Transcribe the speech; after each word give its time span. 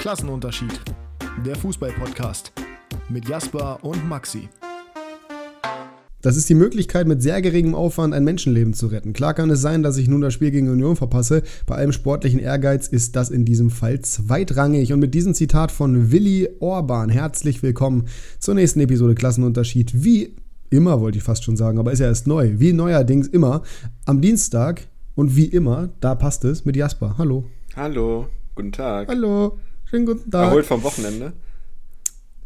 Klassenunterschied. 0.00 0.80
Der 1.44 1.54
Fußball-Podcast 1.56 2.52
mit 3.10 3.28
Jasper 3.28 3.78
und 3.82 4.08
Maxi. 4.08 4.48
Das 6.22 6.38
ist 6.38 6.48
die 6.48 6.54
Möglichkeit, 6.54 7.06
mit 7.06 7.20
sehr 7.20 7.42
geringem 7.42 7.74
Aufwand 7.74 8.14
ein 8.14 8.24
Menschenleben 8.24 8.72
zu 8.72 8.86
retten. 8.86 9.12
Klar 9.12 9.34
kann 9.34 9.50
es 9.50 9.60
sein, 9.60 9.82
dass 9.82 9.98
ich 9.98 10.08
nun 10.08 10.22
das 10.22 10.32
Spiel 10.32 10.52
gegen 10.52 10.70
Union 10.70 10.96
verpasse. 10.96 11.42
Bei 11.66 11.74
allem 11.74 11.92
sportlichen 11.92 12.40
Ehrgeiz 12.40 12.88
ist 12.88 13.14
das 13.14 13.28
in 13.28 13.44
diesem 13.44 13.68
Fall 13.68 14.00
zweitrangig. 14.00 14.94
Und 14.94 15.00
mit 15.00 15.12
diesem 15.12 15.34
Zitat 15.34 15.70
von 15.70 16.10
Willi 16.10 16.48
Orban 16.60 17.10
herzlich 17.10 17.62
willkommen 17.62 18.06
zur 18.38 18.54
nächsten 18.54 18.80
Episode 18.80 19.14
Klassenunterschied. 19.14 20.02
Wie 20.02 20.34
immer, 20.70 21.02
wollte 21.02 21.18
ich 21.18 21.24
fast 21.24 21.44
schon 21.44 21.58
sagen, 21.58 21.78
aber 21.78 21.92
ist 21.92 21.98
ja 21.98 22.06
erst 22.06 22.26
neu. 22.26 22.54
Wie 22.56 22.72
neuerdings 22.72 23.28
immer 23.28 23.64
am 24.06 24.22
Dienstag 24.22 24.88
und 25.14 25.36
wie 25.36 25.44
immer, 25.44 25.90
da 26.00 26.14
passt 26.14 26.46
es 26.46 26.64
mit 26.64 26.74
Jasper. 26.74 27.16
Hallo. 27.18 27.44
Hallo, 27.76 28.28
guten 28.54 28.72
Tag. 28.72 29.08
Hallo, 29.08 29.58
schönen 29.90 30.06
guten 30.06 30.30
Tag. 30.30 30.46
Erholt 30.48 30.66
vom 30.66 30.82
Wochenende? 30.84 31.32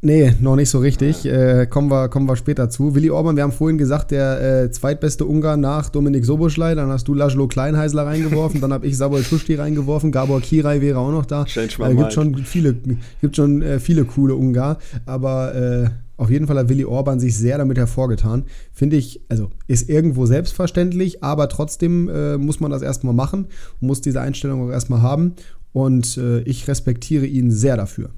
Nee, 0.00 0.34
noch 0.40 0.56
nicht 0.56 0.68
so 0.68 0.80
richtig. 0.80 1.24
Äh, 1.24 1.66
kommen, 1.66 1.90
wir, 1.90 2.08
kommen 2.08 2.28
wir 2.28 2.36
später 2.36 2.68
zu. 2.68 2.94
Willi 2.94 3.08
Orban, 3.10 3.36
wir 3.36 3.42
haben 3.42 3.52
vorhin 3.52 3.78
gesagt, 3.78 4.10
der 4.10 4.64
äh, 4.64 4.70
zweitbeste 4.70 5.24
Ungar 5.24 5.56
nach 5.56 5.88
Dominik 5.88 6.26
Soboschlei. 6.26 6.74
Dann 6.74 6.90
hast 6.90 7.08
du 7.08 7.14
Laszlo 7.14 7.48
Kleinheisler 7.48 8.04
reingeworfen. 8.04 8.60
dann 8.60 8.72
habe 8.72 8.86
ich 8.86 8.98
Sabol 8.98 9.22
Schuschti 9.22 9.54
reingeworfen. 9.54 10.12
Gabor 10.12 10.42
Kirai 10.42 10.82
wäre 10.82 10.98
auch 10.98 11.10
noch 11.10 11.24
da. 11.24 11.46
Change 11.46 11.82
äh, 11.82 11.94
gibt 11.94 12.12
schon 12.12 12.34
viele, 12.36 12.76
gibt 13.22 13.36
schon 13.36 13.62
äh, 13.62 13.80
viele 13.80 14.04
coole 14.04 14.34
Ungar. 14.34 14.78
Aber 15.06 15.54
äh, 15.54 15.88
auf 16.16 16.30
jeden 16.30 16.46
Fall 16.46 16.58
hat 16.58 16.68
Willi 16.68 16.84
Orban 16.84 17.18
sich 17.18 17.36
sehr 17.36 17.56
damit 17.56 17.78
hervorgetan. 17.78 18.44
Finde 18.72 18.96
ich, 18.96 19.22
also 19.28 19.50
ist 19.68 19.88
irgendwo 19.88 20.26
selbstverständlich, 20.26 21.24
aber 21.24 21.48
trotzdem 21.48 22.08
äh, 22.08 22.36
muss 22.36 22.60
man 22.60 22.70
das 22.70 22.82
erstmal 22.82 23.14
machen 23.14 23.46
und 23.80 23.86
muss 23.88 24.02
diese 24.02 24.20
Einstellung 24.20 24.68
auch 24.68 24.70
erstmal 24.70 25.02
haben. 25.02 25.34
Und 25.74 26.16
äh, 26.16 26.40
ich 26.42 26.68
respektiere 26.68 27.26
ihn 27.26 27.50
sehr 27.50 27.76
dafür. 27.76 28.10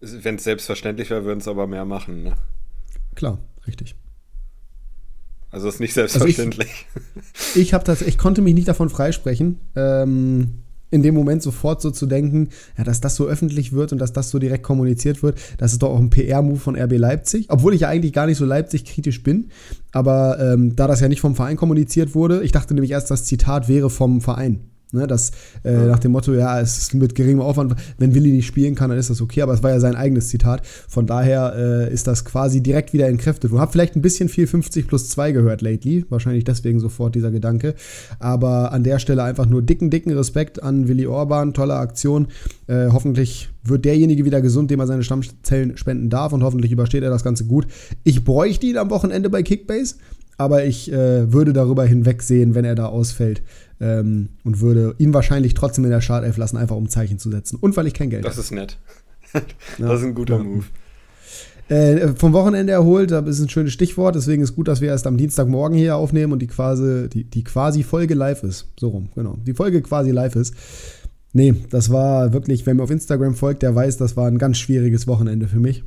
Wenn 0.00 0.36
es 0.36 0.44
selbstverständlich 0.44 1.10
wäre, 1.10 1.24
würden 1.24 1.38
es 1.38 1.48
aber 1.48 1.66
mehr 1.66 1.84
machen. 1.84 2.22
Ne? 2.22 2.34
Klar, 3.14 3.38
richtig. 3.66 3.94
Also 5.50 5.68
ist 5.68 5.80
nicht 5.80 5.94
selbstverständlich. 5.94 6.86
Ich, 7.54 7.62
ich 7.62 7.74
habe 7.74 7.84
das, 7.84 8.02
ich 8.02 8.18
konnte 8.18 8.40
mich 8.40 8.54
nicht 8.54 8.68
davon 8.68 8.88
freisprechen, 8.88 9.58
ähm, 9.74 10.62
in 10.90 11.02
dem 11.02 11.14
Moment 11.14 11.42
sofort 11.42 11.82
so 11.82 11.90
zu 11.90 12.06
denken, 12.06 12.48
ja, 12.78 12.84
dass 12.84 13.00
das 13.02 13.16
so 13.16 13.26
öffentlich 13.26 13.72
wird 13.72 13.92
und 13.92 13.98
dass 13.98 14.14
das 14.14 14.30
so 14.30 14.38
direkt 14.38 14.62
kommuniziert 14.62 15.22
wird, 15.22 15.38
das 15.58 15.72
ist 15.72 15.82
doch 15.82 15.90
auch 15.90 15.98
ein 15.98 16.10
PR-Move 16.10 16.58
von 16.58 16.76
RB 16.76 16.92
Leipzig, 16.96 17.46
obwohl 17.50 17.74
ich 17.74 17.82
ja 17.82 17.88
eigentlich 17.88 18.14
gar 18.14 18.26
nicht 18.26 18.38
so 18.38 18.46
Leipzig-kritisch 18.46 19.22
bin. 19.22 19.50
Aber 19.92 20.38
ähm, 20.40 20.74
da 20.74 20.86
das 20.86 21.00
ja 21.00 21.08
nicht 21.08 21.20
vom 21.20 21.34
Verein 21.34 21.56
kommuniziert 21.56 22.14
wurde, 22.14 22.42
ich 22.42 22.52
dachte 22.52 22.72
nämlich 22.72 22.92
erst, 22.92 23.10
das 23.10 23.24
Zitat 23.24 23.68
wäre 23.68 23.90
vom 23.90 24.22
Verein. 24.22 24.70
Ne, 24.92 25.08
das 25.08 25.32
äh, 25.64 25.72
nach 25.72 25.98
dem 25.98 26.12
Motto, 26.12 26.32
ja, 26.32 26.60
es 26.60 26.78
ist 26.78 26.94
mit 26.94 27.16
geringem 27.16 27.40
Aufwand, 27.40 27.74
wenn 27.98 28.14
Willi 28.14 28.30
nicht 28.30 28.46
spielen 28.46 28.76
kann, 28.76 28.88
dann 28.88 28.98
ist 29.00 29.10
das 29.10 29.20
okay, 29.20 29.42
aber 29.42 29.52
es 29.52 29.64
war 29.64 29.70
ja 29.70 29.80
sein 29.80 29.96
eigenes 29.96 30.28
Zitat. 30.28 30.64
Von 30.64 31.08
daher 31.08 31.54
äh, 31.56 31.92
ist 31.92 32.06
das 32.06 32.24
quasi 32.24 32.62
direkt 32.62 32.92
wieder 32.92 33.08
entkräftet. 33.08 33.50
Du 33.50 33.58
hast 33.58 33.72
vielleicht 33.72 33.96
ein 33.96 34.02
bisschen 34.02 34.28
viel 34.28 34.46
50 34.46 34.86
plus 34.86 35.08
2 35.08 35.32
gehört 35.32 35.60
lately, 35.60 36.06
wahrscheinlich 36.08 36.44
deswegen 36.44 36.78
sofort 36.78 37.16
dieser 37.16 37.32
Gedanke. 37.32 37.74
Aber 38.20 38.70
an 38.70 38.84
der 38.84 39.00
Stelle 39.00 39.24
einfach 39.24 39.46
nur 39.46 39.60
dicken, 39.60 39.90
dicken 39.90 40.12
Respekt 40.12 40.62
an 40.62 40.86
Willi 40.86 41.08
Orban, 41.08 41.52
tolle 41.52 41.74
Aktion. 41.74 42.28
Äh, 42.68 42.86
hoffentlich 42.92 43.50
wird 43.64 43.84
derjenige 43.84 44.24
wieder 44.24 44.40
gesund, 44.40 44.70
dem 44.70 44.78
er 44.78 44.86
seine 44.86 45.02
Stammzellen 45.02 45.76
spenden 45.76 46.10
darf 46.10 46.32
und 46.32 46.44
hoffentlich 46.44 46.70
übersteht 46.70 47.02
er 47.02 47.10
das 47.10 47.24
Ganze 47.24 47.46
gut. 47.46 47.66
Ich 48.04 48.24
bräuchte 48.24 48.66
ihn 48.66 48.78
am 48.78 48.90
Wochenende 48.90 49.30
bei 49.30 49.42
Kickbase, 49.42 49.96
aber 50.38 50.64
ich 50.64 50.92
äh, 50.92 51.32
würde 51.32 51.52
darüber 51.52 51.84
hinwegsehen, 51.84 52.54
wenn 52.54 52.64
er 52.64 52.74
da 52.74 52.86
ausfällt. 52.86 53.42
Ähm, 53.80 54.30
und 54.44 54.60
würde 54.60 54.94
ihn 54.98 55.12
wahrscheinlich 55.12 55.52
trotzdem 55.54 55.84
in 55.84 55.90
der 55.90 56.00
Startelf 56.00 56.36
lassen, 56.38 56.56
einfach 56.56 56.76
um 56.76 56.88
Zeichen 56.88 57.18
zu 57.18 57.30
setzen. 57.30 57.56
Und 57.60 57.76
weil 57.76 57.86
ich 57.86 57.94
kein 57.94 58.08
Geld 58.10 58.24
Das 58.24 58.32
habe. 58.34 58.40
ist 58.42 58.50
nett. 58.52 58.78
das 59.78 60.00
ist 60.00 60.06
ein 60.06 60.14
guter 60.14 60.38
Ja. 60.38 60.42
Move. 60.44 60.64
Äh, 61.68 62.08
vom 62.14 62.32
Wochenende 62.32 62.72
erholt, 62.72 63.10
das 63.10 63.26
ist 63.26 63.40
ein 63.40 63.48
schönes 63.48 63.72
Stichwort, 63.72 64.14
deswegen 64.14 64.40
ist 64.40 64.54
gut, 64.54 64.68
dass 64.68 64.80
wir 64.80 64.88
erst 64.88 65.06
am 65.06 65.16
Dienstagmorgen 65.16 65.76
hier 65.76 65.96
aufnehmen 65.96 66.32
und 66.32 66.38
die 66.38 66.46
quasi, 66.46 67.08
die, 67.08 67.24
die 67.24 67.42
quasi 67.42 67.82
Folge 67.82 68.14
live 68.14 68.44
ist. 68.44 68.68
So 68.78 68.88
rum, 68.88 69.08
genau. 69.16 69.36
Die 69.44 69.52
Folge 69.52 69.82
quasi 69.82 70.12
live 70.12 70.36
ist. 70.36 70.54
Nee, 71.32 71.54
das 71.70 71.90
war 71.90 72.32
wirklich, 72.32 72.64
wer 72.66 72.74
mir 72.74 72.84
auf 72.84 72.90
Instagram 72.90 73.34
folgt, 73.34 73.62
der 73.62 73.74
weiß, 73.74 73.96
das 73.96 74.16
war 74.16 74.28
ein 74.28 74.38
ganz 74.38 74.58
schwieriges 74.58 75.06
Wochenende 75.08 75.48
für 75.48 75.58
mich. 75.58 75.82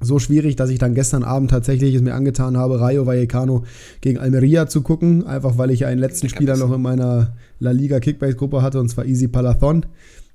So 0.00 0.20
schwierig, 0.20 0.54
dass 0.54 0.70
ich 0.70 0.78
dann 0.78 0.94
gestern 0.94 1.24
Abend 1.24 1.50
tatsächlich 1.50 1.94
es 1.94 2.02
mir 2.02 2.14
angetan 2.14 2.56
habe, 2.56 2.80
Rayo 2.80 3.06
Vallecano 3.06 3.64
gegen 4.00 4.18
Almeria 4.18 4.68
zu 4.68 4.82
gucken, 4.82 5.26
einfach 5.26 5.58
weil 5.58 5.72
ich 5.72 5.86
einen 5.86 6.00
letzten 6.00 6.28
Spieler 6.28 6.56
noch 6.56 6.72
in 6.72 6.80
meiner 6.80 7.34
La 7.58 7.72
Liga 7.72 7.98
Kickbase-Gruppe 7.98 8.62
hatte, 8.62 8.78
und 8.78 8.88
zwar 8.88 9.06
Easy 9.06 9.26
Palathon, 9.26 9.86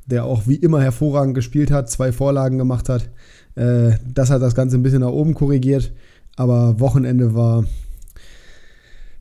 der 0.06 0.26
auch 0.26 0.48
wie 0.48 0.56
immer 0.56 0.82
hervorragend 0.82 1.34
gespielt 1.34 1.72
hat, 1.72 1.90
zwei 1.90 2.12
Vorlagen 2.12 2.58
gemacht 2.58 2.90
hat. 2.90 3.10
Äh, 3.56 3.94
das 4.14 4.30
hat 4.30 4.42
das 4.42 4.54
Ganze 4.54 4.78
ein 4.78 4.84
bisschen 4.84 5.00
nach 5.00 5.12
oben 5.12 5.34
korrigiert, 5.34 5.94
aber 6.36 6.80
Wochenende 6.82 7.34
war 7.34 7.64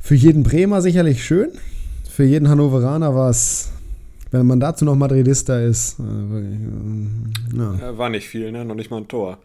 für 0.01 0.17
jeden 0.17 0.43
Bremer 0.43 0.83
sicherlich 0.83 1.25
schön, 1.25 1.51
für 2.11 2.25
jeden 2.25 2.49
Hannoveraner 2.49 3.15
war 3.15 3.31
es, 3.31 3.71
wenn 4.33 4.47
man 4.47 4.59
dazu 4.59 4.85
noch 4.85 4.97
Madridista 4.97 5.61
ist, 5.61 6.01
äh, 6.01 6.03
wirklich, 6.03 6.59
äh, 6.61 7.59
ja. 7.59 7.75
Ja, 7.81 7.99
war 7.99 8.11
nicht 8.11 8.27
viel, 8.27 8.51
ne? 8.51 8.65
Noch 8.65 8.75
nicht 8.75 8.91
mal 8.91 8.97
ein 8.97 9.07
Tor. 9.07 9.39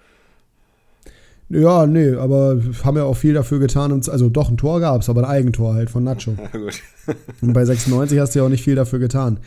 Ja, 1.49 1.87
nee, 1.87 2.13
aber 2.13 2.61
haben 2.83 2.97
ja 2.97 3.03
auch 3.03 3.15
viel 3.15 3.33
dafür 3.33 3.59
getan. 3.59 3.91
Also 3.91 4.29
doch, 4.29 4.49
ein 4.49 4.57
Tor 4.57 4.81
gab 4.81 5.01
es, 5.01 5.09
aber 5.09 5.21
ein 5.21 5.29
Eigentor 5.29 5.73
halt 5.73 5.89
von 5.89 6.03
Nacho. 6.03 6.35
Ja, 6.53 6.59
gut. 6.59 6.81
Und 7.41 7.53
bei 7.53 7.63
96 7.63 8.19
hast 8.19 8.35
du 8.35 8.39
ja 8.39 8.45
auch 8.45 8.49
nicht 8.49 8.63
viel 8.63 8.75
dafür 8.75 8.99
getan, 8.99 9.39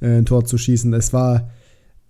äh, 0.00 0.18
ein 0.18 0.26
Tor 0.26 0.44
zu 0.44 0.58
schießen. 0.58 0.92
Es 0.92 1.12
war, 1.12 1.50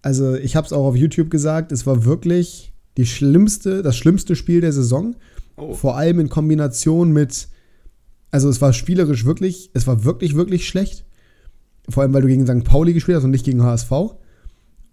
also 0.02 0.34
ich 0.34 0.56
habe 0.56 0.66
es 0.66 0.72
auch 0.72 0.84
auf 0.84 0.96
YouTube 0.96 1.30
gesagt, 1.30 1.70
es 1.70 1.86
war 1.86 2.04
wirklich 2.04 2.72
die 2.96 3.06
schlimmste, 3.06 3.82
das 3.82 3.96
schlimmste 3.96 4.34
Spiel 4.34 4.60
der 4.60 4.72
Saison. 4.72 5.14
Oh. 5.56 5.74
Vor 5.74 5.96
allem 5.96 6.18
in 6.18 6.28
Kombination 6.28 7.12
mit, 7.12 7.48
also 8.32 8.48
es 8.48 8.60
war 8.60 8.72
spielerisch 8.72 9.24
wirklich, 9.24 9.70
es 9.74 9.86
war 9.86 10.04
wirklich, 10.04 10.34
wirklich 10.34 10.66
schlecht. 10.66 11.04
Vor 11.88 12.02
allem, 12.02 12.12
weil 12.12 12.22
du 12.22 12.28
gegen 12.28 12.46
St. 12.46 12.64
Pauli 12.64 12.94
gespielt 12.94 13.16
hast 13.16 13.24
und 13.24 13.30
nicht 13.30 13.44
gegen 13.44 13.62
HSV. 13.62 13.92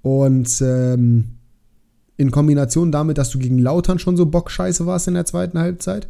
Und 0.03 0.61
ähm, 0.61 1.37
in 2.17 2.31
Kombination 2.31 2.91
damit, 2.91 3.17
dass 3.17 3.29
du 3.29 3.39
gegen 3.39 3.57
Lautern 3.57 3.99
schon 3.99 4.17
so 4.17 4.25
bockscheiße 4.25 4.85
warst 4.85 5.07
in 5.07 5.15
der 5.15 5.25
zweiten 5.25 5.59
Halbzeit. 5.59 6.07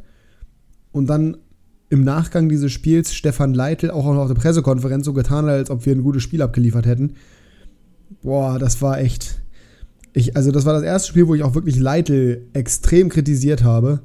Und 0.91 1.07
dann 1.07 1.37
im 1.89 2.03
Nachgang 2.03 2.49
dieses 2.49 2.71
Spiels 2.71 3.13
Stefan 3.13 3.53
Leitl 3.53 3.91
auch 3.91 4.05
noch 4.05 4.21
auf 4.21 4.27
der 4.27 4.35
Pressekonferenz 4.35 5.05
so 5.05 5.13
getan 5.13 5.45
hat, 5.45 5.51
als 5.51 5.69
ob 5.69 5.85
wir 5.85 5.95
ein 5.95 6.03
gutes 6.03 6.23
Spiel 6.23 6.41
abgeliefert 6.41 6.85
hätten. 6.85 7.13
Boah, 8.21 8.59
das 8.59 8.81
war 8.81 8.99
echt. 8.99 9.41
Ich, 10.13 10.35
also, 10.35 10.51
das 10.51 10.65
war 10.65 10.73
das 10.73 10.83
erste 10.83 11.09
Spiel, 11.09 11.27
wo 11.27 11.35
ich 11.35 11.43
auch 11.43 11.55
wirklich 11.55 11.79
Leitl 11.79 12.47
extrem 12.53 13.09
kritisiert 13.09 13.63
habe. 13.63 14.01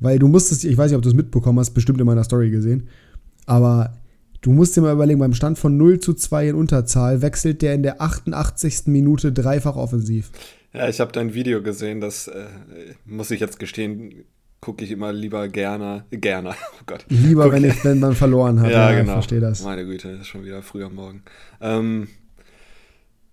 Weil 0.00 0.18
du 0.18 0.28
musstest, 0.28 0.64
ich 0.64 0.76
weiß 0.76 0.90
nicht, 0.90 0.96
ob 0.96 1.02
du 1.02 1.10
es 1.10 1.14
mitbekommen 1.14 1.58
hast, 1.58 1.70
bestimmt 1.70 2.00
in 2.00 2.06
meiner 2.06 2.24
Story 2.24 2.50
gesehen. 2.50 2.88
Aber 3.44 3.94
du 4.42 4.50
musst 4.52 4.76
dir 4.76 4.80
mal 4.82 4.92
überlegen, 4.92 5.18
beim 5.20 5.34
Stand 5.34 5.58
von 5.58 5.76
0 5.76 6.00
zu 6.00 6.14
2 6.14 6.48
in 6.50 6.54
Unterzahl 6.54 7.22
wechselt 7.22 7.62
der 7.62 7.74
in 7.74 7.82
der 7.82 8.00
88. 8.00 8.82
Minute 8.86 9.32
dreifach 9.32 9.76
offensiv. 9.76 10.30
Ja, 10.72 10.88
ich 10.88 11.00
habe 11.00 11.12
dein 11.12 11.34
Video 11.34 11.62
gesehen, 11.62 12.00
das 12.00 12.28
äh, 12.28 12.44
muss 13.04 13.30
ich 13.32 13.40
jetzt 13.40 13.58
gestehen, 13.58 14.24
gucke 14.60 14.84
ich 14.84 14.90
immer 14.92 15.12
lieber 15.12 15.48
gerne, 15.48 16.04
gerne, 16.10 16.50
oh 16.80 16.82
Gott. 16.86 17.04
Lieber, 17.08 17.44
Guck- 17.44 17.52
wenn, 17.54 17.64
ich, 17.64 17.84
wenn 17.84 17.98
man 17.98 18.14
verloren 18.14 18.60
hat. 18.60 18.70
Ja, 18.72 18.90
Ich 18.92 18.98
genau. 18.98 19.14
verstehe 19.14 19.40
das. 19.40 19.62
Meine 19.62 19.84
Güte, 19.84 20.08
ist 20.10 20.28
schon 20.28 20.44
wieder 20.44 20.62
früh 20.62 20.84
am 20.84 20.94
Morgen. 20.94 21.22
Ähm, 21.60 22.08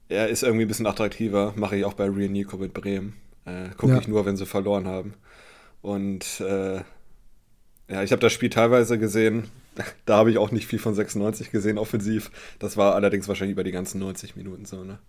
er 0.09 0.29
ist 0.29 0.43
irgendwie 0.43 0.63
ein 0.65 0.67
bisschen 0.69 0.87
attraktiver, 0.87 1.53
mache 1.57 1.75
ich 1.77 1.85
auch 1.85 1.93
bei 1.93 2.05
Real 2.09 2.29
Nico 2.29 2.57
mit 2.57 2.73
Bremen. 2.73 3.13
Äh, 3.45 3.69
Gucke 3.77 3.93
Ja. 3.93 3.99
ich 3.99 4.07
nur, 4.07 4.25
wenn 4.25 4.37
sie 4.37 4.45
verloren 4.45 4.87
haben. 4.87 5.13
Und 5.81 6.39
äh, 6.41 6.77
ja, 7.89 8.03
ich 8.03 8.11
habe 8.11 8.21
das 8.21 8.33
Spiel 8.33 8.49
teilweise 8.49 8.97
gesehen. 8.97 9.43
Da 10.05 10.17
habe 10.17 10.31
ich 10.31 10.37
auch 10.37 10.51
nicht 10.51 10.67
viel 10.67 10.79
von 10.79 10.93
96 10.93 11.51
gesehen, 11.51 11.77
offensiv. 11.77 12.31
Das 12.59 12.77
war 12.77 12.95
allerdings 12.95 13.27
wahrscheinlich 13.27 13.53
über 13.53 13.63
die 13.63 13.71
ganzen 13.71 13.99
90 13.99 14.35
Minuten 14.35 14.65
so, 14.65 14.83
ne? 14.83 14.99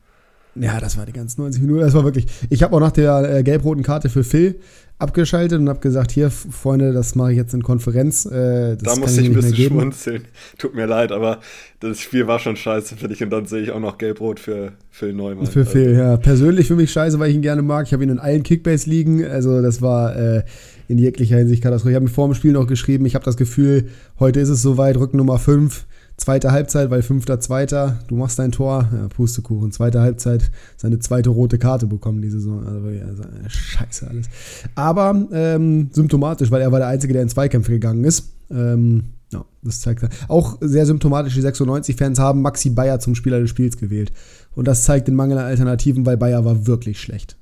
Ja, 0.55 0.81
das 0.81 0.97
war 0.97 1.07
die 1.07 1.13
ganzen 1.13 1.43
90 1.43 1.63
Minuten. 1.63 1.81
Das 1.81 1.95
war 1.95 2.05
wirklich. 2.05 2.27
Ich 2.51 2.63
habe 2.63 2.75
auch 2.75 2.81
nach 2.81 2.93
der 2.93 3.39
äh, 3.39 3.43
gelb-roten 3.43 3.83
Karte 3.83 4.09
für 4.09 4.25
Phil 4.25 4.59
abgeschaltet 4.99 5.61
und 5.61 5.69
habe 5.69 5.81
gesagt: 5.81 6.11
Hier, 6.11 6.31
Freunde, 6.31 6.93
das 6.93 7.15
mache 7.15 7.33
ich 7.33 7.37
jetzt 7.37 7.55
in 7.55 7.63
Konferenz. 7.63 8.27
Äh, 8.27 8.77
das 8.77 8.95
da 8.95 9.01
muss 9.01 9.17
ich 9.17 9.27
ein 9.27 9.35
bisschen 9.35 9.55
schmunzeln. 9.55 10.25
Tut 10.57 10.75
mir 10.75 10.87
leid, 10.87 11.13
aber 11.13 11.41
das 11.81 12.01
Spiel 12.01 12.27
war 12.27 12.39
schon 12.39 12.57
scheiße, 12.57 12.97
finde 12.97 13.15
ich. 13.15 13.23
Und 13.23 13.31
dann 13.31 13.47
sehe 13.47 13.63
ich 13.63 13.71
auch 13.71 13.81
noch 13.81 13.99
Gelb-Rot 13.99 14.41
für 14.41 14.73
Phil 14.91 15.13
Neumann. 15.13 15.47
Für 15.47 15.61
Also, 15.61 15.71
Phil, 15.71 15.95
ja. 15.95 16.17
Persönlich 16.17 16.67
für 16.67 16.77
mich 16.77 16.91
scheiße, 16.91 17.19
weil 17.21 17.31
ich 17.31 17.37
ihn 17.37 17.43
gerne 17.43 17.63
mag. 17.63 17.87
Ich 17.87 17.93
habe 17.93 18.03
ihn 18.03 18.11
in 18.11 18.19
allen 18.19 18.43
Kickbase-Ligen. 18.43 19.25
Also, 19.27 19.63
das 19.63 19.81
war 19.81 20.17
äh, 20.17 20.43
in 20.89 20.99
jeglicher 20.99 21.37
Hinsicht 21.37 21.63
Katastrophe. 21.63 21.91
Ich 21.91 21.97
habe 21.97 22.07
mir 22.07 22.11
vor 22.11 22.27
dem 22.27 22.35
Spiel 22.35 22.53
noch 22.53 22.67
geschrieben, 22.67 23.07
ich 23.07 23.15
habe 23.15 23.25
das 23.25 23.37
Gefühl, 23.37 23.89
heute 24.19 24.41
ist 24.41 24.49
es 24.49 24.63
soweit, 24.63 24.97
Rücken 24.97 25.19
Nummer 25.19 25.39
5. 25.39 25.87
Zweite 26.17 26.51
Halbzeit, 26.51 26.91
weil 26.91 27.03
fünfter, 27.03 27.39
zweiter, 27.39 28.01
du 28.09 28.17
machst 28.17 28.41
dein 28.41 28.51
Tor, 28.51 28.89
ja, 28.93 29.07
Pustekuchen. 29.07 29.71
Zweite 29.71 30.01
Halbzeit, 30.01 30.51
seine 30.77 30.99
zweite 30.99 31.31
rote 31.31 31.59
Karte 31.59 31.87
bekommen 31.87 32.21
die 32.23 32.29
Saison. 32.29 32.67
Also, 32.67 32.83
wirklich, 32.83 33.05
also 33.05 33.23
scheiße 33.47 34.09
alles. 34.09 34.27
Aber 34.75 35.29
ähm, 35.31 35.91
symptomatisch, 35.93 36.51
weil 36.51 36.61
er 36.61 36.73
war 36.73 36.81
der 36.81 36.89
Einzige, 36.89 37.13
der 37.13 37.23
in 37.23 37.29
Zweikämpfe 37.29 37.71
gegangen 37.71 38.03
ist. 38.03 38.33
Ähm, 38.51 39.05
ja, 39.33 39.45
das 39.63 39.81
zeigt 39.81 40.05
auch 40.27 40.59
sehr 40.61 40.87
symptomatisch, 40.87 41.35
die 41.35 41.43
96-Fans 41.43 42.19
haben 42.19 42.43
Maxi 42.43 42.71
Bayer 42.71 42.99
zum 42.99 43.15
Spieler 43.15 43.39
des 43.39 43.51
Spiels 43.51 43.77
gewählt. 43.77 44.11
Und 44.57 44.67
das 44.67 44.83
zeigt 44.83 45.07
den 45.07 45.15
Mangel 45.15 45.39
an 45.39 45.45
Alternativen, 45.45 46.05
weil 46.05 46.17
Bayer 46.17 46.45
war 46.45 46.67
wirklich 46.67 47.01
schlecht. 47.01 47.38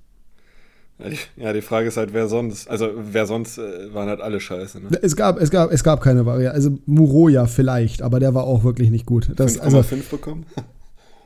Ja, 1.36 1.52
die 1.52 1.60
Frage 1.60 1.88
ist 1.88 1.98
halt, 1.98 2.14
wer 2.14 2.26
sonst, 2.26 2.70
also 2.70 2.90
wer 2.96 3.26
sonst 3.26 3.58
äh, 3.58 3.92
waren 3.92 4.08
halt 4.08 4.22
alle 4.22 4.40
scheiße. 4.40 4.80
Ne? 4.80 4.88
Es, 5.02 5.14
gab, 5.14 5.38
es, 5.38 5.50
gab, 5.50 5.70
es 5.70 5.84
gab 5.84 6.00
keine 6.00 6.24
Variante. 6.24 6.54
Also 6.54 6.78
Muroya 6.86 7.46
vielleicht, 7.46 8.00
aber 8.00 8.18
der 8.18 8.32
war 8.34 8.44
auch 8.44 8.64
wirklich 8.64 8.90
nicht 8.90 9.04
gut. 9.04 9.26
5,5 9.36 9.60
also, 9.60 9.84
bekommen? 10.10 10.46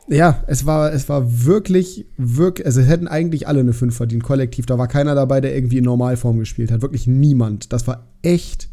Ja, 0.09 0.43
es 0.49 0.67
war, 0.67 0.93
es 0.93 1.09
war 1.09 1.45
wirklich, 1.47 2.05
wirklich, 2.17 2.67
also 2.67 2.81
hätten 2.81 3.07
eigentlich 3.07 3.47
alle 3.47 3.61
eine 3.61 3.73
5 3.73 3.97
verdient, 3.97 4.25
kollektiv. 4.25 4.67
Da 4.67 4.77
war 4.77 4.89
keiner 4.89 5.15
dabei, 5.15 5.41
der 5.41 5.55
irgendwie 5.55 5.79
in 5.79 5.85
Normalform 5.85 6.41
gespielt 6.41 6.73
hat. 6.73 6.83
Wirklich 6.83 7.07
niemand. 7.07 7.73
Das 7.73 7.87
war 7.87 8.09
echt, 8.23 8.71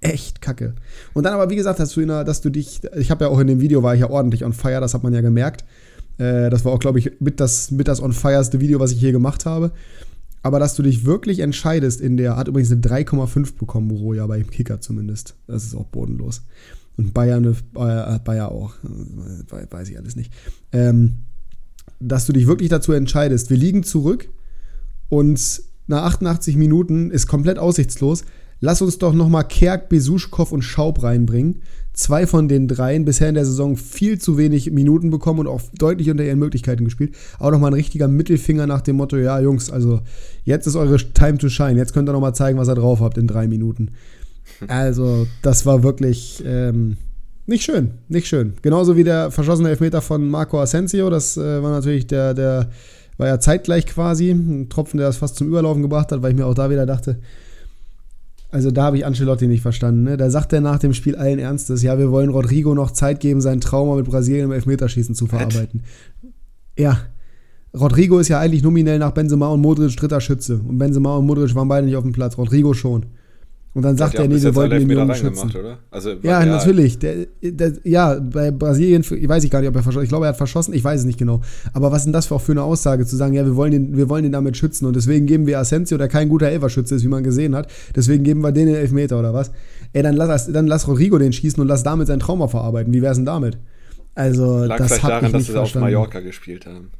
echt 0.00 0.40
kacke. 0.40 0.74
Und 1.12 1.24
dann 1.24 1.34
aber, 1.34 1.50
wie 1.50 1.56
gesagt, 1.56 1.80
hast 1.80 1.94
du, 1.94 2.00
in 2.00 2.08
der, 2.08 2.24
dass 2.24 2.40
du 2.40 2.48
dich, 2.48 2.80
ich 2.96 3.10
habe 3.10 3.26
ja 3.26 3.30
auch 3.30 3.38
in 3.40 3.46
dem 3.46 3.60
Video, 3.60 3.82
war 3.82 3.94
ich 3.94 4.00
ja 4.00 4.08
ordentlich 4.08 4.42
on 4.42 4.54
fire, 4.54 4.80
das 4.80 4.94
hat 4.94 5.02
man 5.02 5.12
ja 5.12 5.20
gemerkt. 5.20 5.66
Äh, 6.18 6.50
das 6.50 6.64
war 6.64 6.72
auch, 6.72 6.78
glaube 6.78 6.98
ich, 6.98 7.12
mit 7.20 7.40
das, 7.40 7.70
mit 7.70 7.88
das 7.88 8.02
on 8.02 8.12
fireste 8.12 8.60
Video, 8.60 8.80
was 8.80 8.92
ich 8.92 9.00
hier 9.00 9.12
gemacht 9.12 9.46
habe. 9.46 9.72
Aber 10.42 10.58
dass 10.58 10.76
du 10.76 10.82
dich 10.82 11.04
wirklich 11.04 11.40
entscheidest 11.40 12.00
in 12.00 12.16
der, 12.16 12.36
hat 12.36 12.48
übrigens 12.48 12.70
eine 12.70 12.80
3,5 12.80 13.56
bekommen, 13.58 13.88
Moroja, 13.88 14.26
bei 14.26 14.42
Kicker 14.42 14.80
zumindest. 14.80 15.34
Das 15.46 15.64
ist 15.64 15.74
auch 15.74 15.86
bodenlos. 15.86 16.42
Und 16.96 17.14
Bayern, 17.14 17.44
äh, 17.44 18.18
Bayer 18.24 18.50
auch, 18.50 18.74
äh, 18.84 19.66
weiß 19.70 19.88
ich 19.88 19.98
alles 19.98 20.16
nicht. 20.16 20.32
Ähm, 20.72 21.18
dass 22.00 22.26
du 22.26 22.32
dich 22.32 22.46
wirklich 22.46 22.68
dazu 22.68 22.92
entscheidest, 22.92 23.50
wir 23.50 23.56
liegen 23.56 23.82
zurück 23.82 24.28
und 25.08 25.62
nach 25.86 26.04
88 26.04 26.56
Minuten 26.56 27.10
ist 27.10 27.26
komplett 27.26 27.58
aussichtslos. 27.58 28.24
Lass 28.60 28.82
uns 28.82 28.98
doch 28.98 29.14
nochmal 29.14 29.46
Kerk, 29.46 29.88
Besuschkow 29.88 30.50
und 30.52 30.62
Schaub 30.62 31.02
reinbringen. 31.02 31.62
Zwei 31.98 32.28
von 32.28 32.46
den 32.46 32.68
dreien 32.68 33.04
bisher 33.04 33.28
in 33.28 33.34
der 33.34 33.44
Saison 33.44 33.76
viel 33.76 34.20
zu 34.20 34.38
wenig 34.38 34.70
Minuten 34.70 35.10
bekommen 35.10 35.40
und 35.40 35.46
auch 35.48 35.60
deutlich 35.76 36.08
unter 36.08 36.22
ihren 36.22 36.38
Möglichkeiten 36.38 36.84
gespielt. 36.84 37.16
Auch 37.40 37.50
nochmal 37.50 37.72
ein 37.72 37.74
richtiger 37.74 38.06
Mittelfinger 38.06 38.68
nach 38.68 38.82
dem 38.82 38.94
Motto: 38.94 39.16
Ja, 39.16 39.40
Jungs, 39.40 39.68
also 39.68 39.98
jetzt 40.44 40.68
ist 40.68 40.76
eure 40.76 40.96
Time 40.96 41.38
to 41.38 41.48
shine. 41.48 41.76
Jetzt 41.76 41.94
könnt 41.94 42.08
ihr 42.08 42.12
nochmal 42.12 42.36
zeigen, 42.36 42.56
was 42.56 42.68
ihr 42.68 42.76
drauf 42.76 43.00
habt 43.00 43.18
in 43.18 43.26
drei 43.26 43.48
Minuten. 43.48 43.90
Also, 44.68 45.26
das 45.42 45.66
war 45.66 45.82
wirklich 45.82 46.42
ähm, 46.46 46.96
nicht 47.46 47.64
schön. 47.64 47.90
Nicht 48.08 48.28
schön. 48.28 48.54
Genauso 48.62 48.96
wie 48.96 49.04
der 49.04 49.30
verschossene 49.30 49.68
Elfmeter 49.68 50.00
von 50.00 50.28
Marco 50.28 50.60
Asensio. 50.60 51.10
Das 51.10 51.36
äh, 51.36 51.62
war 51.62 51.70
natürlich 51.70 52.06
der, 52.06 52.32
der, 52.32 52.70
war 53.18 53.26
ja 53.26 53.40
zeitgleich 53.40 53.86
quasi. 53.86 54.30
Ein 54.30 54.68
Tropfen, 54.68 54.98
der 54.98 55.08
das 55.08 55.18
fast 55.18 55.36
zum 55.36 55.48
Überlaufen 55.48 55.82
gebracht 55.82 56.12
hat, 56.12 56.22
weil 56.22 56.30
ich 56.30 56.36
mir 56.38 56.46
auch 56.46 56.54
da 56.54 56.70
wieder 56.70 56.86
dachte, 56.86 57.18
also 58.50 58.70
da 58.70 58.84
habe 58.84 58.96
ich 58.96 59.04
Ancelotti 59.04 59.46
nicht 59.46 59.60
verstanden. 59.60 60.04
Ne? 60.04 60.16
Da 60.16 60.30
sagt 60.30 60.52
er 60.52 60.60
nach 60.60 60.78
dem 60.78 60.94
Spiel 60.94 61.16
allen 61.16 61.38
Ernstes, 61.38 61.82
ja, 61.82 61.98
wir 61.98 62.10
wollen 62.10 62.30
Rodrigo 62.30 62.74
noch 62.74 62.92
Zeit 62.92 63.20
geben, 63.20 63.40
sein 63.40 63.60
Trauma 63.60 63.96
mit 63.96 64.06
Brasilien 64.06 64.46
im 64.46 64.52
Elfmeterschießen 64.52 65.14
zu 65.14 65.26
verarbeiten. 65.26 65.82
Ja, 66.78 66.98
Rodrigo 67.78 68.18
ist 68.18 68.28
ja 68.28 68.40
eigentlich 68.40 68.62
nominell 68.62 68.98
nach 68.98 69.12
Benzema 69.12 69.48
und 69.48 69.60
Modric 69.60 69.94
dritter 69.96 70.20
Schütze. 70.20 70.60
Und 70.66 70.78
Benzema 70.78 71.16
und 71.16 71.26
Modric 71.26 71.54
waren 71.54 71.68
beide 71.68 71.86
nicht 71.86 71.96
auf 71.96 72.04
dem 72.04 72.12
Platz. 72.12 72.38
Rodrigo 72.38 72.72
schon. 72.72 73.06
Und 73.78 73.84
dann 73.84 73.96
sagt 73.96 74.16
er, 74.16 74.26
nee, 74.26 74.42
wir 74.42 74.56
wollten 74.56 74.80
den 74.80 74.90
Jungen 74.90 75.14
schützen. 75.14 75.50
Oder? 75.50 75.78
Also, 75.92 76.10
ja, 76.10 76.42
ja, 76.42 76.46
natürlich. 76.46 76.98
Der, 76.98 77.26
der, 77.40 77.74
ja, 77.84 78.18
bei 78.18 78.50
Brasilien, 78.50 79.02
ich 79.08 79.28
weiß 79.28 79.44
ich 79.44 79.52
gar 79.52 79.60
nicht, 79.60 79.68
ob 79.68 79.76
er 79.76 79.84
verschossen 79.84 80.02
Ich 80.02 80.08
glaube, 80.08 80.26
er 80.26 80.30
hat 80.30 80.36
verschossen, 80.36 80.74
ich 80.74 80.82
weiß 80.82 80.98
es 80.98 81.06
nicht 81.06 81.16
genau. 81.16 81.42
Aber 81.74 81.92
was 81.92 81.98
ist 81.98 82.06
denn 82.06 82.12
das 82.12 82.26
für, 82.26 82.34
auch 82.34 82.40
für 82.40 82.50
eine 82.50 82.64
Aussage, 82.64 83.06
zu 83.06 83.14
sagen, 83.14 83.34
ja, 83.34 83.44
wir 83.44 83.54
wollen, 83.54 83.70
den, 83.70 83.96
wir 83.96 84.08
wollen 84.08 84.24
den 84.24 84.32
damit 84.32 84.56
schützen 84.56 84.84
und 84.84 84.96
deswegen 84.96 85.26
geben 85.26 85.46
wir 85.46 85.60
Asensio, 85.60 85.96
der 85.96 86.08
kein 86.08 86.28
guter 86.28 86.48
Elferschütze 86.48 86.96
ist, 86.96 87.04
wie 87.04 87.08
man 87.08 87.22
gesehen 87.22 87.54
hat, 87.54 87.70
deswegen 87.94 88.24
geben 88.24 88.40
wir 88.40 88.50
den 88.50 88.66
den 88.66 88.74
Elfmeter 88.74 89.16
oder 89.16 89.32
was? 89.32 89.52
Ey, 89.92 90.02
dann 90.02 90.16
lass, 90.16 90.50
dann 90.50 90.66
lass 90.66 90.88
Rodrigo 90.88 91.18
den 91.18 91.32
schießen 91.32 91.60
und 91.60 91.68
lass 91.68 91.84
damit 91.84 92.08
sein 92.08 92.18
Trauma 92.18 92.48
verarbeiten. 92.48 92.92
Wie 92.92 93.00
wär's 93.00 93.18
denn 93.18 93.26
damit? 93.26 93.58
Also, 94.16 94.64
Lag 94.64 94.78
das 94.78 94.94
vielleicht 94.94 95.08
daran, 95.08 95.30
dass 95.30 95.46
sie 95.46 95.56
auf 95.56 95.72
Mallorca 95.76 96.18
gespielt 96.18 96.66
haben 96.66 96.90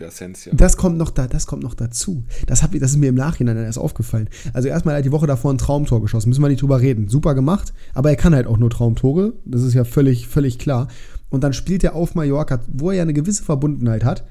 für 0.00 0.06
Asensio. 0.06 0.52
Das 0.54 0.76
kommt 0.76 0.96
noch 0.96 1.10
da, 1.10 1.26
das 1.26 1.46
kommt 1.46 1.62
noch 1.62 1.74
dazu. 1.74 2.24
Das, 2.46 2.62
hab, 2.62 2.72
das 2.72 2.92
ist 2.92 2.96
mir 2.96 3.10
im 3.10 3.14
Nachhinein 3.14 3.56
erst 3.56 3.78
aufgefallen. 3.78 4.28
Also 4.52 4.68
erstmal 4.68 4.96
hat 4.96 5.04
die 5.04 5.12
Woche 5.12 5.26
davor 5.26 5.52
ein 5.52 5.58
Traumtor 5.58 6.00
geschossen, 6.00 6.30
müssen 6.30 6.42
wir 6.42 6.48
nicht 6.48 6.62
drüber 6.62 6.80
reden. 6.80 7.08
Super 7.08 7.34
gemacht, 7.34 7.72
aber 7.94 8.10
er 8.10 8.16
kann 8.16 8.34
halt 8.34 8.46
auch 8.46 8.56
nur 8.56 8.70
Traumtore, 8.70 9.34
das 9.44 9.62
ist 9.62 9.74
ja 9.74 9.84
völlig, 9.84 10.26
völlig 10.26 10.58
klar. 10.58 10.88
Und 11.28 11.44
dann 11.44 11.52
spielt 11.52 11.84
er 11.84 11.94
auf 11.94 12.14
Mallorca, 12.14 12.60
wo 12.66 12.90
er 12.90 12.96
ja 12.96 13.02
eine 13.02 13.12
gewisse 13.12 13.44
Verbundenheit 13.44 14.04
hat. 14.04 14.24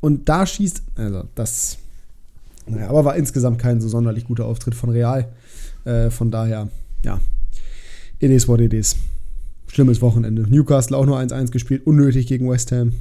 Und 0.00 0.28
da 0.28 0.46
schießt, 0.46 0.82
also 0.94 1.24
das, 1.34 1.78
naja, 2.66 2.88
aber 2.88 3.04
war 3.04 3.16
insgesamt 3.16 3.58
kein 3.58 3.80
so 3.80 3.88
sonderlich 3.88 4.24
guter 4.24 4.46
Auftritt 4.46 4.74
von 4.74 4.90
Real. 4.90 5.28
Äh, 5.84 6.10
von 6.10 6.30
daher, 6.30 6.68
ja, 7.04 7.20
it 8.20 8.30
is 8.30 8.48
what 8.48 8.60
it 8.60 8.72
is. 8.72 8.96
Schlimmes 9.66 10.00
Wochenende. 10.00 10.42
Newcastle 10.48 10.96
auch 10.96 11.06
nur 11.06 11.18
1-1 11.18 11.50
gespielt, 11.50 11.86
unnötig 11.86 12.26
gegen 12.26 12.48
West 12.48 12.72
Ham. 12.72 12.92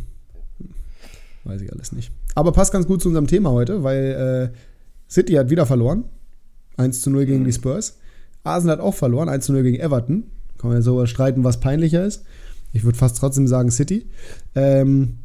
Weiß 1.50 1.62
ich 1.62 1.74
alles 1.74 1.92
nicht. 1.92 2.12
Aber 2.36 2.51
passt 2.51 2.72
ganz 2.72 2.86
gut 2.86 3.01
zu 3.01 3.07
unserem 3.07 3.25
Thema 3.25 3.50
heute, 3.50 3.84
weil 3.84 4.51
äh, 4.54 4.57
City 5.12 5.34
hat 5.34 5.50
wieder 5.50 5.66
verloren. 5.66 6.04
1 6.78 7.01
zu 7.01 7.10
0 7.10 7.25
gegen 7.25 7.44
die 7.44 7.51
Spurs. 7.51 7.98
Arsenal 8.44 8.78
hat 8.78 8.84
auch 8.84 8.94
verloren, 8.94 9.30
1 9.30 9.46
zu 9.46 9.54
0 9.54 9.63
gegen 9.63 9.80
Everton. 9.80 10.25
Kann 10.60 10.69
man 10.69 10.78
ja 10.78 10.81
so 10.84 11.04
streiten, 11.07 11.44
was 11.44 11.60
peinlicher 11.60 12.06
ist. 12.06 12.24
Ich 12.72 12.84
würde 12.84 12.98
fast 12.98 13.18
trotzdem 13.18 13.48
sagen 13.48 13.72
City. 13.72 14.06
Ähm, 14.54 15.18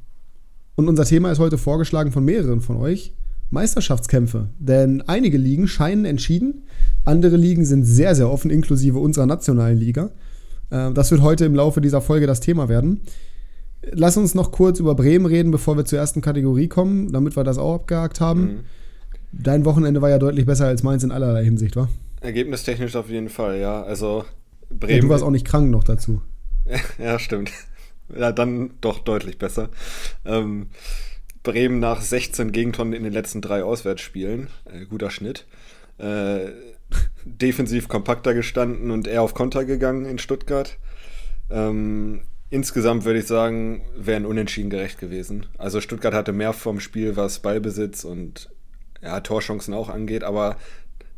und 0.76 0.88
unser 0.88 1.05
Thema 1.05 1.31
ist 1.31 1.41
heute 1.41 1.59
vorgeschlagen 1.59 2.11
von 2.11 2.25
mehreren 2.25 2.62
von 2.62 2.76
euch. 2.76 3.12
Meisterschaftskämpfe. 3.50 4.49
Denn 4.59 5.03
einige 5.03 5.37
Ligen 5.37 5.69
scheinen 5.69 6.06
entschieden, 6.06 6.62
andere 7.05 7.37
Ligen 7.37 7.67
sind 7.67 7.85
sehr, 7.85 8.15
sehr 8.15 8.31
offen, 8.31 8.50
inklusive 8.50 8.99
unserer 8.99 9.26
nationalen 9.26 9.76
Liga. 9.76 10.11
Äh, 10.71 10.91
das 10.94 11.11
wird 11.11 11.21
heute 11.21 11.44
im 11.44 11.55
Laufe 11.55 11.82
dieser 11.82 12.00
Folge 12.00 12.26
das 12.26 12.41
Thema 12.41 12.71
werden. 12.71 13.03
Lass 13.92 14.16
uns 14.16 14.34
noch 14.34 14.52
kurz 14.52 14.81
über 14.81 14.94
Bremen 14.94 15.26
reden, 15.26 15.50
bevor 15.50 15.76
wir 15.76 15.84
zur 15.84 15.98
ersten 15.98 16.20
Kategorie 16.20 16.69
kommen, 16.69 17.12
damit 17.12 17.36
wir 17.36 17.44
das 17.44 17.58
auch 17.58 17.75
abgehakt 17.75 18.20
haben. 18.20 18.40
Mhm. 18.42 18.60
Dein 19.32 19.64
Wochenende 19.64 20.00
war 20.00 20.10
ja 20.10 20.19
deutlich 20.19 20.46
besser 20.46 20.66
als 20.66 20.82
meins 20.82 21.02
in 21.02 21.10
allerlei 21.10 21.44
Hinsicht, 21.44 21.76
wa? 21.76 21.88
Ergebnistechnisch 22.20 22.96
auf 22.96 23.10
jeden 23.10 23.28
Fall, 23.28 23.58
ja. 23.58 23.82
Also 23.82 24.25
Bremen. 24.70 24.94
Ja, 24.94 25.00
du 25.02 25.08
warst 25.08 25.25
auch 25.25 25.31
nicht 25.31 25.46
krank 25.46 25.70
noch 25.70 25.84
dazu. 25.84 26.22
ja, 26.98 27.19
stimmt. 27.19 27.50
Ja, 28.16 28.32
dann 28.32 28.70
doch 28.81 29.00
deutlich 29.00 29.38
besser. 29.38 29.70
Ähm, 30.25 30.69
Bremen 31.42 31.78
nach 31.78 32.00
16 32.00 32.52
Gegentonnen 32.52 32.92
in 32.92 33.02
den 33.02 33.12
letzten 33.12 33.40
drei 33.40 33.62
Auswärtsspielen. 33.62 34.48
Äh, 34.64 34.87
guter 34.87 35.10
Schnitt. 35.10 35.46
Äh, 35.98 36.52
defensiv 37.25 37.88
kompakter 37.88 38.34
gestanden 38.34 38.90
und 38.90 39.06
eher 39.06 39.22
auf 39.22 39.34
Konter 39.34 39.64
gegangen 39.64 40.04
in 40.04 40.19
Stuttgart. 40.19 40.78
Ähm, 41.50 42.22
Insgesamt 42.54 43.04
würde 43.04 43.18
ich 43.18 43.26
sagen, 43.26 43.80
wäre 43.96 44.14
ein 44.14 44.26
Unentschieden 44.26 44.70
gerecht 44.70 45.00
gewesen. 45.00 45.46
Also 45.58 45.80
Stuttgart 45.80 46.14
hatte 46.14 46.32
mehr 46.32 46.52
vom 46.52 46.78
Spiel, 46.78 47.16
was 47.16 47.40
Ballbesitz 47.40 48.04
und 48.04 48.49
ja, 49.02 49.18
Torchancen 49.18 49.75
auch 49.75 49.88
angeht, 49.88 50.23
aber 50.23 50.56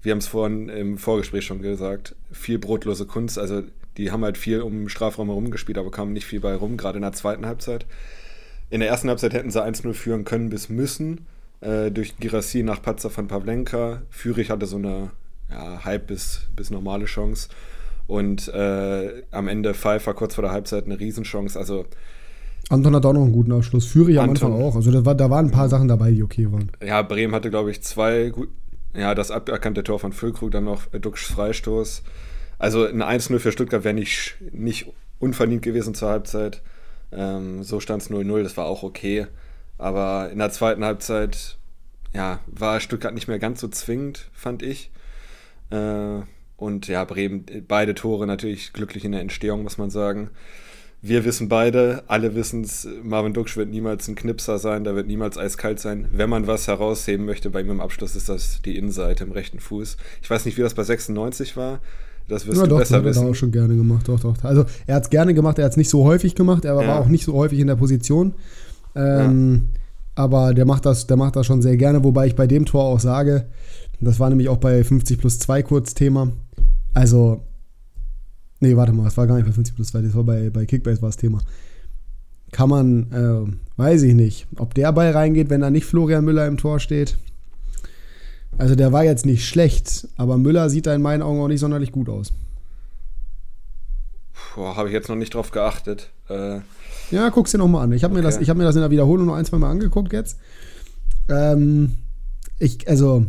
wir 0.01 0.13
haben 0.13 0.19
es 0.21 0.29
vorhin 0.29 0.71
im 0.71 0.97
Vorgespräch 0.97 1.45
schon 1.45 1.61
gesagt, 1.61 2.15
viel 2.33 2.59
brotlose 2.59 3.05
Kunst. 3.05 3.39
Also 3.39 3.65
die 3.99 4.11
haben 4.11 4.25
halt 4.25 4.39
viel 4.39 4.63
um 4.63 4.85
den 4.85 4.89
Strafraum 4.89 5.29
herum 5.29 5.51
gespielt, 5.51 5.77
aber 5.77 5.91
kamen 5.91 6.15
nicht 6.15 6.25
viel 6.25 6.41
bei 6.41 6.55
rum, 6.55 6.79
gerade 6.79 6.97
in 6.97 7.03
der 7.03 7.13
zweiten 7.13 7.45
Halbzeit. 7.45 7.85
In 8.71 8.81
der 8.81 8.89
ersten 8.89 9.11
Halbzeit 9.11 9.35
hätten 9.35 9.51
sie 9.51 9.63
1-0 9.63 9.93
führen 9.93 10.25
können 10.25 10.49
bis 10.49 10.71
müssen, 10.71 11.27
äh, 11.61 11.91
durch 11.91 12.17
Girassi 12.17 12.63
nach 12.63 12.81
Patzer 12.81 13.11
von 13.11 13.29
Pavlenka. 13.29 14.01
Führig 14.09 14.49
hatte 14.49 14.65
so 14.65 14.77
eine 14.77 15.11
ja, 15.51 15.85
halb 15.85 16.07
bis, 16.07 16.47
bis 16.57 16.71
normale 16.71 17.05
Chance. 17.05 17.51
Und 18.07 18.49
äh, 18.49 19.23
am 19.31 19.49
Ende 19.49 19.75
Pfeiffer 19.75 20.15
kurz 20.15 20.35
vor 20.35 20.43
der 20.43 20.53
Halbzeit 20.53 20.85
eine 20.85 20.99
Riesenchance. 20.99 21.59
Also 21.59 21.87
Anton 22.69 22.95
hat 22.97 23.07
auch 23.07 23.13
noch 23.13 23.23
einen 23.23 23.33
guten 23.33 23.53
Abschluss. 23.53 23.87
Führig 23.87 24.19
am 24.19 24.31
Anfang 24.31 24.53
auch. 24.53 24.75
Also 24.75 24.91
da, 24.91 25.05
war, 25.05 25.15
da 25.15 25.31
waren 25.31 25.47
ein 25.47 25.51
paar 25.53 25.69
Sachen 25.69 25.89
dabei, 25.89 26.11
die 26.11 26.23
okay 26.23 26.51
waren. 26.51 26.71
Ja, 26.85 27.03
Bremen 27.03 27.35
hatte, 27.35 27.51
glaube 27.51 27.71
ich, 27.71 27.83
zwei 27.83 28.31
gut. 28.31 28.49
Ja, 28.95 29.15
das 29.15 29.31
aberkannte 29.31 29.85
Tor 29.85 29.99
von 29.99 30.13
Füllkrug, 30.13 30.51
dann 30.53 30.65
noch 30.65 30.87
Duxch 30.87 31.27
Freistoß. 31.27 32.03
Also 32.59 32.87
ein 32.87 33.03
1-0 33.03 33.39
für 33.39 33.53
Stuttgart 33.53 33.85
wäre 33.85 33.95
nicht, 33.95 34.37
nicht 34.53 34.91
unverdient 35.19 35.63
gewesen 35.63 35.95
zur 35.95 36.09
Halbzeit. 36.09 36.63
Ähm, 37.13 37.63
so 37.63 37.79
stand 37.79 38.03
es 38.03 38.11
0-0, 38.11 38.43
das 38.43 38.57
war 38.57 38.65
auch 38.65 38.83
okay. 38.83 39.27
Aber 39.77 40.31
in 40.33 40.39
der 40.39 40.51
zweiten 40.51 40.85
Halbzeit 40.85 41.59
ja, 42.15 42.41
war 42.47 42.81
Stuttgart 42.81 43.15
nicht 43.15 43.29
mehr 43.29 43.39
ganz 43.39 43.61
so 43.61 43.69
zwingend, 43.69 44.31
fand 44.33 44.63
ich. 44.63 44.91
Äh, 45.71 46.21
und 46.57 46.89
ja, 46.89 47.05
Bremen, 47.05 47.45
beide 47.69 47.95
Tore 47.95 48.27
natürlich 48.27 48.73
glücklich 48.73 49.05
in 49.05 49.13
der 49.13 49.21
Entstehung, 49.21 49.63
muss 49.63 49.79
man 49.79 49.91
sagen. 49.91 50.31
Wir 51.03 51.25
wissen 51.25 51.49
beide, 51.49 52.03
alle 52.09 52.35
wissen 52.35 52.63
es, 52.63 52.89
Marvin 53.03 53.35
Duksch 53.35 53.57
wird 53.57 53.69
niemals 53.69 54.09
ein 54.09 54.15
Knipser 54.15 54.59
sein, 54.59 54.83
der 54.83 54.97
wird 54.97 55.07
niemals 55.07 55.37
eiskalt 55.37 55.79
sein. 55.79 56.09
Wenn 56.11 56.31
man 56.31 56.47
was 56.47 56.67
herausheben 56.67 57.27
möchte 57.27 57.51
bei 57.51 57.61
ihm 57.61 57.71
im 57.71 57.81
Abschluss, 57.81 58.17
ist 58.17 58.29
das 58.29 58.63
die 58.63 58.77
Innenseite 58.77 59.25
im 59.25 59.33
rechten 59.33 59.61
Fuß. 59.61 59.99
Ich 60.23 60.31
weiß 60.31 60.47
nicht, 60.47 60.57
wie 60.57 60.63
das 60.63 60.75
bei 60.75 60.83
96 60.83 61.57
war. 61.57 61.81
Das 62.29 62.47
wirst 62.47 62.57
ja, 62.57 62.65
du 62.65 62.71
doch, 62.71 62.79
besser 62.79 63.05
wissen. 63.05 63.21
Hat 63.21 63.29
er 63.29 63.31
auch 63.31 63.35
schon 63.35 63.53
gerne 63.53 63.77
gemacht, 63.77 64.09
doch, 64.09 64.19
doch. 64.19 64.35
Also 64.43 64.65
er 64.87 64.97
hat 64.97 65.05
es 65.05 65.11
gerne 65.11 65.33
gemacht, 65.33 65.59
er 65.59 65.67
hat 65.67 65.73
es 65.73 65.77
nicht 65.77 65.91
so 65.91 66.05
häufig 66.05 66.35
gemacht, 66.35 66.65
er 66.65 66.81
ja. 66.81 66.89
war 66.89 67.01
auch 67.01 67.09
nicht 67.09 67.25
so 67.25 67.35
häufig 67.35 67.61
in 67.61 67.69
der 67.69 67.77
Position. 67.77 68.35
Ähm, 68.97 69.69
ja. 69.75 69.81
Aber 70.17 70.55
der 70.55 70.65
macht, 70.65 70.87
das, 70.87 71.07
der 71.07 71.19
macht 71.19 71.37
das 71.37 71.47
schon 71.47 71.63
sehr 71.63 71.77
gerne, 71.77 72.03
wobei 72.03 72.27
ich 72.27 72.35
bei 72.35 72.47
dem 72.47 72.65
Tor 72.65 72.85
auch 72.85 72.99
sage, 72.99 73.47
das 74.01 74.19
war 74.19 74.29
nämlich 74.29 74.49
auch 74.49 74.57
bei 74.57 74.83
50 74.83 75.19
plus 75.19 75.39
2 75.39 75.63
kurz 75.63 75.95
Thema, 75.95 76.33
also 76.97 77.43
Nee, 78.61 78.77
warte 78.77 78.93
mal, 78.93 79.07
es 79.07 79.17
war 79.17 79.27
gar 79.27 79.37
nicht 79.37 79.47
bei 79.47 79.53
50 79.53 79.75
plus 79.75 79.89
2, 79.89 80.03
das 80.03 80.15
war 80.15 80.25
bei, 80.25 80.51
bei 80.51 80.65
Kickbase 80.65 81.03
war 81.03 81.11
das 81.11 81.19
Thema. 81.19 81.41
Kann 82.53 82.71
man, 82.71 83.13
äh, 83.13 83.79
weiß 83.79 84.03
ich 84.03 84.15
nicht, 84.15 84.47
ob 84.57 84.73
der 84.75 84.93
Ball 84.93 85.11
reingeht, 85.11 85.51
wenn 85.51 85.61
da 85.61 85.71
nicht 85.71 85.85
Florian 85.85 86.25
Müller 86.25 86.47
im 86.47 86.57
Tor 86.57 86.81
steht. 86.81 87.19
Also 88.57 88.75
der 88.75 88.93
war 88.93 89.05
jetzt 89.05 89.27
nicht 89.27 89.47
schlecht, 89.47 90.09
aber 90.17 90.39
Müller 90.39 90.71
sieht 90.71 90.87
da 90.87 90.95
in 90.95 91.03
meinen 91.03 91.23
Augen 91.23 91.41
auch 91.41 91.49
nicht 91.49 91.61
sonderlich 91.61 91.93
gut 91.93 92.09
aus. 92.09 92.33
Habe 94.57 94.89
ich 94.89 94.95
jetzt 94.95 95.11
noch 95.11 95.17
nicht 95.17 95.35
drauf 95.35 95.51
geachtet. 95.51 96.11
Äh, 96.31 96.61
ja, 97.11 97.29
guck's 97.29 97.51
dir 97.51 97.59
nochmal 97.59 97.85
an. 97.85 97.93
Ich 97.93 98.05
habe 98.05 98.15
mir, 98.15 98.23
das, 98.23 98.39
hab 98.41 98.57
mir 98.57 98.65
das 98.65 98.75
in 98.75 98.81
der 98.81 98.91
Wiederholung 98.91 99.27
noch 99.27 99.35
ein, 99.35 99.45
zwei 99.45 99.59
Mal 99.59 99.71
angeguckt 99.71 100.15
jetzt. 100.15 100.39
Ähm, 101.29 101.99
ich, 102.59 102.89
also, 102.89 103.27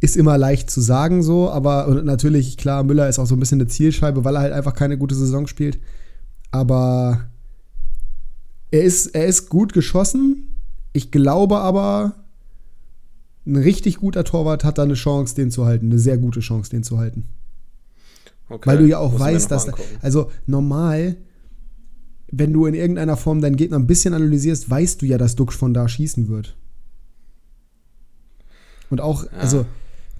ist 0.00 0.16
immer 0.16 0.38
leicht 0.38 0.70
zu 0.70 0.80
sagen 0.80 1.22
so, 1.22 1.50
aber 1.50 2.02
natürlich, 2.04 2.56
klar, 2.56 2.84
Müller 2.84 3.08
ist 3.08 3.18
auch 3.18 3.26
so 3.26 3.34
ein 3.34 3.40
bisschen 3.40 3.60
eine 3.60 3.68
Zielscheibe, 3.68 4.24
weil 4.24 4.36
er 4.36 4.42
halt 4.42 4.52
einfach 4.52 4.74
keine 4.74 4.96
gute 4.96 5.14
Saison 5.14 5.46
spielt. 5.46 5.78
Aber 6.50 7.28
er 8.70 8.82
ist, 8.82 9.08
er 9.08 9.26
ist 9.26 9.48
gut 9.48 9.72
geschossen. 9.72 10.54
Ich 10.92 11.10
glaube 11.10 11.58
aber, 11.58 12.14
ein 13.46 13.56
richtig 13.56 13.96
guter 13.96 14.24
Torwart 14.24 14.62
hat 14.62 14.78
da 14.78 14.82
eine 14.82 14.94
Chance, 14.94 15.34
den 15.34 15.50
zu 15.50 15.64
halten. 15.64 15.86
Eine 15.86 15.98
sehr 15.98 16.18
gute 16.18 16.40
Chance, 16.40 16.70
den 16.70 16.84
zu 16.84 16.98
halten. 16.98 17.24
Okay. 18.48 18.68
Weil 18.68 18.78
du 18.78 18.86
ja 18.86 18.98
auch 18.98 19.18
weißt, 19.18 19.50
dass. 19.50 19.68
Also 20.00 20.30
normal, 20.46 21.16
wenn 22.30 22.52
du 22.52 22.66
in 22.66 22.74
irgendeiner 22.74 23.16
Form 23.16 23.40
deinen 23.40 23.56
Gegner 23.56 23.78
ein 23.78 23.86
bisschen 23.86 24.14
analysierst, 24.14 24.70
weißt 24.70 25.02
du 25.02 25.06
ja, 25.06 25.18
dass 25.18 25.34
Duxch 25.34 25.56
von 25.56 25.74
da 25.74 25.88
schießen 25.88 26.28
wird. 26.28 26.56
Und 28.90 29.00
auch, 29.00 29.24
ja. 29.24 29.30
also, 29.38 29.66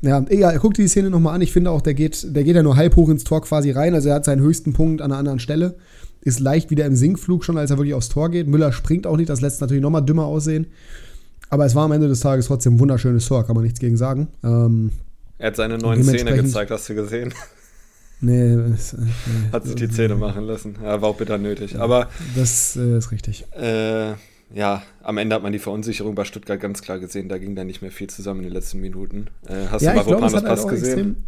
ja, 0.00 0.24
egal, 0.28 0.58
guck 0.58 0.74
dir 0.74 0.82
die 0.82 0.88
Szene 0.88 1.10
nochmal 1.10 1.34
an. 1.34 1.40
Ich 1.40 1.52
finde 1.52 1.70
auch, 1.70 1.80
der 1.80 1.94
geht, 1.94 2.34
der 2.34 2.44
geht 2.44 2.56
ja 2.56 2.62
nur 2.62 2.76
halb 2.76 2.96
hoch 2.96 3.08
ins 3.08 3.24
Tor 3.24 3.42
quasi 3.42 3.70
rein. 3.70 3.94
Also 3.94 4.08
er 4.08 4.16
hat 4.16 4.24
seinen 4.24 4.42
höchsten 4.42 4.72
Punkt 4.72 5.02
an 5.02 5.10
einer 5.10 5.18
anderen 5.18 5.38
Stelle. 5.38 5.76
Ist 6.20 6.40
leicht 6.40 6.70
wieder 6.70 6.86
im 6.86 6.96
Sinkflug 6.96 7.44
schon, 7.44 7.58
als 7.58 7.70
er 7.70 7.78
wirklich 7.78 7.94
aufs 7.94 8.08
Tor 8.08 8.30
geht. 8.30 8.46
Müller 8.48 8.72
springt 8.72 9.06
auch 9.06 9.16
nicht, 9.16 9.28
das 9.28 9.40
lässt 9.40 9.60
natürlich 9.60 9.82
nochmal 9.82 10.04
dümmer 10.04 10.24
aussehen. 10.24 10.66
Aber 11.50 11.64
es 11.64 11.74
war 11.74 11.84
am 11.84 11.92
Ende 11.92 12.08
des 12.08 12.20
Tages 12.20 12.46
trotzdem 12.46 12.74
ein 12.74 12.80
wunderschönes 12.80 13.26
Tor, 13.26 13.46
kann 13.46 13.54
man 13.54 13.64
nichts 13.64 13.80
gegen 13.80 13.96
sagen. 13.96 14.28
Ähm, 14.44 14.90
er 15.38 15.48
hat 15.48 15.56
seine 15.56 15.78
neuen 15.78 16.02
Szene 16.04 16.34
gezeigt, 16.34 16.70
hast 16.70 16.88
du 16.88 16.94
gesehen? 16.94 17.32
Nee, 18.20 18.54
es, 18.74 18.94
äh, 18.94 18.96
hat 19.52 19.64
sich 19.64 19.76
die 19.76 19.88
Zähne 19.88 20.16
machen 20.16 20.44
lassen. 20.44 20.76
Ja, 20.82 21.00
war 21.00 21.10
auch 21.10 21.16
bitter 21.16 21.38
nötig. 21.38 21.78
Aber 21.78 22.08
das 22.34 22.74
äh, 22.76 22.98
ist 22.98 23.12
richtig. 23.12 23.44
Äh, 23.52 24.14
ja, 24.54 24.82
am 25.02 25.18
Ende 25.18 25.34
hat 25.34 25.42
man 25.42 25.52
die 25.52 25.58
Verunsicherung 25.58 26.14
bei 26.14 26.24
Stuttgart 26.24 26.60
ganz 26.60 26.82
klar 26.82 26.98
gesehen. 26.98 27.28
Da 27.28 27.38
ging 27.38 27.54
da 27.54 27.64
nicht 27.64 27.82
mehr 27.82 27.90
viel 27.90 28.08
zusammen 28.08 28.40
in 28.40 28.46
den 28.46 28.52
letzten 28.54 28.80
Minuten. 28.80 29.26
Äh, 29.46 29.66
hast 29.70 29.82
ja, 29.82 29.92
du 29.92 29.98
Mavropanos 29.98 30.34
halt 30.34 30.46
Pass 30.46 30.66
gesehen? 30.66 31.24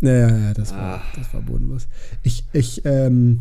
Ja, 0.00 0.12
ja, 0.12 0.28
ja, 0.28 0.54
das 0.54 0.72
war, 0.72 0.96
ah. 0.96 1.02
das 1.16 1.32
war 1.32 1.40
bodenlos. 1.40 1.88
Ich, 2.22 2.44
ich 2.52 2.84
ähm, 2.84 3.40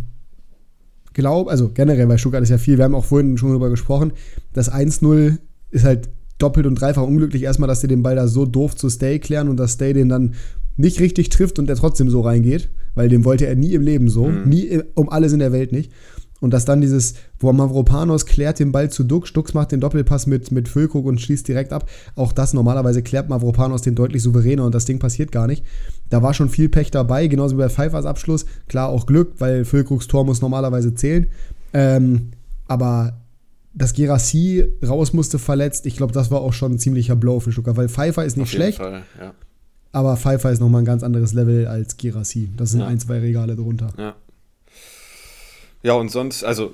glaube, 1.13 1.51
also 1.51 1.69
generell 1.69 2.07
bei 2.07 2.17
Stuttgart 2.17 2.43
ist 2.43 2.49
ja 2.49 2.57
viel, 2.57 2.77
wir 2.77 2.85
haben 2.85 2.95
auch 2.95 3.05
vorhin 3.05 3.37
schon 3.37 3.49
darüber 3.49 3.69
gesprochen, 3.69 4.13
das 4.53 4.71
1-0 4.71 5.37
ist 5.71 5.83
halt 5.83 6.09
doppelt 6.37 6.65
und 6.65 6.75
dreifach 6.79 7.03
unglücklich. 7.03 7.43
Erstmal, 7.43 7.67
dass 7.67 7.81
die 7.81 7.87
den 7.87 8.03
Ball 8.03 8.15
da 8.15 8.27
so 8.27 8.45
doof 8.45 8.75
zu 8.75 8.89
Stay 8.89 9.19
klären 9.19 9.49
und 9.49 9.57
dass 9.57 9.73
Stay 9.73 9.93
den 9.93 10.09
dann 10.09 10.35
nicht 10.77 10.99
richtig 10.99 11.29
trifft 11.29 11.59
und 11.59 11.67
der 11.67 11.75
trotzdem 11.75 12.09
so 12.09 12.21
reingeht, 12.21 12.69
weil 12.95 13.09
den 13.09 13.23
wollte 13.23 13.47
er 13.47 13.55
nie 13.55 13.73
im 13.73 13.81
Leben 13.81 14.09
so, 14.09 14.27
mhm. 14.27 14.49
nie 14.49 14.81
um 14.93 15.09
alles 15.09 15.31
in 15.33 15.39
der 15.39 15.51
Welt 15.51 15.71
nicht. 15.71 15.91
Und 16.41 16.51
dass 16.51 16.65
dann 16.65 16.81
dieses, 16.81 17.15
wo 17.39 17.51
Mavropanos 17.53 18.25
klärt 18.25 18.59
den 18.59 18.71
Ball 18.71 18.91
zu 18.91 19.03
Dux, 19.03 19.31
Dux 19.31 19.53
macht 19.53 19.71
den 19.71 19.79
Doppelpass 19.79 20.27
mit, 20.27 20.51
mit 20.51 20.67
Füllkrug 20.67 21.05
und 21.05 21.21
schließt 21.21 21.47
direkt 21.47 21.71
ab. 21.71 21.89
Auch 22.15 22.33
das 22.33 22.53
normalerweise 22.53 23.01
klärt 23.01 23.29
Mavropanos 23.29 23.81
den 23.81 23.95
deutlich 23.95 24.21
souveräner 24.21 24.65
und 24.65 24.75
das 24.75 24.85
Ding 24.85 24.99
passiert 24.99 25.31
gar 25.31 25.47
nicht. 25.47 25.63
Da 26.09 26.21
war 26.21 26.33
schon 26.33 26.49
viel 26.49 26.69
Pech 26.69 26.91
dabei, 26.91 27.27
genauso 27.27 27.55
wie 27.55 27.61
bei 27.61 27.69
Pfeiffers 27.69 28.05
Abschluss. 28.05 28.45
Klar 28.67 28.89
auch 28.89 29.05
Glück, 29.05 29.33
weil 29.39 29.65
Füllkrugs 29.65 30.07
Tor 30.07 30.25
muss 30.25 30.41
normalerweise 30.41 30.93
zählen. 30.93 31.27
Ähm, 31.73 32.31
aber 32.67 33.17
dass 33.73 33.93
Gerassi 33.93 34.65
raus 34.85 35.13
musste 35.13 35.39
verletzt, 35.39 35.85
ich 35.85 35.97
glaube, 35.97 36.13
das 36.13 36.31
war 36.31 36.41
auch 36.41 36.53
schon 36.53 36.73
ein 36.73 36.79
ziemlicher 36.79 37.15
Blow 37.15 37.39
für 37.39 37.51
Stuttgart, 37.51 37.75
weil 37.77 37.89
Pfeiffer 37.89 38.25
ist 38.25 38.37
nicht 38.37 38.51
schlecht. 38.51 38.77
Fall, 38.77 39.03
ja. 39.19 39.33
Aber 39.91 40.17
Pfeiffer 40.17 40.51
ist 40.51 40.59
nochmal 40.59 40.81
ein 40.81 40.85
ganz 40.85 41.03
anderes 41.03 41.33
Level 41.33 41.67
als 41.67 41.95
Gerassi. 41.97 42.49
Das 42.57 42.71
sind 42.71 42.81
ja. 42.81 42.87
ein, 42.87 42.99
zwei 42.99 43.19
Regale 43.19 43.55
drunter. 43.55 43.93
Ja. 43.97 44.15
Ja, 45.85 45.93
und 45.93 46.09
sonst, 46.09 46.43
also 46.43 46.71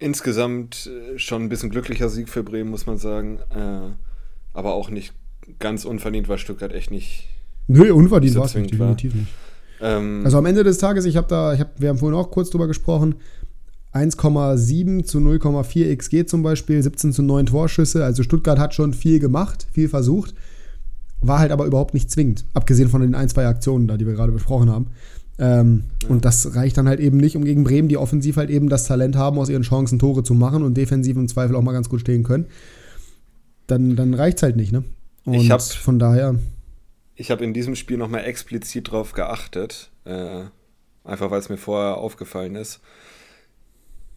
insgesamt 0.00 0.90
äh, 0.90 1.20
schon 1.20 1.44
ein 1.44 1.48
bisschen 1.48 1.70
glücklicher 1.70 2.08
Sieg 2.08 2.28
für 2.28 2.42
Bremen, 2.42 2.68
muss 2.68 2.84
man 2.84 2.98
sagen. 2.98 3.38
Äh, 3.54 3.92
aber 4.52 4.74
auch 4.74 4.90
nicht 4.90 5.14
ganz 5.60 5.84
unverdient, 5.84 6.28
weil 6.28 6.38
Stuttgart 6.38 6.72
echt 6.72 6.90
nicht. 6.90 7.28
Nö, 7.68 7.92
unverdient 7.94 8.34
war 8.34 8.46
es 8.46 8.54
definitiv 8.54 9.14
nicht. 9.14 9.28
Ähm, 9.80 10.22
also 10.24 10.38
am 10.38 10.46
Ende 10.46 10.64
des 10.64 10.78
Tages, 10.78 11.04
ich 11.04 11.16
habe 11.16 11.28
da, 11.28 11.54
ich 11.54 11.60
hab, 11.60 11.80
wir 11.80 11.90
haben 11.90 11.98
vorhin 11.98 12.18
auch 12.18 12.32
kurz 12.32 12.50
drüber 12.50 12.66
gesprochen, 12.66 13.14
1,7 13.92 15.04
zu 15.04 15.18
0,4 15.18 15.96
XG 15.96 16.26
zum 16.26 16.42
Beispiel, 16.42 16.82
17 16.82 17.12
zu 17.12 17.22
9 17.22 17.46
Torschüsse. 17.46 18.04
Also 18.04 18.24
Stuttgart 18.24 18.58
hat 18.58 18.74
schon 18.74 18.94
viel 18.94 19.20
gemacht, 19.20 19.68
viel 19.70 19.88
versucht, 19.88 20.34
war 21.20 21.38
halt 21.38 21.52
aber 21.52 21.66
überhaupt 21.66 21.94
nicht 21.94 22.10
zwingend, 22.10 22.46
abgesehen 22.52 22.88
von 22.88 23.02
den 23.02 23.14
ein, 23.14 23.28
zwei 23.28 23.46
Aktionen 23.46 23.86
da, 23.86 23.96
die 23.96 24.08
wir 24.08 24.14
gerade 24.14 24.32
besprochen 24.32 24.70
haben. 24.70 24.88
Ähm, 25.38 25.84
ja. 26.02 26.08
Und 26.08 26.24
das 26.24 26.54
reicht 26.54 26.76
dann 26.76 26.88
halt 26.88 27.00
eben 27.00 27.16
nicht, 27.16 27.36
um 27.36 27.44
gegen 27.44 27.64
Bremen, 27.64 27.88
die 27.88 27.96
offensiv 27.96 28.36
halt 28.36 28.50
eben 28.50 28.68
das 28.68 28.84
Talent 28.84 29.16
haben, 29.16 29.38
aus 29.38 29.48
ihren 29.48 29.62
Chancen 29.62 29.98
Tore 29.98 30.22
zu 30.22 30.34
machen 30.34 30.62
und 30.62 30.76
defensiv 30.76 31.16
im 31.16 31.28
Zweifel 31.28 31.56
auch 31.56 31.62
mal 31.62 31.72
ganz 31.72 31.88
gut 31.88 32.00
stehen 32.00 32.22
können. 32.22 32.46
Dann, 33.66 33.96
dann 33.96 34.14
reicht 34.14 34.38
es 34.38 34.42
halt 34.42 34.56
nicht, 34.56 34.72
ne? 34.72 34.84
Und 35.24 35.34
ich 35.34 35.50
hab, 35.50 35.62
von 35.62 35.98
daher. 35.98 36.34
Ich 37.14 37.30
habe 37.30 37.44
in 37.44 37.54
diesem 37.54 37.76
Spiel 37.76 37.96
nochmal 37.96 38.24
explizit 38.24 38.90
drauf 38.90 39.12
geachtet, 39.12 39.90
äh, 40.04 40.42
einfach 41.04 41.30
weil 41.30 41.38
es 41.38 41.48
mir 41.48 41.56
vorher 41.56 41.96
aufgefallen 41.96 42.56
ist 42.56 42.80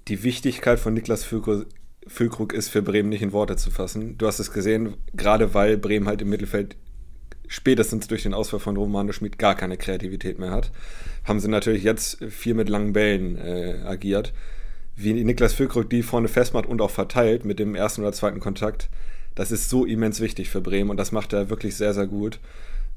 die 0.07 0.23
Wichtigkeit 0.23 0.79
von 0.79 0.93
Niklas 0.93 1.23
Füllkrug, 1.23 2.53
ist 2.53 2.69
für 2.69 2.81
Bremen 2.81 3.09
nicht 3.09 3.21
in 3.21 3.33
Worte 3.33 3.55
zu 3.55 3.71
fassen. 3.71 4.17
Du 4.17 4.27
hast 4.27 4.39
es 4.39 4.51
gesehen, 4.51 4.95
gerade 5.13 5.53
weil 5.53 5.77
Bremen 5.77 6.07
halt 6.07 6.21
im 6.21 6.29
Mittelfeld 6.29 6.75
spätestens 7.47 8.07
durch 8.07 8.23
den 8.23 8.33
Ausfall 8.33 8.59
von 8.59 8.77
Romano 8.77 9.11
Schmid 9.11 9.37
gar 9.37 9.55
keine 9.55 9.77
Kreativität 9.77 10.39
mehr 10.39 10.51
hat, 10.51 10.71
haben 11.23 11.39
sie 11.39 11.47
natürlich 11.47 11.83
jetzt 11.83 12.23
viel 12.29 12.53
mit 12.53 12.69
langen 12.69 12.93
Bällen 12.93 13.37
äh, 13.37 13.81
agiert. 13.85 14.33
Wie 14.95 15.13
Niklas 15.13 15.53
Füllkrug 15.53 15.89
die 15.89 16.03
vorne 16.03 16.27
festmacht 16.27 16.65
und 16.65 16.81
auch 16.81 16.91
verteilt 16.91 17.45
mit 17.45 17.59
dem 17.59 17.75
ersten 17.75 18.01
oder 18.01 18.13
zweiten 18.13 18.39
Kontakt, 18.39 18.89
das 19.35 19.51
ist 19.51 19.69
so 19.69 19.85
immens 19.85 20.21
wichtig 20.21 20.49
für 20.49 20.61
Bremen 20.61 20.89
und 20.89 20.97
das 20.97 21.11
macht 21.11 21.33
er 21.33 21.49
wirklich 21.49 21.75
sehr, 21.75 21.93
sehr 21.93 22.07
gut. 22.07 22.39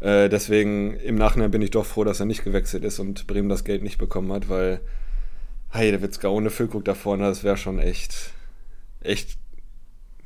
Äh, 0.01 0.29
deswegen 0.29 0.95
im 0.95 1.17
Nachhinein 1.17 1.51
bin 1.51 1.63
ich 1.63 1.71
doch 1.71 1.85
froh, 1.85 2.05
dass 2.05 2.21
er 2.21 2.27
nicht 2.27 2.45
gewechselt 2.45 2.85
ist 2.85 3.01
und 3.01 3.27
Bremen 3.27 3.49
das 3.49 3.65
Geld 3.65 3.83
nicht 3.83 3.99
bekommen 3.99 4.33
hat, 4.33 4.49
weil 4.49 4.81
Heidewitzka 5.75 6.29
ohne 6.29 6.51
Füllkrug 6.51 6.85
da 6.85 6.95
vorne, 6.95 7.25
das 7.25 7.45
wäre 7.45 7.57
schon 7.57 7.79
echt, 7.79 8.31
echt 9.01 9.39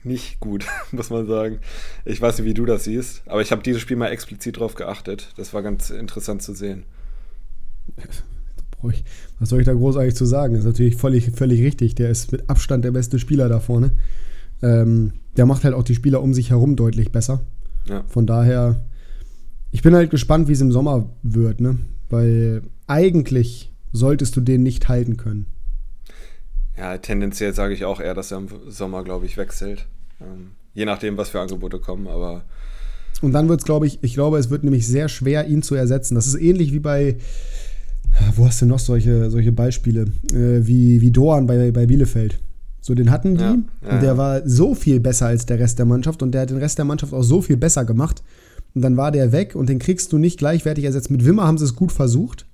nicht 0.04 0.40
gut, 0.40 0.66
muss 0.92 1.10
man 1.10 1.26
sagen. 1.26 1.58
Ich 2.04 2.20
weiß 2.20 2.38
nicht, 2.38 2.46
wie 2.46 2.54
du 2.54 2.64
das 2.64 2.84
siehst, 2.84 3.22
aber 3.26 3.42
ich 3.42 3.52
habe 3.52 3.62
dieses 3.62 3.80
Spiel 3.80 3.96
mal 3.96 4.08
explizit 4.08 4.58
drauf 4.58 4.74
geachtet. 4.74 5.32
Das 5.36 5.54
war 5.54 5.62
ganz 5.62 5.90
interessant 5.90 6.42
zu 6.42 6.54
sehen. 6.54 6.84
Was 9.38 9.48
soll 9.48 9.60
ich 9.60 9.66
da 9.66 9.72
großartig 9.72 10.14
zu 10.14 10.24
sagen? 10.24 10.54
Das 10.54 10.64
ist 10.64 10.66
natürlich 10.66 10.96
völlig, 10.96 11.30
völlig 11.30 11.62
richtig. 11.62 11.94
Der 11.94 12.10
ist 12.10 12.32
mit 12.32 12.50
Abstand 12.50 12.84
der 12.84 12.90
beste 12.90 13.18
Spieler 13.18 13.48
da 13.48 13.60
vorne. 13.60 13.92
Ähm, 14.60 15.12
der 15.36 15.46
macht 15.46 15.64
halt 15.64 15.74
auch 15.74 15.84
die 15.84 15.94
Spieler 15.94 16.22
um 16.22 16.34
sich 16.34 16.50
herum 16.50 16.76
deutlich 16.76 17.12
besser. 17.12 17.42
Ja. 17.88 18.04
Von 18.08 18.26
daher, 18.26 18.84
ich 19.70 19.82
bin 19.82 19.94
halt 19.94 20.10
gespannt, 20.10 20.48
wie 20.48 20.52
es 20.52 20.60
im 20.60 20.72
Sommer 20.72 21.10
wird, 21.22 21.60
ne? 21.60 21.78
Weil 22.10 22.62
eigentlich 22.86 23.72
solltest 23.92 24.36
du 24.36 24.40
den 24.40 24.62
nicht 24.62 24.88
halten 24.88 25.16
können. 25.16 25.46
Ja, 26.76 26.96
tendenziell 26.98 27.54
sage 27.54 27.74
ich 27.74 27.84
auch 27.84 28.00
eher, 28.00 28.14
dass 28.14 28.30
er 28.30 28.38
im 28.38 28.48
Sommer, 28.68 29.04
glaube 29.04 29.26
ich, 29.26 29.36
wechselt. 29.36 29.86
Ähm, 30.20 30.52
je 30.74 30.84
nachdem, 30.84 31.16
was 31.16 31.30
für 31.30 31.40
Angebote 31.40 31.78
kommen, 31.78 32.06
aber. 32.06 32.42
Und 33.20 33.32
dann 33.32 33.48
wird 33.48 33.60
es, 33.60 33.66
glaube 33.66 33.86
ich, 33.86 34.02
ich 34.02 34.14
glaube, 34.14 34.38
es 34.38 34.50
wird 34.50 34.64
nämlich 34.64 34.86
sehr 34.86 35.08
schwer, 35.08 35.46
ihn 35.46 35.62
zu 35.62 35.74
ersetzen. 35.74 36.14
Das 36.14 36.26
ist 36.26 36.34
ähnlich 36.34 36.72
wie 36.72 36.80
bei, 36.80 37.16
wo 38.34 38.46
hast 38.46 38.62
du 38.62 38.66
noch 38.66 38.78
solche, 38.78 39.30
solche 39.30 39.52
Beispiele? 39.52 40.06
Äh, 40.32 40.66
wie, 40.66 41.00
wie 41.00 41.10
Doan 41.10 41.46
bei, 41.46 41.70
bei 41.70 41.86
Bielefeld. 41.86 42.40
So, 42.80 42.94
den 42.94 43.10
hatten 43.10 43.36
die 43.36 43.44
ja, 43.44 43.56
ja, 43.82 43.90
und 43.90 44.02
der 44.02 44.18
war 44.18 44.48
so 44.48 44.74
viel 44.74 44.98
besser 44.98 45.26
als 45.26 45.46
der 45.46 45.60
Rest 45.60 45.78
der 45.78 45.86
Mannschaft 45.86 46.20
und 46.20 46.32
der 46.32 46.42
hat 46.42 46.50
den 46.50 46.56
Rest 46.56 46.78
der 46.78 46.84
Mannschaft 46.84 47.12
auch 47.12 47.22
so 47.22 47.40
viel 47.40 47.56
besser 47.56 47.84
gemacht. 47.84 48.24
Und 48.74 48.82
dann 48.82 48.96
war 48.96 49.12
der 49.12 49.30
weg 49.30 49.54
und 49.54 49.68
den 49.68 49.78
kriegst 49.78 50.12
du 50.12 50.18
nicht 50.18 50.38
gleichwertig 50.38 50.84
ersetzt. 50.84 51.10
Mit 51.10 51.24
Wimmer 51.24 51.44
haben 51.44 51.58
sie 51.58 51.64
es 51.64 51.76
gut 51.76 51.92
versucht 51.92 52.46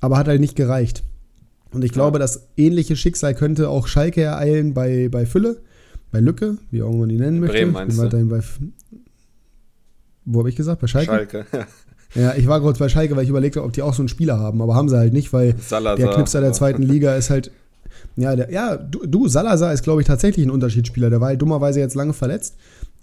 aber 0.00 0.16
hat 0.16 0.28
halt 0.28 0.40
nicht 0.40 0.56
gereicht. 0.56 1.02
Und 1.76 1.84
ich 1.84 1.92
glaube, 1.92 2.18
das 2.18 2.48
ähnliche 2.56 2.96
Schicksal 2.96 3.34
könnte 3.34 3.68
auch 3.68 3.86
Schalke 3.86 4.22
ereilen 4.22 4.72
bei, 4.72 5.10
bei 5.10 5.26
Fülle, 5.26 5.60
bei 6.10 6.20
Lücke, 6.20 6.56
wie 6.70 6.82
auch 6.82 6.90
man 6.90 7.10
die 7.10 7.18
nennen 7.18 7.38
möchte. 7.38 7.58
Bremen 7.58 7.72
meinst 7.72 7.98
weiterhin 7.98 8.30
bei, 8.30 8.40
wo 10.24 10.38
habe 10.38 10.48
ich 10.48 10.56
gesagt? 10.56 10.80
Bei 10.80 10.86
Schalke? 10.86 11.12
Schalke, 11.12 11.46
ja. 11.52 11.66
Ja, 12.14 12.34
ich 12.34 12.46
war 12.46 12.62
kurz 12.62 12.78
bei 12.78 12.88
Schalke, 12.88 13.14
weil 13.14 13.24
ich 13.24 13.28
überlegt 13.28 13.56
habe, 13.56 13.66
ob 13.66 13.74
die 13.74 13.82
auch 13.82 13.92
so 13.92 14.00
einen 14.00 14.08
Spieler 14.08 14.38
haben, 14.38 14.62
aber 14.62 14.74
haben 14.74 14.88
sie 14.88 14.96
halt 14.96 15.12
nicht, 15.12 15.34
weil 15.34 15.54
Salazar, 15.58 15.96
der 15.96 16.14
Knipser 16.14 16.40
der 16.40 16.54
zweiten 16.54 16.82
Liga 16.94 17.14
ist 17.14 17.28
halt. 17.28 17.50
Ja, 18.16 18.34
der, 18.34 18.50
ja 18.50 18.76
du, 18.76 19.06
du, 19.06 19.28
Salazar 19.28 19.74
ist, 19.74 19.82
glaube 19.82 20.00
ich, 20.00 20.06
tatsächlich 20.06 20.46
ein 20.46 20.50
Unterschiedsspieler. 20.50 21.10
Der 21.10 21.20
war 21.20 21.28
halt 21.28 21.42
dummerweise 21.42 21.80
jetzt 21.80 21.94
lange 21.94 22.14
verletzt 22.14 22.54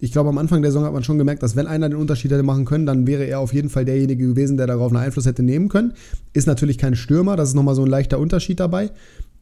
Ich 0.04 0.12
glaube, 0.12 0.28
am 0.28 0.38
Anfang 0.38 0.62
der 0.62 0.72
Saison 0.72 0.84
hat 0.84 0.92
man 0.92 1.06
schon 1.06 1.18
gemerkt, 1.18 1.44
dass 1.44 1.56
wenn 1.56 1.66
einer 1.66 1.88
den 1.88 1.98
Unterschied 1.98 2.30
hätte 2.30 2.44
machen 2.44 2.66
können, 2.66 2.86
dann 2.86 3.08
wäre 3.08 3.24
er 3.24 3.40
auf 3.40 3.54
jeden 3.54 3.70
Fall 3.70 3.86
derjenige 3.86 4.28
gewesen, 4.28 4.58
der 4.58 4.68
darauf 4.68 4.92
einen 4.92 5.02
Einfluss 5.02 5.26
hätte 5.26 5.44
nehmen 5.44 5.70
können. 5.70 5.94
Ist 6.34 6.46
natürlich 6.46 6.78
kein 6.78 6.98
Stürmer, 6.98 7.38
das 7.38 7.48
ist 7.48 7.56
nochmal 7.56 7.74
so 7.74 7.84
ein 7.86 7.90
leichter 7.90 8.20
Unterschied 8.20 8.60
dabei. 8.60 8.92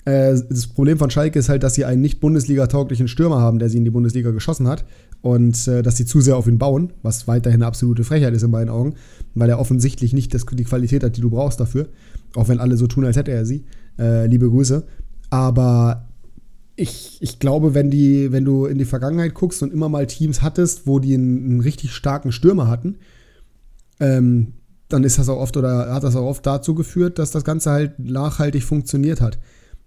Äh, 0.06 0.36
das 0.48 0.68
Problem 0.68 1.00
von 1.00 1.10
Schalke 1.10 1.40
ist 1.40 1.50
halt, 1.50 1.64
dass 1.64 1.74
sie 1.74 1.84
einen 1.84 2.02
nicht 2.02 2.20
Bundesliga-tauglichen 2.20 3.08
Stürmer 3.08 3.40
haben, 3.40 3.58
der 3.58 3.70
sie 3.70 3.80
in 3.80 3.86
die 3.86 3.90
Bundesliga 3.90 4.30
geschossen 4.30 4.68
hat. 4.68 4.86
Und 5.24 5.68
äh, 5.68 5.82
dass 5.82 5.98
sie 5.98 6.06
zu 6.06 6.22
sehr 6.22 6.38
auf 6.38 6.46
ihn 6.46 6.60
bauen, 6.60 6.94
was 7.02 7.28
weiterhin 7.28 7.64
eine 7.64 7.66
absolute 7.66 8.04
Frechheit 8.04 8.36
ist 8.36 8.44
in 8.44 8.52
meinen 8.52 8.70
Augen, 8.70 8.94
weil 9.34 9.50
er 9.50 9.58
offensichtlich 9.58 10.14
nicht 10.14 10.32
das, 10.36 10.46
die 10.46 10.64
Qualität 10.64 11.04
hat, 11.04 11.18
die 11.18 11.22
du 11.22 11.32
brauchst 11.32 11.60
dafür. 11.60 11.88
Auch 12.36 12.50
wenn 12.50 12.60
alle 12.60 12.78
so 12.78 12.86
tun, 12.86 13.04
als 13.04 13.18
hätte 13.18 13.32
er 13.32 13.48
sie. 13.48 13.64
Äh, 13.98 14.28
liebe 14.28 14.48
Grüße. 14.48 14.84
Aber 15.32 16.11
ich, 16.76 17.18
ich 17.22 17.40
glaube, 17.40 17.74
wenn, 17.74 17.92
die, 17.92 18.32
wenn 18.32 18.46
du 18.46 18.66
in 18.66 18.78
die 18.78 18.86
Vergangenheit 18.86 19.34
guckst 19.34 19.62
und 19.64 19.74
immer 19.74 19.90
mal 19.90 20.08
Teams 20.08 20.42
hattest, 20.42 20.88
wo 20.88 21.00
die 21.00 21.14
einen, 21.14 21.46
einen 21.46 21.60
richtig 21.62 21.94
starken 21.94 22.32
Stürmer 22.32 22.68
hatten, 22.68 22.98
ähm, 24.00 24.54
dann 24.90 25.04
ist 25.04 25.18
das 25.18 25.30
auch 25.30 25.38
oft 25.38 25.56
oder 25.58 25.94
hat 25.94 26.04
das 26.04 26.16
auch 26.16 26.26
oft 26.26 26.46
dazu 26.46 26.76
geführt, 26.76 27.20
dass 27.20 27.32
das 27.32 27.44
Ganze 27.44 27.72
halt 27.72 28.00
nachhaltig 28.00 28.64
funktioniert 28.64 29.22
hat. 29.22 29.40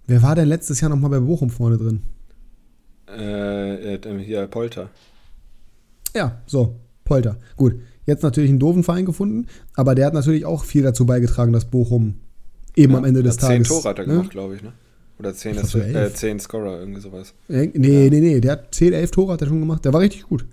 Wer 0.07 0.21
war 0.21 0.35
denn 0.35 0.47
letztes 0.47 0.81
Jahr 0.81 0.89
nochmal 0.89 1.11
bei 1.11 1.19
Bochum 1.19 1.49
vorne 1.49 1.77
drin? 1.77 2.03
Äh, 3.07 3.95
äh, 3.95 4.19
hier 4.19 4.47
Polter. 4.47 4.89
Ja, 6.15 6.41
so, 6.45 6.75
Polter. 7.03 7.37
Gut. 7.55 7.75
Jetzt 8.05 8.21
natürlich 8.21 8.51
einen 8.51 8.59
doofen 8.59 8.83
Verein 8.83 9.05
gefunden, 9.05 9.47
aber 9.73 9.95
der 9.95 10.05
hat 10.05 10.13
natürlich 10.13 10.45
auch 10.45 10.63
viel 10.63 10.83
dazu 10.83 11.07
beigetragen, 11.07 11.53
dass 11.53 11.65
Bochum 11.65 12.15
eben 12.75 12.93
ja, 12.93 12.99
am 12.99 13.05
Ende 13.05 13.23
des 13.23 13.37
Tages. 13.37 13.67
Zehn 13.67 13.75
Tore 13.75 13.89
hat 13.89 13.99
er 13.99 14.05
ne? 14.05 14.13
gemacht, 14.13 14.29
glaube 14.29 14.55
ich, 14.55 14.61
ne? 14.61 14.73
Oder 15.17 15.33
zehn, 15.33 15.55
das, 15.55 15.73
äh, 15.75 16.13
zehn 16.13 16.39
Scorer, 16.39 16.79
irgendwie 16.79 16.99
sowas. 16.99 17.33
Nee, 17.47 17.71
nee, 17.73 18.09
nee, 18.09 18.41
der 18.41 18.53
hat 18.53 18.75
10, 18.75 18.93
11 18.93 19.11
Tore 19.11 19.33
hat 19.33 19.41
er 19.41 19.47
schon 19.47 19.61
gemacht. 19.61 19.85
Der 19.85 19.93
war 19.93 20.01
richtig 20.01 20.23
gut. 20.23 20.45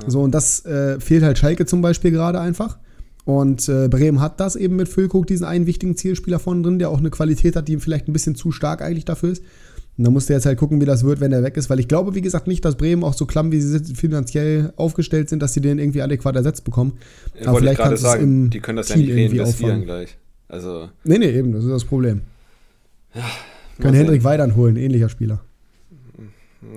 Ja. 0.00 0.10
So, 0.10 0.22
und 0.22 0.32
das 0.32 0.64
äh, 0.64 0.98
fehlt 0.98 1.22
halt 1.22 1.36
Schalke 1.36 1.66
zum 1.66 1.82
Beispiel 1.82 2.10
gerade 2.10 2.40
einfach. 2.40 2.78
Und 3.26 3.68
äh, 3.68 3.88
Bremen 3.88 4.22
hat 4.22 4.40
das 4.40 4.56
eben 4.56 4.76
mit 4.76 4.88
Füllkrug, 4.88 5.26
diesen 5.26 5.44
einen 5.44 5.66
wichtigen 5.66 5.96
Zielspieler 5.96 6.38
vorne 6.38 6.62
drin, 6.62 6.78
der 6.78 6.88
auch 6.88 6.98
eine 6.98 7.10
Qualität 7.10 7.56
hat, 7.56 7.68
die 7.68 7.74
ihm 7.74 7.80
vielleicht 7.80 8.08
ein 8.08 8.14
bisschen 8.14 8.34
zu 8.34 8.52
stark 8.52 8.80
eigentlich 8.80 9.04
dafür 9.04 9.32
ist. 9.32 9.42
Und 9.98 10.04
da 10.04 10.10
musst 10.10 10.28
du 10.28 10.32
jetzt 10.32 10.46
halt 10.46 10.58
gucken, 10.58 10.80
wie 10.80 10.86
das 10.86 11.04
wird, 11.04 11.20
wenn 11.20 11.32
er 11.32 11.42
weg 11.42 11.56
ist, 11.56 11.68
weil 11.68 11.80
ich 11.80 11.88
glaube, 11.88 12.14
wie 12.14 12.20
gesagt, 12.20 12.46
nicht, 12.46 12.64
dass 12.64 12.76
Bremen 12.76 13.02
auch 13.02 13.14
so 13.14 13.26
klamm, 13.26 13.50
wie 13.52 13.60
sie 13.60 13.94
finanziell 13.96 14.72
aufgestellt 14.76 15.28
sind, 15.28 15.42
dass 15.42 15.52
sie 15.52 15.60
den 15.60 15.78
irgendwie 15.78 16.00
adäquat 16.00 16.36
ersetzt 16.36 16.64
bekommen. 16.64 16.98
Ja, 17.38 17.48
Aber 17.48 17.58
vielleicht 17.58 17.80
kannst 17.80 18.04
du 18.04 18.08
es 18.08 18.14
im 18.14 18.48
die 18.48 18.60
können 18.60 18.76
das 18.76 18.86
Team 18.86 19.08
ja 19.08 19.14
nicht 19.14 19.32
reinvestieren 19.32 19.82
gleich. 19.82 20.16
Also 20.48 20.88
nee, 21.04 21.18
nee, 21.18 21.30
eben, 21.30 21.52
das 21.52 21.64
ist 21.64 21.70
das 21.70 21.84
Problem. 21.84 22.22
Ja, 23.14 23.24
können 23.80 23.94
Hendrik 23.94 24.24
Weidern 24.24 24.56
holen, 24.56 24.76
ähnlicher 24.76 25.08
Spieler. 25.08 25.40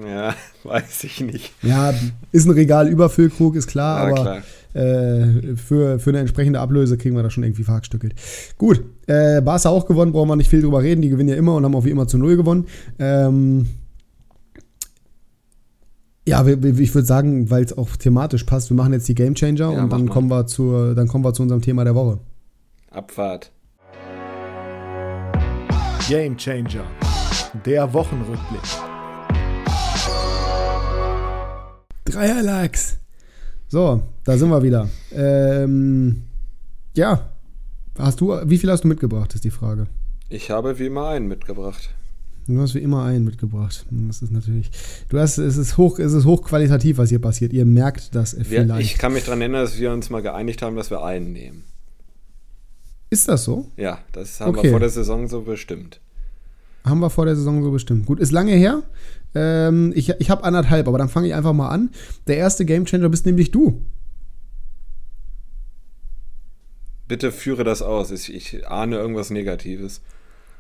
Ja, 0.07 0.35
weiß 0.63 1.03
ich 1.03 1.21
nicht. 1.21 1.53
Ja, 1.63 1.93
ist 2.31 2.45
ein 2.45 2.51
Regal 2.51 2.87
über 2.87 3.09
Füllkrug, 3.09 3.55
ist 3.55 3.67
klar, 3.67 3.97
ja, 3.97 4.11
aber 4.11 4.21
klar. 4.21 4.43
Äh, 4.73 5.55
für, 5.57 5.99
für 5.99 6.11
eine 6.11 6.19
entsprechende 6.19 6.59
Ablöse 6.59 6.97
kriegen 6.97 7.15
wir 7.15 7.23
das 7.23 7.33
schon 7.33 7.43
irgendwie 7.43 7.63
verhackstückelt. 7.63 8.15
Gut, 8.57 8.83
äh, 9.07 9.41
Barca 9.41 9.69
auch 9.69 9.85
gewonnen, 9.85 10.13
brauchen 10.13 10.29
wir 10.29 10.35
nicht 10.37 10.49
viel 10.49 10.61
drüber 10.61 10.81
reden. 10.81 11.01
Die 11.01 11.09
gewinnen 11.09 11.29
ja 11.29 11.35
immer 11.35 11.55
und 11.55 11.65
haben 11.65 11.75
auch 11.75 11.83
wie 11.83 11.89
immer 11.89 12.07
zu 12.07 12.17
Null 12.17 12.37
gewonnen. 12.37 12.67
Ähm, 12.97 13.67
ja, 16.27 16.45
ich 16.45 16.95
würde 16.95 17.05
sagen, 17.05 17.49
weil 17.49 17.63
es 17.63 17.77
auch 17.77 17.95
thematisch 17.97 18.43
passt, 18.43 18.69
wir 18.69 18.77
machen 18.77 18.93
jetzt 18.93 19.07
die 19.09 19.15
Game 19.15 19.35
Changer 19.35 19.73
ja, 19.73 19.83
und 19.83 19.91
dann 19.91 20.07
kommen, 20.07 20.29
wir 20.29 20.45
zur, 20.45 20.95
dann 20.95 21.07
kommen 21.07 21.25
wir 21.25 21.33
zu 21.33 21.41
unserem 21.41 21.61
Thema 21.61 21.83
der 21.83 21.95
Woche. 21.95 22.19
Abfahrt. 22.91 23.51
Game 26.11 26.35
Changer. 26.35 26.83
Der 27.65 27.93
Wochenrückblick. 27.93 28.59
Dreierlachs. 32.03 32.97
So, 33.69 34.03
da 34.25 34.37
sind 34.37 34.49
wir 34.49 34.61
wieder. 34.61 34.89
Ähm, 35.15 36.23
ja, 36.97 37.29
hast 37.97 38.19
du, 38.19 38.33
wie 38.43 38.57
viel 38.57 38.69
hast 38.69 38.83
du 38.83 38.89
mitgebracht, 38.89 39.33
ist 39.35 39.45
die 39.45 39.51
Frage. 39.51 39.87
Ich 40.27 40.51
habe 40.51 40.77
wie 40.79 40.87
immer 40.87 41.07
einen 41.07 41.29
mitgebracht. 41.29 41.91
Du 42.45 42.59
hast 42.59 42.75
wie 42.75 42.79
immer 42.79 43.05
einen 43.05 43.23
mitgebracht. 43.23 43.85
Das 43.89 44.21
ist 44.21 44.33
natürlich. 44.33 44.69
Du 45.07 45.17
hast, 45.17 45.37
es 45.37 45.55
ist 45.55 45.77
hoch, 45.77 45.97
es 45.97 46.11
ist 46.11 46.25
hochqualitativ, 46.25 46.97
was 46.97 47.07
hier 47.07 47.21
passiert. 47.21 47.53
Ihr 47.53 47.63
merkt 47.63 48.13
das 48.15 48.35
vielleicht. 48.43 48.81
Ich 48.81 48.97
kann 48.97 49.13
mich 49.13 49.23
daran 49.23 49.39
erinnern, 49.39 49.61
dass 49.61 49.79
wir 49.79 49.93
uns 49.93 50.09
mal 50.09 50.21
geeinigt 50.21 50.61
haben, 50.61 50.75
dass 50.75 50.89
wir 50.89 51.05
einen 51.05 51.31
nehmen. 51.31 51.63
Ist 53.11 53.27
das 53.27 53.43
so? 53.43 53.69
Ja, 53.75 53.99
das 54.13 54.39
haben 54.39 54.55
okay. 54.55 54.63
wir 54.63 54.71
vor 54.71 54.79
der 54.79 54.89
Saison 54.89 55.27
so 55.27 55.41
bestimmt. 55.41 55.99
Haben 56.85 57.01
wir 57.01 57.09
vor 57.09 57.25
der 57.25 57.35
Saison 57.35 57.61
so 57.61 57.69
bestimmt. 57.69 58.05
Gut, 58.05 58.21
ist 58.21 58.31
lange 58.31 58.53
her. 58.53 58.83
Ähm, 59.35 59.91
ich 59.95 60.09
ich 60.19 60.29
habe 60.29 60.45
anderthalb, 60.45 60.87
aber 60.87 60.97
dann 60.97 61.09
fange 61.09 61.27
ich 61.27 61.33
einfach 61.33 61.51
mal 61.51 61.67
an. 61.67 61.89
Der 62.27 62.37
erste 62.37 62.63
Gamechanger 62.63 63.09
bist 63.09 63.25
nämlich 63.25 63.51
du. 63.51 63.85
Bitte 67.09 67.33
führe 67.33 67.65
das 67.65 67.81
aus. 67.81 68.11
Ich, 68.11 68.33
ich 68.33 68.65
ahne 68.69 68.95
irgendwas 68.95 69.29
Negatives. 69.29 70.01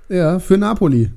Ja, 0.09 0.39
für 0.39 0.57
Napoli. 0.57 1.09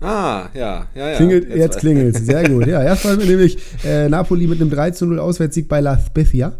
Ah, 0.00 0.48
ja, 0.54 0.86
ja, 0.94 1.10
ja. 1.10 1.16
Klingelt, 1.16 1.48
jetzt, 1.48 1.58
jetzt 1.58 1.78
klingelt 1.80 2.16
es. 2.16 2.24
Sehr 2.24 2.48
gut. 2.48 2.66
Ja, 2.66 2.82
erstmal 2.82 3.18
nämlich 3.18 3.58
äh, 3.84 4.08
Napoli 4.08 4.46
mit 4.46 4.58
einem 4.58 4.70
3 4.70 4.92
zu 4.92 5.04
0 5.04 5.18
Auswärtssieg 5.18 5.68
bei 5.68 5.80
La 5.80 5.98
Spezia. 5.98 6.54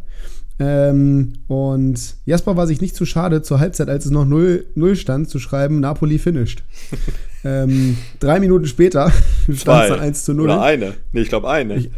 Ähm, 0.61 1.35
und 1.47 2.17
Jasper 2.27 2.57
war 2.57 2.67
sich 2.67 2.81
nicht 2.81 2.97
zu 2.97 3.07
schade, 3.07 3.43
zur 3.43 3.61
Halbzeit, 3.61 3.89
als 3.89 4.07
es 4.07 4.11
noch 4.11 4.25
0, 4.25 4.67
0 4.75 4.97
stand, 4.97 5.29
zu 5.29 5.39
schreiben, 5.39 5.81
Napoli 5.81 6.19
finished. 6.19 6.65
ähm, 7.45 7.97
drei 8.19 8.41
Minuten 8.41 8.67
später 8.67 9.11
stand 9.53 9.85
es 9.85 9.89
dann 9.91 10.01
1 10.01 10.25
zu 10.25 10.35
0. 10.35 10.45
Oder 10.45 10.63
eine. 10.63 10.95
Nee, 11.13 11.21
ich 11.21 11.29
glaube 11.29 11.49
eine. 11.49 11.77
Ich, 11.77 11.91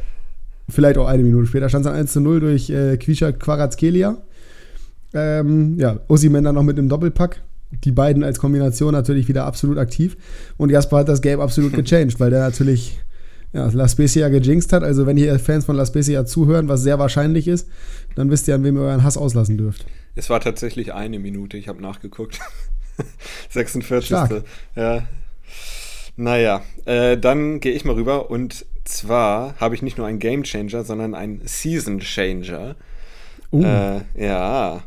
vielleicht 0.68 0.98
auch 0.98 1.06
eine 1.06 1.22
Minute 1.22 1.46
später 1.46 1.68
stand 1.68 1.86
es 1.86 1.90
dann 1.90 1.98
1 1.98 2.12
zu 2.12 2.20
0 2.20 2.40
durch 2.40 2.68
äh, 2.70 2.96
Quisha 2.98 3.32
Quarazkelia. 3.32 4.18
Ähm, 5.14 5.78
ja, 5.78 5.98
Osimen 6.08 6.44
dann 6.44 6.54
noch 6.54 6.62
mit 6.62 6.78
einem 6.78 6.88
Doppelpack. 6.88 7.42
Die 7.84 7.92
beiden 7.92 8.24
als 8.24 8.38
Kombination 8.38 8.92
natürlich 8.92 9.28
wieder 9.28 9.44
absolut 9.46 9.78
aktiv. 9.78 10.16
Und 10.56 10.70
Jasper 10.70 10.98
hat 10.98 11.08
das 11.08 11.22
Game 11.22 11.40
absolut 11.40 11.72
gechanged, 11.74 12.20
weil 12.20 12.30
der 12.30 12.40
natürlich 12.40 13.00
ja, 13.52 13.68
La 13.72 13.88
Spezia 13.88 14.28
gejinxt 14.28 14.72
hat. 14.72 14.82
Also 14.82 15.06
wenn 15.06 15.16
hier 15.16 15.38
Fans 15.38 15.64
von 15.64 15.76
La 15.76 15.86
Spezia 15.86 16.24
zuhören, 16.24 16.68
was 16.68 16.82
sehr 16.82 16.98
wahrscheinlich 16.98 17.48
ist, 17.48 17.68
dann 18.14 18.30
wisst 18.30 18.48
ihr, 18.48 18.54
an 18.54 18.64
wem 18.64 18.76
ihr 18.76 18.82
euren 18.82 19.02
Hass 19.02 19.16
auslassen 19.16 19.58
dürft. 19.58 19.86
Es 20.14 20.30
war 20.30 20.40
tatsächlich 20.40 20.92
eine 20.92 21.18
Minute, 21.18 21.56
ich 21.56 21.68
habe 21.68 21.80
nachgeguckt. 21.80 22.38
46. 23.50 24.06
Stark. 24.06 24.44
Ja. 24.76 25.02
Naja, 26.16 26.62
äh, 26.84 27.16
dann 27.16 27.60
gehe 27.60 27.72
ich 27.72 27.84
mal 27.84 27.94
rüber 27.94 28.30
und 28.30 28.66
zwar 28.84 29.54
habe 29.58 29.74
ich 29.74 29.82
nicht 29.82 29.96
nur 29.96 30.06
einen 30.06 30.18
Game 30.18 30.42
Changer, 30.42 30.84
sondern 30.84 31.14
einen 31.14 31.40
Season 31.46 32.00
Changer. 32.00 32.76
Uh. 33.52 33.64
Äh, 33.64 34.00
ja. 34.16 34.82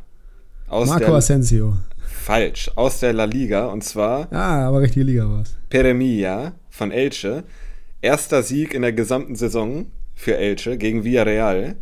Aus 0.68 0.90
Marco 0.90 1.06
der, 1.06 1.16
Asensio. 1.16 1.78
Falsch, 2.06 2.70
aus 2.76 3.00
der 3.00 3.14
La 3.14 3.26
Liga 3.26 3.66
und 3.68 3.84
zwar. 3.84 4.32
Ah, 4.32 4.68
aber 4.68 4.82
richtige 4.82 5.06
Liga 5.06 5.30
war 5.30 5.42
es. 5.42 5.56
Peremia 5.70 6.54
von 6.70 6.92
Elche 6.92 7.44
Erster 8.04 8.44
Sieg 8.44 8.74
in 8.74 8.82
der 8.82 8.92
gesamten 8.92 9.36
Saison 9.36 9.88
für 10.14 10.36
Elche 10.36 10.78
gegen 10.78 11.06
Villarreal. 11.06 11.78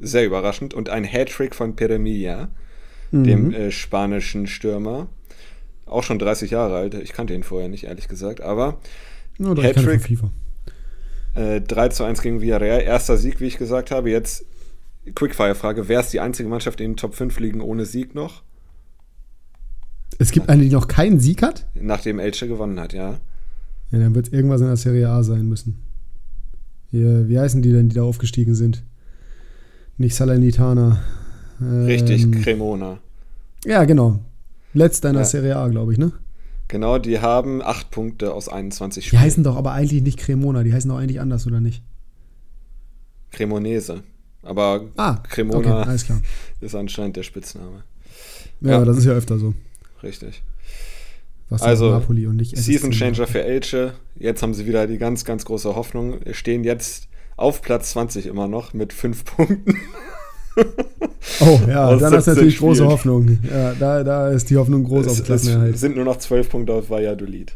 Sehr 0.00 0.24
überraschend. 0.24 0.72
Und 0.72 0.88
ein 0.88 1.04
Hattrick 1.04 1.54
von 1.54 1.76
Peremilla, 1.76 2.48
mhm. 3.10 3.24
dem 3.24 3.52
äh, 3.52 3.70
spanischen 3.70 4.46
Stürmer. 4.46 5.08
Auch 5.84 6.02
schon 6.02 6.18
30 6.18 6.50
Jahre 6.50 6.76
alt. 6.76 6.94
Ich 6.94 7.12
kannte 7.12 7.34
ihn 7.34 7.42
vorher 7.42 7.68
nicht, 7.68 7.84
ehrlich 7.84 8.08
gesagt. 8.08 8.40
Aber 8.40 8.80
no, 9.36 9.54
Hattrick. 9.62 10.08
Äh, 11.34 11.60
3 11.60 11.88
zu 11.88 12.04
1 12.04 12.22
gegen 12.22 12.40
Villarreal. 12.40 12.80
Erster 12.80 13.18
Sieg, 13.18 13.38
wie 13.40 13.46
ich 13.46 13.58
gesagt 13.58 13.90
habe. 13.90 14.10
Jetzt 14.10 14.46
Quickfire-Frage. 15.14 15.88
Wer 15.88 16.00
ist 16.00 16.14
die 16.14 16.20
einzige 16.20 16.48
Mannschaft, 16.48 16.80
in 16.80 16.92
den 16.92 16.96
Top 16.96 17.14
5 17.14 17.38
liegen 17.38 17.60
ohne 17.60 17.84
Sieg 17.84 18.14
noch? 18.14 18.42
Es 20.18 20.30
gibt 20.30 20.48
eine, 20.48 20.62
die 20.62 20.70
noch 20.70 20.88
keinen 20.88 21.20
Sieg 21.20 21.42
hat? 21.42 21.66
Nachdem 21.74 22.18
Elche 22.18 22.48
gewonnen 22.48 22.80
hat, 22.80 22.94
ja. 22.94 23.20
Ja, 23.90 23.98
dann 23.98 24.14
wird 24.14 24.26
es 24.26 24.32
irgendwas 24.32 24.60
in 24.60 24.66
der 24.66 24.76
Serie 24.76 25.08
A 25.08 25.22
sein 25.22 25.48
müssen. 25.48 25.76
Hier, 26.90 27.28
wie 27.28 27.38
heißen 27.38 27.62
die 27.62 27.72
denn, 27.72 27.88
die 27.88 27.96
da 27.96 28.02
aufgestiegen 28.02 28.54
sind? 28.54 28.82
Nicht 29.98 30.14
Salernitana. 30.14 31.02
Ähm, 31.60 31.84
Richtig, 31.84 32.30
Cremona. 32.42 32.98
Ja, 33.64 33.84
genau. 33.84 34.20
Letzter 34.72 35.10
in 35.10 35.14
der 35.14 35.22
ja. 35.22 35.28
Serie 35.28 35.56
A, 35.56 35.68
glaube 35.68 35.92
ich, 35.92 35.98
ne? 35.98 36.12
Genau, 36.68 36.98
die 36.98 37.20
haben 37.20 37.62
acht 37.62 37.90
Punkte 37.90 38.32
aus 38.32 38.48
21 38.48 39.06
Spielen. 39.06 39.20
Die 39.20 39.24
heißen 39.24 39.44
doch 39.44 39.56
aber 39.56 39.72
eigentlich 39.72 40.02
nicht 40.02 40.18
Cremona, 40.18 40.62
die 40.62 40.72
heißen 40.72 40.88
doch 40.88 40.98
eigentlich 40.98 41.20
anders, 41.20 41.46
oder 41.46 41.60
nicht? 41.60 41.82
Cremonese. 43.30 44.02
Aber 44.42 44.84
ah, 44.96 45.16
Cremona 45.28 45.82
okay, 45.82 46.20
ist 46.60 46.74
anscheinend 46.74 47.16
der 47.16 47.22
Spitzname. 47.22 47.84
Ja, 48.60 48.70
ja, 48.70 48.84
das 48.84 48.98
ist 48.98 49.04
ja 49.04 49.12
öfter 49.12 49.38
so. 49.38 49.54
Richtig. 50.02 50.42
Was 51.50 51.62
also 51.62 51.90
Napoli 51.90 52.26
und 52.26 52.36
nicht 52.36 52.56
Season 52.56 52.90
Changer 52.90 53.26
für 53.26 53.42
Elche. 53.42 53.92
Jetzt 54.16 54.42
haben 54.42 54.54
sie 54.54 54.66
wieder 54.66 54.86
die 54.86 54.98
ganz, 54.98 55.24
ganz 55.24 55.44
große 55.44 55.74
Hoffnung. 55.74 56.18
Stehen 56.32 56.64
jetzt 56.64 57.08
auf 57.36 57.62
Platz 57.62 57.90
20 57.90 58.26
immer 58.26 58.48
noch 58.48 58.72
mit 58.72 58.92
fünf 58.92 59.24
Punkten. 59.36 59.76
oh 61.40 61.60
ja, 61.68 61.94
dann 61.96 62.14
ist 62.14 62.26
natürlich 62.26 62.56
Spielen. 62.56 62.70
große 62.70 62.86
Hoffnung. 62.86 63.38
Ja, 63.50 63.74
da, 63.74 64.04
da 64.04 64.28
ist 64.30 64.50
die 64.50 64.56
Hoffnung 64.56 64.84
groß 64.84 65.06
es, 65.06 65.20
auf 65.20 65.26
Klassenerhalt. 65.26 65.74
Es 65.74 65.80
sind 65.80 65.96
nur 65.96 66.04
noch 66.04 66.16
zwölf 66.16 66.48
Punkte 66.48 66.72
auf 66.72 66.90
Valladolid. 66.90 67.54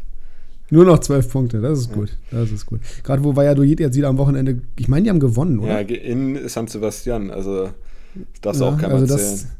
Nur 0.71 0.85
noch 0.85 0.99
zwölf 0.99 1.31
Punkte, 1.31 1.61
das 1.61 1.79
ist 1.79 1.91
gut. 1.91 2.15
Das 2.29 2.51
ist 2.51 2.65
gut. 2.67 2.81
Gerade 3.03 3.23
wo 3.23 3.35
Valladolid 3.35 3.79
jetzt 3.79 3.95
wieder 3.97 4.07
am 4.09 4.17
Wochenende, 4.19 4.61
ich 4.77 4.87
meine, 4.87 5.03
die 5.03 5.09
haben 5.09 5.19
gewonnen, 5.19 5.59
oder? 5.59 5.81
Ja, 5.81 5.87
in 5.95 6.47
San 6.47 6.67
Sebastian, 6.67 7.31
also 7.31 7.69
das 8.41 8.59
Ja, 8.59 8.67
auch 8.67 8.77
keinem 8.77 8.97
also 8.97 9.13
erzählen. 9.13 9.51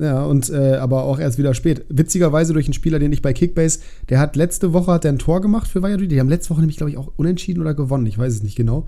Ja, 0.00 0.24
und 0.24 0.48
äh, 0.50 0.76
aber 0.76 1.04
auch 1.04 1.18
erst 1.18 1.38
wieder 1.38 1.54
spät. 1.54 1.84
Witzigerweise 1.88 2.52
durch 2.52 2.66
einen 2.66 2.74
Spieler, 2.74 2.98
den 2.98 3.12
ich 3.12 3.22
bei 3.22 3.32
Kickbase, 3.32 3.80
der 4.08 4.20
hat 4.20 4.36
letzte 4.36 4.72
Woche 4.72 4.92
hat 4.92 5.04
der 5.04 5.12
ein 5.12 5.18
Tor 5.18 5.40
gemacht 5.40 5.68
für 5.68 5.82
Valladolid. 5.82 6.12
Die 6.12 6.20
haben 6.20 6.28
letzte 6.28 6.50
Woche 6.50 6.60
nämlich, 6.60 6.76
glaube 6.76 6.90
ich, 6.90 6.96
auch 6.96 7.10
unentschieden 7.16 7.60
oder 7.60 7.74
gewonnen. 7.74 8.06
Ich 8.06 8.18
weiß 8.18 8.32
es 8.32 8.42
nicht 8.42 8.56
genau. 8.56 8.86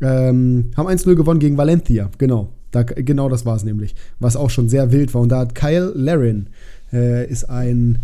Ähm, 0.00 0.70
haben 0.76 0.88
1-0 0.88 1.14
gewonnen 1.14 1.40
gegen 1.40 1.56
Valencia, 1.56 2.10
genau. 2.18 2.52
Da, 2.70 2.82
genau 2.82 3.28
das 3.28 3.46
war 3.46 3.56
es 3.56 3.64
nämlich. 3.64 3.94
Was 4.20 4.36
auch 4.36 4.50
schon 4.50 4.68
sehr 4.68 4.92
wild 4.92 5.12
war. 5.14 5.22
Und 5.22 5.30
da 5.30 5.40
hat 5.40 5.54
Kyle 5.54 5.92
Larin, 5.94 6.48
äh, 6.92 7.28
ist 7.28 7.44
ein 7.44 7.98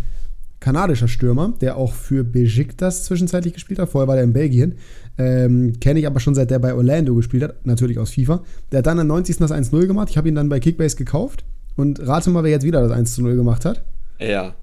kanadischer 0.59 1.07
Stürmer, 1.07 1.53
der 1.61 1.75
auch 1.77 1.93
für 1.93 2.23
Besiktas 2.23 3.05
zwischenzeitlich 3.05 3.53
gespielt 3.53 3.79
hat. 3.79 3.89
Vorher 3.89 4.07
war 4.07 4.15
der 4.15 4.23
in 4.23 4.33
Belgien. 4.33 4.75
Ähm, 5.17 5.79
Kenne 5.79 5.99
ich 5.99 6.07
aber 6.07 6.19
schon 6.19 6.35
seit 6.35 6.51
der 6.51 6.59
bei 6.59 6.73
Orlando 6.73 7.15
gespielt 7.15 7.43
hat, 7.43 7.65
natürlich 7.65 7.97
aus 7.97 8.11
FIFA. 8.11 8.43
Der 8.71 8.79
hat 8.79 8.87
dann 8.87 8.99
am 8.99 9.07
90. 9.07 9.37
das 9.37 9.51
1-0 9.51 9.87
gemacht. 9.87 10.09
Ich 10.09 10.17
habe 10.17 10.29
ihn 10.29 10.35
dann 10.35 10.49
bei 10.49 10.59
Kickbase 10.59 10.95
gekauft. 10.95 11.43
Und 11.81 12.07
rate 12.07 12.29
mal, 12.29 12.43
wer 12.43 12.51
jetzt 12.51 12.63
wieder 12.63 12.87
das 12.87 12.97
1-0 12.97 13.35
gemacht 13.35 13.65
hat. 13.65 13.81
Ja, 14.19 14.53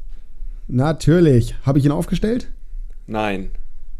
Natürlich. 0.68 1.54
Habe 1.64 1.78
ich 1.78 1.84
ihn 1.84 1.92
aufgestellt? 1.92 2.48
nein. 3.06 3.50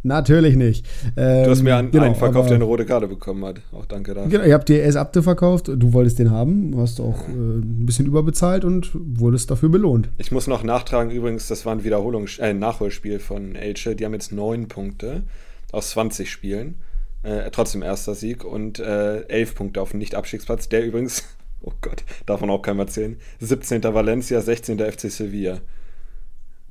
Natürlich 0.04 0.54
nicht. 0.54 0.86
Ähm, 1.16 1.44
Du 1.44 1.50
hast 1.50 1.62
mir 1.62 1.76
einen, 1.76 1.90
genau, 1.90 2.04
einen 2.04 2.14
verkauft, 2.14 2.50
der 2.50 2.54
eine 2.54 2.64
rote 2.64 2.86
Karte 2.86 3.08
bekommen 3.08 3.44
hat. 3.44 3.60
Auch 3.72 3.84
danke 3.84 4.14
dafür. 4.14 4.30
Genau, 4.30 4.44
ihr 4.44 4.54
habt 4.54 4.68
dir 4.68 4.86
AS 4.86 4.94
Abde 4.94 5.24
verkauft, 5.24 5.66
du 5.74 5.92
wolltest 5.92 6.20
den 6.20 6.30
haben, 6.30 6.72
hast 6.76 7.00
auch 7.00 7.28
äh, 7.28 7.32
ein 7.32 7.84
bisschen 7.84 8.06
überbezahlt 8.06 8.64
und 8.64 8.90
wurdest 8.94 9.50
dafür 9.50 9.70
belohnt. 9.70 10.08
Ich 10.16 10.30
muss 10.30 10.46
noch 10.46 10.62
nachtragen, 10.62 11.10
übrigens, 11.10 11.48
das 11.48 11.66
war 11.66 11.74
ein 11.74 11.82
Wiederholungs 11.82 12.38
äh, 12.38 12.54
Nachholspiel 12.54 13.18
von 13.18 13.56
Elche. 13.56 13.96
Die 13.96 14.04
haben 14.04 14.12
jetzt 14.14 14.30
neun 14.30 14.68
Punkte 14.68 15.24
aus 15.72 15.90
20 15.90 16.30
Spielen. 16.30 16.76
Äh, 17.24 17.50
trotzdem 17.50 17.82
erster 17.82 18.14
Sieg 18.14 18.44
und 18.44 18.78
äh, 18.78 19.22
elf 19.22 19.56
Punkte 19.56 19.82
auf 19.82 19.90
dem 19.90 19.98
Nicht-Abstiegsplatz. 19.98 20.68
Der 20.68 20.86
übrigens, 20.86 21.24
oh 21.62 21.72
Gott, 21.80 22.04
man 22.40 22.50
auch 22.50 22.62
keinem 22.62 22.80
erzählen, 22.80 23.16
17. 23.40 23.82
Valencia, 23.82 24.40
16. 24.40 24.78
FC 24.78 25.10
Sevilla. 25.10 25.60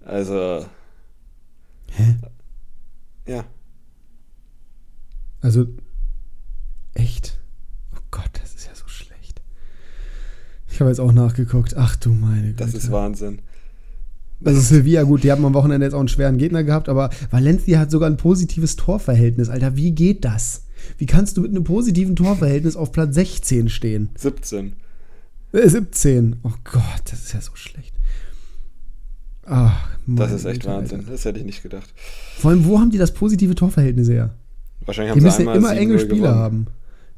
Also. 0.06 0.65
Hä? 1.91 2.15
Ja, 3.28 3.45
Also, 5.41 5.65
echt? 6.93 7.38
Oh 7.95 8.00
Gott, 8.12 8.30
das 8.41 8.56
ist 8.56 8.67
ja 8.67 8.76
so 8.76 8.88
schlecht. 8.88 9.41
Ich 10.67 10.80
habe 10.80 10.89
jetzt 10.89 11.00
auch 11.00 11.12
nachgeguckt. 11.12 11.76
Ach 11.78 11.95
du 11.95 12.10
meine 12.12 12.47
Güte. 12.47 12.65
das 12.65 12.73
ist 12.73 12.91
Wahnsinn. 12.91 13.39
Also 14.43 14.62
Sevilla, 14.62 15.04
gut, 15.04 15.23
die 15.23 15.32
haben 15.32 15.45
am 15.45 15.54
Wochenende 15.54 15.86
jetzt 15.86 15.93
auch 15.93 16.00
einen 16.00 16.10
schweren 16.10 16.38
Gegner 16.38 16.63
gehabt, 16.63 16.89
aber 16.89 17.10
Valencia 17.32 17.80
hat 17.80 17.89
sogar 17.89 18.08
ein 18.10 18.17
positives 18.17 18.76
Torverhältnis. 18.76 19.50
Alter, 19.50 19.76
wie 19.76 19.91
geht 19.91 20.26
das? 20.26 20.66
Wie 20.97 21.06
kannst 21.06 21.38
du 21.38 21.41
mit 21.41 21.52
einem 21.52 21.63
positiven 21.63 22.15
Torverhältnis 22.15 22.76
auf 22.76 22.91
Platz 22.91 23.15
16 23.15 23.69
stehen? 23.69 24.10
17. 24.17 24.73
Äh, 25.54 25.67
17. 25.69 26.38
Oh 26.43 26.52
Gott, 26.63 26.84
das 27.06 27.23
ist 27.26 27.34
ja 27.34 27.41
so 27.41 27.56
schlecht. 27.56 27.93
Ach, 29.45 29.89
Das 30.08 30.32
ist 30.34 30.45
echt 30.45 30.65
Wahnsinn. 30.65 31.00
Alter. 31.00 31.12
Das 31.12 31.26
hätte 31.26 31.39
ich 31.39 31.45
nicht 31.45 31.63
gedacht. 31.63 31.93
Vor 32.38 32.52
allem, 32.52 32.65
wo 32.65 32.80
haben 32.80 32.91
die 32.91 32.97
das 32.97 33.13
positive 33.13 33.56
Torverhältnis 33.56 34.10
her? 34.10 34.34
Wahrscheinlich 34.86 35.13
Die 35.13 35.21
haben 35.21 35.32
sie 35.32 35.43
müssen 35.43 35.47
ja 35.47 35.56
immer 35.56 35.76
enge 35.78 35.95
7-0 35.95 36.00
Spiele 36.00 36.15
gewonnen. 36.21 36.36
haben. 36.36 36.65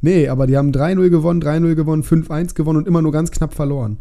Nee, 0.02 0.28
aber 0.30 0.48
die 0.48 0.56
haben 0.56 0.72
3-0 0.72 1.10
gewonnen, 1.10 1.42
3-0 1.42 1.76
gewonnen, 1.76 2.04
5-1 2.04 2.54
gewonnen 2.54 2.78
und 2.78 2.88
immer 2.88 3.02
nur 3.02 3.12
ganz 3.12 3.32
knapp 3.32 3.54
verloren. 3.54 3.98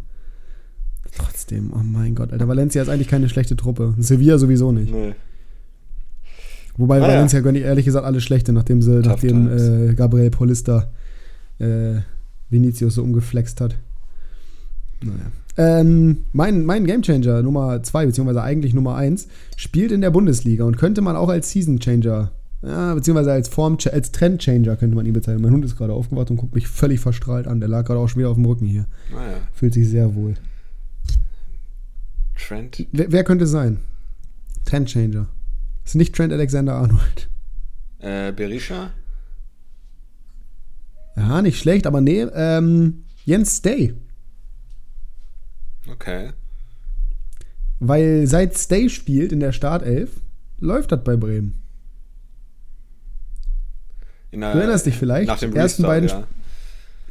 Trotzdem, 1.17 1.73
oh 1.75 1.83
mein 1.83 2.15
Gott, 2.15 2.33
Alter, 2.33 2.47
Valencia 2.49 2.83
ist 2.83 2.89
eigentlich 2.89 3.09
keine 3.09 3.29
schlechte 3.29 3.57
Truppe. 3.57 3.95
Sevilla 3.99 4.39
sowieso 4.39 4.73
nicht. 4.73 4.93
Nee. 4.93 5.15
Wobei 6.79 6.97
Ah, 6.99 7.01
ja. 7.03 7.09
Valencia 7.09 7.41
gönne 7.41 7.59
ich 7.59 7.65
ehrlich 7.65 7.85
gesagt 7.85 8.07
alle 8.07 8.21
schlechte, 8.23 8.53
nachdem 8.55 8.81
sie, 8.81 9.03
Tough 9.03 9.07
nachdem 9.13 9.91
äh, 9.91 9.95
Gabriel 9.95 10.31
Polista 10.31 10.89
äh, 11.59 11.97
Vinicius 12.49 12.95
so 12.95 13.03
umgeflext 13.03 13.61
hat. 13.61 13.77
Naja. 15.03 15.19
Ähm, 15.57 16.19
mein, 16.33 16.65
mein 16.65 16.87
Gamechanger 16.87 17.43
Nummer 17.43 17.83
2, 17.83 18.07
beziehungsweise 18.07 18.43
eigentlich 18.43 18.75
Nummer 18.75 18.95
1, 18.95 19.27
spielt 19.57 19.91
in 19.93 20.01
der 20.01 20.11
Bundesliga 20.13 20.65
und 20.65 20.79
könnte 20.79 21.01
man 21.03 21.17
auch 21.17 21.29
als 21.29 21.51
Season 21.51 21.81
Changer, 21.81 22.31
ja, 22.63 22.95
beziehungsweise 22.95 23.33
als 23.33 23.49
Form, 23.49 23.77
als 23.93 24.13
Trend 24.13 24.41
Changer 24.41 24.77
könnte 24.77 24.95
man 24.97 25.05
ihn 25.07 25.13
bezeichnen. 25.13 25.43
Mein 25.43 25.53
Hund 25.53 25.65
ist 25.65 25.77
gerade 25.77 25.93
aufgewacht 25.93 26.31
und 26.31 26.37
guckt 26.37 26.55
mich 26.55 26.69
völlig 26.69 27.01
verstrahlt 27.01 27.47
an. 27.49 27.59
Der 27.61 27.69
lag 27.69 27.85
gerade 27.87 27.99
auch 28.01 28.09
schon 28.09 28.21
wieder 28.21 28.31
auf 28.31 28.37
dem 28.37 28.45
Rücken 28.47 28.67
hier. 28.67 28.87
Naja, 29.13 29.37
Fühlt 29.53 29.75
sich 29.75 29.89
sehr 29.89 30.15
wohl. 30.15 30.35
Trent. 32.37 32.87
Wer, 32.93 33.11
wer 33.13 33.25
könnte 33.25 33.45
es 33.45 33.51
sein? 33.51 33.79
Trend 34.65 34.89
Changer. 34.89 35.27
Ist 35.89 35.95
nicht 35.95 36.15
Trent 36.15 36.35
Alexander 36.35 36.75
Arnold. 36.75 37.31
Äh, 38.01 38.31
Berisha? 38.33 38.91
Ja, 41.17 41.41
nicht 41.41 41.59
schlecht, 41.59 41.87
aber 41.87 42.03
nee, 42.03 42.27
ähm, 42.35 43.07
Jens 43.25 43.57
Stay. 43.57 43.95
Okay. 45.91 46.33
Weil 47.81 48.27
seit 48.27 48.59
Stay 48.59 48.91
spielt 48.91 49.33
in 49.33 49.41
der 49.41 49.53
Startelf, 49.53 50.21
läuft 50.59 50.93
das 50.93 51.03
bei 51.03 51.17
Bremen. 51.17 51.55
In 54.31 54.43
der, 54.43 54.53
Du 54.53 54.59
erinnerst 54.59 54.85
dich 54.85 54.99
vielleicht, 54.99 55.29
Nach 55.29 55.39
dem 55.39 55.57
ersten 55.57 55.87
Restart, 55.87 55.89
beiden 55.89 56.09
ja. 56.11 56.27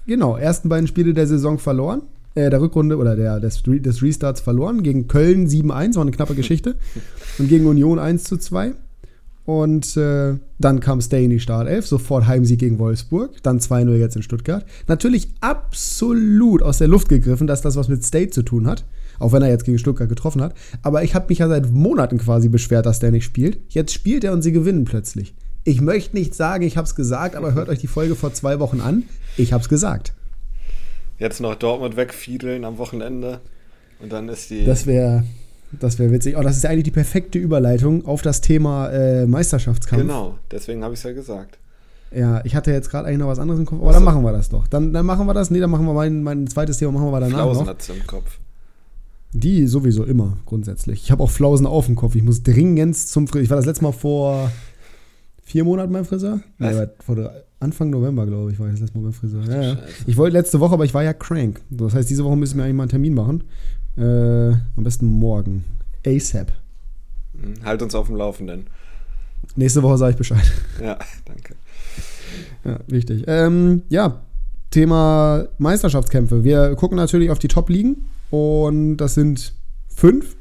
Genau, 0.05 0.37
ersten 0.37 0.69
beiden 0.69 0.85
Spiele 0.85 1.15
der 1.15 1.25
Saison 1.25 1.57
verloren. 1.57 2.03
Äh, 2.37 2.51
der 2.51 2.61
Rückrunde 2.61 2.97
oder 2.97 3.15
der, 3.15 3.39
des, 3.39 3.63
des 3.65 4.03
Restarts 4.03 4.41
verloren. 4.41 4.83
Gegen 4.83 5.07
Köln 5.07 5.47
7-1, 5.47 5.95
war 5.95 6.03
eine 6.03 6.11
knappe 6.11 6.35
Geschichte. 6.35 6.75
Und 7.39 7.49
gegen 7.49 7.65
Union 7.65 7.97
1-2. 7.97 8.73
Und 9.43 9.97
äh, 9.97 10.35
dann 10.59 10.79
kam 10.79 11.01
Stay 11.01 11.23
in 11.23 11.31
die 11.31 11.39
Startelf, 11.39 11.87
sofort 11.87 12.27
Heimsieg 12.27 12.59
gegen 12.59 12.77
Wolfsburg, 12.77 13.41
dann 13.41 13.59
2-0 13.59 13.95
jetzt 13.95 14.17
in 14.17 14.21
Stuttgart. 14.21 14.65
Natürlich 14.87 15.29
absolut 15.39 16.61
aus 16.61 16.77
der 16.77 16.89
Luft 16.89 17.09
gegriffen, 17.09 17.47
dass 17.47 17.61
das 17.61 17.75
was 17.75 17.87
mit 17.87 18.05
Stay 18.05 18.29
zu 18.29 18.43
tun 18.43 18.67
hat, 18.67 18.83
auch 19.19 19.31
wenn 19.31 19.41
er 19.41 19.49
jetzt 19.49 19.63
gegen 19.63 19.79
Stuttgart 19.79 20.09
getroffen 20.09 20.41
hat. 20.41 20.53
Aber 20.83 21.03
ich 21.03 21.15
habe 21.15 21.27
mich 21.29 21.39
ja 21.39 21.47
seit 21.47 21.71
Monaten 21.71 22.17
quasi 22.17 22.49
beschwert, 22.49 22.85
dass 22.85 22.99
der 22.99 23.11
nicht 23.11 23.23
spielt. 23.23 23.57
Jetzt 23.69 23.93
spielt 23.93 24.25
er 24.25 24.33
und 24.33 24.41
sie 24.41 24.51
gewinnen 24.51 24.83
plötzlich. 24.83 25.33
Ich 25.63 25.81
möchte 25.81 26.15
nicht 26.15 26.35
sagen, 26.35 26.63
ich 26.63 26.75
habe 26.75 26.85
es 26.85 26.93
gesagt, 26.93 27.35
aber 27.35 27.53
hört 27.53 27.69
euch 27.69 27.79
die 27.79 27.87
Folge 27.87 28.15
vor 28.15 28.33
zwei 28.33 28.59
Wochen 28.59 28.81
an. 28.81 29.03
Ich 29.37 29.53
habe 29.53 29.63
es 29.63 29.69
gesagt. 29.69 30.13
Jetzt 31.19 31.39
noch 31.41 31.55
Dortmund 31.55 31.95
wegfiedeln 31.97 32.63
am 32.65 32.77
Wochenende. 32.77 33.41
Und 33.99 34.11
dann 34.11 34.29
ist 34.29 34.49
die. 34.49 34.63
Das 34.65 34.85
wäre 34.85 35.23
das 35.71 35.99
wär 35.99 36.11
witzig. 36.11 36.37
Oh, 36.37 36.41
das 36.41 36.55
ist 36.57 36.63
ja 36.63 36.69
eigentlich 36.69 36.85
die 36.85 36.91
perfekte 36.91 37.39
Überleitung 37.39 38.05
auf 38.05 38.21
das 38.21 38.39
Thema 38.41 38.89
äh, 38.89 39.25
Meisterschaftskampf. 39.25 40.01
genau, 40.01 40.37
deswegen 40.51 40.83
habe 40.83 40.93
ich 40.93 40.99
es 40.99 41.03
ja 41.03 41.11
gesagt. 41.11 41.57
Ja, 42.15 42.39
ich 42.45 42.55
hatte 42.55 42.71
jetzt 42.71 42.89
gerade 42.89 43.07
eigentlich 43.07 43.19
noch 43.19 43.27
was 43.27 43.39
anderes 43.39 43.59
im 43.59 43.65
Kopf, 43.65 43.81
aber 43.81 43.91
dann 43.91 44.03
machen 44.03 44.23
wir 44.23 44.31
das 44.31 44.47
doch. 44.47 44.65
Dann, 44.67 44.93
dann 44.93 45.05
machen 45.05 45.25
wir 45.27 45.33
das. 45.33 45.51
Nee, 45.51 45.59
dann 45.59 45.69
machen 45.69 45.85
wir 45.85 45.93
mein, 45.93 46.23
mein 46.23 46.47
zweites 46.47 46.77
Thema 46.77 46.93
machen 46.93 47.11
wir 47.11 47.19
danach 47.19 47.35
Flausen 47.43 47.67
hat 47.67 47.89
im 47.89 48.07
Kopf. 48.07 48.39
Die 49.33 49.67
sowieso 49.67 50.05
immer, 50.05 50.37
grundsätzlich. 50.45 51.03
Ich 51.03 51.11
habe 51.11 51.21
auch 51.21 51.29
Flausen 51.29 51.65
auf 51.67 51.85
dem 51.87 51.95
Kopf. 51.95 52.15
Ich 52.15 52.23
muss 52.23 52.43
dringend 52.43 52.95
zum 52.95 53.27
Friseur. 53.27 53.43
Ich 53.43 53.49
war 53.49 53.57
das 53.57 53.65
letzte 53.65 53.83
Mal 53.83 53.91
vor 53.91 54.49
vier 55.43 55.65
Monaten 55.65 55.91
beim 55.91 56.05
Friseur. 56.05 56.39
Nee, 56.59 56.67
Was? 56.67 56.77
war 56.77 56.87
vor 57.05 57.15
drei- 57.17 57.43
Anfang 57.59 57.89
November, 57.89 58.25
glaube 58.25 58.51
ich, 58.51 58.59
war 58.59 58.67
ich 58.67 58.73
das 58.73 58.81
letzte 58.81 58.97
Mal 58.97 59.05
beim 59.05 59.13
Friseur. 59.13 59.43
Ja, 59.45 59.61
ja. 59.61 59.77
Ich 60.05 60.15
wollte 60.17 60.37
letzte 60.37 60.59
Woche, 60.59 60.73
aber 60.73 60.85
ich 60.85 60.93
war 60.93 61.03
ja 61.03 61.13
crank. 61.13 61.61
Das 61.69 61.95
heißt, 61.95 62.09
diese 62.09 62.23
Woche 62.23 62.35
müssen 62.35 62.57
wir 62.57 62.63
eigentlich 62.63 62.75
mal 62.75 62.83
einen 62.83 62.89
Termin 62.91 63.13
machen. 63.15 63.43
Äh, 63.97 64.51
am 64.51 64.83
besten 64.83 65.07
morgen. 65.07 65.65
ASAP. 66.05 66.51
Hm, 67.41 67.53
Halt 67.63 67.81
uns 67.81 67.95
auf 67.95 68.07
dem 68.07 68.15
Laufenden. 68.15 68.67
Nächste 69.55 69.81
Woche 69.81 69.97
sage 69.97 70.11
ich 70.11 70.17
Bescheid. 70.17 70.51
Ja, 70.81 70.99
danke. 71.25 71.55
Ja, 72.63 72.79
wichtig. 72.87 73.23
Ähm, 73.27 73.81
ja, 73.89 74.21
Thema 74.69 75.47
Meisterschaftskämpfe. 75.57 76.43
Wir 76.43 76.75
gucken 76.75 76.97
natürlich 76.97 77.31
auf 77.31 77.39
die 77.39 77.47
Top-Ligen 77.47 78.05
und 78.29 78.97
das 78.97 79.15
sind 79.15 79.53
fünf. 79.87 80.35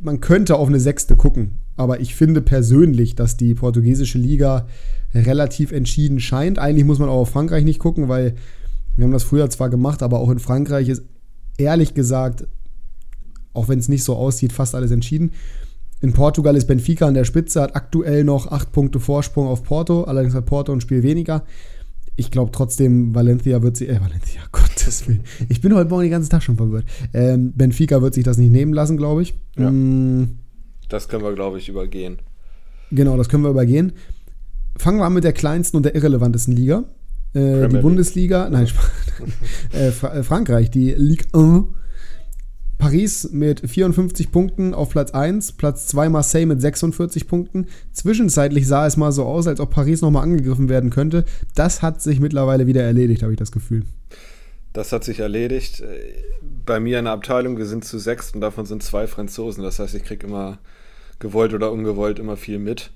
Man 0.00 0.20
könnte 0.20 0.56
auf 0.56 0.68
eine 0.68 0.80
sechste 0.80 1.16
gucken, 1.16 1.58
aber 1.76 2.00
ich 2.00 2.14
finde 2.14 2.40
persönlich, 2.40 3.14
dass 3.14 3.36
die 3.36 3.54
portugiesische 3.54 4.18
Liga 4.18 4.66
relativ 5.16 5.72
entschieden 5.72 6.20
scheint. 6.20 6.58
Eigentlich 6.58 6.84
muss 6.84 6.98
man 6.98 7.08
auch 7.08 7.20
auf 7.20 7.30
Frankreich 7.30 7.64
nicht 7.64 7.78
gucken, 7.78 8.08
weil 8.08 8.34
wir 8.96 9.04
haben 9.04 9.12
das 9.12 9.24
früher 9.24 9.48
zwar 9.50 9.68
gemacht, 9.70 10.02
aber 10.02 10.20
auch 10.20 10.30
in 10.30 10.38
Frankreich 10.38 10.88
ist 10.88 11.02
ehrlich 11.58 11.94
gesagt, 11.94 12.46
auch 13.52 13.68
wenn 13.68 13.78
es 13.78 13.88
nicht 13.88 14.04
so 14.04 14.16
aussieht, 14.16 14.52
fast 14.52 14.74
alles 14.74 14.90
entschieden. 14.90 15.32
In 16.02 16.12
Portugal 16.12 16.56
ist 16.56 16.66
Benfica 16.66 17.06
an 17.06 17.14
der 17.14 17.24
Spitze, 17.24 17.62
hat 17.62 17.74
aktuell 17.74 18.22
noch 18.24 18.48
acht 18.52 18.72
Punkte 18.72 19.00
Vorsprung 19.00 19.46
auf 19.46 19.62
Porto, 19.62 20.04
allerdings 20.04 20.34
hat 20.34 20.44
Porto 20.46 20.72
ein 20.72 20.80
Spiel 20.82 21.02
weniger. 21.02 21.44
Ich 22.16 22.30
glaube 22.30 22.50
trotzdem, 22.52 23.14
Valencia 23.14 23.62
wird 23.62 23.76
sie, 23.76 23.88
äh, 23.88 24.00
Valencia, 24.00 24.40
Gottes 24.52 25.06
Willen. 25.08 25.24
Ich 25.48 25.60
bin 25.60 25.74
heute 25.74 25.88
Morgen 25.90 26.02
den 26.02 26.10
ganzen 26.10 26.30
Tag 26.30 26.42
schon 26.42 26.56
verwirrt. 26.56 26.84
Ähm, 27.12 27.52
Benfica 27.54 28.00
wird 28.02 28.14
sich 28.14 28.24
das 28.24 28.38
nicht 28.38 28.52
nehmen 28.52 28.72
lassen, 28.72 28.96
glaube 28.96 29.22
ich. 29.22 29.34
Ja. 29.58 29.70
Mm, 29.70 30.36
Das 30.88 31.08
können 31.08 31.24
wir, 31.24 31.34
glaube 31.34 31.58
ich, 31.58 31.68
übergehen. 31.68 32.18
genau, 32.90 33.16
das 33.16 33.28
können 33.28 33.42
wir 33.42 33.50
übergehen. 33.50 33.92
Fangen 34.78 34.98
wir 34.98 35.04
an 35.04 35.14
mit 35.14 35.24
der 35.24 35.32
kleinsten 35.32 35.76
und 35.76 35.84
der 35.84 35.94
irrelevantesten 35.94 36.54
Liga. 36.54 36.84
Äh, 37.34 37.68
die. 37.68 37.78
Bundesliga, 37.78 38.48
nein, 38.48 38.68
äh, 39.74 39.88
äh, 39.88 40.22
Frankreich, 40.22 40.70
die 40.70 40.92
Ligue 40.92 41.26
1. 41.32 41.64
Paris 42.78 43.30
mit 43.32 43.68
54 43.68 44.30
Punkten 44.30 44.74
auf 44.74 44.90
Platz 44.90 45.10
1, 45.10 45.52
Platz 45.52 45.86
2 45.88 46.10
Marseille 46.10 46.46
mit 46.46 46.60
46 46.60 47.26
Punkten. 47.26 47.66
Zwischenzeitlich 47.92 48.66
sah 48.66 48.86
es 48.86 48.96
mal 48.96 49.12
so 49.12 49.24
aus, 49.24 49.46
als 49.46 49.60
ob 49.60 49.70
Paris 49.70 50.02
nochmal 50.02 50.22
angegriffen 50.22 50.68
werden 50.68 50.90
könnte. 50.90 51.24
Das 51.54 51.80
hat 51.80 52.02
sich 52.02 52.20
mittlerweile 52.20 52.66
wieder 52.66 52.82
erledigt, 52.82 53.22
habe 53.22 53.32
ich 53.32 53.38
das 53.38 53.50
Gefühl. 53.50 53.84
Das 54.74 54.92
hat 54.92 55.04
sich 55.04 55.20
erledigt. 55.20 55.82
Bei 56.66 56.80
mir 56.80 56.98
in 56.98 57.06
der 57.06 57.14
Abteilung, 57.14 57.56
wir 57.56 57.64
sind 57.64 57.84
zu 57.84 57.98
sechs 57.98 58.32
und 58.32 58.42
davon 58.42 58.66
sind 58.66 58.82
zwei 58.82 59.06
Franzosen. 59.06 59.62
Das 59.62 59.78
heißt, 59.78 59.94
ich 59.94 60.04
kriege 60.04 60.26
immer 60.26 60.58
gewollt 61.18 61.54
oder 61.54 61.72
ungewollt 61.72 62.18
immer 62.18 62.36
viel 62.36 62.58
mit. 62.58 62.90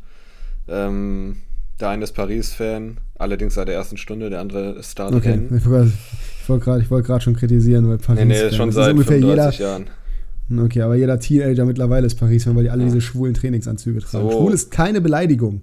Ähm, 0.68 1.36
der 1.80 1.88
eine 1.88 2.04
ist 2.04 2.12
Paris-Fan, 2.12 2.98
allerdings 3.18 3.54
seit 3.54 3.68
der 3.68 3.74
ersten 3.74 3.96
Stunde, 3.96 4.30
der 4.30 4.40
andere 4.40 4.72
ist 4.72 4.92
Start 4.92 5.14
okay. 5.14 5.40
Ich 5.50 5.66
wollte 6.48 6.64
gerade 6.64 6.90
wollt 6.90 7.22
schon 7.22 7.36
kritisieren, 7.36 7.88
weil 7.88 7.98
Paris. 7.98 8.24
Nee, 8.24 8.44
nee, 8.44 8.52
schon 8.52 8.72
seit 8.72 8.92
ungefähr 8.92 9.18
35 9.18 9.58
jeder, 9.58 9.70
Jahren. 9.70 9.86
Okay, 10.64 10.82
aber 10.82 10.96
jeder 10.96 11.20
Teenager 11.20 11.64
mittlerweile 11.64 12.06
ist 12.06 12.16
Paris-Fan, 12.16 12.56
weil 12.56 12.64
die 12.64 12.70
alle 12.70 12.82
ja. 12.82 12.88
diese 12.88 13.00
schwulen 13.00 13.34
Trainingsanzüge 13.34 14.00
tragen. 14.00 14.28
So. 14.28 14.38
Schwul 14.38 14.52
ist 14.52 14.70
keine 14.70 15.00
Beleidigung. 15.00 15.62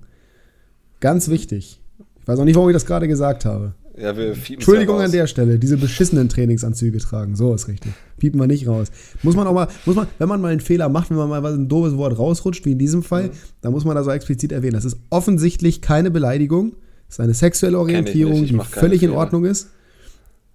Ganz 1.00 1.30
wichtig. 1.30 1.82
Ich 2.22 2.28
weiß 2.28 2.40
auch 2.40 2.46
nicht, 2.46 2.56
warum 2.56 2.70
ich 2.70 2.74
das 2.74 2.86
gerade 2.86 3.08
gesagt 3.08 3.46
habe. 3.46 3.74
Ja, 4.00 4.16
wir 4.16 4.36
Entschuldigung 4.50 5.00
an 5.00 5.12
der 5.12 5.26
Stelle, 5.26 5.58
diese 5.58 5.78
beschissenen 5.78 6.30
Trainingsanzüge 6.30 7.00
tragen. 7.00 7.36
So 7.36 7.54
ist 7.56 7.68
richtig. 7.68 7.94
Piepen 8.20 8.40
wir 8.40 8.46
nicht 8.46 8.68
raus. 8.68 8.92
Muss 9.24 9.36
man 9.36 9.48
auch 9.48 9.54
mal, 9.54 9.68
muss 9.86 9.96
man, 9.96 10.08
wenn 10.20 10.30
man 10.30 10.40
mal 10.40 10.52
einen 10.52 10.60
Fehler 10.60 10.88
macht, 10.88 11.10
wenn 11.10 11.18
man 11.18 11.30
mal 11.30 11.44
ein 11.54 11.68
doofes 11.68 11.98
Wort 11.98 12.18
rausrutscht, 12.18 12.66
wie 12.66 12.74
in 12.74 12.78
diesem 12.78 13.02
Fall, 13.02 13.28
mhm. 13.28 13.32
dann 13.62 13.72
muss 13.72 13.86
man 13.86 13.96
da 13.96 14.04
so 14.04 14.12
explizit 14.12 14.52
erwähnen. 14.52 14.74
Das 14.74 14.86
ist 14.86 14.98
offensichtlich 15.10 15.82
keine 15.82 16.12
Beleidigung. 16.12 16.74
Das 17.08 17.16
ist 17.16 17.20
eine 17.22 17.34
sexuelle 17.34 17.80
Orientierung, 17.80 18.46
die 18.46 18.60
völlig 18.60 19.02
in 19.02 19.12
Ordnung 19.12 19.46
ist. 19.46 19.70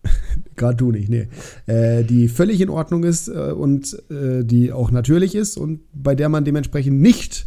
Gerade 0.57 0.77
du 0.77 0.93
nicht, 0.93 1.09
nee. 1.09 1.29
Äh, 1.67 2.05
die 2.05 2.29
völlig 2.29 2.61
in 2.61 2.69
Ordnung 2.69 3.05
ist 3.05 3.29
äh, 3.29 3.53
und 3.53 3.97
äh, 4.11 4.45
die 4.45 4.73
auch 4.73 4.91
natürlich 4.91 5.35
ist 5.35 5.57
und 5.57 5.81
bei 5.93 6.15
der 6.15 6.29
man 6.29 6.45
dementsprechend 6.45 7.01
nicht 7.01 7.47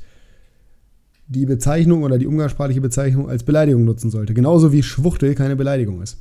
die 1.28 1.46
Bezeichnung 1.46 2.04
oder 2.04 2.18
die 2.18 2.28
umgangssprachliche 2.28 2.82
Bezeichnung 2.82 3.30
als 3.30 3.44
Beleidigung 3.44 3.84
nutzen 3.86 4.12
sollte. 4.12 4.34
Genauso 4.34 4.72
wie 4.72 4.84
Schwuchtel 4.84 5.36
keine 5.36 5.56
Beleidigung 5.56 6.02
ist. 6.02 6.20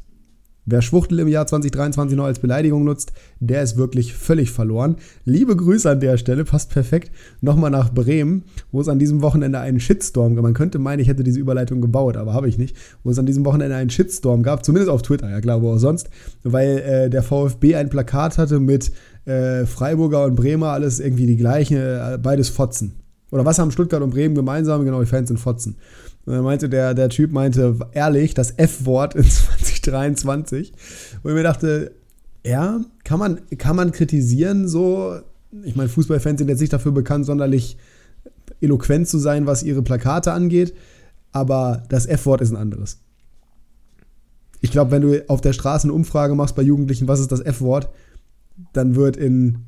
Wer 0.67 0.81
Schwuchtel 0.81 1.19
im 1.19 1.29
Jahr 1.29 1.47
2023 1.47 2.17
noch 2.17 2.25
als 2.25 2.39
Beleidigung 2.39 2.85
nutzt, 2.85 3.13
der 3.39 3.63
ist 3.63 3.77
wirklich 3.77 4.15
völlig 4.15 4.51
verloren. 4.51 4.97
Liebe 5.27 5.55
Grüße 5.55 5.91
an 5.91 6.01
der 6.01 6.17
Stelle, 6.17 6.45
passt 6.45 6.71
perfekt. 6.71 7.13
Nochmal 7.43 7.71
nach 7.71 7.93
Bremen, 7.93 8.45
wo 8.73 8.81
es 8.81 8.89
an 8.89 8.99
diesem 8.99 9.21
Wochenende 9.21 9.61
einen 9.61 9.79
Shitstorm 9.79 10.35
gab. 10.35 10.43
Man 10.43 10.55
könnte 10.55 10.79
meinen, 10.79 11.01
ich 11.01 11.09
hätte 11.09 11.23
diese 11.23 11.39
Überleitung 11.39 11.83
gebaut, 11.83 12.17
aber 12.17 12.33
habe 12.33 12.49
ich 12.49 12.57
nicht. 12.57 12.75
Wo 13.03 13.11
es 13.11 13.19
an 13.19 13.27
diesem 13.27 13.45
Wochenende 13.45 13.77
einen 13.77 13.91
Shitstorm 13.91 14.43
gab, 14.43 14.65
zumindest 14.65 14.91
auf 14.91 15.03
Twitter, 15.03 15.29
ja 15.29 15.43
klar, 15.43 15.61
wo 15.61 15.71
auch 15.71 15.79
sonst, 15.79 16.09
weil 16.45 16.79
äh, 16.79 17.11
der 17.11 17.23
VfB 17.23 17.75
ein 17.75 17.91
Plakat 17.91 18.39
hatte 18.39 18.59
mit 18.59 18.91
äh, 19.27 19.67
Freiburger 19.67 20.25
und 20.25 20.35
Bremer, 20.35 20.69
alles 20.69 20.99
irgendwie 20.99 21.27
die 21.27 21.37
gleiche, 21.37 22.15
äh, 22.15 22.19
beides 22.19 22.49
Fotzen. 22.49 23.04
Oder 23.35 23.45
was 23.45 23.59
haben 23.59 23.73
Stuttgart 23.73 24.01
und 24.01 24.11
Bremen 24.11 24.37
gemeinsam? 24.37 24.85
Genau, 24.85 25.01
die 25.01 25.07
Fans 25.07 25.27
sind 25.27 25.41
Fotzen. 25.41 25.75
Und 26.25 26.35
dann 26.35 26.45
meinte 26.45 26.69
der, 26.69 26.95
der 26.95 27.09
Typ, 27.09 27.33
meinte 27.33 27.77
ehrlich, 27.91 28.33
das 28.33 28.53
F-Wort 28.53 29.17
in 29.17 29.25
2023. 29.29 30.73
Und 31.21 31.31
ich 31.33 31.35
mir 31.35 31.43
dachte, 31.43 31.91
ja, 32.47 32.81
kann 33.03 33.19
man, 33.19 33.41
kann 33.59 33.75
man 33.75 33.91
kritisieren 33.91 34.69
so. 34.69 35.19
Ich 35.65 35.75
meine, 35.75 35.89
Fußballfans 35.89 36.39
sind 36.39 36.49
jetzt 36.49 36.61
nicht 36.61 36.73
dafür 36.73 36.93
bekannt, 36.93 37.27
sonderlich 37.27 37.77
eloquent 38.61 39.09
zu 39.09 39.19
sein, 39.19 39.47
was 39.47 39.65
ihre 39.65 39.83
Plakate 39.83 40.33
angeht. 40.33 40.73
Aber 41.33 41.83
das 41.89 42.07
F-Wort 42.07 42.41
ist 42.41 42.53
ein 42.53 42.57
anderes. 42.57 43.01
Ich 44.61 44.71
glaube, 44.71 44.93
wenn 44.93 45.03
du 45.03 45.29
auf 45.29 45.41
der 45.41 45.55
Straße 45.55 45.89
eine 45.89 45.93
Umfrage 45.93 46.37
machst 46.37 46.55
bei 46.55 46.63
Jugendlichen, 46.63 47.09
was 47.09 47.19
ist 47.19 47.33
das 47.33 47.41
F-Wort, 47.41 47.91
dann 48.73 48.95
wird 48.95 49.17
in 49.17 49.65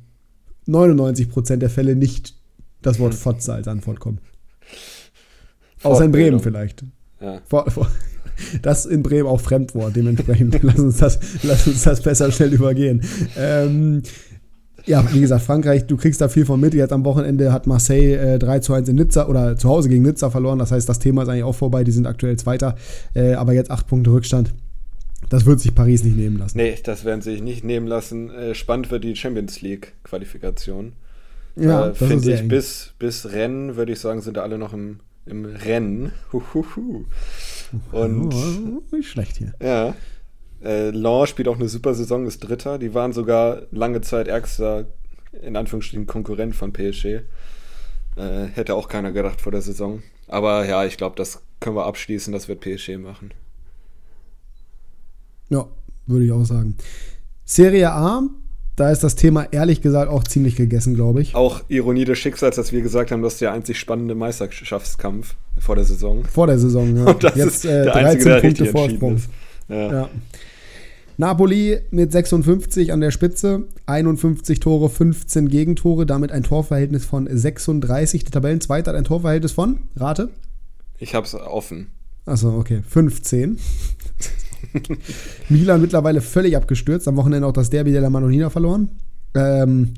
99% 0.69 1.57
der 1.57 1.69
Fälle 1.69 1.97
nicht 1.97 2.36
das 2.81 2.99
Wort 2.99 3.13
Fotze 3.13 3.53
als 3.53 3.67
Antwort 3.67 3.99
kommen. 3.99 4.19
Außer 5.83 6.05
in 6.05 6.11
Bremen 6.11 6.39
vielleicht. 6.39 6.83
Ja. 7.21 7.41
Vor, 7.47 7.69
vor, 7.69 7.87
das 8.61 8.85
in 8.85 9.03
Bremen 9.03 9.27
auch 9.27 9.41
Fremdwort, 9.41 9.95
dementsprechend. 9.95 10.59
lass, 10.63 10.79
uns 10.79 10.97
das, 10.97 11.19
lass 11.43 11.67
uns 11.67 11.83
das 11.83 12.01
besser 12.01 12.31
schnell 12.31 12.53
übergehen. 12.53 13.01
Ähm, 13.37 14.03
ja, 14.85 15.03
wie 15.13 15.19
gesagt, 15.19 15.43
Frankreich, 15.43 15.85
du 15.85 15.97
kriegst 15.97 16.21
da 16.21 16.29
viel 16.29 16.45
von 16.45 16.59
mit. 16.59 16.73
Jetzt 16.73 16.93
am 16.93 17.03
Wochenende 17.03 17.51
hat 17.51 17.67
Marseille 17.67 18.15
äh, 18.15 18.39
3 18.39 18.59
zu 18.59 18.73
1 18.73 18.87
in 18.87 18.95
Nizza 18.95 19.27
oder 19.27 19.57
zu 19.57 19.67
Hause 19.67 19.89
gegen 19.89 20.03
Nizza 20.03 20.29
verloren. 20.29 20.59
Das 20.59 20.71
heißt, 20.71 20.87
das 20.87 20.99
Thema 20.99 21.23
ist 21.23 21.29
eigentlich 21.29 21.43
auch 21.43 21.55
vorbei. 21.55 21.83
Die 21.83 21.91
sind 21.91 22.07
aktuell 22.07 22.37
Zweiter, 22.37 22.75
äh, 23.13 23.33
aber 23.33 23.53
jetzt 23.53 23.69
8 23.69 23.85
Punkte 23.85 24.11
Rückstand. 24.11 24.53
Das 25.29 25.45
wird 25.45 25.59
sich 25.59 25.75
Paris 25.75 26.03
nicht 26.03 26.15
nehmen 26.15 26.37
lassen. 26.37 26.57
Nee, 26.57 26.75
das 26.81 27.03
werden 27.03 27.21
sie 27.21 27.31
sich 27.31 27.41
nicht 27.41 27.65
nehmen 27.65 27.87
lassen. 27.87 28.29
Äh, 28.29 28.55
spannend 28.55 28.89
wird 28.89 29.03
die 29.03 29.15
Champions 29.15 29.61
League-Qualifikation. 29.61 30.93
Ja, 31.57 31.87
äh, 31.87 31.93
finde 31.93 32.33
ich, 32.33 32.47
bis, 32.47 32.93
bis 32.99 33.31
Rennen, 33.31 33.75
würde 33.75 33.91
ich 33.91 33.99
sagen, 33.99 34.21
sind 34.21 34.37
da 34.37 34.43
alle 34.43 34.57
noch 34.57 34.73
im, 34.73 34.99
im 35.25 35.45
Rennen. 35.45 36.11
Huhuhu. 36.31 37.05
Und. 37.91 38.33
Oh, 38.33 38.95
nicht 38.95 39.09
schlecht 39.09 39.37
hier. 39.37 39.53
Ja. 39.61 39.95
Äh, 40.63 40.91
Law 40.91 41.25
spielt 41.25 41.47
auch 41.47 41.57
eine 41.57 41.67
super 41.67 41.93
Saison, 41.93 42.25
ist 42.25 42.39
Dritter. 42.39 42.77
Die 42.77 42.93
waren 42.93 43.13
sogar 43.13 43.63
lange 43.71 44.01
Zeit 44.01 44.27
ärgster, 44.27 44.85
in 45.41 45.55
Anführungsstrichen, 45.55 46.07
Konkurrent 46.07 46.55
von 46.55 46.73
PSG. 46.73 47.05
Äh, 48.15 48.45
hätte 48.53 48.75
auch 48.75 48.87
keiner 48.87 49.11
gedacht 49.11 49.41
vor 49.41 49.51
der 49.51 49.61
Saison. 49.61 50.01
Aber 50.27 50.65
ja, 50.65 50.85
ich 50.85 50.97
glaube, 50.97 51.15
das 51.15 51.41
können 51.59 51.75
wir 51.75 51.85
abschließen, 51.85 52.33
das 52.33 52.47
wird 52.47 52.61
PSG 52.61 52.97
machen. 52.97 53.31
Ja, 55.49 55.67
würde 56.05 56.25
ich 56.25 56.31
auch 56.31 56.43
sagen. 56.43 56.75
Serie 57.45 57.91
A 57.91 58.23
da 58.77 58.91
ist 58.91 59.03
das 59.03 59.15
Thema 59.15 59.47
ehrlich 59.51 59.81
gesagt 59.81 60.09
auch 60.09 60.23
ziemlich 60.23 60.55
gegessen, 60.55 60.93
glaube 60.93 61.21
ich. 61.21 61.33
Auch 61.35 61.61
Ironie 61.67 62.05
des 62.05 62.19
Schicksals, 62.19 62.55
dass 62.55 62.71
wir 62.71 62.81
gesagt 62.81 63.11
haben, 63.11 63.23
das 63.23 63.33
ist 63.33 63.41
der 63.41 63.51
einzig 63.51 63.79
spannende 63.79 64.13
Meisterschaftskampf 64.13 65.35
vor 65.59 65.75
der 65.75 65.83
Saison. 65.83 66.23
Vor 66.25 66.45
der 66.45 66.59
Saison, 66.59 66.95
ja. 66.95 67.05
Und 67.11 67.23
das 67.23 67.35
Jetzt 67.35 67.47
ist 67.47 67.65
äh, 67.65 67.83
der 67.83 67.93
13 67.93 68.05
einzige, 68.05 68.29
der 68.29 68.41
Punkte 68.41 68.65
Vorsprung. 68.67 69.21
Ja. 69.67 69.91
ja. 69.91 70.09
Napoli 71.17 71.79
mit 71.89 72.11
56 72.11 72.93
an 72.93 73.01
der 73.01 73.09
Spitze, 73.09 73.63
51 73.87 74.59
Tore, 74.59 74.89
15 74.89 75.49
Gegentore, 75.49 76.05
damit 76.05 76.31
ein 76.31 76.43
Torverhältnis 76.43 77.03
von 77.03 77.27
36. 77.27 78.25
Der 78.25 78.31
Tabellenzweiter 78.31 78.91
hat 78.91 78.97
ein 78.97 79.05
Torverhältnis 79.05 79.53
von, 79.53 79.79
rate? 79.95 80.29
Ich 80.99 81.15
habe 81.15 81.25
es 81.25 81.33
offen. 81.33 81.87
Achso, 82.27 82.55
okay, 82.55 82.83
15. 82.87 83.57
Milan 85.49 85.81
mittlerweile 85.81 86.21
völlig 86.21 86.55
abgestürzt. 86.55 87.07
Am 87.07 87.17
Wochenende 87.17 87.47
auch 87.47 87.53
das 87.53 87.69
Derby 87.69 87.91
der 87.91 88.09
Manolina 88.09 88.49
verloren. 88.49 88.89
Ähm, 89.35 89.93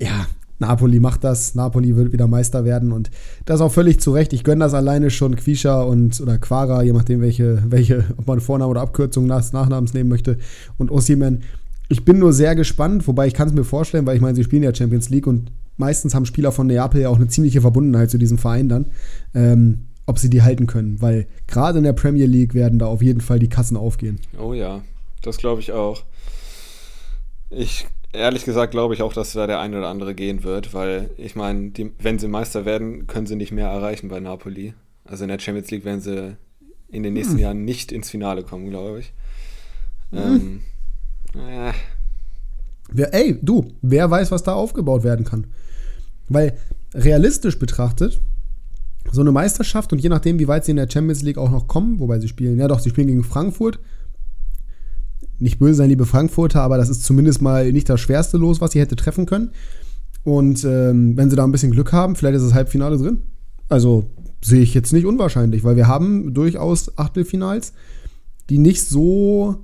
ja, 0.00 0.26
Napoli 0.58 1.00
macht 1.00 1.24
das. 1.24 1.54
Napoli 1.54 1.96
wird 1.96 2.12
wieder 2.12 2.26
Meister 2.26 2.64
werden 2.64 2.92
und 2.92 3.10
das 3.44 3.60
auch 3.60 3.72
völlig 3.72 4.00
zu 4.00 4.12
Recht. 4.12 4.32
Ich 4.32 4.44
gönne 4.44 4.64
das 4.64 4.74
alleine 4.74 5.10
schon 5.10 5.36
Quisha 5.36 5.82
und 5.82 6.20
oder 6.20 6.38
Quara, 6.38 6.82
je 6.82 6.92
nachdem, 6.92 7.20
welche, 7.20 7.62
welche, 7.68 8.04
ob 8.16 8.26
man 8.26 8.40
Vorname 8.40 8.70
oder 8.70 8.80
Abkürzung 8.80 9.26
nach, 9.26 9.52
Nachnamens 9.52 9.94
nehmen 9.94 10.08
möchte. 10.08 10.38
Und 10.78 10.90
Ossiman. 10.90 11.42
Ich 11.88 12.04
bin 12.04 12.18
nur 12.18 12.32
sehr 12.32 12.54
gespannt, 12.54 13.06
wobei 13.06 13.26
ich 13.26 13.34
kann 13.34 13.48
es 13.48 13.54
mir 13.54 13.64
vorstellen, 13.64 14.06
weil 14.06 14.16
ich 14.16 14.22
meine, 14.22 14.34
sie 14.34 14.44
spielen 14.44 14.62
ja 14.62 14.74
Champions 14.74 15.10
League 15.10 15.26
und 15.26 15.52
meistens 15.76 16.14
haben 16.14 16.24
Spieler 16.24 16.50
von 16.50 16.66
Neapel 16.66 17.02
ja 17.02 17.10
auch 17.10 17.16
eine 17.16 17.28
ziemliche 17.28 17.60
Verbundenheit 17.60 18.10
zu 18.10 18.16
diesem 18.16 18.38
Verein 18.38 18.70
dann. 18.70 18.86
Ähm, 19.34 19.80
ob 20.06 20.18
sie 20.18 20.30
die 20.30 20.42
halten 20.42 20.66
können, 20.66 21.00
weil 21.00 21.26
gerade 21.46 21.78
in 21.78 21.84
der 21.84 21.92
Premier 21.92 22.26
League 22.26 22.54
werden 22.54 22.78
da 22.78 22.86
auf 22.86 23.02
jeden 23.02 23.20
Fall 23.20 23.38
die 23.38 23.48
Kassen 23.48 23.76
aufgehen. 23.76 24.20
Oh 24.38 24.52
ja, 24.52 24.82
das 25.22 25.38
glaube 25.38 25.60
ich 25.60 25.72
auch. 25.72 26.04
Ich 27.50 27.86
ehrlich 28.12 28.44
gesagt 28.44 28.72
glaube 28.72 28.94
ich 28.94 29.02
auch, 29.02 29.12
dass 29.12 29.32
da 29.32 29.46
der 29.46 29.60
eine 29.60 29.78
oder 29.78 29.88
andere 29.88 30.14
gehen 30.14 30.44
wird, 30.44 30.74
weil 30.74 31.10
ich 31.16 31.36
meine, 31.36 31.72
wenn 31.98 32.18
sie 32.18 32.28
Meister 32.28 32.64
werden, 32.64 33.06
können 33.06 33.26
sie 33.26 33.36
nicht 33.36 33.52
mehr 33.52 33.68
erreichen 33.68 34.08
bei 34.08 34.20
Napoli. 34.20 34.74
Also 35.04 35.24
in 35.24 35.28
der 35.28 35.38
Champions 35.38 35.70
League 35.70 35.84
werden 35.84 36.00
sie 36.00 36.36
in 36.88 37.02
den 37.02 37.14
nächsten 37.14 37.34
hm. 37.34 37.40
Jahren 37.40 37.64
nicht 37.64 37.92
ins 37.92 38.10
Finale 38.10 38.42
kommen, 38.42 38.70
glaube 38.70 39.00
ich. 39.00 39.12
Hm. 40.10 40.62
Ähm, 41.34 41.40
äh. 41.40 41.72
wer, 42.90 43.12
ey, 43.14 43.38
du, 43.42 43.72
wer 43.82 44.10
weiß, 44.10 44.30
was 44.30 44.42
da 44.42 44.54
aufgebaut 44.54 45.02
werden 45.02 45.24
kann. 45.24 45.48
Weil 46.28 46.56
realistisch 46.94 47.58
betrachtet 47.58 48.20
so 49.14 49.20
eine 49.20 49.32
Meisterschaft 49.32 49.92
und 49.92 50.00
je 50.00 50.08
nachdem, 50.08 50.38
wie 50.38 50.48
weit 50.48 50.64
sie 50.64 50.72
in 50.72 50.76
der 50.76 50.90
Champions 50.90 51.22
League 51.22 51.38
auch 51.38 51.50
noch 51.50 51.68
kommen, 51.68 52.00
wobei 52.00 52.18
sie 52.18 52.28
spielen, 52.28 52.58
ja 52.58 52.68
doch, 52.68 52.80
sie 52.80 52.90
spielen 52.90 53.06
gegen 53.06 53.24
Frankfurt. 53.24 53.78
Nicht 55.38 55.58
böse 55.58 55.74
sein, 55.74 55.88
liebe 55.88 56.06
Frankfurter, 56.06 56.62
aber 56.62 56.76
das 56.76 56.88
ist 56.88 57.04
zumindest 57.04 57.42
mal 57.42 57.72
nicht 57.72 57.88
das 57.88 58.00
schwerste 58.00 58.36
Los, 58.36 58.60
was 58.60 58.72
sie 58.72 58.80
hätte 58.80 58.96
treffen 58.96 59.26
können. 59.26 59.50
Und 60.22 60.64
ähm, 60.64 61.16
wenn 61.16 61.30
sie 61.30 61.36
da 61.36 61.44
ein 61.44 61.52
bisschen 61.52 61.70
Glück 61.70 61.92
haben, 61.92 62.16
vielleicht 62.16 62.36
ist 62.36 62.44
das 62.44 62.54
Halbfinale 62.54 62.96
drin. 62.96 63.22
Also 63.68 64.10
sehe 64.42 64.62
ich 64.62 64.74
jetzt 64.74 64.92
nicht 64.92 65.06
unwahrscheinlich, 65.06 65.64
weil 65.64 65.76
wir 65.76 65.88
haben 65.88 66.34
durchaus 66.34 66.96
Achtelfinals, 66.98 67.72
die 68.50 68.58
nicht 68.58 68.82
so 68.82 69.56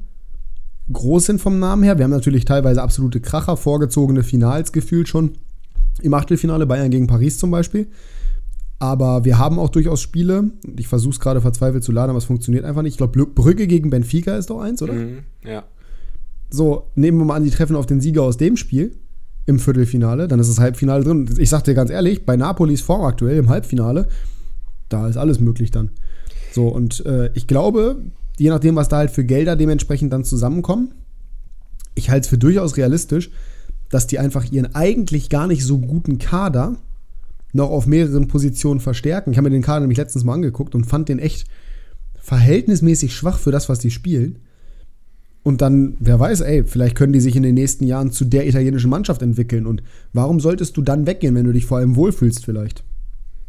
groß 0.93 1.27
sind 1.27 1.41
vom 1.41 1.59
Namen 1.59 1.83
her. 1.83 1.99
Wir 1.99 2.05
haben 2.05 2.11
natürlich 2.11 2.45
teilweise 2.45 2.83
absolute 2.83 3.21
Kracher, 3.21 3.57
vorgezogene 3.57 4.23
Finals 4.23 4.73
gefühlt 4.73 5.09
schon. 5.09 5.33
Im 6.03 6.15
Achtelfinale 6.15 6.67
Bayern 6.67 6.91
gegen 6.91 7.07
Paris 7.07 7.39
zum 7.39 7.51
Beispiel. 7.51 7.89
Aber 8.81 9.27
wir 9.27 9.39
haben 9.39 9.59
auch 9.59 9.69
durchaus 9.69 10.01
Spiele. 10.01 10.51
Ich 10.77 10.89
versuche 10.89 11.13
es 11.13 11.21
gerade 11.21 11.41
verzweifelt 11.43 11.85
zu 11.85 11.93
laden, 11.93 12.11
aber 12.11 12.19
es 12.19 12.25
funktioniert 12.25 12.65
einfach 12.65 12.83
nicht. 12.83 12.95
Ich 12.95 12.99
glaube, 12.99 13.27
Brügge 13.27 13.67
gegen 13.67 13.91
Benfica 13.91 14.37
ist 14.37 14.49
doch 14.49 14.61
eins, 14.61 14.83
oder? 14.83 14.95
Mhm, 14.95 15.19
ja. 15.45 15.65
So, 16.49 16.91
nehmen 16.95 17.19
wir 17.19 17.27
mal 17.27 17.37
an, 17.37 17.45
die 17.45 17.51
treffen 17.51 17.77
auf 17.77 17.87
den 17.87 18.01
Sieger 18.01 18.23
aus 18.23 18.39
dem 18.39 18.57
Spiel 18.57 18.97
im 19.47 19.59
Viertelfinale, 19.59 20.29
dann 20.29 20.41
ist 20.41 20.49
das 20.49 20.59
Halbfinale 20.59 21.05
drin. 21.05 21.29
Ich 21.39 21.51
sag 21.51 21.63
dir 21.65 21.75
ganz 21.75 21.91
ehrlich, 21.91 22.25
bei 22.25 22.37
Napolis 22.37 22.81
Form 22.81 23.03
aktuell 23.03 23.37
im 23.37 23.49
Halbfinale, 23.49 24.09
da 24.89 25.07
ist 25.09 25.17
alles 25.17 25.41
möglich 25.41 25.71
dann. 25.71 25.91
So, 26.53 26.69
und 26.69 27.05
äh, 27.05 27.31
ich 27.35 27.47
glaube, 27.47 28.03
je 28.39 28.49
nachdem, 28.49 28.77
was 28.77 28.89
da 28.89 28.97
halt 28.97 29.11
für 29.11 29.25
Gelder 29.25 29.57
dementsprechend 29.57 30.13
dann 30.13 30.25
zusammenkommen, 30.25 30.93
ich 31.95 32.11
halte 32.11 32.25
es 32.25 32.29
für 32.29 32.39
durchaus 32.39 32.77
realistisch, 32.77 33.31
dass 33.91 34.07
die 34.07 34.19
einfach 34.19 34.51
ihren 34.51 34.75
eigentlich 34.75 35.29
gar 35.29 35.47
nicht 35.47 35.65
so 35.65 35.79
guten 35.79 36.19
Kader 36.19 36.77
noch 37.53 37.71
auf 37.71 37.87
mehreren 37.87 38.29
Positionen 38.29 38.81
verstärken. 38.81 39.33
Ich 39.33 39.39
habe 39.39 39.49
mir 39.49 39.55
den 39.55 39.63
Kader 39.63 39.81
nämlich 39.81 39.99
letztens 39.99 40.25
mal 40.25 40.35
angeguckt 40.35 40.75
und 40.75 40.85
fand 40.85 41.09
den 41.09 41.19
echt 41.19 41.47
verhältnismäßig 42.21 43.15
schwach 43.15 43.39
für 43.39 43.51
das, 43.51 43.69
was 43.69 43.79
die 43.79 43.91
spielen. 43.91 44.41
Und 45.43 45.63
dann, 45.63 45.97
wer 46.01 46.21
weiß, 46.21 46.43
ey, 46.43 46.65
vielleicht 46.65 46.97
können 46.97 47.15
die 47.15 47.21
sich 47.21 47.35
in 47.35 47.43
den 47.43 47.55
nächsten 47.55 47.85
Jahren 47.85 48.13
zu 48.13 48.25
der 48.27 48.47
italienischen 48.47 48.91
Mannschaft 48.91 49.23
entwickeln. 49.23 49.67
Und 49.67 49.83
warum 50.13 50.39
solltest 50.39 50.77
du 50.77 50.83
dann 50.83 51.07
weggehen, 51.07 51.35
wenn 51.35 51.47
du 51.47 51.53
dich 51.53 51.65
vor 51.65 51.79
allem 51.79 51.97
wohlfühlst 51.97 52.45
vielleicht? 52.45 52.85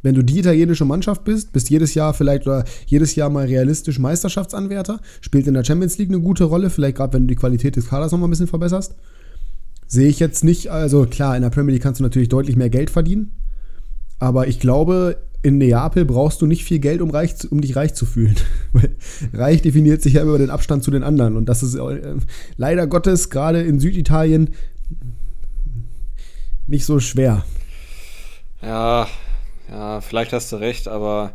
Wenn 0.01 0.15
du 0.15 0.23
die 0.23 0.39
italienische 0.39 0.85
Mannschaft 0.85 1.25
bist, 1.25 1.51
bist 1.53 1.69
jedes 1.69 1.93
Jahr 1.93 2.13
vielleicht 2.13 2.47
oder 2.47 2.63
jedes 2.87 3.15
Jahr 3.15 3.29
mal 3.29 3.45
realistisch 3.45 3.99
Meisterschaftsanwärter, 3.99 4.99
spielt 5.19 5.47
in 5.47 5.53
der 5.53 5.63
Champions 5.63 5.97
League 5.97 6.09
eine 6.09 6.21
gute 6.21 6.45
Rolle, 6.45 6.69
vielleicht 6.69 6.97
gerade 6.97 7.13
wenn 7.13 7.23
du 7.23 7.27
die 7.27 7.35
Qualität 7.35 7.75
des 7.75 7.89
Kaders 7.89 8.11
noch 8.11 8.19
mal 8.19 8.27
ein 8.27 8.31
bisschen 8.31 8.47
verbesserst. 8.47 8.95
Sehe 9.85 10.07
ich 10.07 10.19
jetzt 10.19 10.43
nicht, 10.43 10.71
also 10.71 11.05
klar, 11.05 11.35
in 11.35 11.43
der 11.43 11.49
Premier 11.49 11.73
League 11.73 11.83
kannst 11.83 11.99
du 11.99 12.03
natürlich 12.03 12.29
deutlich 12.29 12.55
mehr 12.55 12.69
Geld 12.69 12.89
verdienen, 12.89 13.31
aber 14.21 14.47
ich 14.47 14.59
glaube, 14.59 15.17
in 15.41 15.57
Neapel 15.57 16.05
brauchst 16.05 16.41
du 16.41 16.45
nicht 16.45 16.63
viel 16.63 16.77
Geld, 16.77 17.01
um, 17.01 17.09
reich, 17.09 17.33
um 17.49 17.59
dich 17.59 17.75
reich 17.75 17.95
zu 17.95 18.05
fühlen. 18.05 18.35
Reich 19.33 19.63
definiert 19.63 20.03
sich 20.03 20.13
ja 20.13 20.23
über 20.23 20.37
den 20.37 20.51
Abstand 20.51 20.83
zu 20.83 20.91
den 20.91 21.01
anderen. 21.01 21.35
Und 21.35 21.47
das 21.47 21.63
ist 21.63 21.73
äh, 21.73 22.15
leider 22.55 22.85
Gottes 22.85 23.31
gerade 23.31 23.63
in 23.63 23.79
Süditalien 23.79 24.51
nicht 26.67 26.85
so 26.85 26.99
schwer. 26.99 27.43
Ja, 28.61 29.07
ja, 29.67 30.01
vielleicht 30.01 30.33
hast 30.33 30.51
du 30.51 30.57
recht, 30.57 30.87
aber 30.87 31.33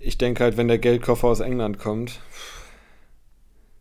ich 0.00 0.18
denke 0.18 0.44
halt, 0.44 0.56
wenn 0.56 0.68
der 0.68 0.78
Geldkoffer 0.78 1.26
aus 1.26 1.40
England 1.40 1.80
kommt, 1.80 2.20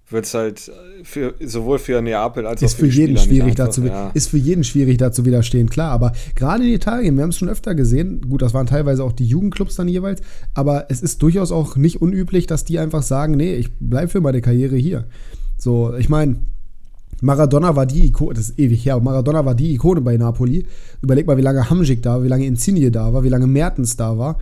wird 0.10 0.26
es 0.26 0.34
halt 0.34 0.72
für, 1.04 1.34
sowohl 1.44 1.80
für 1.80 2.02
Neapel 2.02 2.46
als 2.46 2.62
ist 2.62 2.76
auch 2.76 2.78
für, 2.78 2.86
für 2.86 2.92
jeden 2.92 3.18
Spieler 3.18 3.42
schwierig 3.42 3.56
dazu 3.56 3.84
ja. 3.84 4.12
ist 4.14 4.30
für 4.30 4.38
jeden 4.38 4.64
schwierig 4.64 4.98
dazu 4.98 5.26
widerstehen 5.26 5.70
klar 5.70 5.92
aber 5.92 6.12
gerade 6.36 6.64
in 6.64 6.74
Italien 6.74 7.16
wir 7.16 7.24
haben 7.24 7.32
es 7.32 7.38
schon 7.38 7.50
öfter 7.50 7.74
gesehen 7.74 8.22
gut 8.22 8.44
das 8.44 8.54
waren 8.54 8.68
teilweise 8.68 9.04
auch 9.04 9.14
die 9.14 9.26
Jugendclubs 9.26 9.76
dann 9.76 9.88
jeweils 9.88 10.22
aber 10.54 10.86
es 10.90 11.02
ist 11.02 11.22
durchaus 11.24 11.52
auch 11.52 11.76
nicht 11.76 12.02
unüblich 12.02 12.46
dass 12.46 12.66
die 12.66 12.78
einfach 12.78 13.02
sagen 13.02 13.34
nee 13.34 13.56
ich 13.56 13.72
bleibe 13.80 14.10
für 14.10 14.22
meine 14.22 14.42
Karriere 14.42 14.76
hier 14.76 15.06
so 15.58 15.96
ich 15.96 16.10
meine 16.10 16.38
Maradona 17.22 17.76
war 17.76 17.86
die 17.86 18.08
Ikone, 18.08 18.34
das 18.34 18.50
ist 18.50 18.60
ewig 18.60 18.86
her, 18.86 19.00
Maradona 19.00 19.46
war 19.46 19.56
die 19.56 19.74
Ikone 19.74 20.02
bei 20.02 20.18
Napoli. 20.18 20.66
Überleg 21.02 21.26
mal, 21.26 21.38
wie 21.38 21.42
lange 21.42 21.70
Hamsik 21.70 22.04
da 22.04 22.16
war, 22.16 22.24
wie 22.24 22.28
lange 22.28 22.46
Insigne 22.46 22.92
da 22.92 23.14
war, 23.14 23.24
wie 23.24 23.30
lange 23.30 23.48
Mertens 23.48 23.96
da 23.96 24.18
war. 24.18 24.38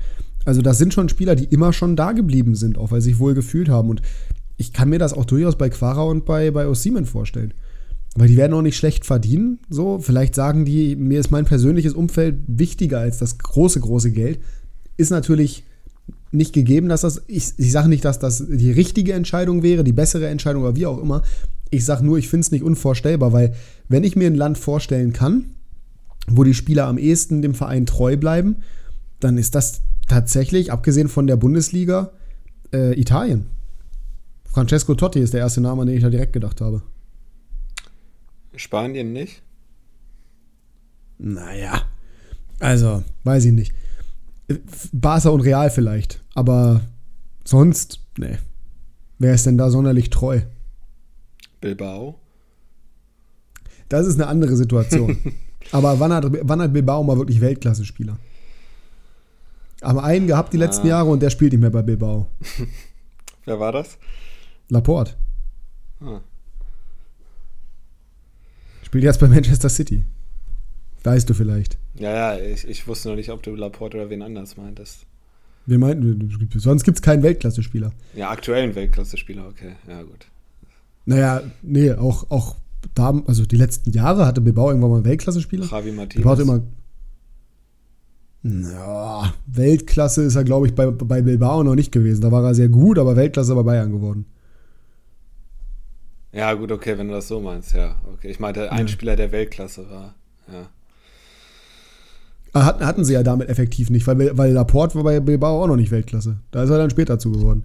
Also 0.45 0.61
das 0.61 0.77
sind 0.77 0.93
schon 0.93 1.07
Spieler, 1.07 1.35
die 1.35 1.45
immer 1.45 1.71
schon 1.71 1.95
da 1.95 2.11
geblieben 2.11 2.55
sind, 2.55 2.77
auch 2.77 2.91
weil 2.91 3.01
sie 3.01 3.11
sich 3.11 3.19
wohl 3.19 3.33
gefühlt 3.33 3.69
haben. 3.69 3.89
Und 3.89 4.01
ich 4.57 4.73
kann 4.73 4.89
mir 4.89 4.99
das 4.99 5.13
auch 5.13 5.25
durchaus 5.25 5.57
bei 5.57 5.69
Quara 5.69 6.03
und 6.03 6.25
bei, 6.25 6.51
bei 6.51 6.67
Osimen 6.67 7.05
vorstellen. 7.05 7.53
Weil 8.15 8.27
die 8.27 8.37
werden 8.37 8.53
auch 8.53 8.61
nicht 8.61 8.77
schlecht 8.77 9.05
verdienen. 9.05 9.59
So, 9.69 9.99
vielleicht 9.99 10.35
sagen 10.35 10.65
die, 10.65 10.95
mir 10.95 11.19
ist 11.19 11.31
mein 11.31 11.45
persönliches 11.45 11.93
Umfeld 11.93 12.35
wichtiger 12.47 12.99
als 12.99 13.17
das 13.17 13.39
große, 13.39 13.79
große 13.79 14.11
Geld. 14.11 14.39
Ist 14.97 15.09
natürlich 15.09 15.63
nicht 16.31 16.53
gegeben, 16.53 16.89
dass 16.89 17.01
das, 17.01 17.23
ich, 17.27 17.53
ich 17.57 17.71
sage 17.71 17.89
nicht, 17.89 18.05
dass 18.05 18.19
das 18.19 18.43
die 18.47 18.71
richtige 18.71 19.13
Entscheidung 19.13 19.63
wäre, 19.63 19.83
die 19.83 19.93
bessere 19.93 20.27
Entscheidung 20.27 20.63
oder 20.63 20.75
wie 20.75 20.85
auch 20.85 21.01
immer. 21.01 21.23
Ich 21.71 21.85
sage 21.85 22.05
nur, 22.05 22.17
ich 22.17 22.29
finde 22.29 22.45
es 22.45 22.51
nicht 22.51 22.63
unvorstellbar, 22.63 23.33
weil 23.33 23.55
wenn 23.89 24.03
ich 24.03 24.15
mir 24.15 24.27
ein 24.27 24.35
Land 24.35 24.59
vorstellen 24.59 25.13
kann, 25.13 25.45
wo 26.27 26.43
die 26.43 26.53
Spieler 26.53 26.85
am 26.85 26.97
ehesten 26.97 27.41
dem 27.41 27.55
Verein 27.55 27.85
treu 27.85 28.15
bleiben, 28.15 28.57
dann 29.19 29.37
ist 29.37 29.55
das 29.55 29.81
tatsächlich, 30.07 30.71
abgesehen 30.71 31.07
von 31.07 31.27
der 31.27 31.35
Bundesliga, 31.35 32.11
äh, 32.73 32.99
Italien. 32.99 33.45
Francesco 34.53 34.93
Totti 34.95 35.19
ist 35.19 35.33
der 35.33 35.41
erste 35.41 35.61
Name, 35.61 35.81
an 35.81 35.87
den 35.87 35.97
ich 35.97 36.03
da 36.03 36.09
direkt 36.09 36.33
gedacht 36.33 36.61
habe. 36.61 36.83
Spanien 38.55 39.11
nicht? 39.13 39.41
Naja, 41.17 41.83
also, 42.59 43.03
weiß 43.23 43.45
ich 43.45 43.51
nicht. 43.51 43.73
Barca 44.93 45.29
und 45.29 45.41
Real 45.41 45.69
vielleicht, 45.69 46.21
aber 46.33 46.81
sonst, 47.43 47.99
nee. 48.17 48.37
Wer 49.19 49.33
ist 49.33 49.45
denn 49.45 49.57
da 49.57 49.69
sonderlich 49.69 50.09
treu? 50.09 50.41
Bilbao? 51.61 52.19
Das 53.89 54.05
ist 54.07 54.15
eine 54.15 54.27
andere 54.27 54.55
Situation. 54.55 55.17
aber 55.71 55.99
wann 55.99 56.13
hat, 56.13 56.25
wann 56.41 56.61
hat 56.61 56.73
Bilbao 56.73 57.03
mal 57.03 57.17
wirklich 57.17 57.41
Weltklasse-Spieler? 57.41 58.17
Haben 59.81 59.99
einen 59.99 60.27
gehabt 60.27 60.53
die 60.53 60.57
letzten 60.57 60.87
Ah. 60.87 60.91
Jahre 60.91 61.09
und 61.09 61.21
der 61.21 61.29
spielt 61.29 61.53
nicht 61.53 61.61
mehr 61.61 61.69
bei 61.69 61.81
Bilbao. 61.81 62.27
Wer 63.45 63.59
war 63.59 63.71
das? 63.71 63.97
Laporte. 64.69 65.13
Ah. 66.01 66.21
Spielt 68.83 69.03
jetzt 69.03 69.19
bei 69.19 69.27
Manchester 69.27 69.69
City. 69.69 70.05
Weißt 71.03 71.29
du 71.29 71.33
vielleicht. 71.33 71.77
Ja, 71.95 72.11
ja, 72.11 72.39
ich, 72.39 72.67
ich 72.67 72.87
wusste 72.87 73.09
noch 73.09 73.15
nicht, 73.15 73.29
ob 73.29 73.43
du 73.43 73.55
Laporte 73.55 73.97
oder 73.97 74.09
wen 74.09 74.21
anders 74.21 74.55
meintest. 74.55 75.05
Wir 75.65 75.79
meinten, 75.79 76.29
sonst 76.55 76.83
gibt 76.83 76.97
es 76.97 77.01
keinen 77.01 77.23
Weltklasse-Spieler. 77.23 77.91
Ja, 78.15 78.29
aktuellen 78.29 78.75
Weltklasse-Spieler, 78.75 79.47
okay. 79.47 79.73
Ja, 79.87 80.01
gut. 80.01 80.27
Naja, 81.05 81.41
nee, 81.61 81.91
auch, 81.93 82.29
auch 82.29 82.57
da, 82.95 83.21
also 83.27 83.45
die 83.45 83.55
letzten 83.55 83.91
Jahre 83.91 84.25
hatte 84.25 84.41
Bilbao 84.41 84.69
irgendwann 84.69 84.89
mal 84.89 84.97
einen 84.97 85.05
Weltklasse-Spieler. 85.05 85.65
Javi 85.65 85.91
Bilbao 85.91 86.01
Martinez. 86.01 86.25
hatte 86.25 86.41
immer. 86.41 86.63
Ja, 88.43 89.33
Weltklasse 89.47 90.23
ist 90.23 90.35
er, 90.35 90.43
glaube 90.43 90.67
ich, 90.67 90.75
bei, 90.75 90.91
bei 90.91 91.21
Bilbao 91.21 91.63
noch 91.63 91.75
nicht 91.75 91.93
gewesen. 91.93 92.21
Da 92.21 92.31
war 92.31 92.43
er 92.43 92.55
sehr 92.55 92.67
gut, 92.67 92.99
aber 92.99 93.15
Weltklasse 93.15 93.55
bei 93.55 93.63
Bayern 93.63 93.91
geworden. 93.91 94.25
Ja, 96.33 96.53
gut, 96.53 96.71
okay, 96.71 96.97
wenn 96.97 97.07
du 97.07 97.13
das 97.13 97.27
so 97.27 97.39
meinst, 97.39 97.73
ja. 97.73 97.95
Okay, 98.13 98.29
ich 98.29 98.39
meinte, 98.39 98.71
ein 98.71 98.87
Ja. 98.87 98.87
Spieler, 98.87 99.15
der 99.15 99.31
Weltklasse 99.31 99.85
war. 99.89 100.15
Ja. 100.51 100.67
Ah, 102.53 102.65
Hatten, 102.65 102.85
hatten 102.85 103.05
sie 103.05 103.13
ja 103.13 103.23
damit 103.23 103.49
effektiv 103.49 103.89
nicht, 103.89 104.05
weil, 104.05 104.37
weil 104.37 104.51
Laporte 104.51 104.95
war 104.95 105.03
bei 105.03 105.19
Bilbao 105.19 105.63
auch 105.63 105.67
noch 105.67 105.75
nicht 105.75 105.91
Weltklasse. 105.91 106.37
Da 106.51 106.63
ist 106.63 106.69
er 106.69 106.77
dann 106.77 106.89
später 106.89 107.17
zu 107.19 107.31
geworden. 107.31 107.63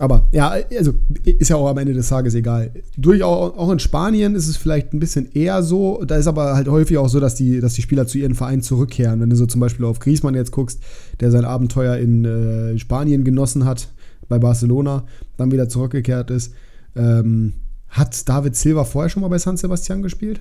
Aber 0.00 0.28
ja, 0.30 0.54
also 0.78 0.94
ist 1.24 1.48
ja 1.48 1.56
auch 1.56 1.68
am 1.68 1.78
Ende 1.78 1.92
des 1.92 2.08
Tages 2.08 2.34
egal. 2.34 2.70
Durchaus 2.96 3.56
auch 3.56 3.70
in 3.70 3.80
Spanien 3.80 4.34
ist 4.36 4.46
es 4.46 4.56
vielleicht 4.56 4.92
ein 4.92 5.00
bisschen 5.00 5.32
eher 5.32 5.62
so. 5.62 6.04
Da 6.06 6.16
ist 6.16 6.28
aber 6.28 6.54
halt 6.54 6.68
häufig 6.68 6.98
auch 6.98 7.08
so, 7.08 7.18
dass 7.18 7.34
die, 7.34 7.60
dass 7.60 7.74
die 7.74 7.82
Spieler 7.82 8.06
zu 8.06 8.18
ihren 8.18 8.36
Vereinen 8.36 8.62
zurückkehren. 8.62 9.20
Wenn 9.20 9.30
du 9.30 9.36
so 9.36 9.46
zum 9.46 9.60
Beispiel 9.60 9.84
auf 9.84 9.98
Griezmann 9.98 10.34
jetzt 10.36 10.52
guckst, 10.52 10.80
der 11.20 11.30
sein 11.32 11.44
Abenteuer 11.44 11.96
in 11.96 12.24
äh, 12.24 12.78
Spanien 12.78 13.24
genossen 13.24 13.64
hat, 13.64 13.88
bei 14.28 14.38
Barcelona, 14.38 15.04
dann 15.36 15.50
wieder 15.50 15.68
zurückgekehrt 15.68 16.30
ist. 16.30 16.52
Ähm, 16.98 17.52
hat 17.88 18.28
David 18.28 18.54
Silva 18.56 18.84
vorher 18.84 19.08
schon 19.08 19.22
mal 19.22 19.28
bei 19.28 19.38
San 19.38 19.56
Sebastian 19.56 20.02
gespielt? 20.02 20.40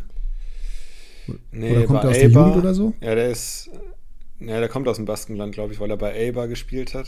Nee, 1.52 1.72
Oder 1.72 1.86
kommt 1.86 2.04
er 2.04 2.10
aus 2.10 2.16
der 2.18 2.26
Eibar- 2.30 2.48
Jugend 2.48 2.64
oder 2.64 2.74
so? 2.74 2.94
Ja, 3.02 3.16
der 3.16 3.30
ist. 3.32 3.70
Ja, 4.40 4.60
der 4.60 4.70
kommt 4.70 4.88
aus 4.88 4.98
dem 4.98 5.06
Baskenland, 5.06 5.54
glaube 5.54 5.74
ich, 5.74 5.80
weil 5.80 5.90
er 5.90 5.98
bei 5.98 6.14
Eibar 6.14 6.48
gespielt 6.48 6.94
hat. 6.94 7.08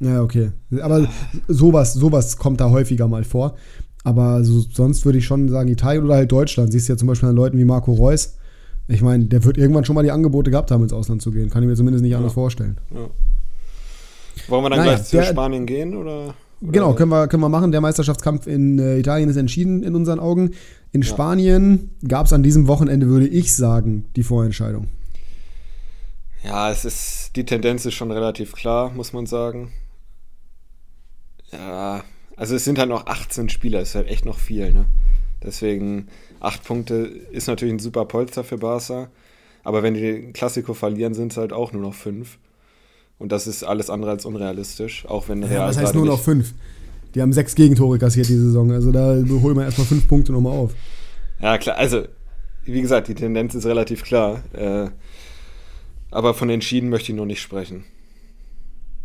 Ja, 0.00 0.22
okay. 0.22 0.52
Aber 0.80 1.08
sowas, 1.48 1.92
sowas 1.92 2.36
kommt 2.38 2.60
da 2.60 2.70
häufiger 2.70 3.06
mal 3.08 3.24
vor. 3.24 3.56
Aber 4.02 4.42
so, 4.44 4.60
sonst 4.60 5.04
würde 5.04 5.18
ich 5.18 5.26
schon 5.26 5.48
sagen, 5.50 5.68
Italien 5.68 6.04
oder 6.04 6.14
halt 6.14 6.32
Deutschland. 6.32 6.72
Siehst 6.72 6.88
du 6.88 6.94
ja 6.94 6.96
zum 6.96 7.08
Beispiel 7.08 7.28
an 7.28 7.36
Leuten 7.36 7.58
wie 7.58 7.64
Marco 7.66 7.92
Reus. 7.92 8.36
Ich 8.88 9.02
meine, 9.02 9.26
der 9.26 9.44
wird 9.44 9.58
irgendwann 9.58 9.84
schon 9.84 9.94
mal 9.94 10.02
die 10.02 10.10
Angebote 10.10 10.50
gehabt 10.50 10.70
haben, 10.70 10.82
ins 10.82 10.92
Ausland 10.94 11.20
zu 11.20 11.30
gehen. 11.30 11.50
Kann 11.50 11.62
ich 11.62 11.68
mir 11.68 11.76
zumindest 11.76 12.02
nicht 12.02 12.12
Ja. 12.12 12.16
anders 12.16 12.32
vorstellen. 12.32 12.78
Ja. 12.90 13.10
Wollen 14.48 14.64
wir 14.64 14.70
dann 14.70 14.78
Naja, 14.80 14.94
gleich 14.94 15.06
zu 15.06 15.16
der- 15.18 15.24
Spanien 15.26 15.66
gehen? 15.66 15.94
Oder, 15.96 16.34
oder? 16.60 16.72
Genau, 16.72 16.94
können 16.94 17.10
wir, 17.10 17.28
können 17.28 17.42
wir 17.42 17.48
machen. 17.48 17.72
Der 17.72 17.80
Meisterschaftskampf 17.80 18.46
in 18.46 18.78
äh, 18.78 18.98
Italien 18.98 19.28
ist 19.28 19.36
entschieden 19.36 19.82
in 19.82 19.94
unseren 19.94 20.20
Augen. 20.20 20.52
In 20.92 21.02
Ja. 21.02 21.08
Spanien 21.08 21.90
gab 22.06 22.26
es 22.26 22.32
an 22.32 22.42
diesem 22.42 22.68
Wochenende, 22.68 23.06
würde 23.06 23.28
ich 23.28 23.54
sagen, 23.54 24.06
die 24.16 24.22
Vorentscheidung. 24.22 24.88
Ja, 26.44 26.70
es 26.70 26.84
ist. 26.84 27.32
Die 27.36 27.44
Tendenz 27.44 27.84
ist 27.86 27.94
schon 27.94 28.10
relativ 28.10 28.52
klar, 28.52 28.90
muss 28.90 29.12
man 29.12 29.26
sagen. 29.26 29.72
Ja, 31.52 32.02
also 32.36 32.54
es 32.54 32.64
sind 32.64 32.78
halt 32.78 32.88
noch 32.88 33.06
18 33.06 33.48
Spieler, 33.48 33.80
ist 33.80 33.94
halt 33.94 34.08
echt 34.08 34.24
noch 34.24 34.38
viel, 34.38 34.72
ne? 34.72 34.86
Deswegen, 35.42 36.08
8 36.40 36.64
Punkte 36.64 36.94
ist 37.32 37.46
natürlich 37.48 37.74
ein 37.74 37.78
super 37.78 38.04
Polster 38.04 38.44
für 38.44 38.58
Barca. 38.58 39.08
Aber 39.62 39.82
wenn 39.82 39.94
die 39.94 40.00
den 40.00 40.32
Klassiko 40.32 40.74
verlieren, 40.74 41.14
sind 41.14 41.32
es 41.32 41.38
halt 41.38 41.52
auch 41.52 41.72
nur 41.72 41.82
noch 41.82 41.94
5. 41.94 42.38
Und 43.20 43.32
das 43.32 43.46
ist 43.46 43.62
alles 43.64 43.90
andere 43.90 44.12
als 44.12 44.24
unrealistisch, 44.24 45.04
auch 45.06 45.28
wenn 45.28 45.44
Real 45.44 45.54
Ja, 45.54 45.68
was 45.68 45.76
heißt 45.76 45.94
nur 45.94 46.06
noch 46.06 46.20
fünf? 46.20 46.54
Die 47.14 47.20
haben 47.20 47.34
sechs 47.34 47.54
Gegentore 47.54 47.98
kassiert 47.98 48.28
die 48.28 48.34
Saison. 48.34 48.72
Also 48.72 48.90
da 48.92 49.14
holen 49.42 49.56
wir 49.56 49.64
erstmal 49.64 49.86
fünf 49.86 50.08
Punkte 50.08 50.32
nochmal 50.32 50.54
auf. 50.54 50.72
Ja, 51.38 51.58
klar, 51.58 51.76
also, 51.76 52.04
wie 52.64 52.80
gesagt, 52.80 53.08
die 53.08 53.14
Tendenz 53.14 53.54
ist 53.54 53.66
relativ 53.66 54.04
klar. 54.04 54.40
Äh, 54.54 54.88
aber 56.10 56.32
von 56.32 56.48
entschieden 56.48 56.88
möchte 56.88 57.12
ich 57.12 57.18
noch 57.18 57.26
nicht 57.26 57.42
sprechen. 57.42 57.84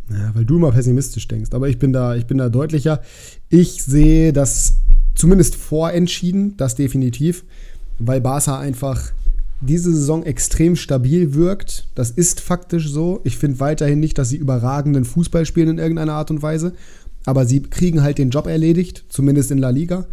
Ja, 0.10 0.32
weil 0.34 0.46
du 0.46 0.56
immer 0.56 0.72
pessimistisch 0.72 1.28
denkst. 1.28 1.52
Aber 1.52 1.68
ich 1.68 1.78
bin 1.78 1.92
da, 1.92 2.16
ich 2.16 2.26
bin 2.26 2.38
da 2.38 2.48
deutlicher. 2.48 3.02
Ich 3.50 3.84
sehe 3.84 4.32
das 4.32 4.78
zumindest 5.14 5.58
vorentschieden, 5.58 6.56
das 6.56 6.76
definitiv. 6.76 7.44
weil 8.00 8.22
Barca 8.22 8.60
einfach 8.60 9.12
diese 9.62 9.94
Saison 9.94 10.24
extrem 10.24 10.76
stabil 10.76 11.34
wirkt. 11.34 11.88
Das 11.96 12.12
ist 12.12 12.42
faktisch 12.42 12.90
so. 12.90 13.22
Ich 13.24 13.38
finde 13.38 13.60
weiterhin 13.60 14.00
nicht, 14.00 14.18
dass 14.18 14.30
sie 14.30 14.38
überragenden 14.38 15.06
Fußball 15.06 15.46
spielen 15.46 15.70
in 15.70 15.78
irgendeiner 15.78 16.14
Art 16.14 16.32
und 16.32 16.42
Weise. 16.42 16.74
Aber 17.26 17.46
sie 17.46 17.62
kriegen 17.62 18.04
halt 18.04 18.18
den 18.18 18.30
Job 18.30 18.48
erledigt, 18.48 19.06
zumindest 19.10 19.52
in 19.52 19.58
La 19.58 19.70
Liga. 19.70 20.06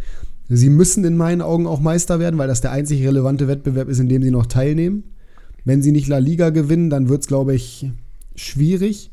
Sie 0.49 0.69
müssen 0.69 1.05
in 1.05 1.17
meinen 1.17 1.41
Augen 1.41 1.67
auch 1.67 1.79
Meister 1.79 2.19
werden, 2.19 2.37
weil 2.37 2.47
das 2.47 2.61
der 2.61 2.71
einzig 2.71 3.05
relevante 3.05 3.47
Wettbewerb 3.47 3.89
ist, 3.89 3.99
in 3.99 4.09
dem 4.09 4.23
sie 4.23 4.31
noch 4.31 4.45
teilnehmen. 4.45 5.03
Wenn 5.65 5.81
sie 5.81 5.91
nicht 5.91 6.07
La 6.07 6.17
Liga 6.17 6.49
gewinnen, 6.49 6.89
dann 6.89 7.09
wird 7.09 7.21
es, 7.21 7.27
glaube 7.27 7.55
ich, 7.55 7.89
schwierig. 8.35 9.11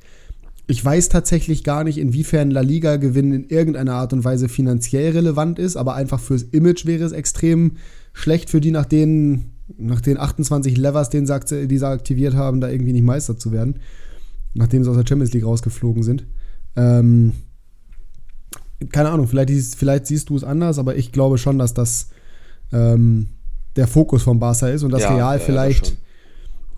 Ich 0.66 0.84
weiß 0.84 1.08
tatsächlich 1.08 1.64
gar 1.64 1.84
nicht, 1.84 1.98
inwiefern 1.98 2.50
La 2.50 2.60
Liga 2.60 2.96
gewinnen 2.96 3.32
in 3.32 3.44
irgendeiner 3.48 3.94
Art 3.94 4.12
und 4.12 4.24
Weise 4.24 4.48
finanziell 4.48 5.12
relevant 5.12 5.58
ist, 5.58 5.76
aber 5.76 5.94
einfach 5.94 6.20
fürs 6.20 6.42
Image 6.42 6.86
wäre 6.86 7.04
es 7.04 7.12
extrem 7.12 7.72
schlecht 8.12 8.50
für 8.50 8.60
die, 8.60 8.70
nach 8.70 8.86
den, 8.86 9.49
nach 9.78 10.00
den 10.00 10.18
28 10.18 10.76
Levers, 10.76 11.10
den 11.10 11.26
sie, 11.26 11.68
die 11.68 11.78
sie 11.78 11.86
aktiviert 11.86 12.34
haben, 12.34 12.60
da 12.60 12.68
irgendwie 12.68 12.92
nicht 12.92 13.04
Meister 13.04 13.36
zu 13.36 13.52
werden, 13.52 13.76
nachdem 14.54 14.84
sie 14.84 14.90
aus 14.90 14.96
der 14.96 15.06
Champions 15.06 15.32
League 15.32 15.44
rausgeflogen 15.44 16.02
sind. 16.02 16.26
Ähm, 16.76 17.32
keine 18.92 19.10
Ahnung, 19.10 19.26
vielleicht, 19.26 19.50
vielleicht 19.74 20.06
siehst 20.06 20.30
du 20.30 20.36
es 20.36 20.44
anders, 20.44 20.78
aber 20.78 20.96
ich 20.96 21.12
glaube 21.12 21.38
schon, 21.38 21.58
dass 21.58 21.74
das 21.74 22.08
ähm, 22.72 23.28
der 23.76 23.86
Fokus 23.86 24.22
von 24.22 24.38
Barca 24.38 24.68
ist 24.68 24.82
und 24.82 24.90
das 24.90 25.02
ja, 25.02 25.14
Real 25.14 25.38
vielleicht. 25.38 25.88
Ja, 25.88 25.96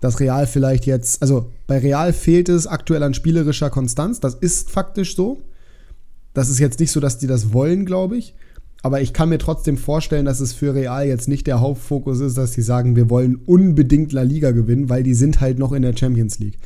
das 0.01 0.19
Real 0.19 0.47
vielleicht 0.47 0.85
jetzt, 0.85 1.21
also 1.21 1.49
bei 1.65 1.77
Real 1.77 2.11
fehlt 2.11 2.49
es 2.49 2.67
aktuell 2.67 3.03
an 3.03 3.13
spielerischer 3.13 3.69
Konstanz, 3.69 4.19
das 4.19 4.35
ist 4.35 4.69
faktisch 4.69 5.15
so. 5.15 5.41
Das 6.33 6.49
ist 6.49 6.59
jetzt 6.59 6.79
nicht 6.81 6.91
so, 6.91 6.99
dass 6.99 7.19
die 7.19 7.27
das 7.27 7.53
wollen, 7.53 7.85
glaube 7.85 8.17
ich. 8.17 8.35
Aber 8.83 9.01
ich 9.01 9.13
kann 9.13 9.29
mir 9.29 9.37
trotzdem 9.37 9.77
vorstellen, 9.77 10.25
dass 10.25 10.41
es 10.41 10.51
für 10.51 10.75
Real 10.75 11.07
jetzt 11.07 11.29
nicht 11.29 11.47
der 11.47 11.61
Hauptfokus 11.61 12.19
ist, 12.19 12.37
dass 12.37 12.51
sie 12.51 12.61
sagen, 12.61 12.97
wir 12.97 13.09
wollen 13.09 13.37
unbedingt 13.45 14.11
La 14.11 14.23
Liga 14.23 14.51
gewinnen, 14.51 14.89
weil 14.89 15.03
die 15.03 15.13
sind 15.13 15.39
halt 15.39 15.57
noch 15.57 15.71
in 15.71 15.83
der 15.83 15.95
Champions 15.95 16.37
League. 16.39 16.57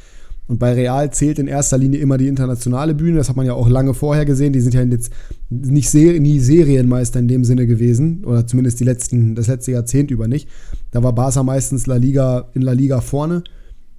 Und 0.47 0.57
bei 0.57 0.73
Real 0.73 1.11
zählt 1.11 1.37
in 1.37 1.47
erster 1.47 1.77
Linie 1.77 1.99
immer 1.99 2.17
die 2.17 2.27
internationale 2.27 2.95
Bühne. 2.95 3.17
Das 3.17 3.29
hat 3.29 3.35
man 3.35 3.45
ja 3.45 3.53
auch 3.53 3.69
lange 3.69 3.93
vorher 3.93 4.25
gesehen. 4.25 4.51
Die 4.51 4.61
sind 4.61 4.73
ja 4.73 4.81
jetzt 4.81 5.11
nicht 5.49 5.89
ser 5.89 6.19
nie 6.19 6.39
Serienmeister 6.39 7.19
in 7.19 7.27
dem 7.27 7.43
Sinne 7.43 7.67
gewesen. 7.67 8.23
Oder 8.25 8.47
zumindest 8.47 8.79
die 8.79 8.85
letzten, 8.85 9.35
das 9.35 9.47
letzte 9.47 9.73
Jahrzehnt 9.73 10.09
über 10.09 10.27
nicht. 10.27 10.47
Da 10.91 11.03
war 11.03 11.13
Barca 11.13 11.43
meistens 11.43 11.85
La 11.85 11.97
Liga, 11.97 12.49
in 12.53 12.61
La 12.61 12.71
Liga 12.71 13.01
vorne. 13.01 13.43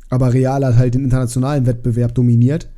Aber 0.09 0.33
Real 0.33 0.65
hat 0.65 0.77
halt 0.77 0.95
den 0.95 1.05
internationalen 1.05 1.67
Wettbewerb 1.67 2.15
dominiert. 2.15 2.69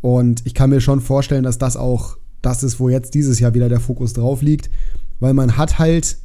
Und 0.00 0.44
ich 0.46 0.54
kann 0.54 0.70
mir 0.70 0.80
schon 0.80 1.00
vorstellen, 1.00 1.44
dass 1.44 1.58
das 1.58 1.76
auch 1.76 2.16
das 2.42 2.62
ist, 2.62 2.80
wo 2.80 2.88
jetzt 2.88 3.14
dieses 3.14 3.40
Jahr 3.40 3.54
wieder 3.54 3.68
der 3.68 3.80
Fokus 3.80 4.12
drauf 4.12 4.42
liegt. 4.42 4.70
Weil 5.18 5.34
man 5.34 5.56
hat 5.56 5.78
halt 5.78 6.16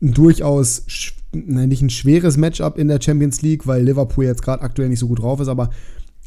ein 0.00 0.12
durchaus 0.12 0.84
nein, 1.32 1.68
nicht 1.68 1.82
ein 1.82 1.90
schweres 1.90 2.36
Matchup 2.36 2.78
in 2.78 2.88
der 2.88 3.00
Champions 3.00 3.42
League, 3.42 3.66
weil 3.66 3.82
Liverpool 3.82 4.24
jetzt 4.24 4.42
gerade 4.42 4.62
aktuell 4.62 4.88
nicht 4.88 4.98
so 4.98 5.08
gut 5.08 5.20
drauf 5.20 5.40
ist, 5.40 5.48
aber 5.48 5.70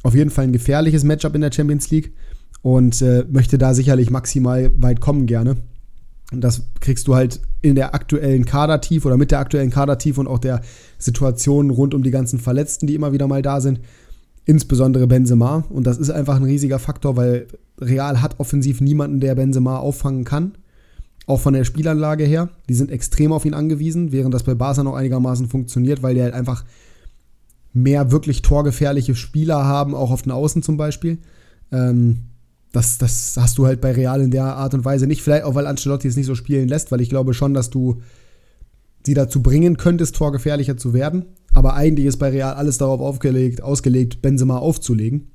auf 0.03 0.15
jeden 0.15 0.29
Fall 0.29 0.45
ein 0.45 0.53
gefährliches 0.53 1.03
Matchup 1.03 1.35
in 1.35 1.41
der 1.41 1.51
Champions 1.51 1.89
League 1.91 2.13
und 2.61 3.01
äh, 3.01 3.25
möchte 3.29 3.57
da 3.57 3.73
sicherlich 3.73 4.09
maximal 4.09 4.71
weit 4.77 5.01
kommen 5.01 5.25
gerne. 5.25 5.57
Und 6.31 6.41
das 6.41 6.63
kriegst 6.79 7.07
du 7.07 7.15
halt 7.15 7.39
in 7.61 7.75
der 7.75 7.93
aktuellen 7.93 8.45
Kadertief 8.45 9.05
oder 9.05 9.17
mit 9.17 9.31
der 9.31 9.39
aktuellen 9.39 9.69
Kadertief 9.69 10.17
und 10.17 10.27
auch 10.27 10.39
der 10.39 10.61
Situation 10.97 11.69
rund 11.69 11.93
um 11.93 12.01
die 12.01 12.11
ganzen 12.11 12.39
Verletzten, 12.39 12.87
die 12.87 12.95
immer 12.95 13.13
wieder 13.13 13.27
mal 13.27 13.41
da 13.41 13.61
sind. 13.61 13.79
Insbesondere 14.45 15.07
Benzema. 15.07 15.65
Und 15.69 15.87
das 15.87 15.97
ist 15.97 16.09
einfach 16.09 16.35
ein 16.35 16.43
riesiger 16.43 16.79
Faktor, 16.79 17.17
weil 17.17 17.47
Real 17.81 18.21
hat 18.21 18.39
offensiv 18.39 18.79
niemanden, 18.79 19.19
der 19.19 19.35
Benzema 19.35 19.77
auffangen 19.77 20.23
kann. 20.23 20.53
Auch 21.27 21.39
von 21.39 21.53
der 21.53 21.63
Spielanlage 21.63 22.23
her. 22.23 22.49
Die 22.69 22.75
sind 22.75 22.91
extrem 22.91 23.31
auf 23.31 23.45
ihn 23.45 23.55
angewiesen, 23.55 24.11
während 24.11 24.33
das 24.33 24.43
bei 24.43 24.53
Barca 24.53 24.83
noch 24.83 24.93
einigermaßen 24.93 25.47
funktioniert, 25.47 26.03
weil 26.03 26.13
die 26.13 26.21
halt 26.21 26.35
einfach 26.35 26.63
mehr 27.73 28.11
wirklich 28.11 28.41
torgefährliche 28.41 29.15
Spieler 29.15 29.65
haben, 29.65 29.95
auch 29.95 30.11
auf 30.11 30.21
den 30.21 30.31
Außen 30.31 30.61
zum 30.61 30.77
Beispiel. 30.77 31.17
Ähm, 31.71 32.19
das, 32.71 32.97
das 32.97 33.35
hast 33.37 33.57
du 33.57 33.65
halt 33.65 33.81
bei 33.81 33.91
Real 33.91 34.21
in 34.21 34.31
der 34.31 34.45
Art 34.45 34.73
und 34.73 34.85
Weise 34.85 35.07
nicht. 35.07 35.21
Vielleicht 35.21 35.43
auch, 35.43 35.55
weil 35.55 35.67
Ancelotti 35.67 36.07
es 36.07 36.15
nicht 36.15 36.25
so 36.25 36.35
spielen 36.35 36.67
lässt, 36.67 36.91
weil 36.91 37.01
ich 37.01 37.09
glaube 37.09 37.33
schon, 37.33 37.53
dass 37.53 37.69
du 37.69 38.01
sie 39.05 39.13
dazu 39.13 39.41
bringen 39.41 39.77
könntest, 39.77 40.15
torgefährlicher 40.15 40.77
zu 40.77 40.93
werden. 40.93 41.25
Aber 41.53 41.75
eigentlich 41.75 42.05
ist 42.05 42.17
bei 42.17 42.29
Real 42.29 42.53
alles 42.53 42.77
darauf 42.77 42.99
aufgelegt, 42.99 43.61
ausgelegt, 43.61 44.21
Benzema 44.21 44.57
aufzulegen. 44.57 45.31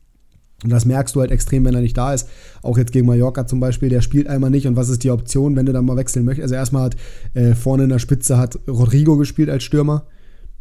Und 0.63 0.71
das 0.71 0.85
merkst 0.85 1.15
du 1.15 1.21
halt 1.21 1.31
extrem, 1.31 1.65
wenn 1.65 1.75
er 1.75 1.81
nicht 1.81 1.97
da 1.97 2.13
ist. 2.13 2.29
Auch 2.63 2.77
jetzt 2.77 2.93
gegen 2.93 3.07
Mallorca 3.07 3.47
zum 3.47 3.61
Beispiel, 3.61 3.89
der 3.89 4.03
spielt 4.03 4.29
einmal 4.29 4.51
nicht. 4.51 4.67
Und 4.67 4.77
was 4.77 4.91
ist 4.91 5.03
die 5.05 5.11
Option, 5.11 5.57
wenn 5.57 5.65
du 5.65 5.73
dann 5.73 5.87
mal 5.87 5.97
wechseln 5.97 6.27
möchtest? 6.27 6.45
Also 6.45 6.55
erstmal 6.57 6.85
hat 6.85 6.97
äh, 7.33 7.55
vorne 7.55 7.85
in 7.85 7.89
der 7.89 7.99
Spitze 7.99 8.37
hat 8.37 8.59
Rodrigo 8.69 9.17
gespielt 9.17 9.49
als 9.49 9.63
Stürmer. 9.63 10.07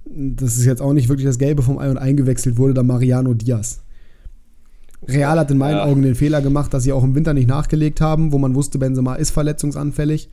Das 0.05 0.55
ist 0.55 0.65
jetzt 0.65 0.81
auch 0.81 0.93
nicht 0.93 1.09
wirklich 1.09 1.27
das 1.27 1.37
Gelbe 1.37 1.61
vom 1.61 1.77
Ei 1.77 1.89
und 1.89 1.97
eingewechselt 1.97 2.57
wurde 2.57 2.73
da 2.73 2.83
Mariano 2.83 3.33
Diaz. 3.33 3.81
Real 5.07 5.37
hat 5.37 5.51
in 5.51 5.57
meinen 5.57 5.77
ja. 5.77 5.85
Augen 5.85 6.01
den 6.01 6.15
Fehler 6.15 6.41
gemacht, 6.41 6.73
dass 6.73 6.83
sie 6.83 6.93
auch 6.93 7.03
im 7.03 7.15
Winter 7.15 7.33
nicht 7.33 7.47
nachgelegt 7.47 7.99
haben, 7.99 8.31
wo 8.31 8.37
man 8.37 8.55
wusste, 8.55 8.79
Benzema 8.79 9.15
ist 9.15 9.31
verletzungsanfällig 9.31 10.29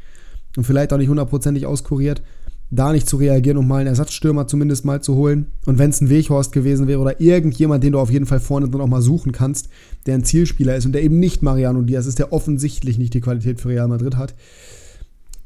und 0.57 0.65
vielleicht 0.65 0.93
auch 0.93 0.99
nicht 0.99 1.09
hundertprozentig 1.09 1.67
auskuriert 1.67 2.23
da 2.71 2.93
nicht 2.93 3.09
zu 3.09 3.17
reagieren 3.17 3.59
und 3.59 3.69
mal 3.69 3.79
einen 3.79 3.89
Ersatzstürmer 3.89 4.47
zumindest 4.49 4.85
mal 4.85 5.01
zu 5.01 5.15
holen. 5.15 5.47
Und 5.67 5.79
wenn 5.79 5.91
es 5.91 6.01
ein 6.01 6.11
Weghorst 6.11 6.53
gewesen 6.53 6.89
wäre 6.89 7.01
oder 7.01 7.21
irgendjemand, 7.21 7.85
den 7.85 7.93
du 7.93 8.01
auf 8.01 8.11
jeden 8.11 8.27
Fall 8.27 8.41
vorne 8.41 8.69
dann 8.69 8.81
auch 8.81 8.89
mal 8.89 9.03
suchen 9.03 9.33
kannst, 9.33 9.69
der 10.07 10.15
ein 10.15 10.25
Zielspieler 10.25 10.77
ist 10.77 10.87
und 10.87 10.93
der 10.93 11.03
eben 11.03 11.21
nicht 11.21 11.43
Mariano 11.43 11.83
Diaz 11.83 12.07
ist, 12.07 12.19
der 12.19 12.33
offensichtlich 12.33 12.99
nicht 12.99 13.15
die 13.15 13.21
Qualität 13.21 13.61
für 13.61 13.69
Real 13.69 13.89
Madrid 13.89 14.17
hat, 14.17 14.35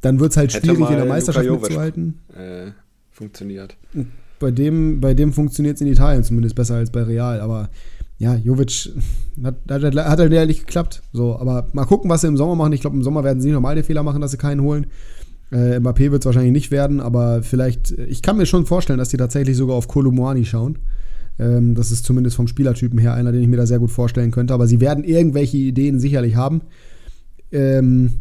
dann 0.01 0.19
wird 0.19 0.31
es 0.31 0.39
halt 0.39 0.55
Hätte 0.55 0.67
schwierig, 0.67 0.91
in 0.91 0.97
der 0.97 1.05
Meisterschaft 1.05 1.47
Luka 1.47 1.61
mitzuhalten. 1.61 2.19
Äh, 2.35 2.71
funktioniert. 3.11 3.77
Bei 4.39 4.51
dem, 4.51 5.01
bei 5.01 5.13
dem 5.13 5.35
funktioniert 5.35 5.77
es 5.77 5.83
in 5.83 5.89
Italien 5.89 6.25
zumindest 6.25 6.55
besser 6.55 6.77
als 6.77 6.91
bei 6.91 7.03
Real, 7.03 7.41
aber 7.41 7.69
ja, 8.21 8.35
Jovic 8.35 8.91
hat, 9.43 9.57
hat, 9.69 9.83
hat 9.83 10.19
halt 10.19 10.33
ehrlich 10.33 10.61
geklappt. 10.61 11.03
So, 11.13 11.39
aber 11.39 11.69
mal 11.73 11.87
gucken, 11.87 12.11
was 12.11 12.21
sie 12.21 12.27
im 12.27 12.37
Sommer 12.37 12.55
machen. 12.55 12.75
Ich 12.75 12.83
glaube, 12.83 12.97
im 12.97 13.03
Sommer 13.03 13.25
werden 13.25 13.41
sie 13.41 13.49
nicht 13.49 13.55
normal 13.55 13.75
den 13.75 13.85
Fehler 13.85 14.03
machen, 14.03 14.21
dass 14.21 14.31
sie 14.31 14.37
keinen 14.37 14.61
holen. 14.61 14.87
Äh, 15.53 15.79
Mbappé 15.79 16.11
wird 16.11 16.23
es 16.23 16.27
wahrscheinlich 16.27 16.53
nicht 16.53 16.71
werden, 16.71 17.01
aber 17.01 17.43
vielleicht, 17.43 17.91
ich 17.91 18.23
kann 18.23 18.37
mir 18.37 18.47
schon 18.47 18.67
vorstellen, 18.67 18.99
dass 18.99 19.09
die 19.09 19.17
tatsächlich 19.17 19.57
sogar 19.57 19.77
auf 19.77 19.89
Kolumuani 19.89 20.45
schauen. 20.45 20.79
Ähm, 21.39 21.75
das 21.75 21.91
ist 21.91 22.05
zumindest 22.05 22.37
vom 22.37 22.47
Spielertypen 22.47 22.99
her 22.99 23.15
einer, 23.15 23.33
den 23.33 23.43
ich 23.43 23.49
mir 23.49 23.57
da 23.57 23.67
sehr 23.67 23.79
gut 23.79 23.91
vorstellen 23.91 24.31
könnte. 24.31 24.55
Aber 24.55 24.67
sie 24.67 24.81
werden 24.81 25.05
irgendwelche 25.05 25.57
Ideen 25.57 25.99
sicherlich 25.99 26.37
haben. 26.37 26.63
Ähm, 27.51 28.21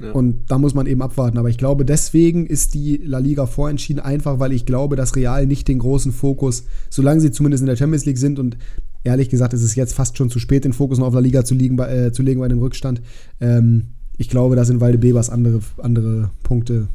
ja. 0.00 0.12
Und 0.12 0.50
da 0.50 0.58
muss 0.58 0.74
man 0.74 0.86
eben 0.86 1.02
abwarten. 1.02 1.38
Aber 1.38 1.48
ich 1.48 1.58
glaube, 1.58 1.84
deswegen 1.84 2.46
ist 2.46 2.74
die 2.74 2.98
La 2.98 3.18
Liga 3.18 3.46
vorentschieden, 3.46 4.02
einfach 4.02 4.38
weil 4.38 4.52
ich 4.52 4.66
glaube, 4.66 4.96
dass 4.96 5.16
Real 5.16 5.46
nicht 5.46 5.68
den 5.68 5.78
großen 5.78 6.12
Fokus, 6.12 6.64
solange 6.88 7.20
sie 7.20 7.32
zumindest 7.32 7.62
in 7.62 7.66
der 7.66 7.76
Champions 7.76 8.06
League 8.06 8.18
sind 8.18 8.38
und 8.38 8.56
ehrlich 9.02 9.30
gesagt 9.30 9.54
ist 9.54 9.62
es 9.62 9.74
jetzt 9.74 9.94
fast 9.94 10.16
schon 10.16 10.30
zu 10.30 10.38
spät, 10.38 10.64
den 10.64 10.72
Fokus 10.72 10.98
noch 10.98 11.06
auf 11.06 11.14
La 11.14 11.20
Liga 11.20 11.44
zu, 11.44 11.54
liegen, 11.54 11.78
äh, 11.78 12.12
zu 12.12 12.22
legen 12.22 12.40
bei 12.40 12.48
dem 12.48 12.58
Rückstand. 12.58 13.02
Ähm, 13.40 13.88
ich 14.20 14.28
glaube, 14.28 14.54
dass 14.54 14.68
in 14.68 14.82
Waldebebers 14.82 15.30
andere, 15.30 15.62
andere 15.78 16.30
Punkte 16.42 16.88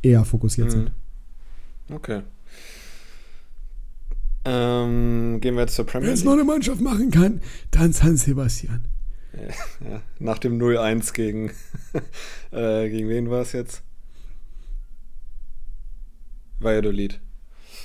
eher 0.00 0.24
fokussiert 0.24 0.68
mhm. 0.68 0.70
sind. 0.70 0.90
Okay. 1.92 2.22
Ähm, 4.46 5.38
gehen 5.42 5.54
wir 5.54 5.62
jetzt 5.62 5.74
zur 5.74 5.84
Premier 5.84 6.06
League. 6.06 6.16
Wenn 6.16 6.18
es 6.18 6.24
noch 6.24 6.32
eine 6.32 6.44
Mannschaft 6.44 6.80
machen 6.80 7.10
kann, 7.10 7.42
dann 7.72 7.92
San 7.92 8.16
Sebastian. 8.16 8.86
Ja, 9.86 10.00
nach 10.18 10.38
dem 10.38 10.58
0-1 10.58 11.12
gegen, 11.12 11.50
äh, 12.52 12.88
gegen 12.88 13.10
wen 13.10 13.28
war 13.28 13.42
es 13.42 13.52
jetzt? 13.52 13.82
Valladolid. 16.58 17.20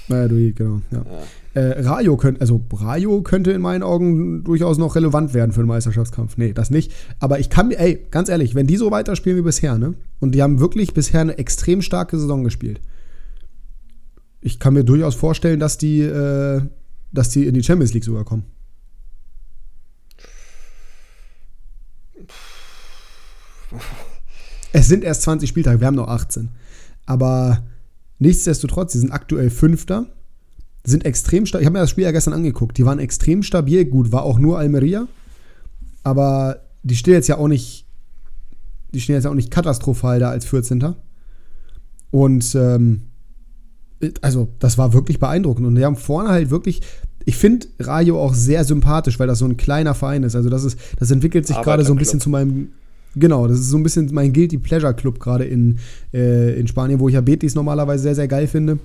Valladolid, 0.08 0.56
genau. 0.56 0.82
Ja. 0.91 1.06
ja. 1.06 1.24
Äh, 1.54 1.82
Rayo 1.82 2.16
könnte, 2.16 2.39
also 2.39 2.64
Rayo 2.74 3.22
könnte 3.24 3.52
in 3.52 3.62
meinen 3.62 3.84
Augen 3.84 4.43
durchaus 4.43 4.78
noch 4.78 4.95
relevant 4.95 5.34
werden 5.34 5.52
für 5.52 5.62
den 5.62 5.68
Meisterschaftskampf. 5.68 6.38
Nee, 6.38 6.54
das 6.54 6.70
nicht. 6.70 6.93
Aber 7.20 7.39
ich 7.39 7.49
kann 7.49 7.68
mir, 7.68 7.78
ey, 7.78 8.08
ganz 8.10 8.30
ehrlich, 8.30 8.56
wenn 8.56 8.68
die 8.68 8.78
so 8.78 8.89
weiterspielen 8.89 9.38
wie 9.38 9.43
bisher, 9.43 9.78
ne? 9.78 9.95
Und 10.20 10.34
die 10.34 10.41
haben 10.41 10.62
wirklich 10.62 10.93
bisher 10.93 11.20
eine 11.22 11.38
extrem 11.38 11.82
starke 11.82 12.18
Saison 12.18 12.43
gespielt. 12.43 12.80
Ich 14.39 14.60
kann 14.60 14.74
mir 14.74 14.86
durchaus 14.86 15.16
vorstellen, 15.16 15.60
dass 15.60 15.78
die, 15.78 16.02
äh, 16.02 16.62
dass 17.12 17.30
die 17.30 17.45
in 17.45 17.54
die 17.54 17.64
Champions 17.64 17.93
League 17.93 18.06
sogar 18.06 18.24
kommen. 18.24 18.45
Es 24.74 24.88
sind 24.88 25.04
erst 25.04 25.24
20 25.24 25.49
Spieltage, 25.49 25.82
wir 25.82 25.88
haben 25.88 25.95
noch 25.95 26.08
18. 26.08 26.47
Aber 27.06 27.62
nichtsdestotrotz, 28.22 28.94
sie 28.94 29.00
sind 29.00 29.12
aktuell 29.12 29.50
Fünfter 29.50 30.08
sind 30.84 31.06
extrem 31.06 31.46
stabil. 31.46 31.62
Ich 31.62 31.66
habe 31.68 31.74
mir 31.74 31.82
das 31.82 31.90
Spiel 31.90 32.04
ja 32.04 32.12
gestern 32.12 32.34
angeguckt. 32.34 32.78
Die 32.78 32.86
waren 32.86 33.00
extrem 33.00 33.44
stabil. 33.44 33.86
Gut, 33.86 34.12
war 34.12 34.24
auch 34.24 34.40
nur 34.40 34.58
Almeria. 34.58 35.08
Aber 36.04 36.62
die 36.84 36.96
stehen 36.96 37.14
jetzt 37.14 37.28
ja 37.28 37.38
auch 37.38 37.48
nicht. 37.48 37.86
Die 38.94 39.00
stehen 39.00 39.16
jetzt 39.16 39.26
ja 39.26 39.30
auch 39.30 39.36
nicht 39.36 39.52
katastrophal 39.52 40.20
da 40.20 40.30
als 40.30 40.46
14. 40.46 40.96
Und 42.10 42.56
ähm, 42.56 43.04
also, 44.22 44.50
das 44.58 44.78
war 44.78 44.94
wirklich 44.94 45.20
beeindruckend. 45.20 45.68
Und 45.68 45.76
die 45.76 45.86
haben 45.86 45.96
vorne 45.96 46.30
halt 46.30 46.50
wirklich. 46.50 46.82
Ich 47.24 47.36
finde 47.36 47.68
Rayo 47.80 48.20
auch 48.20 48.34
sehr 48.34 48.64
sympathisch, 48.66 49.20
weil 49.20 49.28
das 49.28 49.38
so 49.38 49.46
ein 49.46 49.58
kleiner 49.58 49.94
Verein 49.94 50.24
ist. 50.24 50.36
Also, 50.36 50.50
das 50.50 50.64
ist, 50.64 50.80
das 50.98 51.12
entwickelt 51.12 51.46
sich 51.46 51.62
gerade 51.62 51.86
so 51.86 51.94
ein 51.94 52.00
bisschen 52.00 52.20
zu 52.20 52.30
meinem. 52.30 52.70
Genau, 53.16 53.47
das 53.47 53.59
ist 53.59 53.70
so 53.70 53.78
ein 53.78 53.84
bisschen 53.84 54.09
mein 54.14 54.32
Guilty 54.32 54.57
Pleasure 54.57 54.93
Club 54.93 55.20
gerade 55.20 55.43
in, 55.43 55.80
äh, 56.14 56.57
in 56.57 56.68
Spanien, 56.68 56.99
wo 56.99 57.09
ich 57.09 57.16
ja 57.16 57.22
Betis 57.22 57.55
normalerweise 57.55 58.03
sehr, 58.03 58.16
sehr 58.16 58.28
geil 58.28 58.47
finde. 58.47 58.80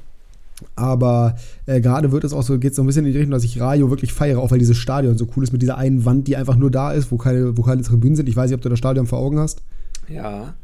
Aber 0.75 1.37
äh, 1.67 1.81
gerade 1.81 2.13
wird 2.13 2.25
es 2.25 2.33
auch 2.33 2.43
so, 2.43 2.59
geht 2.59 2.75
so 2.75 2.83
ein 2.83 2.87
bisschen 2.87 3.05
in 3.05 3.13
die 3.13 3.19
Richtung, 3.19 3.33
dass 3.33 3.45
ich 3.45 3.61
Rayo 3.61 3.91
wirklich 3.91 4.13
feiere, 4.13 4.41
auch 4.41 4.51
weil 4.51 4.59
dieses 4.59 4.79
Stadion 4.79 5.19
so 5.19 5.27
cool 5.37 5.45
ist 5.45 5.53
mit 5.53 5.63
dieser 5.63 5.77
einen 5.77 6.05
Wand, 6.05 6.29
die 6.29 6.37
einfach 6.37 6.57
nur 6.57 6.71
da 6.71 6.93
ist, 6.93 7.13
wo 7.13 7.19
keine, 7.19 7.57
wo 7.57 7.63
keine 7.63 7.83
Tribünen 7.83 8.17
sind. 8.17 8.29
Ich 8.29 8.37
weiß 8.37 8.51
nicht, 8.51 8.57
ob 8.57 8.63
du 8.63 8.71
das 8.71 8.79
Stadion 8.79 9.07
vor 9.07 9.19
Augen 9.19 9.39
hast. 9.39 9.63
Ja. 10.09 10.55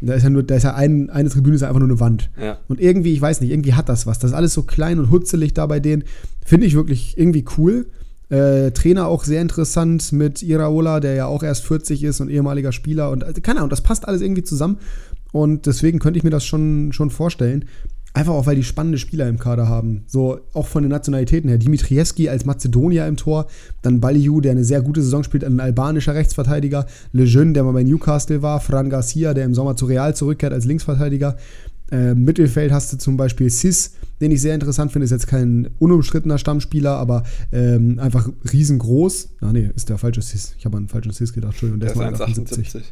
Da 0.00 0.14
ist 0.14 0.22
ja 0.22 0.30
nur, 0.30 0.44
da 0.44 0.54
ist 0.54 0.62
ja 0.62 0.74
ein, 0.74 1.10
eine 1.10 1.28
Tribüne 1.28 1.56
ist 1.56 1.62
ja 1.62 1.68
einfach 1.68 1.80
nur 1.80 1.88
eine 1.88 2.00
Wand. 2.00 2.30
Ja. 2.40 2.58
Und 2.68 2.80
irgendwie, 2.80 3.12
ich 3.12 3.20
weiß 3.20 3.40
nicht, 3.40 3.50
irgendwie 3.50 3.74
hat 3.74 3.88
das 3.88 4.06
was. 4.06 4.18
Das 4.18 4.30
ist 4.30 4.36
alles 4.36 4.54
so 4.54 4.62
klein 4.62 4.98
und 4.98 5.10
hutzelig 5.10 5.54
da 5.54 5.66
bei 5.66 5.80
denen. 5.80 6.04
Finde 6.44 6.66
ich 6.66 6.74
wirklich 6.74 7.18
irgendwie 7.18 7.44
cool. 7.58 7.86
Äh, 8.30 8.72
Trainer 8.72 9.06
auch 9.06 9.24
sehr 9.24 9.40
interessant 9.40 10.12
mit 10.12 10.42
Iraola, 10.42 11.00
der 11.00 11.14
ja 11.14 11.26
auch 11.26 11.42
erst 11.42 11.64
40 11.66 12.04
ist 12.04 12.20
und 12.20 12.28
ehemaliger 12.28 12.72
Spieler. 12.72 13.10
Und 13.10 13.24
also, 13.24 13.40
keine 13.40 13.60
Ahnung, 13.60 13.70
das 13.70 13.80
passt 13.80 14.06
alles 14.06 14.20
irgendwie 14.20 14.42
zusammen. 14.42 14.78
Und 15.32 15.66
deswegen 15.66 15.98
könnte 15.98 16.18
ich 16.18 16.24
mir 16.24 16.30
das 16.30 16.44
schon, 16.44 16.92
schon 16.92 17.10
vorstellen. 17.10 17.64
Einfach 18.14 18.32
auch, 18.32 18.46
weil 18.46 18.56
die 18.56 18.64
spannende 18.64 18.98
Spieler 18.98 19.28
im 19.28 19.38
Kader 19.38 19.68
haben. 19.68 20.04
So 20.06 20.40
auch 20.54 20.66
von 20.66 20.82
den 20.82 20.90
Nationalitäten 20.90 21.48
her. 21.48 21.58
Dimitrievski 21.58 22.28
als 22.28 22.44
Mazedonier 22.44 23.06
im 23.06 23.16
Tor, 23.16 23.46
dann 23.82 24.00
Baliu, 24.00 24.40
der 24.40 24.52
eine 24.52 24.64
sehr 24.64 24.80
gute 24.80 25.02
Saison 25.02 25.22
spielt, 25.22 25.44
ein 25.44 25.60
albanischer 25.60 26.14
Rechtsverteidiger, 26.14 26.86
Lejeune, 27.12 27.52
der 27.52 27.64
mal 27.64 27.72
bei 27.72 27.84
Newcastle 27.84 28.42
war, 28.42 28.60
Fran 28.60 28.90
Garcia, 28.90 29.34
der 29.34 29.44
im 29.44 29.54
Sommer 29.54 29.76
zu 29.76 29.86
Real 29.86 30.16
zurückkehrt 30.16 30.52
als 30.52 30.64
Linksverteidiger. 30.64 31.36
Äh, 31.90 32.14
Mittelfeld 32.14 32.72
hast 32.72 32.92
du 32.92 32.98
zum 32.98 33.16
Beispiel 33.16 33.50
Sis, 33.50 33.94
den 34.20 34.30
ich 34.30 34.42
sehr 34.42 34.54
interessant 34.54 34.92
finde, 34.92 35.04
ist 35.04 35.10
jetzt 35.10 35.26
kein 35.26 35.70
unumstrittener 35.78 36.38
Stammspieler, 36.38 36.96
aber 36.96 37.22
ähm, 37.52 37.98
einfach 37.98 38.28
riesengroß. 38.52 39.30
Ah 39.40 39.52
nee, 39.52 39.70
ist 39.74 39.88
der 39.88 39.98
falsche 39.98 40.22
Sis. 40.22 40.54
Ich 40.58 40.64
habe 40.64 40.76
an 40.76 40.84
den 40.84 40.88
falschen 40.88 41.12
Sis 41.12 41.32
gedacht, 41.32 41.52
Entschuldigung, 41.52 41.80
der, 41.80 41.94
der 41.94 42.12
ist 42.12 42.20
1,78. 42.20 42.82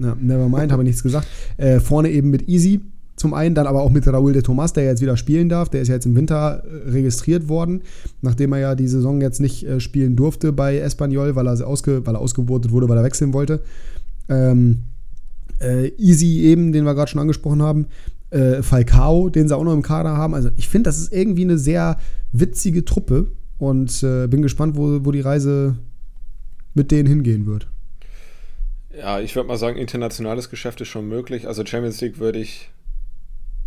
Ja, 0.00 0.16
never 0.20 0.48
mind, 0.48 0.72
habe 0.72 0.82
nichts 0.82 1.02
gesagt. 1.02 1.28
Äh, 1.58 1.78
vorne 1.78 2.10
eben 2.10 2.30
mit 2.30 2.48
Easy, 2.48 2.80
zum 3.20 3.34
einen, 3.34 3.54
dann 3.54 3.66
aber 3.66 3.82
auch 3.82 3.90
mit 3.90 4.06
Raúl 4.06 4.32
de 4.32 4.40
Tomas, 4.40 4.72
der 4.72 4.84
jetzt 4.84 5.02
wieder 5.02 5.18
spielen 5.18 5.50
darf. 5.50 5.68
Der 5.68 5.82
ist 5.82 5.88
ja 5.88 5.94
jetzt 5.94 6.06
im 6.06 6.16
Winter 6.16 6.64
äh, 6.64 6.88
registriert 6.88 7.50
worden, 7.50 7.82
nachdem 8.22 8.54
er 8.54 8.60
ja 8.60 8.74
die 8.74 8.88
Saison 8.88 9.20
jetzt 9.20 9.40
nicht 9.40 9.62
äh, 9.62 9.78
spielen 9.78 10.16
durfte 10.16 10.54
bei 10.54 10.78
Espanyol, 10.78 11.36
weil 11.36 11.46
er, 11.46 11.66
ausge, 11.66 12.06
weil 12.06 12.16
er 12.16 12.20
ausgebotet 12.20 12.72
wurde, 12.72 12.88
weil 12.88 12.96
er 12.96 13.04
wechseln 13.04 13.34
wollte. 13.34 13.60
Ähm, 14.30 14.84
äh, 15.60 15.88
Easy 15.98 16.40
eben, 16.44 16.72
den 16.72 16.84
wir 16.84 16.94
gerade 16.94 17.10
schon 17.10 17.20
angesprochen 17.20 17.60
haben. 17.60 17.88
Äh, 18.30 18.62
Falcao, 18.62 19.28
den 19.28 19.48
sie 19.48 19.56
auch 19.56 19.64
noch 19.64 19.72
im 19.72 19.82
Kader 19.82 20.16
haben. 20.16 20.34
Also 20.34 20.50
ich 20.56 20.68
finde, 20.68 20.88
das 20.88 20.98
ist 20.98 21.12
irgendwie 21.12 21.42
eine 21.42 21.58
sehr 21.58 21.98
witzige 22.32 22.84
Truppe 22.84 23.32
und 23.58 24.02
äh, 24.02 24.26
bin 24.28 24.42
gespannt, 24.42 24.76
wo, 24.76 25.04
wo 25.04 25.12
die 25.12 25.20
Reise 25.20 25.76
mit 26.74 26.90
denen 26.90 27.08
hingehen 27.08 27.46
wird. 27.46 27.66
Ja, 28.96 29.20
ich 29.20 29.34
würde 29.36 29.48
mal 29.48 29.56
sagen, 29.56 29.76
internationales 29.76 30.50
Geschäft 30.50 30.80
ist 30.80 30.88
schon 30.88 31.08
möglich. 31.08 31.46
Also 31.46 31.64
Champions 31.64 32.00
League 32.00 32.18
würde 32.18 32.38
ich 32.38 32.70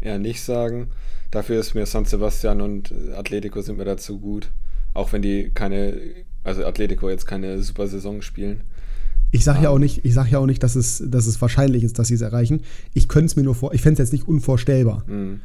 eher 0.01 0.19
nicht 0.19 0.41
sagen. 0.41 0.89
Dafür 1.31 1.59
ist 1.59 1.73
mir 1.73 1.85
San 1.85 2.05
Sebastian 2.05 2.61
und 2.61 2.93
Atletico 3.15 3.61
sind 3.61 3.77
mir 3.77 3.85
dazu 3.85 4.19
gut. 4.19 4.51
Auch 4.93 5.11
wenn 5.13 5.21
die 5.21 5.49
keine, 5.53 5.97
also 6.43 6.65
Atletico 6.65 7.09
jetzt 7.09 7.25
keine 7.25 7.61
super 7.61 7.87
Saison 7.87 8.21
spielen. 8.21 8.61
Ich 9.33 9.43
sage 9.43 9.63
ja 9.63 9.69
auch 9.71 9.79
nicht, 9.79 10.05
ich 10.05 10.13
sage 10.13 10.29
ja 10.29 10.37
auch 10.37 10.45
nicht, 10.45 10.61
dass 10.61 10.75
es, 10.75 11.03
dass 11.07 11.25
es 11.25 11.41
wahrscheinlich 11.41 11.83
ist, 11.83 11.97
dass 11.97 12.07
sie 12.07 12.13
es 12.13 12.21
erreichen. 12.21 12.61
Ich 12.93 13.07
könnte 13.07 13.25
es 13.25 13.35
mir 13.35 13.41
nur 13.41 13.55
vor, 13.55 13.73
ich 13.73 13.81
fände 13.81 13.93
es 13.93 14.07
jetzt 14.07 14.13
nicht 14.13 14.27
unvorstellbar. 14.27 15.03
Mhm. 15.07 15.39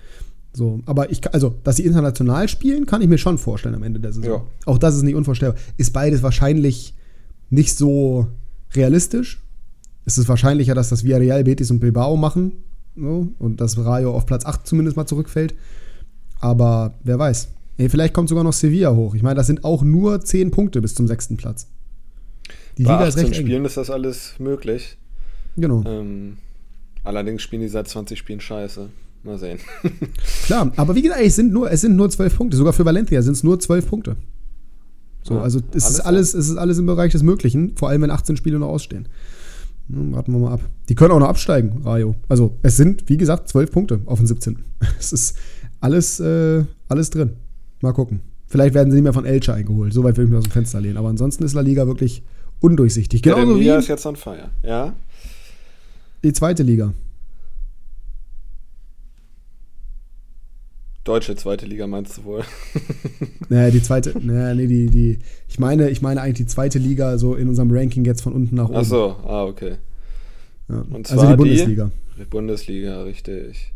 So, 0.53 0.80
aber 0.84 1.11
ich, 1.11 1.32
also, 1.32 1.55
dass 1.64 1.76
sie 1.76 1.86
international 1.86 2.49
spielen, 2.49 2.84
kann 2.84 3.01
ich 3.01 3.09
mir 3.09 3.16
schon 3.16 3.39
vorstellen 3.39 3.74
am 3.74 3.82
Ende 3.82 3.99
der 3.99 4.12
Saison. 4.12 4.30
Ja. 4.30 4.47
Auch 4.66 4.76
das 4.76 4.95
ist 4.95 5.05
nicht 5.05 5.14
unvorstellbar. 5.14 5.59
Ist 5.78 5.95
beides 5.95 6.22
wahrscheinlich 6.22 6.95
nicht 7.49 7.78
so 7.78 8.26
realistisch. 8.74 9.43
Es 10.05 10.18
ist 10.18 10.28
wahrscheinlicher, 10.28 10.74
dass 10.74 10.91
das 10.91 11.03
Villarreal, 11.03 11.45
Betis 11.45 11.70
und 11.70 11.80
Bilbao 11.80 12.18
machen, 12.18 12.53
so, 12.95 13.28
und 13.39 13.62
dass 13.62 13.78
Rayo 13.78 14.14
auf 14.14 14.26
Platz 14.26 14.45
8 14.45 14.66
zumindest 14.66 14.99
mal 14.99 15.07
zurückfällt. 15.07 15.55
Aber 16.41 16.99
wer 17.05 17.18
weiß. 17.18 17.49
Ey, 17.78 17.89
vielleicht 17.89 18.12
kommt 18.12 18.28
sogar 18.28 18.45
noch 18.45 18.53
Sevilla 18.53 18.95
hoch. 18.95 19.14
Ich 19.14 19.22
meine, 19.22 19.36
das 19.36 19.47
sind 19.47 19.64
auch 19.64 19.82
nur 19.82 20.20
10 20.20 20.51
Punkte 20.51 20.82
bis 20.82 20.95
zum 20.95 21.07
sechsten 21.07 21.39
Platz. 21.39 21.68
Die 22.79 22.85
Bei 22.85 22.93
Liga 22.93 23.05
18 23.07 23.22
ist 23.22 23.29
recht 23.31 23.41
Spielen 23.41 23.61
eng. 23.62 23.64
ist 23.66 23.76
das 23.76 23.91
alles 23.91 24.35
möglich. 24.39 24.97
Genau. 25.57 25.83
Ähm, 25.85 26.39
allerdings 27.05 27.43
spielen 27.43 27.62
die 27.62 27.68
seit 27.68 27.89
20 27.89 28.18
Spielen 28.18 28.41
scheiße. 28.41 28.89
Mal 29.24 29.37
sehen. 29.37 29.59
Klar, 30.47 30.72
aber 30.76 30.95
wie 30.95 31.03
gesagt, 31.03 31.20
es 31.20 31.35
sind 31.35 31.53
nur, 31.53 31.70
es 31.70 31.81
sind 31.81 31.97
nur 31.97 32.09
12 32.09 32.37
Punkte. 32.37 32.57
Sogar 32.57 32.72
für 32.72 32.85
Valencia 32.85 33.20
sind 33.20 33.33
es 33.33 33.43
nur 33.43 33.59
12 33.59 33.89
Punkte. 33.89 34.16
So, 35.24 35.35
ja, 35.35 35.43
also 35.43 35.61
es 35.72 35.91
ist 35.91 36.01
alles, 36.01 36.35
es 36.35 36.49
ist 36.49 36.57
alles 36.57 36.79
im 36.79 36.87
Bereich 36.87 37.12
des 37.12 37.24
Möglichen, 37.24 37.76
vor 37.76 37.89
allem 37.89 38.03
wenn 38.03 38.12
18 38.12 38.37
Spiele 38.37 38.61
noch 38.61 38.68
ausstehen. 38.68 39.09
Hm, 39.91 40.12
warten 40.12 40.33
wir 40.33 40.39
mal 40.39 40.53
ab. 40.53 40.61
Die 40.89 40.95
können 40.95 41.11
auch 41.11 41.18
noch 41.18 41.29
absteigen, 41.29 41.83
Rayo. 41.85 42.14
Also 42.29 42.55
es 42.62 42.76
sind, 42.76 43.09
wie 43.09 43.16
gesagt, 43.16 43.49
zwölf 43.49 43.72
Punkte 43.72 44.01
auf 44.07 44.18
den 44.20 44.29
17. 44.29 44.59
Es 45.01 45.12
ist 45.12 45.37
alles, 45.81 46.20
äh, 46.20 46.64
alles 46.89 47.11
drin. 47.11 47.33
Mal 47.81 47.93
gucken. 47.93 48.20
Vielleicht 48.47 48.74
werden 48.74 48.91
sie 48.91 48.97
nicht 48.97 49.05
mehr 49.05 49.12
von 49.12 49.26
Elche 49.26 49.53
eingeholt. 49.53 49.93
So 49.93 50.05
weit 50.05 50.16
will 50.16 50.24
ich 50.24 50.31
mich 50.31 50.39
aus 50.39 50.45
dem 50.45 50.53
Fenster 50.53 50.81
lehnen. 50.81 50.97
Aber 50.97 51.09
ansonsten 51.09 51.45
ist 51.45 51.55
La 51.55 51.61
Liga 51.61 51.87
wirklich 51.87 52.22
undurchsichtig. 52.61 53.23
Genauso 53.23 53.57
ja, 53.57 53.77
wie 53.77 53.79
ist 53.79 53.89
jetzt 53.89 54.07
on 54.07 54.17
fire. 54.17 54.51
Ja. 54.63 54.95
Die 56.23 56.33
zweite 56.33 56.63
Liga. 56.63 56.93
Deutsche 61.05 61.37
zweite 61.37 61.65
Liga 61.65 61.87
meinst 61.87 62.19
du 62.19 62.25
wohl? 62.25 62.45
naja, 63.49 63.71
die 63.71 63.83
zweite, 63.83 64.13
naja, 64.21 64.55
nee, 64.55 64.67
die, 64.67 64.91
die, 64.91 65.19
ich 65.49 65.59
meine, 65.59 65.89
ich 65.89 66.03
meine 66.03 66.21
eigentlich 66.21 66.37
die 66.37 66.47
zweite 66.47 66.79
Liga 66.79 67.17
so 67.17 67.35
in 67.35 67.49
unserem 67.49 67.71
Ranking 67.71 68.05
jetzt 68.05 68.21
von 68.21 68.35
unten 68.35 68.57
nach 68.57 68.69
oben. 68.69 68.77
Ach 68.77 68.85
so, 68.85 69.17
ah, 69.25 69.45
okay. 69.45 69.77
Ja. 70.69 70.85
also 70.93 71.27
die 71.27 71.37
Bundesliga. 71.37 71.91
Die 72.19 72.25
Bundesliga, 72.25 73.03
richtig. 73.05 73.73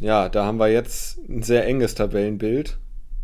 Ja, 0.00 0.28
da 0.28 0.46
haben 0.46 0.58
wir 0.58 0.68
jetzt 0.68 1.18
ein 1.28 1.42
sehr 1.42 1.64
enges 1.66 1.94
Tabellenbild. 1.94 2.78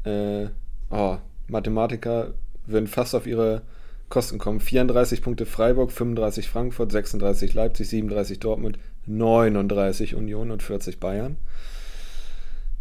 Äh, 0.05 0.47
oh, 0.91 1.17
Mathematiker 1.49 2.35
würden 2.67 2.87
fast 2.87 3.15
auf 3.15 3.27
ihre 3.27 3.63
Kosten 4.09 4.39
kommen. 4.39 4.61
34 4.61 5.23
Punkte 5.23 5.47
Freiburg, 5.47 5.91
35 5.93 6.49
Frankfurt, 6.49 6.93
36 6.93 7.55
Leipzig, 7.55 7.89
37 7.89 8.39
Dortmund, 8.39 8.79
39 9.07 10.15
Union 10.15 10.51
und 10.51 10.63
40 10.63 11.01
Bayern. 11.01 11.37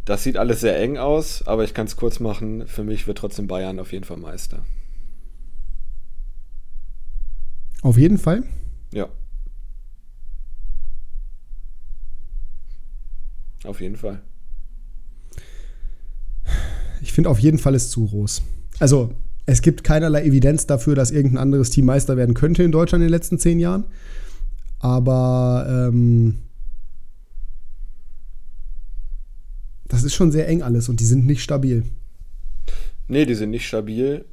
Das 0.06 0.24
sieht 0.24 0.38
alles 0.38 0.62
sehr 0.62 0.80
eng 0.80 0.98
aus, 0.98 1.48
aber 1.48 1.64
ich 1.64 1.74
kann 1.74 1.88
es 1.88 1.96
kurz 1.96 2.20
machen. 2.20 2.68
Für 2.68 2.84
mich 2.84 3.08
wird 3.08 3.18
trotzdem 3.18 3.48
Bayern 3.48 3.80
auf 3.80 3.92
jeden 3.92 4.06
Fall 4.06 4.18
Meister. 4.18 4.64
Auf 7.82 7.98
jeden 7.98 8.20
Fall? 8.20 8.44
Ja. 8.92 9.10
Auf 13.64 13.82
jeden 13.82 13.96
Fall. 13.96 14.22
Ich 17.02 17.12
finde, 17.14 17.30
auf 17.30 17.40
jeden 17.40 17.58
Fall 17.58 17.74
ist 17.74 17.92
zu 17.92 18.08
groß. 18.08 18.44
Also, 18.80 19.14
es 19.46 19.62
gibt 19.62 19.84
keinerlei 19.84 20.24
Evidenz 20.24 20.66
dafür, 20.66 20.96
dass 20.96 21.12
irgendein 21.12 21.38
anderes 21.38 21.70
Team 21.70 21.86
Meister 21.86 22.18
werden 22.18 22.34
könnte 22.34 22.64
in 22.64 22.72
Deutschland 22.72 23.02
in 23.02 23.08
den 23.08 23.12
letzten 23.12 23.38
zehn 23.38 23.60
Jahren. 23.60 23.86
Aber 24.80 25.66
ähm, 25.70 26.39
das 29.88 30.04
ist 30.04 30.16
schon 30.16 30.32
sehr 30.32 30.48
eng 30.48 30.62
alles 30.62 30.89
und 30.89 31.00
die 31.00 31.06
sind 31.06 31.26
nicht 31.26 31.41
stabil. 31.41 31.84
Nee, 33.08 33.26
die 33.26 33.36
sind 33.36 33.52
nicht 33.52 33.68
stabil, 33.68 34.26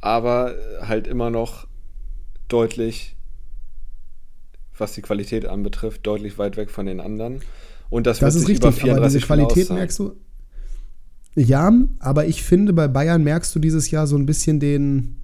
aber 0.00 0.54
halt 0.82 1.06
immer 1.06 1.30
noch 1.30 1.66
deutlich, 2.48 3.16
was 4.76 4.92
die 4.92 5.02
Qualität 5.02 5.46
anbetrifft, 5.46 6.06
deutlich 6.06 6.36
weit 6.36 6.58
weg 6.58 6.70
von 6.70 6.84
den 6.84 7.00
anderen. 7.00 7.40
Und 7.88 8.06
das, 8.06 8.18
das 8.18 8.34
ist 8.34 8.48
richtig, 8.48 8.64
über 8.64 8.72
34 8.72 8.96
aber 8.96 9.08
diese 9.08 9.26
Qualität 9.26 9.70
merkst 9.70 9.98
du. 9.98 10.16
Ja, 11.36 11.70
aber 11.98 12.26
ich 12.26 12.42
finde, 12.42 12.72
bei 12.72 12.88
Bayern 12.88 13.22
merkst 13.22 13.54
du 13.54 13.58
dieses 13.58 13.90
Jahr 13.90 14.06
so 14.06 14.16
ein 14.16 14.24
bisschen 14.24 14.58
den, 14.58 15.16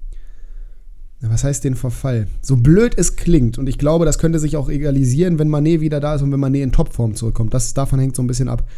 was 1.23 1.43
heißt 1.43 1.65
den 1.65 1.75
Verfall? 1.75 2.27
So 2.43 2.57
blöd 2.57 2.95
es 2.99 3.17
klingt, 3.17 3.57
und 3.57 3.67
ich 3.67 3.79
glaube, 3.79 4.05
das 4.05 4.19
könnte 4.19 4.39
sich 4.39 4.59
auch 4.59 4.69
egalisieren, 4.69 5.39
wenn 5.39 5.49
Manet 5.49 5.81
wieder 5.81 6.01
da 6.01 6.15
ist 6.15 6.23
und 6.23 6.31
wenn 6.31 6.39
Manet 6.39 6.63
in 6.63 6.73
Topform 6.73 7.15
zurückkommt. 7.15 7.55
Das, 7.55 7.73
davon 7.73 7.99
hängt 7.99 8.15
so 8.15 8.23
ein 8.23 8.27
bisschen 8.27 8.49
ab. 8.49 8.69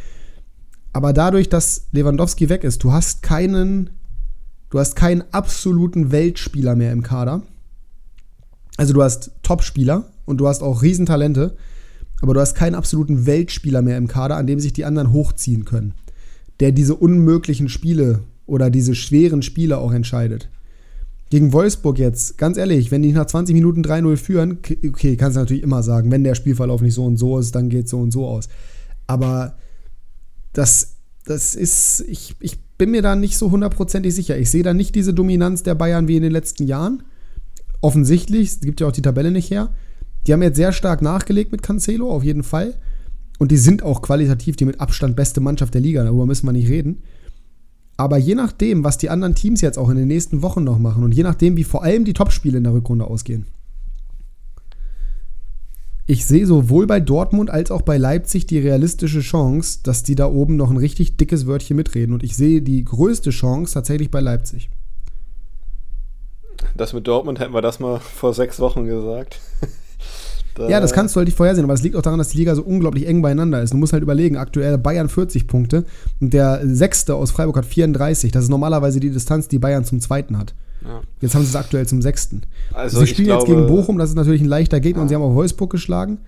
Aber 0.93 1.13
dadurch, 1.13 1.49
dass 1.49 1.89
Lewandowski 1.91 2.49
weg 2.49 2.63
ist, 2.63 2.85
du 2.85 2.93
hast 2.93 3.25
keinen, 3.25 3.91
du 4.71 4.79
hast 4.79 4.95
keinen 4.95 5.25
absoluten 5.33 6.13
Weltspieler 6.13 6.77
mehr 6.77 6.93
im 6.93 7.03
Kader. 7.03 7.43
Also 8.77 8.93
du 8.93 9.03
hast 9.03 9.33
Topspieler 9.43 10.09
und 10.25 10.39
du 10.39 10.47
hast 10.47 10.63
auch 10.63 10.83
Riesentalente, 10.83 11.57
aber 12.23 12.35
du 12.35 12.41
hast 12.41 12.55
keinen 12.55 12.77
absoluten 12.77 13.27
Weltspieler 13.27 13.83
mehr 13.83 13.99
im 13.99 14.07
Kader, 14.07 14.37
an 14.37 14.47
dem 14.47 14.61
sich 14.61 14.73
die 14.73 14.85
anderen 14.85 15.11
hochziehen 15.11 15.65
können. 15.65 15.95
Der 16.65 16.73
diese 16.73 16.95
unmöglichen 16.95 17.69
Spiele 17.69 18.21
oder 18.47 18.71
diese 18.71 18.95
schweren 18.95 19.43
Spiele 19.43 19.77
auch 19.77 19.93
entscheidet 19.93 20.49
gegen 21.35 21.53
Wolfsburg 21.53 21.99
jetzt, 21.99 22.39
ganz 22.39 22.57
ehrlich, 22.57 22.93
wenn 22.93 23.03
die 23.03 23.11
nach 23.13 23.27
20 23.27 23.55
Minuten 23.55 23.83
3-0 23.83 24.17
führen, 24.17 24.59
okay, 24.87 25.17
kannst 25.17 25.37
du 25.37 25.41
natürlich 25.41 25.65
immer 25.65 25.83
sagen, 25.83 26.13
wenn 26.13 26.23
der 26.23 26.37
Spielverlauf 26.37 26.81
nicht 26.81 26.95
so 26.95 27.05
und 27.05 27.17
so 27.17 27.41
ist, 27.41 27.55
dann 27.57 27.69
geht 27.69 27.87
es 27.87 27.91
so 27.91 27.99
und 27.99 28.13
so 28.13 28.27
aus. 28.27 28.49
Aber 29.09 29.57
das, 30.53 30.95
das 31.25 31.57
ist, 31.57 32.05
ich, 32.09 32.37
ich 32.39 32.61
bin 32.79 32.93
mir 32.93 33.03
da 33.03 33.17
nicht 33.17 33.37
so 33.37 33.51
hundertprozentig 33.51 34.15
sicher. 34.15 34.39
Ich 34.39 34.49
sehe 34.49 34.63
da 34.63 34.75
nicht 34.75 34.95
diese 34.95 35.13
Dominanz 35.13 35.65
der 35.65 35.75
Bayern 35.75 36.07
wie 36.07 36.17
in 36.17 36.23
den 36.23 36.31
letzten 36.31 36.69
Jahren. 36.69 37.03
Offensichtlich, 37.81 38.51
es 38.51 38.61
gibt 38.61 38.81
ja 38.81 38.87
auch 38.87 38.93
die 38.93 39.03
Tabelle 39.03 39.33
nicht 39.33 39.51
her. 39.51 39.71
Die 40.29 40.33
haben 40.33 40.43
jetzt 40.43 40.57
sehr 40.57 40.73
stark 40.73 41.03
nachgelegt 41.03 41.51
mit 41.51 41.63
Cancelo, 41.63 42.11
auf 42.13 42.23
jeden 42.23 42.45
Fall. 42.45 42.75
Und 43.39 43.51
die 43.51 43.57
sind 43.57 43.83
auch 43.83 44.03
qualitativ 44.03 44.57
die 44.57 44.65
mit 44.65 44.81
Abstand 44.81 45.17
beste 45.17 45.41
Mannschaft 45.41 45.75
der 45.75 45.81
Liga, 45.81 46.05
darüber 46.05 46.27
müssen 46.27 46.47
wir 46.47 46.53
nicht 46.53 46.69
reden. 46.69 47.03
Aber 47.97 48.19
je 48.19 48.35
nachdem, 48.35 48.85
was 48.85 48.99
die 48.99 49.11
anderen 49.11 49.35
Teams 49.35 49.61
jetzt 49.61 49.79
auch 49.79 49.89
in 49.89 49.97
den 49.97 50.09
nächsten 50.09 50.43
Wochen 50.43 50.65
noch 50.65 50.79
machen 50.79 51.05
und 51.05 51.15
je 51.15 51.23
nachdem, 51.23 51.57
wie 51.57 51.65
vor 51.65 51.83
allem 51.83 52.05
die 52.05 52.13
Topspiele 52.13 52.59
in 52.59 52.65
der 52.65 52.75
Rückrunde 52.75 53.07
ausgehen, 53.07 53.47
ich 56.07 56.27
sehe 56.27 56.47
sowohl 56.47 56.87
bei 56.87 57.01
Dortmund 57.01 57.49
als 57.49 57.71
auch 57.71 57.81
bei 57.81 57.97
Leipzig 57.97 58.47
die 58.47 58.59
realistische 58.59 59.21
Chance, 59.21 59.79
dass 59.85 60.03
die 60.03 60.15
da 60.15 60.27
oben 60.27 60.57
noch 60.57 60.71
ein 60.71 60.77
richtig 60.77 61.17
dickes 61.17 61.47
Wörtchen 61.47 61.77
mitreden. 61.77 62.13
Und 62.13 62.23
ich 62.23 62.37
sehe 62.37 62.61
die 62.61 62.85
größte 62.85 63.31
Chance 63.31 63.73
tatsächlich 63.73 64.11
bei 64.11 64.21
Leipzig. 64.21 64.69
Das 66.77 66.93
mit 66.93 67.07
Dortmund 67.07 67.41
hätten 67.41 67.55
wir 67.55 67.63
das 67.63 67.81
mal 67.81 68.01
vor 68.01 68.35
sechs 68.35 68.61
Wochen 68.61 68.85
gesagt. 68.85 69.41
Da 70.55 70.69
ja, 70.69 70.81
das 70.81 70.93
kannst 70.93 71.15
du 71.15 71.19
halt 71.19 71.27
nicht 71.27 71.37
vorhersehen, 71.37 71.65
aber 71.65 71.75
es 71.75 71.83
liegt 71.83 71.97
auch 71.97 72.03
daran, 72.03 72.19
dass 72.19 72.29
die 72.29 72.39
Liga 72.39 72.55
so 72.55 72.63
unglaublich 72.63 73.07
eng 73.07 73.23
beieinander 73.23 73.63
ist. 73.63 73.73
Du 73.73 73.77
musst 73.77 73.93
halt 73.93 74.03
überlegen, 74.03 74.37
aktuell 74.37 74.79
Bayern 74.79 75.09
40 75.09 75.47
Punkte 75.47 75.85
und 76.21 76.33
der 76.33 76.61
Sechste 76.65 77.17
aus 77.17 77.33
Freiburg 77.33 77.57
hat 77.57 77.67
34. 77.67 78.31
Das 78.31 78.45
ist 78.45 78.51
normalerweise 78.51 79.01
die 79.01 79.11
Distanz, 79.11 79.49
die 79.49 79.59
Bayern 79.59 79.85
zum 79.85 80.01
Zweiten 80.01 80.39
hat. 80.39 80.55
Ja. 80.85 81.01
Jetzt 81.21 81.35
haben 81.35 81.43
sie 81.43 81.49
es 81.49 81.57
aktuell 81.57 81.87
zum 81.87 82.03
sechsten. 82.03 82.43
Also 82.73 83.01
sie 83.01 83.07
spielen 83.07 83.27
glaube, 83.27 83.43
jetzt 83.43 83.49
gegen 83.49 83.67
Bochum, 83.67 83.99
das 83.99 84.11
ist 84.11 84.17
natürlich 84.17 84.43
ein 84.43 84.49
leichter 84.49 84.81
Gegner 84.81 84.99
ja. 84.99 85.03
und 85.03 85.09
sie 85.09 85.15
haben 85.15 85.23
auch 85.23 85.35
Wolfsburg 85.35 85.71
geschlagen. 85.71 86.19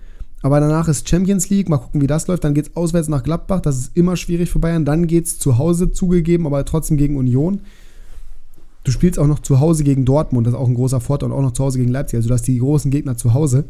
Aber 0.41 0.59
danach 0.59 0.87
ist 0.87 1.09
Champions 1.09 1.49
League, 1.49 1.69
mal 1.69 1.77
gucken, 1.77 2.01
wie 2.01 2.07
das 2.07 2.27
läuft. 2.27 2.43
Dann 2.43 2.53
geht 2.53 2.67
es 2.67 2.75
auswärts 2.75 3.07
nach 3.07 3.23
Gladbach, 3.23 3.61
das 3.61 3.77
ist 3.77 3.97
immer 3.97 4.15
schwierig 4.15 4.49
für 4.49 4.59
Bayern. 4.59 4.85
Dann 4.85 5.07
geht 5.07 5.25
es 5.25 5.39
zu 5.39 5.57
Hause 5.57 5.91
zugegeben, 5.91 6.45
aber 6.45 6.63
trotzdem 6.65 6.97
gegen 6.97 7.17
Union. 7.17 7.61
Du 8.83 8.91
spielst 8.91 9.19
auch 9.19 9.27
noch 9.27 9.39
zu 9.39 9.59
Hause 9.59 9.83
gegen 9.83 10.05
Dortmund, 10.05 10.47
das 10.47 10.53
ist 10.53 10.59
auch 10.59 10.67
ein 10.67 10.75
großer 10.75 11.01
Vorteil, 11.01 11.31
und 11.31 11.37
auch 11.37 11.41
noch 11.41 11.51
zu 11.51 11.63
Hause 11.63 11.79
gegen 11.79 11.91
Leipzig. 11.91 12.17
Also 12.17 12.29
du 12.29 12.33
hast 12.33 12.47
die 12.47 12.59
großen 12.59 12.91
Gegner 12.91 13.17
zu 13.17 13.33
Hause. 13.33 13.65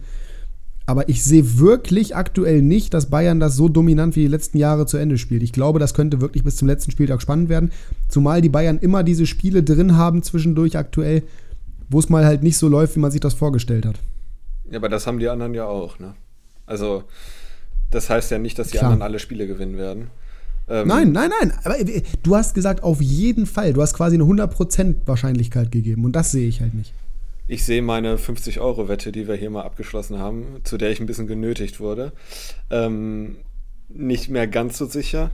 Aber 0.90 1.10
ich 1.10 1.22
sehe 1.22 1.60
wirklich 1.60 2.16
aktuell 2.16 2.62
nicht, 2.62 2.94
dass 2.94 3.10
Bayern 3.10 3.42
das 3.42 3.58
so 3.58 3.68
dominant 3.68 4.16
wie 4.16 4.22
die 4.22 4.28
letzten 4.28 4.58
Jahre 4.58 4.86
zu 4.86 4.96
Ende 4.96 5.18
spielt. 5.18 5.44
Ich 5.44 5.52
glaube, 5.52 5.80
das 5.80 5.94
könnte 5.94 6.22
wirklich 6.22 6.46
bis 6.46 6.56
zum 6.56 6.70
letzten 6.70 6.92
Spieltag 6.92 7.22
spannend 7.22 7.50
werden. 7.50 7.72
Zumal 8.08 8.40
die 8.40 8.48
Bayern 8.48 8.80
immer 8.80 9.04
diese 9.04 9.26
Spiele 9.26 9.64
drin 9.64 9.98
haben 9.98 10.24
zwischendurch 10.24 10.78
aktuell, 10.78 11.24
wo 11.90 12.00
es 12.00 12.08
mal 12.08 12.26
halt 12.26 12.42
nicht 12.42 12.58
so 12.58 12.70
läuft, 12.70 12.96
wie 12.96 13.02
man 13.02 13.12
sich 13.12 13.20
das 13.20 13.34
vorgestellt 13.34 13.86
hat. 13.86 14.00
Ja, 14.72 14.78
aber 14.78 14.88
das 14.88 15.06
haben 15.08 15.20
die 15.20 15.28
anderen 15.28 15.54
ja 15.54 15.66
auch, 15.66 16.00
ne? 16.00 16.14
Also, 16.66 17.04
das 17.92 18.10
heißt 18.10 18.32
ja 18.32 18.38
nicht, 18.38 18.58
dass 18.58 18.70
die 18.70 18.78
Klar. 18.78 18.92
anderen 18.92 19.02
alle 19.02 19.20
Spiele 19.20 19.46
gewinnen 19.46 19.78
werden. 19.78 20.08
Ähm, 20.70 20.88
nein, 20.88 21.12
nein, 21.12 21.32
nein. 21.42 21.54
Aber 21.66 21.78
äh, 21.80 22.02
du 22.24 22.36
hast 22.38 22.54
gesagt, 22.54 22.84
auf 22.84 23.02
jeden 23.02 23.46
Fall. 23.46 23.74
Du 23.74 23.82
hast 23.82 23.94
quasi 23.94 24.16
eine 24.16 24.24
100% 24.24 24.96
Wahrscheinlichkeit 25.06 25.70
gegeben. 25.70 26.06
Und 26.06 26.14
das 26.14 26.32
sehe 26.32 26.48
ich 26.48 26.62
halt 26.62 26.74
nicht 26.74 26.94
ich 27.48 27.66
sehe 27.66 27.82
meine 27.82 28.18
50-Euro-Wette, 28.18 29.12
die 29.12 29.28
wir 29.28 29.36
hier 29.36 29.50
mal 29.50 29.64
abgeschlossen 29.64 30.20
haben, 30.20 30.62
zu 30.64 30.78
der 30.78 30.92
ich 30.92 31.00
ein 31.00 31.06
bisschen 31.06 31.28
genötigt 31.28 31.80
wurde, 31.80 32.12
ähm, 32.70 33.38
nicht 33.90 34.30
mehr 34.30 34.48
ganz 34.48 34.78
so 34.78 34.86
sicher. 34.86 35.32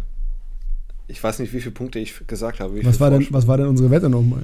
Ich 1.07 1.21
weiß 1.21 1.39
nicht, 1.39 1.53
wie 1.53 1.59
viele 1.59 1.73
Punkte 1.73 1.99
ich 1.99 2.25
gesagt 2.27 2.59
habe. 2.59 2.85
Was 2.85 2.99
war, 2.99 3.09
denn, 3.09 3.27
was 3.31 3.47
war 3.47 3.57
denn 3.57 3.67
unsere 3.67 3.91
Wette 3.91 4.09
nochmal? 4.09 4.43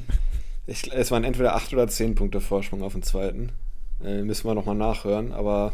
Ich, 0.67 0.91
es 0.91 1.11
waren 1.11 1.24
entweder 1.24 1.55
8 1.55 1.74
oder 1.74 1.88
10 1.88 2.15
Punkte 2.15 2.41
Vorsprung 2.41 2.84
auf 2.84 2.93
den 2.93 3.03
zweiten. 3.03 3.49
Äh, 4.03 4.24
müssen 4.24 4.45
wir 4.45 4.55
nochmal 4.55 4.76
nachhören, 4.76 5.32
aber 5.32 5.74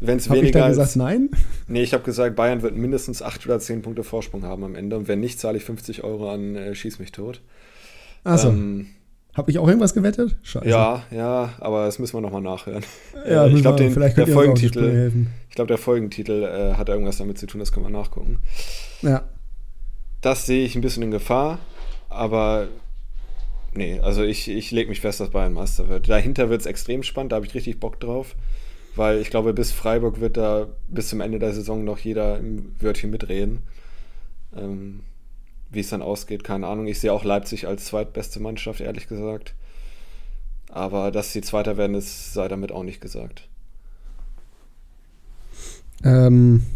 wenn 0.00 0.18
es 0.18 0.28
weniger. 0.28 0.46
Ich 0.46 0.52
da 0.52 0.68
gesagt, 0.68 0.96
nein? 0.96 1.30
Nee, 1.68 1.82
ich 1.82 1.92
habe 1.92 2.04
gesagt, 2.04 2.36
Bayern 2.36 2.62
wird 2.62 2.76
mindestens 2.76 3.22
8 3.22 3.46
oder 3.46 3.58
10 3.58 3.82
Punkte 3.82 4.04
Vorsprung 4.04 4.42
haben 4.42 4.64
am 4.64 4.74
Ende 4.74 4.96
und 4.96 5.08
wenn 5.08 5.20
nicht, 5.20 5.38
zahle 5.40 5.56
ich 5.56 5.64
50 5.64 6.04
Euro 6.04 6.30
an 6.30 6.56
äh, 6.56 6.74
Schieß 6.74 6.98
mich 6.98 7.12
tot. 7.12 7.40
Achso. 8.24 8.50
Ähm, 8.50 8.88
habe 9.36 9.50
ich 9.50 9.58
auch 9.58 9.68
irgendwas 9.68 9.92
gewettet? 9.92 10.36
Scheiße. 10.42 10.66
Ja, 10.66 11.02
ja, 11.10 11.50
aber 11.60 11.84
das 11.84 11.98
müssen 11.98 12.14
wir 12.14 12.22
nochmal 12.22 12.40
nachhören. 12.40 12.84
Ja, 13.28 13.46
äh, 13.46 13.52
ich 13.52 13.60
glaube, 13.60 13.78
der 13.78 14.26
Folgentitel, 14.26 15.26
ich 15.48 15.54
glaube, 15.54 15.68
der 15.68 15.78
Folgentitel 15.78 16.42
äh, 16.42 16.74
hat 16.74 16.88
irgendwas 16.88 17.18
damit 17.18 17.38
zu 17.38 17.46
tun, 17.46 17.58
das 17.60 17.70
können 17.70 17.84
wir 17.84 17.90
nachgucken. 17.90 18.38
Ja. 19.02 19.24
Das 20.22 20.46
sehe 20.46 20.64
ich 20.64 20.74
ein 20.74 20.80
bisschen 20.80 21.02
in 21.02 21.10
Gefahr, 21.10 21.58
aber 22.08 22.68
nee, 23.74 24.00
also 24.00 24.22
ich, 24.22 24.48
ich 24.48 24.70
lege 24.70 24.88
mich 24.88 25.00
fest, 25.00 25.20
dass 25.20 25.30
Bayern 25.30 25.52
Meister 25.52 25.88
wird. 25.88 26.08
Dahinter 26.08 26.48
wird 26.48 26.62
es 26.62 26.66
extrem 26.66 27.02
spannend, 27.02 27.32
da 27.32 27.36
habe 27.36 27.46
ich 27.46 27.54
richtig 27.54 27.78
Bock 27.78 28.00
drauf, 28.00 28.34
weil 28.96 29.20
ich 29.20 29.28
glaube, 29.28 29.52
bis 29.52 29.70
Freiburg 29.70 30.20
wird 30.20 30.38
da 30.38 30.68
bis 30.88 31.08
zum 31.08 31.20
Ende 31.20 31.38
der 31.38 31.52
Saison 31.52 31.84
noch 31.84 31.98
jeder 31.98 32.38
im 32.38 32.74
Wörtchen 32.80 33.10
mitreden. 33.10 33.62
Ähm, 34.56 35.00
wie 35.76 35.80
es 35.80 35.90
dann 35.90 36.02
ausgeht, 36.02 36.42
keine 36.42 36.66
Ahnung. 36.66 36.86
Ich 36.86 36.98
sehe 36.98 37.12
auch 37.12 37.22
Leipzig 37.22 37.68
als 37.68 37.84
zweitbeste 37.84 38.40
Mannschaft, 38.40 38.80
ehrlich 38.80 39.08
gesagt. 39.08 39.54
Aber 40.68 41.12
dass 41.12 41.32
sie 41.32 41.40
Zweiter 41.40 41.76
werden, 41.76 41.94
ist, 41.94 42.32
sei 42.32 42.48
damit 42.48 42.72
auch 42.72 42.82
nicht 42.82 43.00
gesagt. 43.00 43.48
Ähm, 46.02 46.66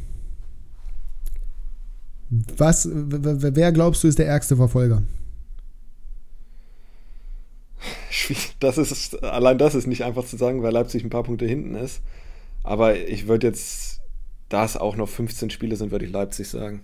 was, 2.30 2.88
wer 2.90 3.72
glaubst 3.72 4.04
du 4.04 4.08
ist 4.08 4.18
der 4.18 4.28
ärgste 4.28 4.56
Verfolger? 4.56 5.02
Das 8.60 8.78
ist, 8.78 9.22
allein 9.24 9.58
das 9.58 9.74
ist 9.74 9.86
nicht 9.86 10.04
einfach 10.04 10.24
zu 10.24 10.36
sagen, 10.36 10.62
weil 10.62 10.72
Leipzig 10.72 11.02
ein 11.02 11.10
paar 11.10 11.22
Punkte 11.24 11.46
hinten 11.46 11.74
ist. 11.74 12.00
Aber 12.62 12.96
ich 12.96 13.26
würde 13.26 13.48
jetzt, 13.48 14.00
da 14.48 14.64
es 14.64 14.76
auch 14.76 14.96
noch 14.96 15.08
15 15.08 15.50
Spiele 15.50 15.76
sind, 15.76 15.90
würde 15.90 16.04
ich 16.04 16.12
Leipzig 16.12 16.48
sagen. 16.48 16.82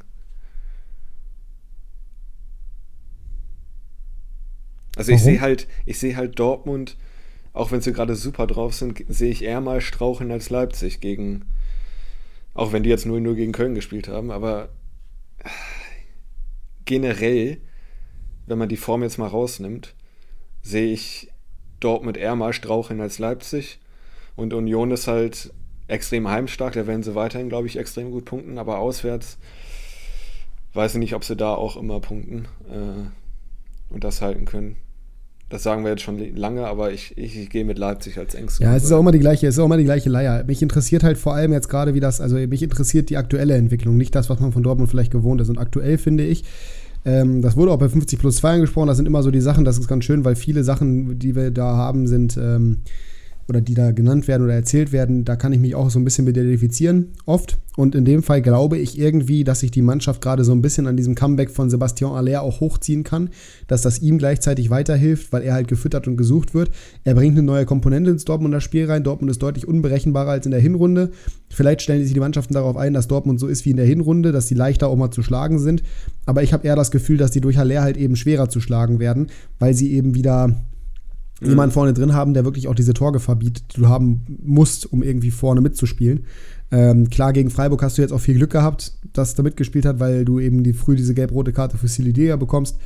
Also 4.96 5.12
Warum? 5.12 5.18
ich 5.18 5.22
sehe 5.22 5.40
halt, 5.40 5.68
ich 5.84 5.98
sehe 5.98 6.16
halt 6.16 6.38
Dortmund, 6.38 6.96
auch 7.52 7.70
wenn 7.70 7.80
sie 7.80 7.92
gerade 7.92 8.16
super 8.16 8.46
drauf 8.46 8.74
sind, 8.74 9.04
sehe 9.08 9.30
ich 9.30 9.44
eher 9.44 9.60
mal 9.60 9.80
straucheln 9.80 10.32
als 10.32 10.50
Leipzig 10.50 11.00
gegen, 11.00 11.44
auch 12.54 12.72
wenn 12.72 12.82
die 12.82 12.90
jetzt 12.90 13.06
nur, 13.06 13.20
nur 13.20 13.36
gegen 13.36 13.52
Köln 13.52 13.74
gespielt 13.74 14.08
haben, 14.08 14.30
aber 14.30 14.70
generell, 16.84 17.58
wenn 18.46 18.58
man 18.58 18.68
die 18.68 18.76
Form 18.76 19.02
jetzt 19.02 19.18
mal 19.18 19.28
rausnimmt, 19.28 19.94
sehe 20.62 20.92
ich 20.92 21.30
Dortmund 21.80 22.16
eher 22.16 22.34
mal 22.34 22.52
straucheln 22.52 23.00
als 23.00 23.18
Leipzig. 23.18 23.78
Und 24.34 24.52
Union 24.52 24.90
ist 24.90 25.06
halt 25.06 25.52
extrem 25.88 26.28
heimstark, 26.28 26.74
da 26.74 26.86
werden 26.86 27.02
sie 27.02 27.14
weiterhin, 27.14 27.48
glaube 27.48 27.66
ich, 27.66 27.76
extrem 27.76 28.10
gut 28.10 28.24
punkten, 28.24 28.58
aber 28.58 28.78
auswärts 28.78 29.38
weiß 30.74 30.94
ich 30.94 30.98
nicht, 30.98 31.14
ob 31.14 31.24
sie 31.24 31.36
da 31.36 31.54
auch 31.54 31.76
immer 31.76 32.00
punkten 32.00 32.48
äh, 32.68 33.92
und 33.92 34.04
das 34.04 34.20
halten 34.20 34.44
können. 34.44 34.76
Das 35.48 35.62
sagen 35.62 35.84
wir 35.84 35.90
jetzt 35.90 36.02
schon 36.02 36.18
lange, 36.34 36.66
aber 36.66 36.90
ich, 36.90 37.16
ich, 37.16 37.38
ich 37.38 37.50
gehe 37.50 37.64
mit 37.64 37.78
Leipzig 37.78 38.18
als 38.18 38.34
engsten. 38.34 38.66
Ja, 38.66 38.74
es 38.74 38.82
ist 38.82 38.90
auch 38.90 38.98
immer 38.98 39.12
die 39.12 39.20
gleiche, 39.20 39.46
es 39.46 39.54
ist 39.54 39.60
auch 39.60 39.66
immer 39.66 39.76
die 39.76 39.84
gleiche 39.84 40.10
Leier. 40.10 40.42
Mich 40.44 40.60
interessiert 40.60 41.04
halt 41.04 41.18
vor 41.18 41.34
allem 41.34 41.52
jetzt 41.52 41.68
gerade, 41.68 41.94
wie 41.94 42.00
das, 42.00 42.20
also 42.20 42.34
mich 42.36 42.64
interessiert 42.64 43.10
die 43.10 43.16
aktuelle 43.16 43.54
Entwicklung, 43.54 43.96
nicht 43.96 44.14
das, 44.16 44.28
was 44.28 44.40
man 44.40 44.50
von 44.50 44.64
Dortmund 44.64 44.90
vielleicht 44.90 45.12
gewohnt 45.12 45.40
ist. 45.40 45.48
Und 45.48 45.58
aktuell 45.58 45.98
finde 45.98 46.24
ich, 46.24 46.42
ähm, 47.04 47.42
das 47.42 47.56
wurde 47.56 47.70
auch 47.70 47.78
bei 47.78 47.88
50 47.88 48.18
plus 48.18 48.36
2 48.36 48.54
angesprochen, 48.54 48.88
das 48.88 48.96
sind 48.96 49.06
immer 49.06 49.22
so 49.22 49.30
die 49.30 49.40
Sachen, 49.40 49.64
das 49.64 49.78
ist 49.78 49.86
ganz 49.86 50.04
schön, 50.04 50.24
weil 50.24 50.34
viele 50.34 50.64
Sachen, 50.64 51.20
die 51.20 51.36
wir 51.36 51.52
da 51.52 51.76
haben, 51.76 52.08
sind 52.08 52.36
ähm, 52.36 52.78
oder 53.48 53.60
die 53.60 53.74
da 53.74 53.92
genannt 53.92 54.26
werden 54.26 54.42
oder 54.42 54.54
erzählt 54.54 54.92
werden, 54.92 55.24
da 55.24 55.36
kann 55.36 55.52
ich 55.52 55.60
mich 55.60 55.74
auch 55.74 55.90
so 55.90 55.98
ein 55.98 56.04
bisschen 56.04 56.24
mit 56.24 56.36
identifizieren, 56.36 57.12
oft. 57.26 57.58
Und 57.76 57.94
in 57.94 58.06
dem 58.06 58.22
Fall 58.22 58.40
glaube 58.40 58.78
ich 58.78 58.98
irgendwie, 58.98 59.44
dass 59.44 59.60
sich 59.60 59.70
die 59.70 59.82
Mannschaft 59.82 60.22
gerade 60.22 60.44
so 60.44 60.52
ein 60.52 60.62
bisschen 60.62 60.86
an 60.86 60.96
diesem 60.96 61.14
Comeback 61.14 61.50
von 61.50 61.68
Sebastian 61.68 62.12
Aller 62.12 62.42
auch 62.42 62.60
hochziehen 62.60 63.04
kann, 63.04 63.28
dass 63.66 63.82
das 63.82 64.00
ihm 64.00 64.16
gleichzeitig 64.16 64.70
weiterhilft, 64.70 65.30
weil 65.30 65.42
er 65.42 65.54
halt 65.54 65.68
gefüttert 65.68 66.08
und 66.08 66.16
gesucht 66.16 66.54
wird. 66.54 66.70
Er 67.04 67.14
bringt 67.14 67.36
eine 67.36 67.46
neue 67.46 67.66
Komponente 67.66 68.10
ins 68.10 68.24
Dortmunder 68.24 68.62
Spiel 68.62 68.86
rein. 68.86 69.04
Dortmund 69.04 69.30
ist 69.30 69.42
deutlich 69.42 69.68
unberechenbarer 69.68 70.30
als 70.30 70.46
in 70.46 70.52
der 70.52 70.60
Hinrunde. 70.60 71.10
Vielleicht 71.50 71.82
stellen 71.82 72.02
sich 72.02 72.14
die 72.14 72.20
Mannschaften 72.20 72.54
darauf 72.54 72.78
ein, 72.78 72.94
dass 72.94 73.08
Dortmund 73.08 73.38
so 73.38 73.46
ist 73.46 73.66
wie 73.66 73.70
in 73.70 73.76
der 73.76 73.86
Hinrunde, 73.86 74.32
dass 74.32 74.48
sie 74.48 74.54
leichter 74.54 74.88
auch 74.88 74.96
mal 74.96 75.10
zu 75.10 75.22
schlagen 75.22 75.58
sind. 75.58 75.82
Aber 76.24 76.42
ich 76.42 76.54
habe 76.54 76.66
eher 76.66 76.76
das 76.76 76.90
Gefühl, 76.90 77.18
dass 77.18 77.30
die 77.30 77.42
durch 77.42 77.58
Haller 77.58 77.82
halt 77.82 77.98
eben 77.98 78.16
schwerer 78.16 78.48
zu 78.48 78.60
schlagen 78.60 79.00
werden, 79.00 79.28
weil 79.58 79.74
sie 79.74 79.92
eben 79.92 80.14
wieder 80.14 80.56
mhm. 81.40 81.48
jemanden 81.48 81.72
vorne 81.72 81.92
drin 81.92 82.14
haben, 82.14 82.34
der 82.34 82.44
wirklich 82.44 82.68
auch 82.68 82.74
diese 82.74 82.94
Torgefahr 82.94 83.36
bietet, 83.36 83.76
die 83.76 83.80
du 83.80 83.88
haben 83.88 84.38
musst, 84.42 84.90
um 84.92 85.02
irgendwie 85.02 85.30
vorne 85.30 85.60
mitzuspielen. 85.60 86.24
Ähm, 86.72 87.10
klar, 87.10 87.32
gegen 87.32 87.50
Freiburg 87.50 87.82
hast 87.82 87.96
du 87.96 88.02
jetzt 88.02 88.12
auch 88.12 88.20
viel 88.20 88.34
Glück 88.34 88.50
gehabt, 88.50 88.92
dass 89.12 89.34
da 89.34 89.42
mitgespielt 89.42 89.86
hat, 89.86 90.00
weil 90.00 90.24
du 90.24 90.40
eben 90.40 90.64
die, 90.64 90.72
früh 90.72 90.96
diese 90.96 91.14
gelb-rote 91.14 91.52
Karte 91.52 91.78
für 91.78 91.88
Silidea 91.88 92.36
bekommst. 92.36 92.76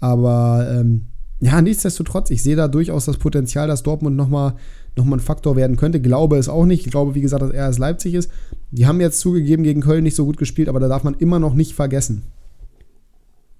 Aber 0.00 0.66
ähm, 0.70 1.02
ja, 1.40 1.60
nichtsdestotrotz, 1.60 2.30
ich 2.30 2.42
sehe 2.42 2.56
da 2.56 2.66
durchaus 2.66 3.04
das 3.04 3.18
Potenzial, 3.18 3.68
dass 3.68 3.82
Dortmund 3.82 4.16
nochmal 4.16 4.54
noch 4.96 5.04
mal 5.04 5.16
ein 5.16 5.20
Faktor 5.20 5.56
werden 5.56 5.76
könnte. 5.76 6.00
Glaube 6.00 6.38
es 6.38 6.48
auch 6.48 6.64
nicht. 6.64 6.86
Ich 6.86 6.90
glaube, 6.90 7.14
wie 7.14 7.20
gesagt, 7.20 7.42
dass 7.42 7.50
er 7.50 7.66
als 7.66 7.78
Leipzig 7.78 8.14
ist. 8.14 8.30
Die 8.70 8.86
haben 8.86 9.00
jetzt 9.00 9.20
zugegeben 9.20 9.62
gegen 9.62 9.82
Köln 9.82 10.04
nicht 10.04 10.16
so 10.16 10.24
gut 10.24 10.38
gespielt, 10.38 10.68
aber 10.68 10.80
da 10.80 10.88
darf 10.88 11.04
man 11.04 11.14
immer 11.14 11.38
noch 11.38 11.54
nicht 11.54 11.74
vergessen. 11.74 12.22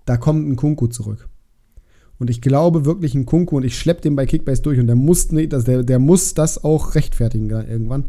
Da 0.07 0.17
kommt 0.17 0.49
ein 0.49 0.57
Kunku 0.57 0.87
zurück. 0.87 1.29
Und 2.19 2.31
ich 2.31 2.41
glaube 2.41 2.85
wirklich 2.85 3.15
ein 3.15 3.27
Kunku 3.27 3.57
und 3.57 3.65
ich 3.65 3.79
schleppe 3.79 4.01
den 4.01 4.17
bei 4.17 4.27
Kickbase 4.27 4.63
durch 4.63 4.79
und 4.79 4.87
der 4.87 4.97
muss, 4.97 5.31
nee, 5.33 5.47
das, 5.47 5.65
der, 5.65 5.83
der 5.83 5.99
muss 5.99 6.35
das 6.35 6.65
auch 6.65 6.95
rechtfertigen 6.95 7.51
irgendwann. 7.51 8.07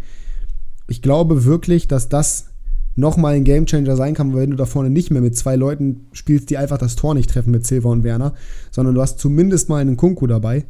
Ich 0.88 1.02
glaube 1.02 1.44
wirklich, 1.44 1.88
dass 1.88 2.08
das 2.08 2.48
nochmal 2.96 3.36
ein 3.36 3.44
Gamechanger 3.44 3.96
sein 3.96 4.14
kann, 4.14 4.34
wenn 4.36 4.52
du 4.52 4.58
da 4.58 4.66
vorne 4.66 4.90
nicht 4.90 5.12
mehr 5.12 5.22
mit 5.22 5.36
zwei 5.36 5.56
Leuten 5.56 6.08
spielst, 6.14 6.50
die 6.50 6.58
einfach 6.58 6.78
das 6.78 6.96
Tor 6.96 7.14
nicht 7.14 7.30
treffen 7.30 7.52
mit 7.52 7.66
Silva 7.66 7.90
und 7.90 8.04
Werner, 8.04 8.34
sondern 8.72 8.96
du 8.96 9.02
hast 9.02 9.20
zumindest 9.20 9.70
mal 9.70 9.78
einen 9.78 9.98
Kunku 9.98 10.26
dabei, 10.26 10.66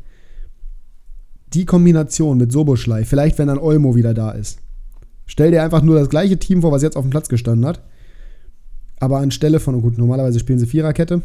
die 1.53 1.65
Kombination 1.65 2.38
mit 2.38 2.51
Soboschlei, 2.51 3.05
vielleicht 3.05 3.38
wenn 3.38 3.47
dann 3.47 3.59
Olmo 3.59 3.95
wieder 3.95 4.13
da 4.13 4.31
ist. 4.31 4.59
Stell 5.25 5.51
dir 5.51 5.63
einfach 5.63 5.81
nur 5.81 5.97
das 5.97 6.09
gleiche 6.09 6.38
Team 6.38 6.61
vor, 6.61 6.71
was 6.71 6.81
jetzt 6.81 6.97
auf 6.97 7.05
dem 7.05 7.11
Platz 7.11 7.29
gestanden 7.29 7.65
hat. 7.65 7.81
Aber 8.99 9.19
anstelle 9.19 9.59
von, 9.59 9.81
gut, 9.81 9.97
normalerweise 9.97 10.39
spielen 10.39 10.59
sie 10.59 10.65
Viererkette, 10.65 11.21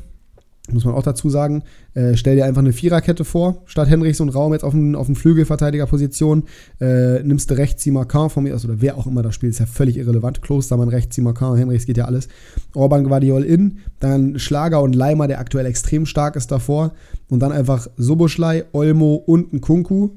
muss 0.70 0.84
man 0.84 0.94
auch 0.94 1.02
dazu 1.02 1.28
sagen. 1.28 1.64
Äh, 1.94 2.14
stell 2.14 2.36
dir 2.36 2.44
einfach 2.44 2.60
eine 2.60 2.72
Viererkette 2.72 3.24
vor, 3.24 3.62
statt 3.66 3.88
Henrichs 3.88 4.20
und 4.20 4.28
Raum 4.28 4.52
jetzt 4.52 4.62
auf 4.62 4.72
dem, 4.72 4.94
auf 4.94 5.06
dem 5.06 5.16
Flügelverteidigerposition. 5.16 6.44
Äh, 6.80 7.22
nimmst 7.24 7.50
du 7.50 7.54
rechts 7.54 7.82
Simakan 7.82 8.30
von 8.30 8.44
mir 8.44 8.54
aus, 8.54 8.64
oder 8.64 8.80
wer 8.80 8.96
auch 8.96 9.06
immer 9.06 9.22
das 9.22 9.34
spielt, 9.34 9.52
ist 9.52 9.58
ja 9.58 9.66
völlig 9.66 9.96
irrelevant. 9.96 10.40
Klostermann 10.40 10.88
rechts, 10.88 11.16
Simakan, 11.16 11.56
Henrichs 11.56 11.86
geht 11.86 11.96
ja 11.96 12.04
alles. 12.04 12.28
Orban 12.74 13.04
Guardiol 13.04 13.42
in, 13.42 13.78
dann 13.98 14.38
Schlager 14.38 14.82
und 14.82 14.94
Leimer, 14.94 15.26
der 15.26 15.40
aktuell 15.40 15.66
extrem 15.66 16.06
stark 16.06 16.36
ist 16.36 16.52
davor. 16.52 16.92
Und 17.28 17.40
dann 17.40 17.50
einfach 17.50 17.88
Soboschlei, 17.96 18.64
Olmo 18.72 19.14
und 19.14 19.52
ein 19.52 19.60
Kunku. 19.60 20.10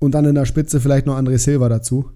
Und 0.00 0.14
dann 0.14 0.24
in 0.24 0.34
der 0.34 0.46
Spitze 0.46 0.80
vielleicht 0.80 1.06
noch 1.06 1.16
André 1.16 1.38
Silva 1.38 1.68
dazu. 1.68 2.10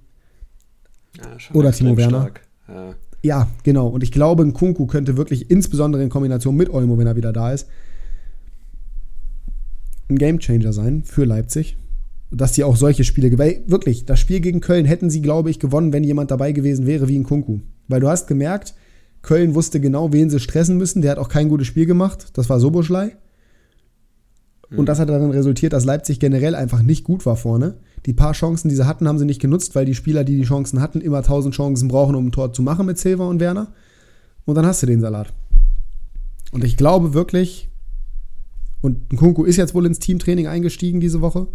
Ja, 1.16 1.55
oder 1.55 1.70
Timo 1.70 1.96
Werner. 1.96 2.30
Ja. 2.66 2.94
Ja, 3.24 3.48
genau. 3.62 3.88
Und 3.88 4.02
ich 4.02 4.12
glaube, 4.12 4.42
ein 4.42 4.52
Kunku 4.52 4.86
könnte 4.86 5.16
wirklich, 5.16 5.50
insbesondere 5.50 6.02
in 6.02 6.10
Kombination 6.10 6.54
mit 6.54 6.68
Olmo, 6.68 6.98
wenn 6.98 7.06
er 7.06 7.16
wieder 7.16 7.32
da 7.32 7.52
ist, 7.54 7.66
ein 10.10 10.18
Gamechanger 10.18 10.74
sein 10.74 11.04
für 11.04 11.24
Leipzig. 11.24 11.78
Dass 12.30 12.52
die 12.52 12.64
auch 12.64 12.76
solche 12.76 13.02
Spiele, 13.02 13.38
weil 13.38 13.62
wirklich, 13.66 14.04
das 14.04 14.20
Spiel 14.20 14.40
gegen 14.40 14.60
Köln 14.60 14.84
hätten 14.84 15.08
sie, 15.08 15.22
glaube 15.22 15.48
ich, 15.48 15.58
gewonnen, 15.58 15.94
wenn 15.94 16.04
jemand 16.04 16.32
dabei 16.32 16.52
gewesen 16.52 16.86
wäre 16.86 17.08
wie 17.08 17.18
ein 17.18 17.24
Kunku. 17.24 17.60
Weil 17.88 18.00
du 18.00 18.08
hast 18.08 18.26
gemerkt, 18.26 18.74
Köln 19.22 19.54
wusste 19.54 19.80
genau, 19.80 20.12
wen 20.12 20.28
sie 20.28 20.38
stressen 20.38 20.76
müssen. 20.76 21.00
Der 21.00 21.12
hat 21.12 21.18
auch 21.18 21.30
kein 21.30 21.48
gutes 21.48 21.66
Spiel 21.66 21.86
gemacht. 21.86 22.26
Das 22.34 22.50
war 22.50 22.60
Soboschlei. 22.60 23.16
Und 24.68 24.80
mhm. 24.80 24.84
das 24.84 24.98
hat 24.98 25.08
dann 25.08 25.30
resultiert, 25.30 25.72
dass 25.72 25.86
Leipzig 25.86 26.20
generell 26.20 26.54
einfach 26.54 26.82
nicht 26.82 27.04
gut 27.04 27.24
war 27.24 27.36
vorne. 27.36 27.78
Die 28.07 28.12
paar 28.12 28.32
Chancen, 28.32 28.68
die 28.68 28.76
sie 28.76 28.86
hatten, 28.86 29.09
haben 29.09 29.18
sie 29.18 29.24
nicht 29.24 29.40
genutzt, 29.40 29.74
weil 29.74 29.86
die 29.86 29.94
Spieler, 29.94 30.24
die 30.24 30.36
die 30.36 30.44
Chancen 30.44 30.80
hatten, 30.80 31.00
immer 31.00 31.22
tausend 31.22 31.55
Chancen 31.55 31.88
brauchen, 31.88 32.14
um 32.14 32.26
ein 32.26 32.32
Tor 32.32 32.52
zu 32.52 32.62
machen 32.62 32.86
mit 32.86 32.98
Silva 32.98 33.26
und 33.26 33.40
Werner. 33.40 33.68
Und 34.44 34.57
dann 34.57 34.66
hast 34.66 34.82
du 34.82 34.86
den 34.86 35.00
Salat. 35.00 35.32
Und 36.52 36.64
ich 36.64 36.76
glaube 36.76 37.14
wirklich, 37.14 37.68
und 38.82 39.16
Kunku 39.16 39.44
ist 39.44 39.57
jetzt 39.57 39.74
wohl 39.74 39.86
ins 39.86 39.98
Teamtraining 39.98 40.46
eingestiegen 40.46 41.00
diese 41.00 41.22
Woche. 41.22 41.48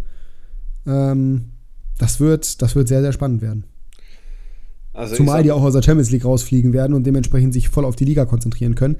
Ähm, 0.86 1.52
das, 1.98 2.18
wird, 2.18 2.60
das 2.60 2.74
wird 2.74 2.88
sehr, 2.88 3.02
sehr 3.02 3.12
spannend 3.12 3.40
werden. 3.40 3.64
Also 4.92 5.14
Zumal 5.14 5.44
die 5.44 5.52
auch 5.52 5.62
aus 5.62 5.74
der 5.74 5.82
Champions 5.82 6.10
League 6.10 6.24
rausfliegen 6.24 6.72
werden 6.72 6.94
und 6.94 7.06
dementsprechend 7.06 7.54
sich 7.54 7.68
voll 7.68 7.84
auf 7.84 7.94
die 7.94 8.04
Liga 8.04 8.24
konzentrieren 8.24 8.74
können. 8.74 8.96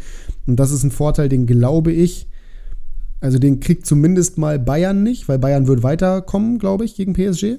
Und 0.46 0.56
das 0.56 0.70
ist 0.70 0.84
ein 0.84 0.92
Vorteil, 0.92 1.28
den 1.28 1.46
glaube 1.46 1.90
ich, 1.90 2.28
also 3.20 3.38
den 3.38 3.60
kriegt 3.60 3.86
zumindest 3.86 4.38
mal 4.38 4.58
Bayern 4.58 5.02
nicht, 5.02 5.28
weil 5.28 5.38
Bayern 5.38 5.66
wird 5.66 5.82
weiterkommen, 5.82 6.58
glaube 6.58 6.84
ich, 6.84 6.94
gegen 6.94 7.12
PSG. 7.12 7.58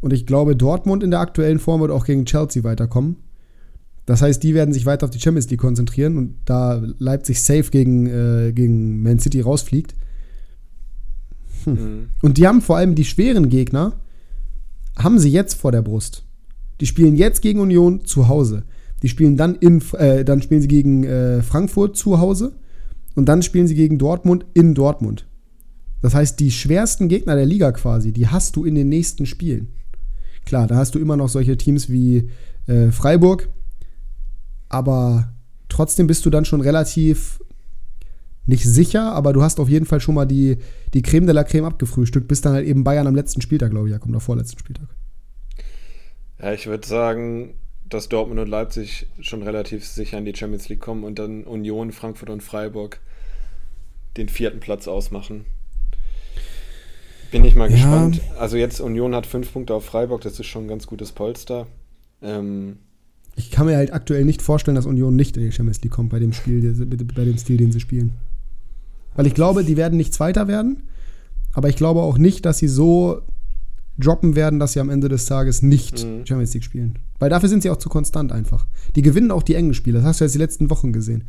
Und 0.00 0.12
ich 0.12 0.26
glaube, 0.26 0.56
Dortmund 0.56 1.02
in 1.02 1.10
der 1.10 1.20
aktuellen 1.20 1.58
Form 1.58 1.80
wird 1.80 1.90
auch 1.90 2.06
gegen 2.06 2.24
Chelsea 2.24 2.64
weiterkommen. 2.64 3.16
Das 4.06 4.22
heißt, 4.22 4.42
die 4.42 4.54
werden 4.54 4.72
sich 4.72 4.86
weiter 4.86 5.04
auf 5.04 5.10
die 5.10 5.20
Champions 5.20 5.50
League 5.50 5.60
konzentrieren 5.60 6.16
und 6.16 6.36
da 6.44 6.80
Leipzig 6.98 7.42
safe 7.42 7.70
gegen, 7.70 8.06
äh, 8.06 8.52
gegen 8.52 9.02
Man 9.02 9.18
City 9.18 9.40
rausfliegt. 9.40 9.94
Hm. 11.64 11.72
Mhm. 11.72 12.08
Und 12.22 12.38
die 12.38 12.46
haben 12.46 12.62
vor 12.62 12.76
allem 12.76 12.94
die 12.94 13.04
schweren 13.04 13.48
Gegner, 13.48 13.94
haben 14.96 15.18
sie 15.18 15.30
jetzt 15.30 15.54
vor 15.54 15.72
der 15.72 15.82
Brust. 15.82 16.24
Die 16.80 16.86
spielen 16.86 17.16
jetzt 17.16 17.42
gegen 17.42 17.58
Union 17.58 18.04
zu 18.04 18.28
Hause. 18.28 18.62
Die 19.02 19.08
spielen 19.08 19.36
dann 19.36 19.56
in, 19.56 19.82
äh, 19.98 20.24
dann 20.24 20.40
spielen 20.40 20.62
sie 20.62 20.68
gegen 20.68 21.04
äh, 21.04 21.42
Frankfurt 21.42 21.96
zu 21.96 22.20
Hause 22.20 22.52
und 23.16 23.26
dann 23.28 23.42
spielen 23.42 23.66
sie 23.66 23.74
gegen 23.74 23.98
Dortmund 23.98 24.46
in 24.54 24.74
Dortmund. 24.74 25.26
Das 26.02 26.14
heißt, 26.14 26.38
die 26.38 26.52
schwersten 26.52 27.08
Gegner 27.08 27.34
der 27.34 27.46
Liga 27.46 27.72
quasi, 27.72 28.12
die 28.12 28.28
hast 28.28 28.54
du 28.54 28.64
in 28.64 28.76
den 28.76 28.88
nächsten 28.88 29.26
Spielen. 29.26 29.72
Klar, 30.44 30.68
da 30.68 30.76
hast 30.76 30.94
du 30.94 31.00
immer 31.00 31.16
noch 31.16 31.28
solche 31.28 31.56
Teams 31.56 31.90
wie 31.90 32.30
äh, 32.66 32.92
Freiburg, 32.92 33.48
aber 34.68 35.34
trotzdem 35.68 36.06
bist 36.06 36.24
du 36.24 36.30
dann 36.30 36.44
schon 36.44 36.60
relativ 36.60 37.40
nicht 38.44 38.64
sicher, 38.64 39.12
aber 39.12 39.32
du 39.32 39.42
hast 39.42 39.58
auf 39.58 39.68
jeden 39.68 39.86
Fall 39.86 40.00
schon 40.00 40.14
mal 40.14 40.26
die, 40.26 40.58
die 40.94 41.02
Creme 41.02 41.26
de 41.26 41.34
la 41.34 41.42
Creme 41.42 41.64
abgefrühstückt, 41.64 42.28
bis 42.28 42.42
dann 42.42 42.52
halt 42.52 42.66
eben 42.66 42.84
Bayern 42.84 43.08
am 43.08 43.16
letzten 43.16 43.40
Spieltag, 43.40 43.72
glaube 43.72 43.88
ich, 43.88 43.92
ja, 43.92 43.98
kommt, 43.98 44.14
am 44.14 44.20
vorletzten 44.20 44.58
Spieltag. 44.58 44.86
Ja, 46.40 46.52
ich 46.52 46.66
würde 46.66 46.86
sagen, 46.86 47.54
dass 47.88 48.08
Dortmund 48.08 48.40
und 48.40 48.48
Leipzig 48.48 49.06
schon 49.20 49.42
relativ 49.42 49.84
sicher 49.86 50.18
in 50.18 50.24
die 50.24 50.34
Champions 50.34 50.68
League 50.68 50.80
kommen 50.80 51.04
und 51.04 51.18
dann 51.18 51.44
Union, 51.44 51.92
Frankfurt 51.92 52.30
und 52.30 52.42
Freiburg 52.42 53.00
den 54.16 54.28
vierten 54.28 54.60
Platz 54.60 54.88
ausmachen. 54.88 55.44
Bin 57.30 57.44
ich 57.44 57.54
mal 57.54 57.70
ja. 57.70 57.76
gespannt. 57.76 58.20
Also 58.38 58.56
jetzt 58.56 58.80
Union 58.80 59.14
hat 59.14 59.26
fünf 59.26 59.52
Punkte 59.52 59.74
auf 59.74 59.84
Freiburg, 59.84 60.22
das 60.22 60.38
ist 60.38 60.46
schon 60.46 60.64
ein 60.64 60.68
ganz 60.68 60.86
gutes 60.86 61.12
Polster. 61.12 61.66
Ähm, 62.22 62.78
ich 63.36 63.50
kann 63.50 63.66
mir 63.66 63.76
halt 63.76 63.92
aktuell 63.92 64.24
nicht 64.24 64.42
vorstellen, 64.42 64.74
dass 64.74 64.86
Union 64.86 65.14
nicht 65.14 65.36
in 65.36 65.42
die 65.42 65.52
Champions 65.52 65.82
League 65.82 65.92
kommt 65.92 66.10
bei 66.10 66.18
dem 66.18 66.32
Spiel, 66.32 66.62
bei 67.14 67.24
dem 67.24 67.38
Stil, 67.38 67.58
den 67.58 67.72
sie 67.72 67.80
spielen. 67.80 68.12
Weil 69.14 69.26
ich 69.26 69.34
glaube, 69.34 69.64
die 69.64 69.76
werden 69.76 69.96
nicht 69.96 70.14
Zweiter 70.14 70.48
werden, 70.48 70.82
aber 71.52 71.68
ich 71.68 71.76
glaube 71.76 72.00
auch 72.00 72.18
nicht, 72.18 72.44
dass 72.46 72.58
sie 72.58 72.68
so 72.68 73.22
droppen 73.98 74.36
werden, 74.36 74.58
dass 74.58 74.72
sie 74.72 74.80
am 74.80 74.90
Ende 74.90 75.08
des 75.08 75.24
Tages 75.26 75.62
nicht 75.62 76.04
mhm. 76.04 76.26
Champions 76.26 76.54
League 76.54 76.64
spielen. 76.64 76.98
Weil 77.18 77.30
dafür 77.30 77.48
sind 77.48 77.62
sie 77.62 77.70
auch 77.70 77.78
zu 77.78 77.88
konstant 77.88 78.32
einfach. 78.32 78.66
Die 78.94 79.02
gewinnen 79.02 79.30
auch 79.30 79.42
die 79.42 79.54
engen 79.54 79.74
Spiele. 79.74 79.98
Das 79.98 80.06
hast 80.06 80.20
du 80.20 80.24
jetzt 80.24 80.34
die 80.34 80.38
letzten 80.38 80.70
Wochen 80.70 80.92
gesehen. 80.92 81.24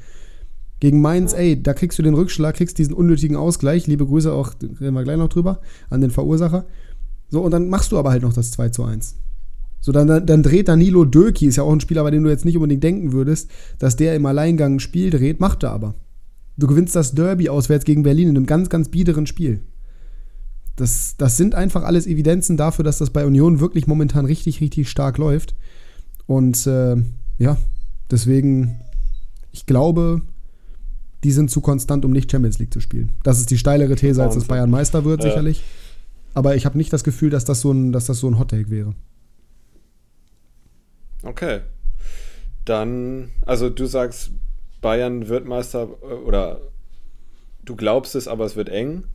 Gegen 0.80 1.02
Mainz, 1.02 1.34
ey, 1.34 1.62
da 1.62 1.74
kriegst 1.74 1.98
du 1.98 2.04
den 2.04 2.14
Rückschlag, 2.14 2.56
kriegst 2.56 2.78
diesen 2.78 2.94
unnötigen 2.94 3.36
Ausgleich. 3.36 3.88
Liebe 3.88 4.06
Grüße 4.06 4.32
auch, 4.32 4.54
reden 4.62 4.94
wir 4.94 5.04
gleich 5.04 5.18
noch 5.18 5.30
drüber, 5.30 5.62
an 5.90 6.02
den 6.02 6.12
Verursacher. 6.12 6.66
So, 7.30 7.42
und 7.42 7.52
dann 7.52 7.70
machst 7.70 7.92
du 7.92 7.98
aber 7.98 8.12
halt 8.12 8.22
noch 8.22 8.34
das 8.34 8.52
2 8.52 8.70
zu 8.70 8.84
1. 8.84 9.16
So, 9.80 9.92
dann, 9.92 10.26
dann, 10.26 10.44
dreht 10.44 10.68
Danilo 10.68 11.06
Döki, 11.06 11.48
ist 11.48 11.56
ja 11.56 11.64
auch 11.64 11.72
ein 11.72 11.80
Spieler, 11.80 12.04
bei 12.04 12.12
dem 12.12 12.24
du 12.24 12.30
jetzt 12.30 12.46
nicht 12.46 12.58
unbedingt 12.58 12.84
denken 12.84 13.12
würdest, 13.12 13.50
dass 13.80 13.96
der 13.96 14.16
im 14.16 14.26
Alleingang 14.26 14.76
ein 14.76 14.80
Spiel 14.80 15.10
dreht, 15.10 15.40
macht 15.40 15.64
er 15.64 15.72
aber. 15.72 15.96
Du 16.58 16.68
gewinnst 16.68 16.96
das 16.96 17.14
Derby 17.14 17.50
auswärts 17.50 17.86
gegen 17.86 18.04
Berlin 18.04 18.30
in 18.30 18.38
einem 18.38 18.46
ganz, 18.46 18.70
ganz 18.70 18.90
biederen 18.90 19.28
Spiel. 19.28 19.62
Das, 20.78 21.16
das 21.18 21.36
sind 21.36 21.56
einfach 21.56 21.84
alles 21.84 22.08
Evidenzen 22.08 22.56
dafür, 22.56 22.86
dass 22.86 23.00
das 23.00 23.10
bei 23.10 23.26
Union 23.26 23.60
wirklich 23.60 23.88
momentan 23.88 24.26
richtig, 24.26 24.62
richtig 24.62 24.90
stark 24.90 25.18
läuft. 25.18 25.56
Und 26.28 26.66
äh, 26.68 26.96
ja, 27.38 27.58
deswegen, 28.10 28.80
ich 29.52 29.66
glaube, 29.66 30.22
die 31.24 31.32
sind 31.32 31.50
zu 31.50 31.62
konstant, 31.62 32.06
um 32.06 32.12
nicht 32.12 32.32
Champions 32.32 32.60
League 32.60 32.74
zu 32.74 32.80
spielen. 32.80 33.12
Das 33.24 33.40
ist 33.40 33.50
die 33.50 33.58
steilere 33.58 33.96
These, 33.96 34.24
als 34.24 34.36
dass 34.36 34.46
Bayern 34.46 34.70
Meister 34.70 35.04
wird, 35.04 35.24
ja. 35.24 35.30
sicherlich. 35.30 35.64
Aber 36.34 36.56
ich 36.56 36.66
habe 36.66 36.78
nicht 36.78 36.94
das 36.94 37.04
Gefühl, 37.04 37.32
dass 37.32 37.46
das 37.46 37.62
so 37.62 37.72
ein, 37.72 37.92
dass 37.92 38.06
das 38.06 38.20
so 38.20 38.28
ein 38.30 38.38
Hot 38.38 38.52
Take 38.52 38.70
wäre. 38.70 38.94
Okay. 41.24 41.62
Dann, 42.66 43.32
also 43.46 43.70
du 43.70 43.88
sagst, 43.88 44.32
Bayern 44.82 45.28
wird 45.28 45.46
Meister 45.46 45.90
äh, 46.04 46.14
oder 46.14 46.62
du 47.66 47.76
glaubst 47.76 48.16
es, 48.16 48.28
aber 48.28 48.46
es 48.46 48.56
wird 48.56 48.70
eng. 48.70 49.06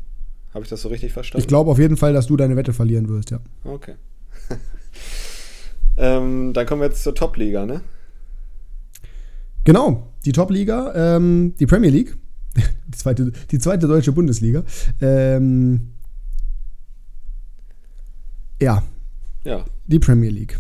Habe 0.55 0.64
ich 0.64 0.70
das 0.70 0.82
so 0.82 0.88
richtig 0.88 1.12
verstanden? 1.12 1.42
Ich 1.42 1.48
glaube 1.48 1.70
auf 1.70 1.78
jeden 1.78 1.96
Fall, 1.96 2.12
dass 2.12 2.26
du 2.26 2.36
deine 2.36 2.57
Wette 2.57 2.72
verlieren 2.72 3.09
wirst, 3.09 3.30
ja. 3.30 3.40
Okay. 3.64 3.94
ähm, 5.96 6.53
dann 6.53 6.66
kommen 6.66 6.82
wir 6.82 6.88
jetzt 6.88 7.03
zur 7.03 7.14
Top-Liga, 7.14 7.64
ne? 7.64 7.80
Genau, 9.64 10.09
die 10.24 10.32
Top-Liga, 10.32 11.16
ähm, 11.16 11.55
die 11.59 11.66
Premier 11.66 11.90
League, 11.90 12.16
die 12.86 12.98
zweite, 12.98 13.32
die 13.50 13.59
zweite 13.59 13.86
deutsche 13.86 14.12
Bundesliga. 14.12 14.64
Ähm, 15.00 15.92
ja. 18.61 18.82
Ja. 19.44 19.64
Die 19.86 19.98
Premier 19.98 20.30
League. 20.30 20.59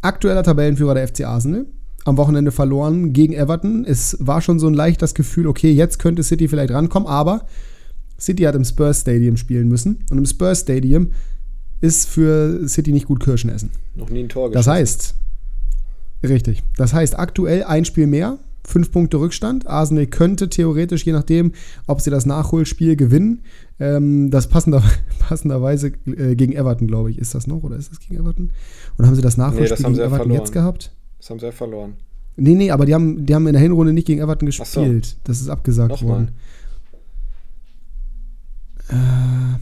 Aktueller 0.00 0.42
Tabellenführer 0.42 0.94
der 0.94 1.06
FC 1.06 1.24
Arsenal. 1.24 1.66
Am 2.06 2.16
Wochenende 2.16 2.50
verloren 2.50 3.12
gegen 3.12 3.34
Everton. 3.34 3.84
Es 3.84 4.16
war 4.20 4.40
schon 4.40 4.58
so 4.58 4.66
ein 4.66 4.74
leichtes 4.74 5.14
Gefühl, 5.14 5.46
okay, 5.46 5.70
jetzt 5.70 5.98
könnte 5.98 6.22
City 6.22 6.48
vielleicht 6.48 6.72
rankommen, 6.72 7.06
aber 7.06 7.44
City 8.20 8.42
hat 8.44 8.54
im 8.54 8.64
Spurs 8.64 9.00
Stadium 9.00 9.36
spielen 9.36 9.68
müssen. 9.68 10.04
Und 10.10 10.18
im 10.18 10.26
Spurs 10.26 10.60
Stadium 10.60 11.08
ist 11.80 12.08
für 12.08 12.68
City 12.68 12.92
nicht 12.92 13.06
gut 13.06 13.20
Kirschen 13.20 13.50
essen. 13.50 13.70
Noch 13.94 14.10
nie 14.10 14.20
ein 14.20 14.28
Tor 14.28 14.50
geschossen. 14.50 14.66
Das 14.66 14.66
heißt, 14.66 15.14
richtig. 16.24 16.62
Das 16.76 16.92
heißt, 16.92 17.18
aktuell 17.18 17.64
ein 17.64 17.84
Spiel 17.84 18.06
mehr, 18.06 18.38
fünf 18.64 18.92
Punkte 18.92 19.18
Rückstand. 19.18 19.66
Arsenal 19.66 20.06
könnte 20.06 20.48
theoretisch, 20.48 21.04
je 21.04 21.12
nachdem, 21.12 21.52
ob 21.86 22.00
sie 22.00 22.10
das 22.10 22.26
Nachholspiel 22.26 22.96
gewinnen, 22.96 23.42
ähm, 23.78 24.30
das 24.30 24.48
passender, 24.48 24.82
passenderweise 25.18 25.92
äh, 26.06 26.34
gegen 26.34 26.52
Everton, 26.52 26.86
glaube 26.86 27.10
ich, 27.10 27.18
ist 27.18 27.34
das 27.34 27.46
noch 27.46 27.62
oder 27.62 27.76
ist 27.76 27.90
das 27.90 28.00
gegen 28.00 28.20
Everton? 28.20 28.50
Und 28.98 29.06
haben 29.06 29.14
sie 29.14 29.22
das 29.22 29.36
Nachholspiel 29.36 29.64
nee, 29.64 29.68
das 29.70 29.78
gegen 29.78 29.94
Everton 29.94 30.16
verloren. 30.16 30.38
jetzt 30.38 30.52
gehabt? 30.52 30.92
Das 31.18 31.30
haben 31.30 31.38
sie 31.38 31.46
ja 31.46 31.52
verloren. 31.52 31.94
Nee, 32.36 32.54
nee, 32.54 32.70
aber 32.70 32.86
die 32.86 32.94
haben, 32.94 33.26
die 33.26 33.34
haben 33.34 33.46
in 33.46 33.52
der 33.52 33.62
Hinrunde 33.62 33.92
nicht 33.92 34.06
gegen 34.06 34.20
Everton 34.20 34.46
gespielt. 34.46 35.06
So. 35.06 35.16
Das 35.24 35.40
ist 35.40 35.48
abgesagt 35.48 35.90
Nochmal. 35.90 36.10
worden. 36.10 36.28
Äh, 38.90 39.58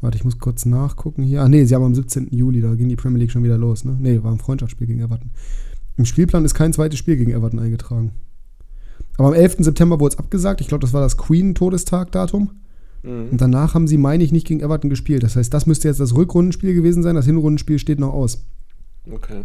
warte, 0.00 0.16
ich 0.16 0.24
muss 0.24 0.38
kurz 0.38 0.66
nachgucken 0.66 1.22
hier. 1.22 1.42
Ach 1.42 1.48
nee, 1.48 1.64
sie 1.64 1.74
haben 1.74 1.84
am 1.84 1.94
17. 1.94 2.28
Juli, 2.30 2.60
da 2.60 2.74
ging 2.74 2.88
die 2.88 2.96
Premier 2.96 3.18
League 3.18 3.30
schon 3.30 3.44
wieder 3.44 3.58
los, 3.58 3.84
ne? 3.84 3.96
Nee, 3.98 4.22
war 4.22 4.32
ein 4.32 4.38
Freundschaftsspiel 4.38 4.86
gegen 4.86 5.00
Everton. 5.00 5.30
Im 5.96 6.04
Spielplan 6.04 6.44
ist 6.44 6.54
kein 6.54 6.72
zweites 6.72 6.98
Spiel 6.98 7.16
gegen 7.16 7.32
Everton 7.32 7.58
eingetragen. 7.58 8.12
Aber 9.16 9.28
am 9.28 9.34
11. 9.34 9.56
September 9.60 9.98
wurde 9.98 10.14
es 10.14 10.18
abgesagt. 10.18 10.60
Ich 10.60 10.68
glaube, 10.68 10.82
das 10.82 10.92
war 10.92 11.00
das 11.00 11.16
Queen-Todestag-Datum. 11.16 12.50
Mhm. 13.02 13.28
Und 13.30 13.40
danach 13.40 13.74
haben 13.74 13.88
sie, 13.88 13.98
meine 13.98 14.22
ich, 14.22 14.30
nicht 14.30 14.46
gegen 14.46 14.60
Everton 14.60 14.90
gespielt. 14.90 15.24
Das 15.24 15.34
heißt, 15.34 15.52
das 15.52 15.66
müsste 15.66 15.88
jetzt 15.88 16.00
das 16.00 16.14
Rückrundenspiel 16.14 16.74
gewesen 16.74 17.02
sein. 17.02 17.16
Das 17.16 17.26
Hinrundenspiel 17.26 17.78
steht 17.78 17.98
noch 17.98 18.12
aus. 18.12 18.44
Okay. 19.10 19.42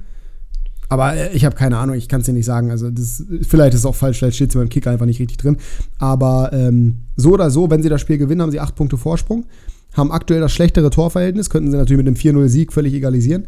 Aber 0.90 1.16
äh, 1.16 1.34
ich 1.34 1.46
habe 1.46 1.56
keine 1.56 1.78
Ahnung, 1.78 1.96
ich 1.96 2.08
kann 2.08 2.22
es 2.22 2.26
dir 2.26 2.34
nicht 2.34 2.46
sagen. 2.46 2.72
Also 2.72 2.90
das, 2.90 3.24
vielleicht 3.48 3.74
ist 3.74 3.82
es 3.82 3.86
auch 3.86 3.96
falsch, 3.96 4.20
vielleicht 4.20 4.36
steht 4.36 4.50
es 4.50 4.56
beim 4.56 4.70
Kicker 4.70 4.92
einfach 4.92 5.06
nicht 5.06 5.20
richtig 5.20 5.38
drin. 5.38 5.58
Aber 6.00 6.52
ähm, 6.54 7.00
so 7.16 7.32
oder 7.32 7.50
so, 7.50 7.70
wenn 7.70 7.84
sie 7.84 7.90
das 7.90 8.02
Spiel 8.02 8.18
gewinnen, 8.18 8.42
haben 8.42 8.52
sie 8.52 8.60
acht 8.60 8.76
Punkte 8.76 8.98
Vorsprung, 8.98 9.46
haben 9.94 10.12
aktuell 10.12 10.42
das 10.42 10.52
schlechtere 10.52 10.90
Torverhältnis, 10.90 11.50
könnten 11.50 11.72
sie 11.72 11.78
natürlich 11.78 12.04
mit 12.04 12.08
einem 12.08 12.16
4-0-Sieg 12.16 12.74
völlig 12.74 12.94
egalisieren. 12.94 13.48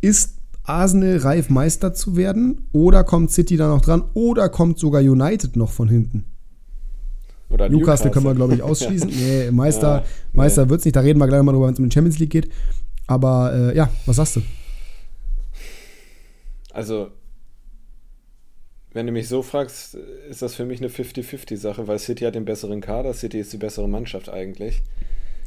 Ist 0.00 0.36
Arsenal 0.64 1.18
reif, 1.18 1.48
Meister 1.48 1.94
zu 1.94 2.16
werden? 2.16 2.66
Oder 2.72 3.04
kommt 3.04 3.30
City 3.30 3.56
da 3.56 3.68
noch 3.68 3.80
dran? 3.80 4.04
Oder 4.14 4.48
kommt 4.48 4.78
sogar 4.78 5.00
United 5.00 5.56
noch 5.56 5.70
von 5.70 5.88
hinten? 5.88 6.24
Oder 7.48 7.68
Newcastle, 7.68 7.78
Newcastle 7.78 8.10
können 8.10 8.26
wir, 8.26 8.34
glaube 8.34 8.54
ich, 8.54 8.62
ausschließen. 8.62 9.08
nee, 9.16 9.50
Meister, 9.52 9.98
ja, 9.98 10.04
Meister 10.32 10.64
nee. 10.64 10.70
wird 10.70 10.80
es 10.80 10.84
nicht. 10.84 10.96
Da 10.96 11.00
reden 11.00 11.20
wir 11.20 11.28
gleich 11.28 11.42
mal 11.42 11.52
drüber, 11.52 11.66
wenn 11.66 11.74
es 11.74 11.78
um 11.78 11.88
die 11.88 11.94
Champions 11.94 12.18
League 12.18 12.30
geht. 12.30 12.50
Aber 13.06 13.52
äh, 13.54 13.76
ja, 13.76 13.88
was 14.04 14.16
sagst 14.16 14.36
du? 14.36 14.42
Also, 16.76 17.10
wenn 18.92 19.06
du 19.06 19.12
mich 19.12 19.28
so 19.28 19.40
fragst, 19.40 19.94
ist 19.94 20.42
das 20.42 20.54
für 20.54 20.66
mich 20.66 20.78
eine 20.78 20.90
50-50-Sache, 20.90 21.88
weil 21.88 21.98
City 21.98 22.24
hat 22.24 22.34
den 22.34 22.44
besseren 22.44 22.82
Kader, 22.82 23.14
City 23.14 23.40
ist 23.40 23.50
die 23.54 23.56
bessere 23.56 23.88
Mannschaft 23.88 24.28
eigentlich. 24.28 24.82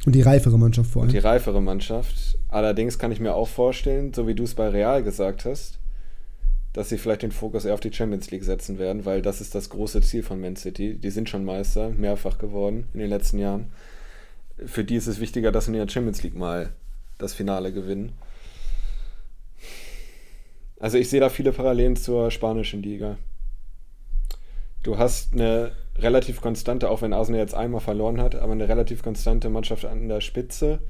Und 0.04 0.16
die 0.16 0.22
reifere 0.22 0.58
Mannschaft 0.58 0.90
vor 0.90 1.02
allem. 1.02 1.10
Und 1.10 1.14
die 1.14 1.20
reifere 1.20 1.62
Mannschaft. 1.62 2.36
Allerdings 2.48 2.98
kann 2.98 3.12
ich 3.12 3.20
mir 3.20 3.32
auch 3.36 3.46
vorstellen, 3.46 4.12
so 4.12 4.26
wie 4.26 4.34
du 4.34 4.42
es 4.42 4.56
bei 4.56 4.70
Real 4.70 5.04
gesagt 5.04 5.44
hast, 5.44 5.78
dass 6.72 6.88
sie 6.88 6.98
vielleicht 6.98 7.22
den 7.22 7.30
Fokus 7.30 7.64
eher 7.64 7.74
auf 7.74 7.80
die 7.80 7.92
Champions 7.92 8.32
League 8.32 8.42
setzen 8.42 8.80
werden, 8.80 9.04
weil 9.04 9.22
das 9.22 9.40
ist 9.40 9.54
das 9.54 9.70
große 9.70 10.00
Ziel 10.00 10.24
von 10.24 10.40
Man 10.40 10.56
City. 10.56 10.96
Die 10.96 11.10
sind 11.10 11.28
schon 11.28 11.44
Meister, 11.44 11.90
mehrfach 11.90 12.38
geworden 12.38 12.88
in 12.92 12.98
den 12.98 13.08
letzten 13.08 13.38
Jahren. 13.38 13.70
Für 14.66 14.82
die 14.82 14.96
ist 14.96 15.06
es 15.06 15.20
wichtiger, 15.20 15.52
dass 15.52 15.66
sie 15.66 15.70
in 15.70 15.78
der 15.78 15.88
Champions 15.88 16.24
League 16.24 16.36
mal 16.36 16.72
das 17.18 17.34
Finale 17.34 17.72
gewinnen. 17.72 18.14
Also 20.80 20.96
ich 20.96 21.10
sehe 21.10 21.20
da 21.20 21.28
viele 21.28 21.52
Parallelen 21.52 21.94
zur 21.94 22.30
spanischen 22.30 22.82
Liga. 22.82 23.18
Du 24.82 24.96
hast 24.96 25.34
eine 25.34 25.72
relativ 25.98 26.40
konstante, 26.40 26.88
auch 26.88 27.02
wenn 27.02 27.12
Arsenal 27.12 27.40
jetzt 27.40 27.54
einmal 27.54 27.82
verloren 27.82 28.20
hat, 28.20 28.34
aber 28.34 28.52
eine 28.52 28.66
relativ 28.66 29.02
konstante 29.02 29.50
Mannschaft 29.50 29.84
an 29.84 30.08
der 30.08 30.22
Spitze. 30.22 30.80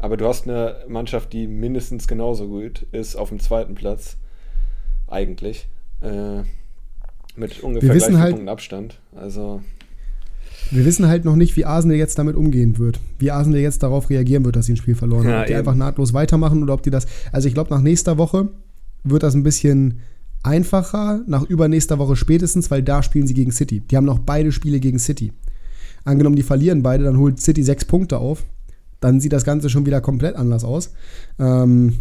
Aber 0.00 0.16
du 0.16 0.26
hast 0.26 0.48
eine 0.48 0.84
Mannschaft, 0.88 1.32
die 1.32 1.46
mindestens 1.46 2.08
genauso 2.08 2.48
gut 2.48 2.84
ist 2.90 3.14
auf 3.14 3.28
dem 3.28 3.38
zweiten 3.38 3.76
Platz. 3.76 4.16
Eigentlich. 5.06 5.68
Äh, 6.00 6.42
mit 7.36 7.62
ungefähr 7.62 7.94
wir 7.94 8.00
gleich 8.00 8.18
halt, 8.18 8.32
Punkten 8.32 8.48
Abstand. 8.48 8.98
Also. 9.14 9.62
Wir 10.72 10.84
wissen 10.84 11.06
halt 11.06 11.24
noch 11.24 11.36
nicht, 11.36 11.56
wie 11.56 11.64
Arsenal 11.64 11.96
jetzt 11.96 12.18
damit 12.18 12.34
umgehen 12.34 12.76
wird. 12.78 12.98
Wie 13.20 13.30
Arsenal 13.30 13.60
jetzt 13.60 13.84
darauf 13.84 14.10
reagieren 14.10 14.44
wird, 14.44 14.56
dass 14.56 14.66
sie 14.66 14.72
ein 14.72 14.76
Spiel 14.76 14.96
verloren 14.96 15.24
haben. 15.26 15.30
Ja, 15.30 15.40
ob 15.42 15.46
die 15.46 15.52
eben. 15.52 15.60
einfach 15.60 15.76
nahtlos 15.76 16.12
weitermachen 16.12 16.62
oder 16.64 16.74
ob 16.74 16.82
die 16.82 16.90
das. 16.90 17.06
Also 17.30 17.46
ich 17.46 17.54
glaube, 17.54 17.70
nach 17.70 17.80
nächster 17.80 18.18
Woche 18.18 18.48
wird 19.10 19.22
das 19.22 19.34
ein 19.34 19.42
bisschen 19.42 20.00
einfacher 20.42 21.22
nach 21.26 21.42
übernächster 21.42 21.98
Woche 21.98 22.16
spätestens, 22.16 22.70
weil 22.70 22.82
da 22.82 23.02
spielen 23.02 23.26
sie 23.26 23.34
gegen 23.34 23.52
City. 23.52 23.80
Die 23.80 23.96
haben 23.96 24.04
noch 24.04 24.20
beide 24.20 24.52
Spiele 24.52 24.80
gegen 24.80 24.98
City. 24.98 25.32
Angenommen, 26.04 26.36
die 26.36 26.42
verlieren 26.42 26.82
beide, 26.82 27.04
dann 27.04 27.18
holt 27.18 27.40
City 27.40 27.62
sechs 27.62 27.84
Punkte 27.84 28.18
auf. 28.18 28.44
Dann 29.00 29.20
sieht 29.20 29.32
das 29.32 29.44
Ganze 29.44 29.68
schon 29.68 29.86
wieder 29.86 30.00
komplett 30.00 30.36
anders 30.36 30.64
aus. 30.64 30.92
Ähm 31.38 31.98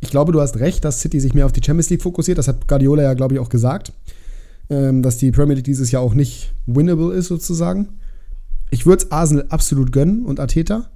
ich 0.00 0.10
glaube, 0.10 0.32
du 0.32 0.40
hast 0.40 0.56
recht, 0.56 0.84
dass 0.84 1.00
City 1.00 1.20
sich 1.20 1.34
mehr 1.34 1.44
auf 1.44 1.52
die 1.52 1.62
Champions 1.62 1.90
League 1.90 2.02
fokussiert. 2.02 2.38
Das 2.38 2.48
hat 2.48 2.66
Guardiola 2.66 3.02
ja, 3.02 3.14
glaube 3.14 3.34
ich, 3.34 3.40
auch 3.40 3.50
gesagt. 3.50 3.92
Ähm, 4.70 5.02
dass 5.02 5.18
die 5.18 5.30
Premier 5.30 5.56
League 5.56 5.64
dieses 5.64 5.90
Jahr 5.90 6.02
auch 6.02 6.14
nicht 6.14 6.54
winnable 6.66 7.12
ist, 7.12 7.26
sozusagen. 7.26 7.88
Ich 8.70 8.86
würde 8.86 9.04
es 9.04 9.12
Arsenal 9.12 9.46
absolut 9.50 9.92
gönnen 9.92 10.24
und 10.24 10.40
Ateta. 10.40 10.90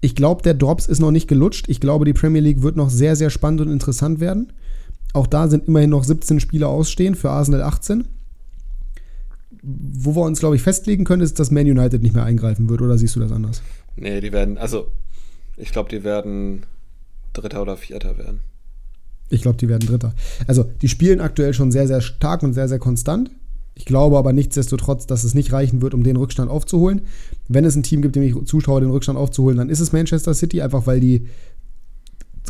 Ich 0.00 0.14
glaube, 0.14 0.42
der 0.42 0.54
Drops 0.54 0.86
ist 0.86 1.00
noch 1.00 1.10
nicht 1.10 1.28
gelutscht. 1.28 1.68
Ich 1.68 1.80
glaube, 1.80 2.04
die 2.04 2.12
Premier 2.12 2.40
League 2.40 2.62
wird 2.62 2.76
noch 2.76 2.90
sehr, 2.90 3.16
sehr 3.16 3.30
spannend 3.30 3.62
und 3.62 3.72
interessant 3.72 4.20
werden. 4.20 4.52
Auch 5.12 5.26
da 5.26 5.48
sind 5.48 5.68
immerhin 5.68 5.90
noch 5.90 6.04
17 6.04 6.40
Spieler 6.40 6.68
ausstehen, 6.68 7.14
für 7.14 7.30
Arsenal 7.30 7.62
18. 7.62 8.04
Wo 9.62 10.14
wir 10.14 10.22
uns, 10.22 10.40
glaube 10.40 10.56
ich, 10.56 10.62
festlegen 10.62 11.04
können, 11.04 11.22
ist, 11.22 11.40
dass 11.40 11.50
Man 11.50 11.66
United 11.66 12.02
nicht 12.02 12.14
mehr 12.14 12.24
eingreifen 12.24 12.68
wird, 12.68 12.82
oder 12.82 12.98
siehst 12.98 13.16
du 13.16 13.20
das 13.20 13.32
anders? 13.32 13.62
Nee, 13.96 14.20
die 14.20 14.32
werden, 14.32 14.58
also 14.58 14.88
ich 15.56 15.72
glaube, 15.72 15.88
die 15.88 16.04
werden 16.04 16.64
Dritter 17.32 17.62
oder 17.62 17.76
Vierter 17.76 18.18
werden. 18.18 18.40
Ich 19.28 19.42
glaube, 19.42 19.58
die 19.58 19.68
werden 19.68 19.88
Dritter. 19.88 20.14
Also, 20.46 20.64
die 20.82 20.88
spielen 20.88 21.20
aktuell 21.20 21.52
schon 21.52 21.72
sehr, 21.72 21.88
sehr 21.88 22.00
stark 22.00 22.42
und 22.42 22.52
sehr, 22.52 22.68
sehr 22.68 22.78
konstant. 22.78 23.30
Ich 23.76 23.84
glaube 23.84 24.16
aber 24.16 24.32
nichtsdestotrotz, 24.32 25.06
dass 25.06 25.22
es 25.22 25.34
nicht 25.34 25.52
reichen 25.52 25.82
wird, 25.82 25.92
um 25.92 26.02
den 26.02 26.16
Rückstand 26.16 26.50
aufzuholen. 26.50 27.02
Wenn 27.46 27.66
es 27.66 27.76
ein 27.76 27.82
Team 27.82 28.00
gibt, 28.00 28.16
dem 28.16 28.22
ich 28.22 28.34
zutraue, 28.46 28.80
den 28.80 28.90
Rückstand 28.90 29.18
aufzuholen, 29.18 29.58
dann 29.58 29.68
ist 29.68 29.80
es 29.80 29.92
Manchester 29.92 30.32
City, 30.32 30.62
einfach 30.62 30.86
weil 30.86 30.98
die 30.98 31.26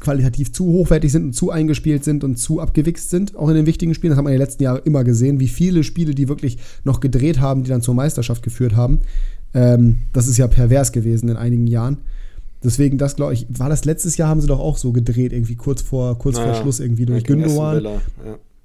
qualitativ 0.01 0.53
zu 0.53 0.67
hochwertig 0.67 1.11
sind 1.11 1.25
und 1.25 1.33
zu 1.33 1.51
eingespielt 1.51 2.05
sind 2.05 2.23
und 2.23 2.37
zu 2.37 2.61
abgewichst 2.61 3.11
sind, 3.11 3.35
auch 3.35 3.49
in 3.49 3.57
den 3.57 3.67
wichtigen 3.67 3.95
Spielen. 3.95 4.11
Das 4.11 4.19
hat 4.19 4.25
man 4.25 4.33
in 4.33 4.39
den 4.39 4.47
letzten 4.47 4.63
Jahren 4.63 4.83
immer 4.85 5.03
gesehen, 5.03 5.41
wie 5.41 5.49
viele 5.49 5.83
Spiele 5.83 6.15
die 6.15 6.29
wirklich 6.29 6.59
noch 6.85 7.01
gedreht 7.01 7.41
haben, 7.41 7.65
die 7.65 7.71
dann 7.71 7.83
zur 7.83 7.95
Meisterschaft 7.95 8.43
geführt 8.43 8.77
haben. 8.77 9.01
Ähm, 9.53 9.99
das 10.13 10.29
ist 10.29 10.37
ja 10.37 10.47
pervers 10.47 10.93
gewesen 10.93 11.29
in 11.29 11.37
einigen 11.37 11.67
Jahren. 11.67 11.99
Deswegen, 12.63 12.99
das 12.99 13.17
glaube 13.17 13.35
ich, 13.35 13.47
war 13.49 13.69
das 13.69 13.85
letztes 13.85 14.17
Jahr, 14.17 14.29
haben 14.29 14.41
sie 14.41 14.47
doch 14.47 14.61
auch 14.61 14.77
so 14.77 14.93
gedreht, 14.93 15.33
irgendwie 15.33 15.57
kurz 15.57 15.83
vor, 15.83 16.19
kurz 16.19 16.37
naja, 16.37 16.53
vor 16.53 16.63
Schluss, 16.63 16.81
irgendwie 16.81 17.07
durch 17.07 17.25
Gündogan. 17.25 17.83
Ja. 17.83 18.01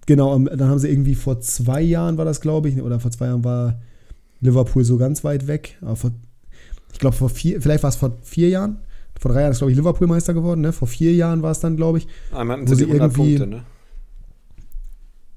Genau, 0.07 0.37
dann 0.39 0.69
haben 0.69 0.79
sie 0.79 0.89
irgendwie 0.89 1.15
vor 1.15 1.39
zwei 1.41 1.81
Jahren 1.81 2.17
war 2.17 2.25
das, 2.25 2.41
glaube 2.41 2.69
ich, 2.69 2.81
oder 2.81 2.99
vor 2.99 3.11
zwei 3.11 3.27
Jahren 3.27 3.43
war 3.43 3.79
Liverpool 4.39 4.83
so 4.83 4.97
ganz 4.97 5.23
weit 5.23 5.47
weg. 5.47 5.77
Aber 5.81 5.95
vor, 5.95 6.11
ich 6.91 6.99
glaube, 6.99 7.15
vor 7.15 7.29
vier, 7.29 7.61
vielleicht 7.61 7.83
war 7.83 7.89
es 7.89 7.95
vor 7.95 8.17
vier 8.23 8.49
Jahren 8.49 8.79
vor 9.21 9.31
drei 9.31 9.41
Jahren 9.41 9.51
ist, 9.51 9.59
glaube 9.59 9.71
ich, 9.71 9.77
Liverpool 9.77 10.07
Meister 10.07 10.33
geworden, 10.33 10.61
ne? 10.61 10.73
Vor 10.73 10.87
vier 10.87 11.13
Jahren 11.13 11.43
war 11.43 11.51
es 11.51 11.59
dann, 11.59 11.75
glaube 11.75 11.99
ich. 11.99 12.07
Einmal 12.31 12.57
hatten 12.57 12.65
sie, 12.65 12.75
sie 12.75 12.83
irgendwie, 12.85 13.37
Punkte, 13.37 13.45
ne? 13.45 13.63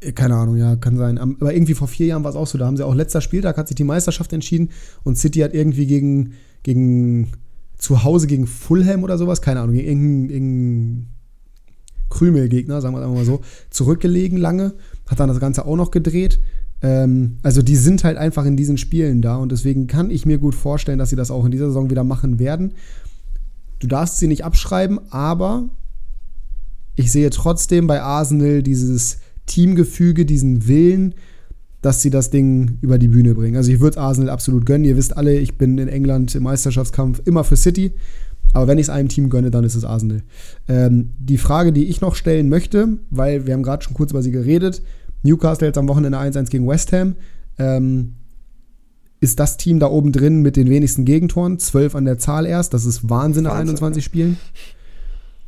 Äh, 0.00 0.12
keine 0.12 0.36
Ahnung, 0.36 0.56
ja, 0.56 0.76
kann 0.76 0.96
sein. 0.96 1.18
Aber 1.18 1.52
irgendwie 1.52 1.74
vor 1.74 1.86
vier 1.86 2.06
Jahren 2.06 2.24
war 2.24 2.30
es 2.30 2.36
auch 2.36 2.46
so. 2.46 2.56
Da 2.56 2.64
haben 2.64 2.78
sie 2.78 2.86
auch 2.86 2.94
letzter 2.94 3.20
Spieltag 3.20 3.58
hat 3.58 3.68
sich 3.68 3.74
die 3.74 3.84
Meisterschaft 3.84 4.32
entschieden 4.32 4.70
und 5.02 5.18
City 5.18 5.40
hat 5.40 5.52
irgendwie 5.52 5.86
gegen, 5.86 6.32
gegen 6.62 7.32
zu 7.76 8.04
Hause 8.04 8.26
gegen 8.26 8.46
Fulham 8.46 9.04
oder 9.04 9.18
sowas, 9.18 9.42
keine 9.42 9.60
Ahnung, 9.60 9.74
gegen 9.74 10.30
irgendeinen 10.30 11.13
Krümelgegner, 12.14 12.80
sagen 12.80 12.94
wir 12.94 13.00
es 13.00 13.04
einfach 13.04 13.18
mal 13.18 13.24
so, 13.24 13.40
zurückgelegen 13.70 14.38
lange, 14.38 14.74
hat 15.06 15.20
dann 15.20 15.28
das 15.28 15.40
Ganze 15.40 15.66
auch 15.66 15.76
noch 15.76 15.90
gedreht. 15.90 16.40
Ähm, 16.80 17.38
also 17.42 17.62
die 17.62 17.76
sind 17.76 18.04
halt 18.04 18.16
einfach 18.16 18.44
in 18.44 18.56
diesen 18.56 18.78
Spielen 18.78 19.20
da 19.20 19.36
und 19.36 19.52
deswegen 19.52 19.86
kann 19.86 20.10
ich 20.10 20.24
mir 20.24 20.38
gut 20.38 20.54
vorstellen, 20.54 20.98
dass 20.98 21.10
sie 21.10 21.16
das 21.16 21.30
auch 21.30 21.44
in 21.44 21.50
dieser 21.50 21.66
Saison 21.66 21.90
wieder 21.90 22.04
machen 22.04 22.38
werden. 22.38 22.72
Du 23.80 23.86
darfst 23.86 24.18
sie 24.18 24.28
nicht 24.28 24.44
abschreiben, 24.44 25.00
aber 25.10 25.68
ich 26.96 27.10
sehe 27.10 27.30
trotzdem 27.30 27.86
bei 27.86 28.00
Arsenal 28.00 28.62
dieses 28.62 29.18
Teamgefüge, 29.46 30.24
diesen 30.24 30.68
Willen, 30.68 31.14
dass 31.82 32.00
sie 32.00 32.10
das 32.10 32.30
Ding 32.30 32.78
über 32.80 32.98
die 32.98 33.08
Bühne 33.08 33.34
bringen. 33.34 33.56
Also 33.56 33.70
ich 33.70 33.80
würde 33.80 34.00
Arsenal 34.00 34.30
absolut 34.30 34.64
gönnen. 34.64 34.84
Ihr 34.84 34.96
wisst 34.96 35.16
alle, 35.16 35.38
ich 35.38 35.58
bin 35.58 35.76
in 35.76 35.88
England 35.88 36.34
im 36.34 36.44
Meisterschaftskampf 36.44 37.20
immer 37.26 37.44
für 37.44 37.56
City. 37.56 37.92
Aber 38.52 38.68
wenn 38.68 38.78
ich 38.78 38.84
es 38.84 38.90
einem 38.90 39.08
Team 39.08 39.30
gönne, 39.30 39.50
dann 39.50 39.64
ist 39.64 39.74
es 39.74 39.84
Arsenal. 39.84 40.22
Ähm, 40.68 41.10
die 41.18 41.38
Frage, 41.38 41.72
die 41.72 41.86
ich 41.86 42.00
noch 42.00 42.14
stellen 42.14 42.48
möchte, 42.48 42.98
weil 43.10 43.46
wir 43.46 43.54
haben 43.54 43.62
gerade 43.62 43.82
schon 43.82 43.94
kurz 43.94 44.12
über 44.12 44.22
sie 44.22 44.30
geredet, 44.30 44.82
Newcastle 45.22 45.66
jetzt 45.66 45.78
am 45.78 45.88
Wochenende 45.88 46.18
1-1 46.18 46.50
gegen 46.50 46.68
West 46.68 46.92
Ham. 46.92 47.16
Ähm, 47.58 48.14
ist 49.20 49.40
das 49.40 49.56
Team 49.56 49.80
da 49.80 49.86
oben 49.86 50.12
drin 50.12 50.42
mit 50.42 50.56
den 50.56 50.68
wenigsten 50.68 51.04
Gegentoren, 51.04 51.58
zwölf 51.58 51.94
an 51.94 52.04
der 52.04 52.18
Zahl 52.18 52.46
erst. 52.46 52.74
Das 52.74 52.84
ist 52.84 53.08
Wahnsinn 53.08 53.44
nach 53.44 53.54
21 53.54 54.04
Spielen. 54.04 54.36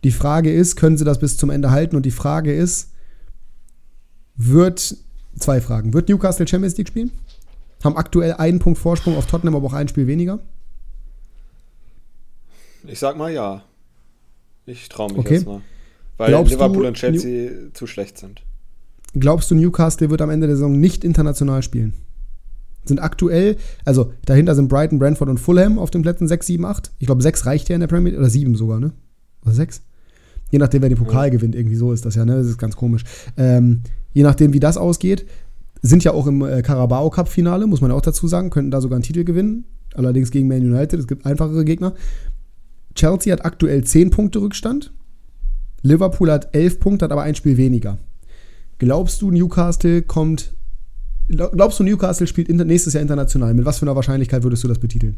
Die 0.02 0.10
Frage 0.10 0.52
ist, 0.52 0.76
können 0.76 0.96
sie 0.96 1.04
das 1.04 1.18
bis 1.18 1.36
zum 1.36 1.50
Ende 1.50 1.70
halten? 1.70 1.94
Und 1.94 2.06
die 2.06 2.10
Frage 2.10 2.54
ist, 2.54 2.90
wird, 4.36 4.96
zwei 5.38 5.60
Fragen, 5.60 5.92
wird 5.92 6.08
Newcastle 6.08 6.48
Champions 6.48 6.76
League 6.76 6.88
spielen? 6.88 7.10
Haben 7.84 7.96
aktuell 7.96 8.32
einen 8.34 8.58
Punkt 8.58 8.78
Vorsprung 8.78 9.16
auf 9.16 9.26
Tottenham, 9.26 9.56
aber 9.56 9.66
auch 9.66 9.72
ein 9.74 9.88
Spiel 9.88 10.06
weniger? 10.06 10.40
Ich 12.86 12.98
sag 12.98 13.16
mal 13.16 13.32
ja. 13.32 13.64
Ich 14.66 14.88
traue 14.88 15.10
mich 15.10 15.18
okay. 15.18 15.34
jetzt 15.34 15.46
mal. 15.46 15.62
Weil 16.16 16.28
Glaubst 16.28 16.52
Liverpool 16.52 16.82
du, 16.82 16.88
und 16.88 16.94
Chelsea 16.94 17.50
New 17.50 17.70
zu 17.72 17.86
schlecht 17.86 18.18
sind. 18.18 18.42
Glaubst 19.14 19.50
du, 19.50 19.54
Newcastle 19.54 20.10
wird 20.10 20.22
am 20.22 20.30
Ende 20.30 20.46
der 20.46 20.56
Saison 20.56 20.78
nicht 20.78 21.04
international 21.04 21.62
spielen? 21.62 21.94
sind 22.88 23.00
aktuell, 23.00 23.56
also 23.84 24.12
dahinter 24.24 24.54
sind 24.54 24.68
Brighton, 24.68 24.98
Brentford 24.98 25.28
und 25.28 25.38
Fulham 25.38 25.78
auf 25.78 25.90
den 25.90 26.02
Plätzen 26.02 26.28
6, 26.28 26.46
7, 26.46 26.64
8. 26.64 26.92
Ich 26.98 27.06
glaube, 27.06 27.22
6 27.22 27.46
reicht 27.46 27.68
ja 27.68 27.74
in 27.74 27.80
der 27.80 27.88
Premier 27.88 28.10
League, 28.10 28.20
oder 28.20 28.30
7 28.30 28.54
sogar, 28.54 28.80
ne? 28.80 28.92
Oder 29.44 29.54
6? 29.54 29.82
Je 30.50 30.58
nachdem, 30.58 30.82
wer 30.82 30.88
den 30.88 30.98
Pokal 30.98 31.26
ja. 31.26 31.30
gewinnt, 31.30 31.54
irgendwie 31.54 31.76
so 31.76 31.92
ist 31.92 32.06
das 32.06 32.14
ja, 32.14 32.24
ne? 32.24 32.36
Das 32.36 32.46
ist 32.46 32.58
ganz 32.58 32.76
komisch. 32.76 33.04
Ähm, 33.36 33.80
je 34.12 34.22
nachdem, 34.22 34.52
wie 34.52 34.60
das 34.60 34.76
ausgeht, 34.76 35.26
sind 35.82 36.04
ja 36.04 36.12
auch 36.12 36.26
im 36.26 36.42
äh, 36.42 36.62
Carabao 36.62 37.10
Cup 37.10 37.28
Finale, 37.28 37.66
muss 37.66 37.80
man 37.80 37.90
ja 37.90 37.96
auch 37.96 38.02
dazu 38.02 38.28
sagen, 38.28 38.50
könnten 38.50 38.70
da 38.70 38.80
sogar 38.80 38.96
einen 38.96 39.02
Titel 39.02 39.24
gewinnen. 39.24 39.64
Allerdings 39.94 40.30
gegen 40.30 40.46
Man 40.46 40.60
United, 40.60 41.00
es 41.00 41.06
gibt 41.06 41.26
einfachere 41.26 41.64
Gegner. 41.64 41.94
Chelsea 42.96 43.32
hat 43.32 43.44
aktuell 43.44 43.84
10 43.84 44.10
Punkte 44.10 44.40
Rückstand. 44.40 44.92
Liverpool 45.82 46.30
hat 46.32 46.54
11 46.54 46.80
Punkte, 46.80 47.04
hat 47.04 47.12
aber 47.12 47.22
ein 47.22 47.34
Spiel 47.34 47.56
weniger. 47.56 47.98
Glaubst 48.78 49.22
du, 49.22 49.30
Newcastle 49.30 50.02
kommt 50.02 50.56
Glaubst 51.28 51.80
du, 51.80 51.84
Newcastle 51.84 52.26
spielt 52.26 52.48
nächstes 52.48 52.92
Jahr 52.92 53.02
international? 53.02 53.52
Mit 53.54 53.64
was 53.64 53.78
für 53.78 53.86
einer 53.86 53.96
Wahrscheinlichkeit 53.96 54.44
würdest 54.44 54.62
du 54.62 54.68
das 54.68 54.78
betiteln? 54.78 55.16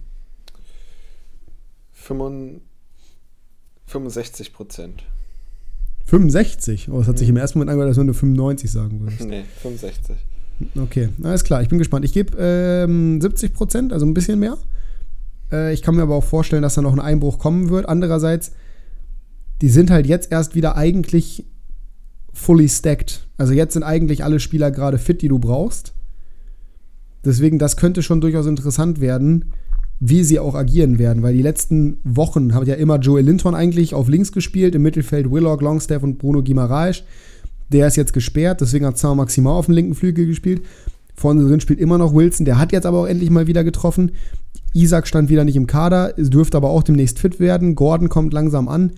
65 3.87 4.55
Prozent. 4.55 5.05
65? 6.07 6.89
Oh, 6.91 6.99
das 6.99 7.09
hat 7.09 7.16
mhm. 7.16 7.18
sich 7.18 7.29
im 7.29 7.37
ersten 7.37 7.59
Moment 7.59 7.70
angehört, 7.70 7.89
als 7.89 7.99
wenn 7.99 8.07
du 8.07 8.14
95 8.14 8.70
sagen 8.70 9.01
würdest. 9.01 9.29
Nee, 9.29 9.45
65. 9.61 10.16
Okay, 10.76 11.11
alles 11.22 11.45
klar, 11.45 11.61
ich 11.61 11.68
bin 11.68 11.79
gespannt. 11.79 12.07
Ich 12.07 12.14
gebe 12.14 12.35
ähm, 12.39 13.20
70 13.20 13.53
Prozent, 13.53 13.93
also 13.93 14.07
ein 14.07 14.14
bisschen 14.14 14.39
mehr. 14.39 14.57
Äh, 15.53 15.72
ich 15.72 15.82
kann 15.82 15.96
mir 15.96 16.03
aber 16.03 16.14
auch 16.14 16.24
vorstellen, 16.24 16.62
dass 16.62 16.74
da 16.74 16.82
noch 16.82 16.92
ein 16.92 17.01
Einbruch 17.01 17.38
kommen 17.38 17.70
wird. 17.70 17.88
Andererseits, 17.88 18.53
die 19.61 19.68
sind 19.68 19.90
halt 19.90 20.07
jetzt 20.07 20.30
erst 20.32 20.55
wieder 20.55 20.76
eigentlich 20.76 21.44
fully 22.32 22.68
stacked. 22.68 23.26
Also 23.36 23.53
jetzt 23.53 23.74
sind 23.74 23.82
eigentlich 23.82 24.24
alle 24.24 24.40
Spieler 24.40 24.70
gerade 24.70 24.99
fit, 24.99 25.22
die 25.22 25.28
du 25.28 25.38
brauchst. 25.38 25.92
Deswegen, 27.24 27.59
das 27.59 27.76
könnte 27.76 28.03
schon 28.03 28.20
durchaus 28.20 28.46
interessant 28.46 29.01
werden, 29.01 29.53
wie 30.01 30.22
sie 30.22 30.38
auch 30.38 30.55
agieren 30.55 30.99
werden, 30.99 31.22
weil 31.22 31.34
die 31.34 31.42
letzten 31.42 31.99
Wochen 32.05 32.55
hat 32.55 32.68
ja 32.68 32.74
immer 32.74 32.99
Joel 32.99 33.24
Linton 33.24 33.57
eigentlich 33.57 33.94
auf 33.94 34.09
links 34.09 34.30
gespielt, 34.30 34.76
im 34.76 34.82
Mittelfeld 34.82 35.30
Willock, 35.30 35.61
Longstaff 35.61 36.05
und 36.05 36.18
Bruno 36.18 36.42
Guimaraes. 36.42 37.03
Der 37.70 37.88
ist 37.88 37.96
jetzt 37.96 38.12
gesperrt, 38.12 38.61
deswegen 38.61 38.86
hat 38.86 38.96
Saint 38.96 39.16
Maximal 39.16 39.55
auf 39.55 39.66
dem 39.66 39.74
linken 39.74 39.94
Flügel 39.94 40.26
gespielt. 40.26 40.62
Vorne 41.18 41.46
drin 41.46 41.60
spielt 41.60 41.80
immer 41.80 41.98
noch 41.98 42.14
Wilson, 42.14 42.44
der 42.44 42.58
hat 42.58 42.72
jetzt 42.72 42.86
aber 42.86 43.00
auch 43.00 43.06
endlich 43.06 43.30
mal 43.30 43.46
wieder 43.46 43.64
getroffen. 43.64 44.12
Isaac 44.72 45.06
stand 45.06 45.28
wieder 45.30 45.44
nicht 45.44 45.56
im 45.56 45.66
Kader, 45.66 46.12
dürfte 46.16 46.56
aber 46.56 46.70
auch 46.70 46.82
demnächst 46.82 47.18
fit 47.18 47.40
werden. 47.40 47.74
Gordon 47.74 48.08
kommt 48.08 48.32
langsam 48.32 48.68
an. 48.68 48.92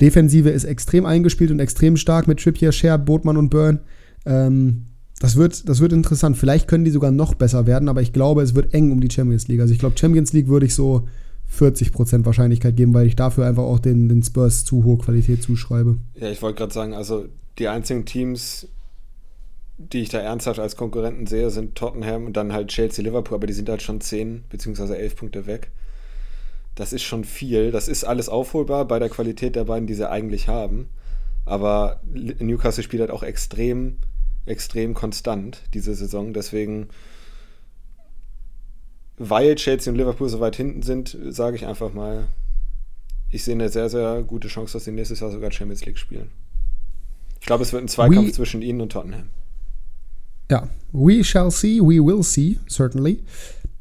Defensive 0.00 0.50
ist 0.50 0.64
extrem 0.64 1.06
eingespielt 1.06 1.50
und 1.50 1.60
extrem 1.60 1.96
stark 1.96 2.26
mit 2.26 2.40
Trippier, 2.40 2.72
Scher, 2.72 2.98
Botmann 2.98 3.36
und 3.36 3.50
Burn. 3.50 3.80
Ähm, 4.24 4.86
das, 5.20 5.36
wird, 5.36 5.68
das 5.68 5.80
wird 5.80 5.92
interessant. 5.92 6.36
Vielleicht 6.36 6.68
können 6.68 6.84
die 6.84 6.90
sogar 6.90 7.10
noch 7.10 7.34
besser 7.34 7.66
werden, 7.66 7.88
aber 7.88 8.02
ich 8.02 8.12
glaube, 8.12 8.42
es 8.42 8.54
wird 8.54 8.74
eng 8.74 8.90
um 8.90 9.00
die 9.00 9.10
Champions 9.10 9.48
League. 9.48 9.60
Also 9.60 9.72
ich 9.72 9.78
glaube, 9.78 9.96
Champions 9.96 10.32
League 10.32 10.48
würde 10.48 10.66
ich 10.66 10.74
so 10.74 11.06
40% 11.58 12.26
Wahrscheinlichkeit 12.26 12.76
geben, 12.76 12.92
weil 12.92 13.06
ich 13.06 13.16
dafür 13.16 13.46
einfach 13.46 13.62
auch 13.62 13.78
den, 13.78 14.08
den 14.08 14.22
Spurs 14.22 14.64
zu 14.64 14.84
hohe 14.84 14.98
Qualität 14.98 15.42
zuschreibe. 15.42 15.96
Ja, 16.20 16.30
ich 16.30 16.42
wollte 16.42 16.58
gerade 16.58 16.74
sagen, 16.74 16.92
also 16.92 17.26
die 17.58 17.68
einzigen 17.68 18.04
Teams, 18.04 18.68
die 19.78 20.00
ich 20.00 20.08
da 20.08 20.18
ernsthaft 20.18 20.58
als 20.58 20.76
Konkurrenten 20.76 21.26
sehe, 21.26 21.50
sind 21.50 21.74
Tottenham 21.74 22.26
und 22.26 22.36
dann 22.36 22.52
halt 22.52 22.68
Chelsea, 22.68 23.04
Liverpool, 23.04 23.36
aber 23.36 23.46
die 23.46 23.52
sind 23.52 23.68
halt 23.68 23.82
schon 23.82 24.00
10 24.00 24.44
bzw. 24.48 24.94
11 24.94 25.16
Punkte 25.16 25.46
weg. 25.46 25.70
Das 26.74 26.92
ist 26.92 27.02
schon 27.02 27.24
viel. 27.24 27.70
Das 27.72 27.88
ist 27.88 28.04
alles 28.04 28.28
aufholbar 28.28 28.86
bei 28.86 28.98
der 28.98 29.08
Qualität 29.08 29.56
der 29.56 29.64
beiden, 29.64 29.86
die 29.86 29.94
sie 29.94 30.08
eigentlich 30.08 30.48
haben. 30.48 30.88
Aber 31.44 32.00
Newcastle 32.04 32.82
spielt 32.82 33.00
halt 33.00 33.10
auch 33.10 33.22
extrem, 33.22 33.98
extrem 34.46 34.94
konstant 34.94 35.62
diese 35.74 35.94
Saison. 35.94 36.32
Deswegen, 36.32 36.88
weil 39.16 39.54
Chelsea 39.54 39.90
und 39.90 39.98
Liverpool 39.98 40.28
so 40.28 40.40
weit 40.40 40.56
hinten 40.56 40.82
sind, 40.82 41.16
sage 41.28 41.56
ich 41.56 41.66
einfach 41.66 41.92
mal, 41.92 42.28
ich 43.30 43.44
sehe 43.44 43.54
eine 43.54 43.68
sehr, 43.68 43.88
sehr 43.88 44.22
gute 44.22 44.48
Chance, 44.48 44.74
dass 44.74 44.84
sie 44.84 44.92
nächstes 44.92 45.20
Jahr 45.20 45.30
sogar 45.30 45.50
Champions 45.50 45.84
League 45.84 45.98
spielen. 45.98 46.30
Ich 47.40 47.46
glaube, 47.46 47.62
es 47.62 47.72
wird 47.72 47.84
ein 47.84 47.88
Zweikampf 47.88 48.28
we 48.28 48.32
zwischen 48.32 48.62
ihnen 48.62 48.80
und 48.80 48.92
Tottenham. 48.92 49.30
Ja, 50.50 50.68
we 50.92 51.24
shall 51.24 51.50
see, 51.50 51.80
we 51.80 52.04
will 52.04 52.22
see, 52.22 52.58
certainly. 52.68 53.22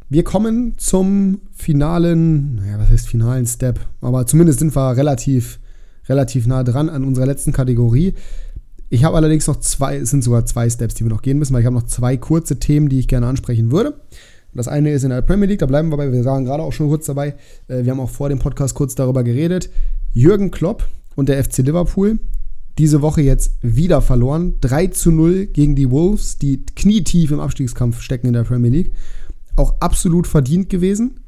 Wir 0.10 0.24
kommen 0.24 0.74
zum 0.78 1.42
finalen, 1.54 2.56
naja, 2.56 2.80
was 2.80 2.90
heißt 2.90 3.08
finalen 3.08 3.46
Step? 3.46 3.80
Aber 4.02 4.26
zumindest 4.26 4.60
sind 4.60 4.76
wir 4.76 4.98
relativ, 4.98 5.60
relativ 6.08 6.48
nah 6.48 6.64
dran 6.64 6.90
an 6.90 7.04
unserer 7.04 7.26
letzten 7.26 7.52
Kategorie. 7.52 8.14
Ich 8.90 9.04
habe 9.04 9.18
allerdings 9.18 9.48
noch 9.48 9.60
zwei, 9.60 9.98
es 9.98 10.12
sind 10.12 10.24
sogar 10.24 10.46
zwei 10.46 10.70
Steps, 10.70 10.96
die 10.96 11.04
wir 11.04 11.10
noch 11.10 11.22
gehen 11.22 11.38
müssen, 11.40 11.54
weil 11.54 11.62
ich 11.62 11.66
habe 11.66 11.76
noch 11.76 11.88
zwei 11.88 12.18
kurze 12.18 12.60
Themen, 12.60 12.90
die 12.90 13.00
ich 13.00 13.08
gerne 13.08 13.28
ansprechen 13.28 13.72
würde. 13.72 14.00
Das 14.54 14.68
eine 14.68 14.92
ist 14.92 15.04
in 15.04 15.10
der 15.10 15.22
Premier 15.22 15.48
League, 15.48 15.60
da 15.60 15.66
bleiben 15.66 15.90
wir 15.90 15.98
bei, 15.98 16.12
wir 16.12 16.24
waren 16.24 16.46
gerade 16.46 16.64
auch 16.64 16.72
schon 16.72 16.88
kurz 16.88 17.06
dabei. 17.06 17.36
Äh, 17.68 17.84
wir 17.84 17.92
haben 17.92 18.00
auch 18.00 18.10
vor 18.10 18.30
dem 18.30 18.40
Podcast 18.40 18.74
kurz 18.74 18.96
darüber 18.96 19.24
geredet. 19.24 19.70
Jürgen 20.14 20.50
Klopp 20.50 20.88
und 21.16 21.30
der 21.30 21.44
FC 21.44 21.58
Liverpool 21.58 22.20
diese 22.78 23.02
Woche 23.02 23.22
jetzt 23.22 23.58
wieder 23.62 24.02
verloren. 24.02 24.56
3 24.62 24.88
zu 24.88 25.12
0 25.12 25.48
gegen 25.48 25.76
die 25.76 25.90
Wolves, 25.90 26.38
die 26.38 26.66
knietief 26.66 27.32
im 27.32 27.40
Abstiegskampf 27.40 28.02
stecken 28.02 28.28
in 28.28 28.34
der 28.34 28.44
Premier 28.44 28.72
League 28.72 28.92
auch 29.56 29.76
absolut 29.80 30.28
verdient 30.28 30.70
gewesen. 30.70 31.22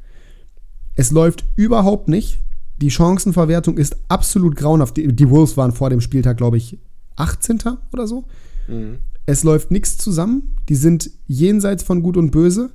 Es 0.94 1.10
läuft 1.10 1.44
überhaupt 1.56 2.08
nicht. 2.08 2.40
Die 2.80 2.90
Chancenverwertung 2.90 3.78
ist 3.78 3.96
absolut 4.08 4.56
grauenhaft. 4.56 4.96
Die, 4.96 5.08
die 5.08 5.30
Wolves 5.30 5.56
waren 5.56 5.72
vor 5.72 5.90
dem 5.90 6.00
Spieltag, 6.00 6.36
glaube 6.36 6.56
ich, 6.56 6.78
18. 7.16 7.60
oder 7.92 8.06
so. 8.06 8.24
Mhm. 8.68 8.98
Es 9.26 9.44
läuft 9.44 9.70
nichts 9.70 9.98
zusammen. 9.98 10.54
Die 10.68 10.74
sind 10.74 11.10
jenseits 11.26 11.82
von 11.82 12.02
Gut 12.02 12.16
und 12.16 12.30
Böse. 12.30 12.70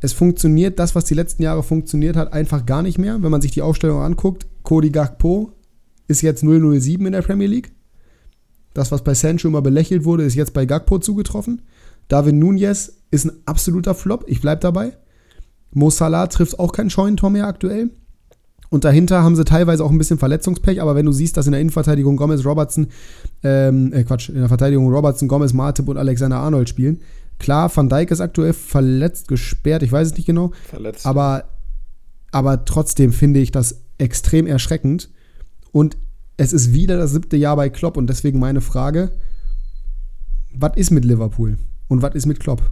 Es 0.00 0.12
funktioniert 0.12 0.78
das, 0.78 0.94
was 0.94 1.04
die 1.04 1.14
letzten 1.14 1.42
Jahre 1.42 1.62
funktioniert 1.62 2.16
hat, 2.16 2.32
einfach 2.32 2.64
gar 2.64 2.82
nicht 2.82 2.98
mehr. 2.98 3.22
Wenn 3.22 3.30
man 3.30 3.42
sich 3.42 3.50
die 3.50 3.62
Aufstellung 3.62 4.00
anguckt, 4.00 4.46
Cody 4.62 4.90
Gakpo 4.90 5.52
ist 6.08 6.22
jetzt 6.22 6.40
007 6.40 7.06
in 7.06 7.12
der 7.12 7.22
Premier 7.22 7.46
League. 7.46 7.72
Das, 8.74 8.92
was 8.92 9.02
bei 9.02 9.14
Sancho 9.14 9.48
immer 9.48 9.62
belächelt 9.62 10.04
wurde, 10.04 10.24
ist 10.24 10.34
jetzt 10.34 10.52
bei 10.52 10.66
Gakpo 10.66 10.98
zugetroffen. 10.98 11.62
David 12.08 12.34
Nunez 12.34 12.92
ist 13.10 13.24
ein 13.24 13.32
absoluter 13.46 13.94
Flop. 13.94 14.24
Ich 14.26 14.40
bleibe 14.40 14.60
dabei. 14.60 14.96
Mo 15.72 15.90
Salah 15.90 16.26
trifft 16.26 16.58
auch 16.58 16.72
kein 16.72 16.90
Scheunentor 16.90 17.30
mehr 17.30 17.46
aktuell. 17.46 17.90
Und 18.70 18.84
dahinter 18.84 19.24
haben 19.24 19.34
sie 19.34 19.44
teilweise 19.44 19.84
auch 19.84 19.90
ein 19.90 19.98
bisschen 19.98 20.18
Verletzungspech, 20.18 20.80
aber 20.80 20.94
wenn 20.94 21.04
du 21.04 21.12
siehst, 21.12 21.36
dass 21.36 21.46
in 21.46 21.52
der 21.52 21.60
Innenverteidigung 21.60 22.16
Gomez, 22.16 22.44
Robertson, 22.44 22.86
ähm, 23.42 23.92
äh 23.92 24.04
Quatsch, 24.04 24.28
in 24.28 24.36
der 24.36 24.48
Verteidigung 24.48 24.92
Robertson, 24.92 25.26
Gomez, 25.26 25.52
Martip 25.52 25.88
und 25.88 25.96
Alexander 25.96 26.36
Arnold 26.36 26.68
spielen. 26.68 27.00
Klar, 27.40 27.74
Van 27.74 27.88
Dijk 27.88 28.12
ist 28.12 28.20
aktuell 28.20 28.52
verletzt, 28.52 29.26
gesperrt, 29.26 29.82
ich 29.82 29.90
weiß 29.90 30.08
es 30.08 30.14
nicht 30.14 30.26
genau. 30.26 30.52
Verletzt. 30.68 31.04
Aber, 31.04 31.44
aber 32.30 32.64
trotzdem 32.64 33.12
finde 33.12 33.40
ich 33.40 33.50
das 33.50 33.80
extrem 33.98 34.46
erschreckend. 34.46 35.10
Und 35.72 35.96
es 36.40 36.54
ist 36.54 36.72
wieder 36.72 36.96
das 36.96 37.12
siebte 37.12 37.36
Jahr 37.36 37.54
bei 37.54 37.68
Klopp 37.68 37.98
und 37.98 38.08
deswegen 38.08 38.38
meine 38.38 38.62
Frage: 38.62 39.10
Was 40.54 40.74
ist 40.76 40.90
mit 40.90 41.04
Liverpool? 41.04 41.58
Und 41.86 42.00
was 42.00 42.14
ist 42.14 42.24
mit 42.24 42.40
Klopp? 42.40 42.62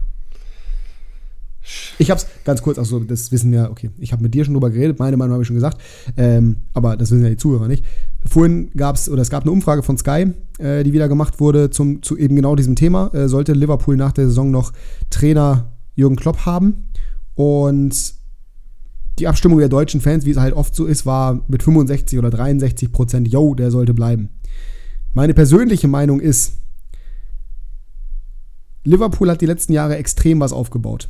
Ich 1.99 2.09
habe 2.09 2.19
es 2.19 2.25
ganz 2.45 2.63
kurz, 2.63 2.79
also 2.79 2.99
das 2.99 3.31
wissen 3.31 3.51
wir, 3.51 3.69
okay, 3.69 3.91
ich 3.99 4.11
habe 4.11 4.23
mit 4.23 4.33
dir 4.33 4.43
schon 4.43 4.55
drüber 4.55 4.71
geredet, 4.71 4.97
meine 4.97 5.17
Meinung 5.17 5.33
habe 5.33 5.43
ich 5.43 5.47
schon 5.47 5.57
gesagt, 5.57 5.79
ähm, 6.17 6.55
aber 6.73 6.97
das 6.97 7.11
wissen 7.11 7.21
ja 7.21 7.29
die 7.29 7.37
Zuhörer 7.37 7.67
nicht. 7.67 7.85
Vorhin 8.25 8.71
gab 8.75 8.95
es, 8.95 9.07
oder 9.07 9.21
es 9.21 9.29
gab 9.29 9.43
eine 9.43 9.51
Umfrage 9.51 9.83
von 9.83 9.97
Sky, 9.97 10.33
äh, 10.57 10.83
die 10.83 10.93
wieder 10.93 11.07
gemacht 11.07 11.39
wurde 11.39 11.69
zum, 11.69 12.01
zu 12.01 12.17
eben 12.17 12.35
genau 12.35 12.55
diesem 12.55 12.75
Thema. 12.75 13.13
Äh, 13.13 13.27
sollte 13.27 13.53
Liverpool 13.53 13.97
nach 13.97 14.13
der 14.13 14.25
Saison 14.25 14.49
noch 14.49 14.73
Trainer 15.11 15.73
Jürgen 15.93 16.15
Klopp 16.15 16.47
haben? 16.47 16.87
Und 17.35 18.18
die 19.19 19.27
Abstimmung 19.27 19.59
der 19.59 19.69
deutschen 19.69 20.01
Fans, 20.01 20.25
wie 20.25 20.31
es 20.31 20.37
halt 20.37 20.53
oft 20.53 20.73
so 20.73 20.85
ist, 20.85 21.05
war 21.05 21.43
mit 21.47 21.63
65 21.63 22.17
oder 22.17 22.29
63 22.29 22.91
Prozent, 22.91 23.27
yo, 23.27 23.53
der 23.53 23.71
sollte 23.71 23.93
bleiben. 23.93 24.29
Meine 25.13 25.33
persönliche 25.33 25.87
Meinung 25.87 26.19
ist, 26.19 26.53
Liverpool 28.83 29.29
hat 29.29 29.41
die 29.41 29.45
letzten 29.45 29.73
Jahre 29.73 29.97
extrem 29.97 30.39
was 30.39 30.53
aufgebaut. 30.53 31.09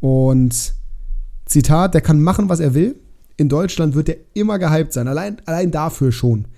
Und 0.00 0.74
Zitat, 1.44 1.94
der 1.94 2.00
kann 2.00 2.22
machen, 2.22 2.48
was 2.48 2.60
er 2.60 2.74
will. 2.74 2.96
In 3.36 3.48
Deutschland 3.48 3.94
wird 3.94 4.08
er 4.08 4.16
immer 4.34 4.58
gehypt 4.58 4.92
sein. 4.92 5.08
Allein, 5.08 5.40
allein 5.46 5.70
dafür 5.70 6.10
schon. 6.10 6.48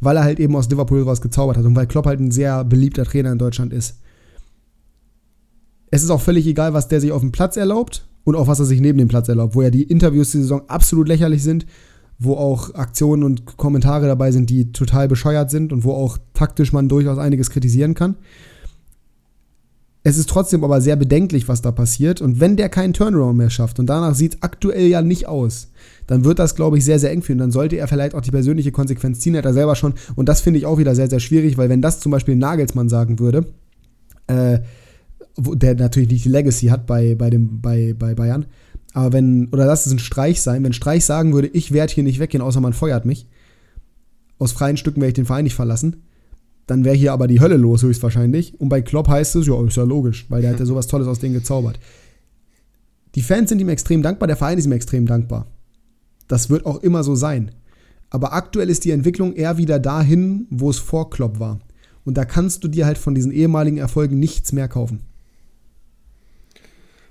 Weil 0.00 0.16
er 0.16 0.24
halt 0.24 0.38
eben 0.38 0.54
aus 0.54 0.68
Liverpool 0.68 1.02
raus 1.02 1.20
gezaubert 1.20 1.56
hat 1.56 1.64
und 1.64 1.74
weil 1.74 1.86
Klopp 1.86 2.06
halt 2.06 2.20
ein 2.20 2.30
sehr 2.30 2.64
beliebter 2.64 3.04
Trainer 3.04 3.32
in 3.32 3.38
Deutschland 3.38 3.72
ist. 3.72 3.98
Es 5.90 6.02
ist 6.02 6.10
auch 6.10 6.20
völlig 6.20 6.46
egal, 6.46 6.74
was 6.74 6.88
der 6.88 7.00
sich 7.00 7.12
auf 7.12 7.22
dem 7.22 7.32
Platz 7.32 7.56
erlaubt 7.56 8.06
und 8.26 8.34
auch 8.34 8.48
was 8.48 8.58
er 8.58 8.64
sich 8.64 8.80
neben 8.80 8.98
dem 8.98 9.06
Platz 9.06 9.28
erlaubt, 9.28 9.54
wo 9.54 9.62
ja 9.62 9.70
die 9.70 9.84
Interviews 9.84 10.32
die 10.32 10.38
Saison 10.38 10.62
absolut 10.66 11.06
lächerlich 11.06 11.44
sind, 11.44 11.64
wo 12.18 12.34
auch 12.34 12.74
Aktionen 12.74 13.22
und 13.22 13.56
Kommentare 13.56 14.06
dabei 14.06 14.32
sind, 14.32 14.50
die 14.50 14.72
total 14.72 15.06
bescheuert 15.06 15.48
sind 15.48 15.72
und 15.72 15.84
wo 15.84 15.92
auch 15.92 16.18
taktisch 16.34 16.72
man 16.72 16.88
durchaus 16.88 17.18
einiges 17.18 17.50
kritisieren 17.50 17.94
kann. 17.94 18.16
Es 20.02 20.18
ist 20.18 20.28
trotzdem 20.28 20.64
aber 20.64 20.80
sehr 20.80 20.96
bedenklich, 20.96 21.46
was 21.46 21.62
da 21.62 21.70
passiert. 21.70 22.20
Und 22.20 22.40
wenn 22.40 22.56
der 22.56 22.68
keinen 22.68 22.94
Turnaround 22.94 23.38
mehr 23.38 23.50
schafft, 23.50 23.78
und 23.78 23.86
danach 23.86 24.14
sieht 24.14 24.34
es 24.34 24.42
aktuell 24.42 24.86
ja 24.86 25.02
nicht 25.02 25.28
aus, 25.28 25.68
dann 26.08 26.24
wird 26.24 26.40
das, 26.40 26.56
glaube 26.56 26.78
ich, 26.78 26.84
sehr, 26.84 26.98
sehr 26.98 27.12
eng 27.12 27.22
für 27.22 27.32
ihn. 27.32 27.38
Dann 27.38 27.52
sollte 27.52 27.76
er 27.76 27.86
vielleicht 27.86 28.14
auch 28.14 28.20
die 28.20 28.30
persönliche 28.32 28.72
Konsequenz 28.72 29.20
ziehen, 29.20 29.36
hat 29.36 29.44
er 29.44 29.54
selber 29.54 29.76
schon. 29.76 29.94
Und 30.16 30.28
das 30.28 30.40
finde 30.40 30.58
ich 30.58 30.66
auch 30.66 30.78
wieder 30.78 30.96
sehr, 30.96 31.10
sehr 31.10 31.20
schwierig, 31.20 31.58
weil 31.58 31.68
wenn 31.68 31.82
das 31.82 32.00
zum 32.00 32.10
Beispiel 32.10 32.34
Nagelsmann 32.34 32.88
sagen 32.88 33.20
würde, 33.20 33.46
äh, 34.26 34.60
der 35.36 35.74
natürlich 35.74 36.08
nicht 36.10 36.24
die 36.24 36.30
Legacy 36.30 36.66
hat 36.66 36.86
bei, 36.86 37.14
bei, 37.14 37.30
dem, 37.30 37.60
bei, 37.60 37.94
bei 37.98 38.14
Bayern, 38.14 38.46
aber 38.92 39.12
wenn, 39.12 39.48
oder 39.48 39.66
lass 39.66 39.84
es 39.84 39.92
ein 39.92 39.98
Streich 39.98 40.40
sein, 40.40 40.64
wenn 40.64 40.72
Streich 40.72 41.04
sagen 41.04 41.34
würde, 41.34 41.48
ich 41.48 41.72
werde 41.72 41.92
hier 41.92 42.04
nicht 42.04 42.18
weggehen, 42.18 42.42
außer 42.42 42.60
man 42.60 42.72
feuert 42.72 43.04
mich, 43.04 43.26
aus 44.38 44.52
freien 44.52 44.76
Stücken 44.78 45.00
werde 45.00 45.08
ich 45.08 45.14
den 45.14 45.26
Verein 45.26 45.44
nicht 45.44 45.54
verlassen, 45.54 46.02
dann 46.66 46.84
wäre 46.84 46.96
hier 46.96 47.12
aber 47.12 47.26
die 47.26 47.40
Hölle 47.40 47.56
los, 47.56 47.82
höchstwahrscheinlich. 47.82 48.60
Und 48.60 48.68
bei 48.68 48.82
Klopp 48.82 49.08
heißt 49.08 49.36
es, 49.36 49.46
ja, 49.46 49.62
ist 49.64 49.76
ja 49.76 49.84
logisch, 49.84 50.26
weil 50.30 50.42
der 50.42 50.52
hat 50.52 50.60
ja 50.60 50.66
sowas 50.66 50.86
Tolles 50.86 51.08
aus 51.08 51.18
denen 51.18 51.34
gezaubert. 51.34 51.78
Die 53.14 53.22
Fans 53.22 53.48
sind 53.48 53.60
ihm 53.60 53.68
extrem 53.68 54.02
dankbar, 54.02 54.26
der 54.26 54.36
Verein 54.36 54.58
ist 54.58 54.66
ihm 54.66 54.72
extrem 54.72 55.06
dankbar. 55.06 55.46
Das 56.28 56.50
wird 56.50 56.66
auch 56.66 56.82
immer 56.82 57.04
so 57.04 57.14
sein. 57.14 57.52
Aber 58.10 58.32
aktuell 58.32 58.68
ist 58.70 58.84
die 58.84 58.90
Entwicklung 58.90 59.34
eher 59.34 59.58
wieder 59.58 59.78
dahin, 59.78 60.46
wo 60.50 60.70
es 60.70 60.78
vor 60.78 61.10
Klopp 61.10 61.38
war. 61.38 61.60
Und 62.04 62.16
da 62.16 62.24
kannst 62.24 62.64
du 62.64 62.68
dir 62.68 62.86
halt 62.86 62.98
von 62.98 63.14
diesen 63.14 63.32
ehemaligen 63.32 63.78
Erfolgen 63.78 64.18
nichts 64.18 64.52
mehr 64.52 64.68
kaufen. 64.68 65.00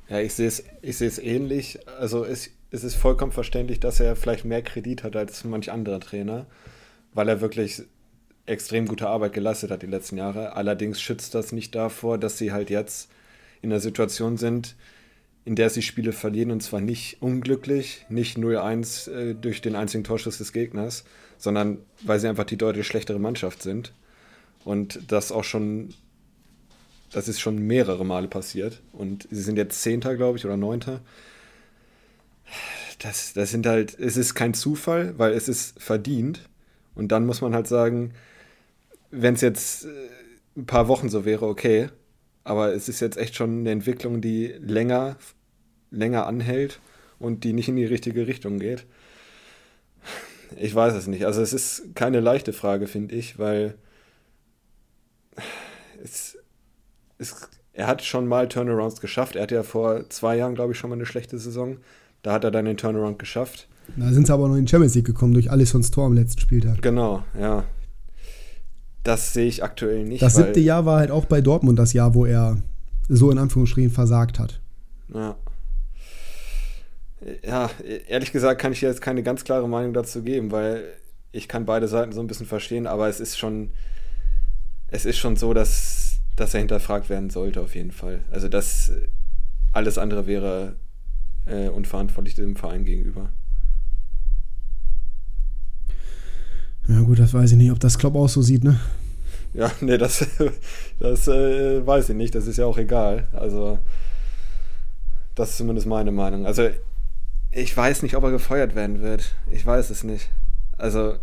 Ja, 0.10 0.20
ich 0.20 0.34
sehe 0.34 0.48
es 0.48 0.64
ich 0.82 1.24
ähnlich. 1.24 1.80
Also 2.00 2.24
es, 2.24 2.52
es 2.72 2.84
ist 2.84 2.96
vollkommen 2.96 3.32
verständlich, 3.32 3.80
dass 3.80 4.00
er 4.00 4.16
vielleicht 4.16 4.46
mehr 4.46 4.62
Kredit 4.62 5.04
hat 5.04 5.16
als 5.16 5.44
manch 5.44 5.72
anderer 5.72 6.00
Trainer, 6.00 6.46
weil 7.14 7.30
er 7.30 7.42
wirklich 7.42 7.84
extrem 8.46 8.88
gute 8.88 9.08
Arbeit 9.08 9.34
geleistet 9.34 9.72
hat 9.72 9.82
die 9.82 9.88
letzten 9.88 10.18
Jahre. 10.18 10.56
Allerdings 10.56 11.02
schützt 11.02 11.34
das 11.34 11.52
nicht 11.52 11.74
davor, 11.74 12.18
dass 12.18 12.38
sie 12.38 12.52
halt 12.52 12.70
jetzt 12.70 13.10
in 13.62 13.72
einer 13.72 13.82
Situation 13.82 14.38
sind, 14.38 14.76
in 15.46 15.56
der 15.56 15.70
sie 15.70 15.82
Spiele 15.82 16.12
verlieren 16.12 16.52
und 16.52 16.62
zwar 16.62 16.82
nicht 16.82 17.22
unglücklich, 17.22 18.06
nicht 18.10 18.38
0-1 18.38 19.12
äh, 19.12 19.34
durch 19.36 19.62
den 19.62 19.76
einzigen 19.76 20.04
Torschuss 20.04 20.38
des 20.38 20.54
Gegners, 20.54 21.06
sondern 21.38 21.80
weil 22.04 22.20
sie 22.20 22.28
einfach 22.28 22.46
die 22.46 22.58
deutlich 22.58 22.88
schlechtere 22.88 23.20
Mannschaft 23.20 23.62
sind. 23.62 23.94
Und 24.64 25.00
das 25.12 25.32
auch 25.32 25.44
schon, 25.44 25.94
das 27.16 27.30
ist 27.30 27.40
schon 27.40 27.60
mehrere 27.60 28.04
Male 28.04 28.28
passiert. 28.28 28.82
Und 28.92 29.26
sie 29.32 29.42
sind 29.42 29.56
jetzt 29.56 29.82
Zehnter, 29.82 30.18
glaube 30.18 30.38
ich, 30.38 30.44
oder 30.44 30.58
Neunter. 30.58 31.00
Das, 33.00 33.32
das 33.32 33.52
sind 33.52 33.66
halt, 33.66 33.98
es 33.98 34.18
ist 34.18 34.36
kein 34.36 34.54
Zufall, 34.54 35.18
weil 35.18 35.32
es 35.32 35.48
ist 35.48 35.82
verdient. 35.82 36.50
Und 36.94 37.14
dann 37.14 37.26
muss 37.26 37.40
man 37.40 37.56
halt 37.56 37.68
sagen, 37.68 38.14
wenn 39.12 39.36
es 39.36 39.42
jetzt 39.42 39.86
äh, 39.86 39.90
ein 40.58 40.66
paar 40.66 40.90
Wochen 40.90 41.08
so 41.08 41.24
wäre, 41.24 41.48
okay. 41.48 41.88
Aber 42.44 42.74
es 42.74 42.90
ist 42.90 43.00
jetzt 43.00 43.18
echt 43.18 43.36
schon 43.36 43.60
eine 43.60 43.72
Entwicklung, 43.72 44.20
die 44.20 44.48
länger, 44.48 45.16
länger 45.92 46.28
anhält 46.28 46.82
und 47.18 47.46
die 47.46 47.54
nicht 47.54 47.70
in 47.70 47.78
die 47.78 47.86
richtige 47.86 48.28
Richtung 48.28 48.60
geht. 48.60 48.86
Ich 50.58 50.76
weiß 50.76 50.94
es 50.96 51.08
nicht. 51.08 51.26
Also 51.26 51.42
es 51.42 51.54
ist 51.54 51.96
keine 51.96 52.20
leichte 52.20 52.52
Frage, 52.52 52.88
finde 52.88 53.16
ich, 53.16 53.40
weil 53.40 53.76
es, 56.04 56.35
es, 57.18 57.50
er 57.74 57.88
hat 57.88 58.04
schon 58.04 58.28
mal 58.28 58.48
Turnarounds 58.48 59.02
geschafft. 59.02 59.36
Er 59.36 59.44
hatte 59.44 59.56
ja 59.56 59.64
vor 59.64 60.10
zwei 60.10 60.38
Jahren, 60.38 60.56
glaube 60.56 60.74
ich, 60.74 60.80
schon 60.80 60.90
mal 60.90 60.96
eine 60.96 61.06
schlechte 61.06 61.38
Saison. 61.38 61.78
Da 62.24 62.34
hat 62.34 62.44
er 62.44 62.52
dann 62.52 62.66
den 62.66 62.78
Turnaround 62.78 63.20
geschafft. 63.20 63.68
Da 63.96 64.12
sind 64.12 64.28
sie 64.28 64.34
aber 64.34 64.48
noch 64.48 64.56
in 64.56 64.68
Champions 64.68 64.96
League 64.96 65.06
gekommen 65.06 65.34
durch 65.34 65.52
Alissons 65.52 65.92
Tor 65.92 66.06
am 66.06 66.14
letzten 66.14 66.42
Spieltag. 66.42 66.82
Genau, 66.82 67.24
ja. 67.40 67.64
Das 69.04 69.34
sehe 69.34 69.48
ich 69.48 69.64
aktuell 69.64 70.04
nicht. 70.04 70.24
Das 70.24 70.36
siebte 70.36 70.60
Jahr 70.60 70.86
war 70.86 70.98
halt 70.98 71.12
auch 71.12 71.26
bei 71.26 71.40
Dortmund 71.42 71.78
das 71.78 71.94
Jahr, 71.94 72.16
wo 72.16 72.26
er 72.26 72.58
so 73.08 73.30
in 73.30 73.38
Anführungsstrichen 73.38 73.92
versagt 73.92 74.40
hat. 74.40 74.60
Ja. 75.14 75.36
Ja, 77.44 77.70
ehrlich 78.08 78.32
gesagt 78.32 78.60
kann 78.60 78.72
ich 78.72 78.82
jetzt 78.82 79.02
keine 79.02 79.24
ganz 79.24 79.44
klare 79.44 79.68
Meinung 79.68 79.94
dazu 79.94 80.22
geben, 80.24 80.52
weil 80.52 80.84
ich 81.32 81.48
kann 81.48 81.66
beide 81.66 81.88
Seiten 81.88 82.12
so 82.12 82.22
ein 82.22 82.28
bisschen 82.28 82.46
verstehen, 82.46 82.88
aber 82.88 83.08
es 83.08 83.20
ist 83.20 83.38
schon, 83.38 83.72
es 84.88 85.06
ist 85.06 85.18
schon 85.18 85.36
so, 85.36 85.54
dass, 85.54 85.95
dass 86.36 86.54
er 86.54 86.60
hinterfragt 86.60 87.10
werden 87.10 87.30
sollte, 87.30 87.62
auf 87.62 87.76
jeden 87.76 87.92
Fall. 87.92 88.22
Also 88.32 88.50
das 88.50 88.92
alles 89.74 89.98
andere 89.98 90.28
wäre 90.28 90.76
äh, 91.46 91.68
unverantwortlich 91.70 92.36
dem 92.36 92.56
Verein 92.56 92.86
gegenüber. 92.86 93.30
Ja, 96.88 97.02
gut, 97.02 97.20
das 97.20 97.34
weiß 97.34 97.52
ich 97.52 97.58
nicht, 97.58 97.72
ob 97.72 97.80
das 97.80 97.98
Klopp 97.98 98.16
auch 98.16 98.30
so 98.30 98.42
sieht, 98.42 98.64
ne? 98.64 98.80
Ja, 99.54 99.72
nee, 99.82 99.98
das, 99.98 100.26
das 101.00 101.28
äh, 101.28 101.86
weiß 101.86 102.10
ich 102.10 102.16
nicht, 102.16 102.36
das 102.36 102.48
ist 102.48 102.58
ja 102.58 102.66
auch 102.66 102.78
egal. 102.78 103.28
Also, 103.34 103.80
das 105.34 105.52
ist 105.52 105.58
zumindest 105.58 105.88
meine 105.88 106.12
Meinung. 106.12 106.46
Also, 106.46 106.70
ich 107.52 107.76
weiß 107.76 108.04
nicht, 108.04 108.16
ob 108.16 108.24
er 108.24 108.32
gefeuert 108.32 108.76
werden 108.76 109.02
wird. 109.02 109.36
Ich 109.50 109.66
weiß 109.66 109.90
es 109.90 110.04
nicht. 110.04 110.30
Also, 110.78 111.16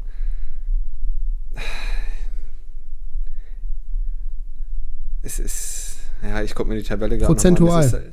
es 5.22 5.38
ist, 5.38 5.96
ja, 6.22 6.42
ich 6.42 6.54
gucke 6.54 6.68
mir 6.68 6.76
die 6.76 6.82
Tabelle 6.82 7.16
gerade 7.16 7.32
Prozentual. 7.32 7.84
Ist, 7.84 7.94
äh, 7.94 8.12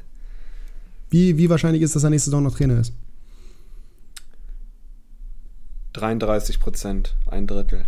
wie, 1.10 1.38
wie 1.38 1.50
wahrscheinlich 1.50 1.82
ist, 1.82 1.96
dass 1.96 2.04
er 2.04 2.10
nächste 2.10 2.30
Saison 2.30 2.44
noch 2.44 2.56
Trainer 2.56 2.80
ist? 2.80 2.94
33 5.94 6.60
Prozent, 6.60 7.16
ein 7.26 7.48
Drittel. 7.48 7.86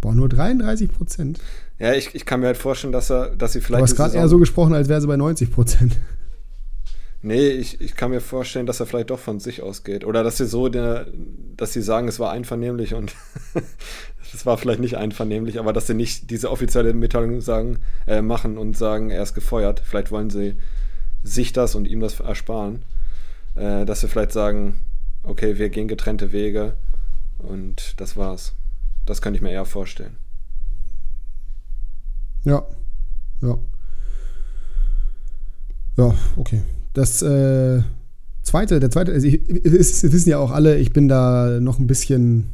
Boah, 0.00 0.14
nur 0.14 0.28
33 0.28 0.90
Prozent? 0.90 1.40
Ja, 1.78 1.94
ich, 1.94 2.14
ich 2.14 2.24
kann 2.26 2.40
mir 2.40 2.46
halt 2.46 2.56
vorstellen, 2.56 2.92
dass 2.92 3.10
er, 3.10 3.36
dass 3.36 3.52
sie 3.52 3.60
vielleicht. 3.60 3.80
Du 3.80 3.84
hast 3.84 3.96
gerade 3.96 4.16
eher 4.16 4.28
so 4.28 4.38
gesprochen, 4.38 4.74
als 4.74 4.88
wäre 4.88 5.00
sie 5.00 5.06
bei 5.06 5.16
90 5.16 5.50
Prozent. 5.50 5.98
Nee, 7.22 7.50
ich, 7.50 7.80
ich 7.82 7.96
kann 7.96 8.10
mir 8.10 8.20
vorstellen, 8.20 8.64
dass 8.64 8.80
er 8.80 8.86
vielleicht 8.86 9.10
doch 9.10 9.18
von 9.18 9.40
sich 9.40 9.60
ausgeht. 9.60 10.06
Oder 10.06 10.24
dass 10.24 10.38
sie 10.38 10.46
so, 10.46 10.68
der, 10.68 11.06
dass 11.56 11.74
sie 11.74 11.82
sagen, 11.82 12.08
es 12.08 12.18
war 12.18 12.32
einvernehmlich 12.32 12.94
und 12.94 13.14
es 14.34 14.46
war 14.46 14.58
vielleicht 14.58 14.80
nicht 14.80 14.96
einvernehmlich, 14.96 15.58
aber 15.58 15.72
dass 15.72 15.86
sie 15.86 15.94
nicht 15.94 16.30
diese 16.30 16.50
offizielle 16.50 16.92
Mitteilung 16.94 17.40
sagen, 17.40 17.78
äh, 18.06 18.22
machen 18.22 18.58
und 18.58 18.76
sagen, 18.76 19.10
er 19.10 19.22
ist 19.22 19.34
gefeuert. 19.34 19.82
Vielleicht 19.84 20.10
wollen 20.10 20.30
sie 20.30 20.56
sich 21.22 21.52
das 21.52 21.74
und 21.74 21.86
ihm 21.86 22.00
das 22.00 22.20
ersparen. 22.20 22.82
Äh, 23.54 23.84
dass 23.84 24.00
sie 24.00 24.08
vielleicht 24.08 24.32
sagen, 24.32 24.80
okay, 25.22 25.58
wir 25.58 25.68
gehen 25.70 25.88
getrennte 25.88 26.32
Wege 26.32 26.74
und 27.38 28.00
das 28.00 28.16
war's. 28.16 28.54
Das 29.06 29.20
könnte 29.20 29.38
ich 29.38 29.42
mir 29.42 29.50
eher 29.50 29.64
vorstellen. 29.64 30.16
Ja, 32.44 32.64
ja. 33.42 33.58
Ja, 35.96 36.14
okay. 36.36 36.62
Das 36.94 37.20
äh, 37.22 37.82
zweite, 38.42 38.80
der 38.80 38.90
zweite, 38.90 39.12
also 39.12 39.26
ich, 39.26 39.48
es 39.64 40.02
wissen 40.10 40.30
ja 40.30 40.38
auch 40.38 40.50
alle, 40.50 40.78
ich 40.78 40.92
bin 40.92 41.08
da 41.08 41.58
noch 41.60 41.78
ein 41.78 41.86
bisschen 41.86 42.50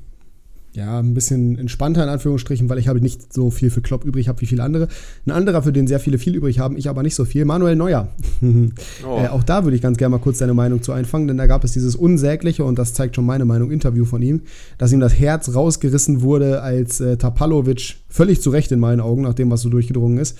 ja, 0.76 0.98
ein 1.00 1.14
bisschen 1.14 1.58
entspannter 1.58 2.02
in 2.02 2.10
Anführungsstrichen, 2.10 2.68
weil 2.68 2.78
ich 2.78 2.86
habe 2.86 3.00
nicht 3.00 3.32
so 3.32 3.50
viel 3.50 3.70
für 3.70 3.80
Klopp 3.80 4.04
übrig 4.04 4.28
habe 4.28 4.40
wie 4.42 4.46
viele 4.46 4.62
andere. 4.62 4.88
Ein 5.24 5.30
anderer, 5.30 5.62
für 5.62 5.72
den 5.72 5.86
sehr 5.86 5.98
viele 5.98 6.18
viel 6.18 6.34
übrig 6.34 6.58
haben, 6.58 6.76
ich 6.76 6.88
aber 6.88 7.02
nicht 7.02 7.14
so 7.14 7.24
viel, 7.24 7.46
Manuel 7.46 7.76
Neuer. 7.76 8.08
oh. 8.42 9.18
äh, 9.18 9.28
auch 9.28 9.42
da 9.42 9.64
würde 9.64 9.74
ich 9.74 9.82
ganz 9.82 9.96
gerne 9.96 10.16
mal 10.16 10.22
kurz 10.22 10.38
deine 10.38 10.54
Meinung 10.54 10.82
zu 10.82 10.92
einfangen, 10.92 11.28
denn 11.28 11.38
da 11.38 11.46
gab 11.46 11.64
es 11.64 11.72
dieses 11.72 11.96
unsägliche, 11.96 12.64
und 12.64 12.78
das 12.78 12.92
zeigt 12.92 13.16
schon 13.16 13.24
meine 13.24 13.46
Meinung, 13.46 13.70
Interview 13.70 14.04
von 14.04 14.20
ihm, 14.20 14.42
dass 14.76 14.92
ihm 14.92 15.00
das 15.00 15.18
Herz 15.18 15.54
rausgerissen 15.54 16.20
wurde, 16.20 16.60
als 16.60 17.00
äh, 17.00 17.16
Tapalovic, 17.16 17.96
völlig 18.08 18.42
zu 18.42 18.50
Recht 18.50 18.70
in 18.70 18.78
meinen 18.78 19.00
Augen, 19.00 19.22
nach 19.22 19.34
dem, 19.34 19.50
was 19.50 19.62
so 19.62 19.70
durchgedrungen 19.70 20.18
ist, 20.18 20.36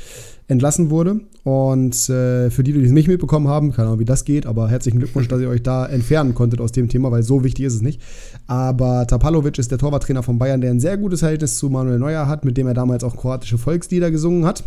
entlassen 0.49 0.91
wurde. 0.91 1.21
Und 1.45 1.95
äh, 2.09 2.51
für 2.51 2.63
die, 2.63 2.73
die 2.73 2.83
es 2.83 2.93
nicht 2.93 3.09
mitbekommen 3.09 3.49
haben, 3.49 3.73
keine 3.73 3.89
Ahnung, 3.89 4.01
wie 4.01 4.05
das 4.05 4.25
geht, 4.25 4.47
aber 4.47 4.69
herzlichen 4.69 4.99
Glückwunsch, 4.99 5.29
dass 5.29 5.41
ihr 5.41 5.49
euch 5.49 5.63
da 5.63 5.87
entfernen 5.87 6.35
konntet 6.35 6.61
aus 6.61 6.73
dem 6.73 6.89
Thema, 6.89 7.11
weil 7.11 7.23
so 7.23 7.45
wichtig 7.45 7.65
ist 7.65 7.75
es 7.75 7.83
nicht. 7.83 8.01
Aber 8.47 9.07
Tapalovic 9.07 9.59
ist 9.59 9.71
der 9.71 9.79
Torwarttrainer 9.79 10.23
von 10.23 10.39
Bayern, 10.39 10.61
der 10.61 10.71
ein 10.71 10.81
sehr 10.81 10.97
gutes 10.97 11.21
Verhältnis 11.21 11.59
zu 11.59 11.69
Manuel 11.69 11.99
Neuer 11.99 12.29
hat, 12.29 12.45
mit 12.45 12.57
dem 12.57 12.67
er 12.67 12.75
damals 12.75 13.03
auch 13.05 13.17
kroatische 13.17 13.59
Volkslieder 13.59 14.11
gesungen 14.11 14.45
hat. 14.45 14.65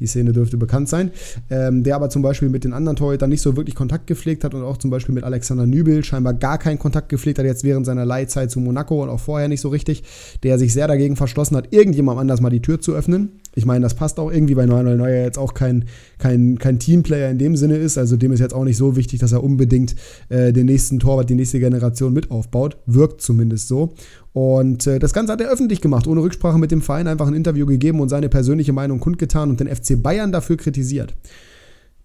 Die 0.00 0.06
Szene 0.06 0.32
dürfte 0.32 0.56
bekannt 0.56 0.88
sein. 0.88 1.12
Ähm, 1.48 1.84
der 1.84 1.94
aber 1.94 2.10
zum 2.10 2.22
Beispiel 2.22 2.48
mit 2.48 2.64
den 2.64 2.72
anderen 2.72 2.96
Torhütern 2.96 3.30
nicht 3.30 3.42
so 3.42 3.56
wirklich 3.56 3.76
Kontakt 3.76 4.08
gepflegt 4.08 4.42
hat 4.42 4.54
und 4.54 4.64
auch 4.64 4.76
zum 4.76 4.90
Beispiel 4.90 5.14
mit 5.14 5.22
Alexander 5.22 5.66
Nübel 5.66 6.02
scheinbar 6.02 6.34
gar 6.34 6.58
keinen 6.58 6.78
Kontakt 6.78 7.08
gepflegt 7.08 7.38
hat, 7.38 7.46
jetzt 7.46 7.62
während 7.62 7.86
seiner 7.86 8.04
Leihzeit 8.04 8.50
zu 8.50 8.58
Monaco 8.58 9.02
und 9.02 9.10
auch 9.10 9.20
vorher 9.20 9.48
nicht 9.48 9.60
so 9.60 9.68
richtig. 9.68 10.02
Der 10.42 10.58
sich 10.58 10.72
sehr 10.72 10.88
dagegen 10.88 11.14
verschlossen 11.14 11.56
hat, 11.56 11.72
irgendjemandem 11.72 12.22
anders 12.22 12.40
mal 12.40 12.50
die 12.50 12.62
Tür 12.62 12.80
zu 12.80 12.94
öffnen. 12.94 13.41
Ich 13.54 13.66
meine, 13.66 13.82
das 13.82 13.94
passt 13.94 14.18
auch 14.18 14.32
irgendwie, 14.32 14.56
weil 14.56 14.66
Neuer 14.66 14.82
Neuer 14.82 15.22
jetzt 15.22 15.38
auch 15.38 15.52
kein, 15.52 15.84
kein, 16.18 16.58
kein 16.58 16.78
Teamplayer 16.78 17.30
in 17.30 17.38
dem 17.38 17.54
Sinne 17.54 17.76
ist. 17.76 17.98
Also 17.98 18.16
dem 18.16 18.32
ist 18.32 18.40
jetzt 18.40 18.54
auch 18.54 18.64
nicht 18.64 18.78
so 18.78 18.96
wichtig, 18.96 19.20
dass 19.20 19.32
er 19.32 19.44
unbedingt 19.44 19.94
äh, 20.30 20.52
den 20.52 20.66
nächsten 20.66 20.98
Torwart, 20.98 21.28
die 21.28 21.34
nächste 21.34 21.60
Generation 21.60 22.12
mit 22.12 22.30
aufbaut. 22.30 22.78
Wirkt 22.86 23.20
zumindest 23.20 23.68
so. 23.68 23.94
Und 24.32 24.86
äh, 24.86 24.98
das 24.98 25.12
Ganze 25.12 25.34
hat 25.34 25.40
er 25.42 25.50
öffentlich 25.50 25.82
gemacht, 25.82 26.06
ohne 26.06 26.22
Rücksprache 26.22 26.58
mit 26.58 26.70
dem 26.70 26.80
Verein, 26.80 27.08
einfach 27.08 27.26
ein 27.26 27.34
Interview 27.34 27.66
gegeben 27.66 28.00
und 28.00 28.08
seine 28.08 28.30
persönliche 28.30 28.72
Meinung 28.72 29.00
kundgetan 29.00 29.50
und 29.50 29.60
den 29.60 29.68
FC 29.68 30.02
Bayern 30.02 30.32
dafür 30.32 30.56
kritisiert, 30.56 31.14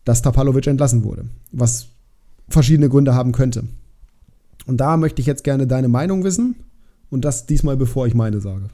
dass 0.04 0.22
Tapalovic 0.22 0.68
entlassen 0.68 1.06
wurde, 1.06 1.26
was 1.54 1.88
verschiedene 2.50 2.90
Gründe 2.90 3.16
haben 3.16 3.32
könnte. 3.32 3.64
Und 4.66 4.78
da 4.78 4.98
möchte 4.98 5.22
ich 5.22 5.28
jetzt 5.28 5.46
gerne 5.46 5.66
deine 5.66 5.88
Meinung 5.88 6.26
wissen 6.26 6.56
und 7.10 7.24
das 7.24 7.46
diesmal 7.46 7.78
bevor 7.78 8.06
ich 8.06 8.14
meine 8.14 8.42
sage. 8.42 8.70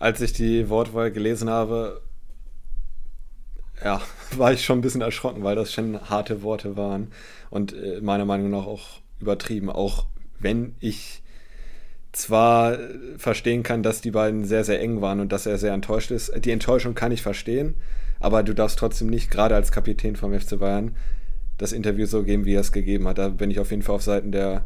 Als 0.00 0.20
ich 0.20 0.32
die 0.32 0.68
Wortwahl 0.68 1.12
gelesen 1.12 1.48
habe, 1.48 2.00
ja, 3.84 4.00
war 4.36 4.52
ich 4.52 4.64
schon 4.64 4.78
ein 4.78 4.82
bisschen 4.82 5.02
erschrocken, 5.02 5.44
weil 5.44 5.54
das 5.54 5.72
schon 5.72 6.00
harte 6.10 6.42
Worte 6.42 6.76
waren 6.76 7.12
und 7.50 7.72
äh, 7.72 8.00
meiner 8.00 8.24
Meinung 8.24 8.50
nach 8.50 8.66
auch 8.66 9.00
übertrieben, 9.20 9.70
auch 9.70 10.06
wenn 10.40 10.74
ich 10.80 11.22
zwar 12.12 12.78
verstehen 13.18 13.62
kann, 13.62 13.82
dass 13.82 14.00
die 14.00 14.10
beiden 14.10 14.44
sehr, 14.44 14.64
sehr 14.64 14.80
eng 14.80 15.00
waren 15.00 15.20
und 15.20 15.30
dass 15.30 15.46
er 15.46 15.58
sehr 15.58 15.74
enttäuscht 15.74 16.10
ist. 16.10 16.32
Die 16.44 16.50
Enttäuschung 16.50 16.94
kann 16.94 17.12
ich 17.12 17.22
verstehen, 17.22 17.76
aber 18.18 18.42
du 18.42 18.54
darfst 18.54 18.78
trotzdem 18.78 19.08
nicht, 19.08 19.30
gerade 19.30 19.54
als 19.54 19.70
Kapitän 19.70 20.16
vom 20.16 20.32
FC 20.38 20.58
Bayern, 20.58 20.96
das 21.58 21.72
Interview 21.72 22.06
so 22.06 22.22
geben, 22.22 22.46
wie 22.46 22.54
er 22.54 22.62
es 22.62 22.72
gegeben 22.72 23.06
hat. 23.06 23.18
Da 23.18 23.28
bin 23.28 23.50
ich 23.50 23.60
auf 23.60 23.70
jeden 23.70 23.82
Fall 23.82 23.96
auf 23.96 24.02
Seiten 24.02 24.32
der, 24.32 24.64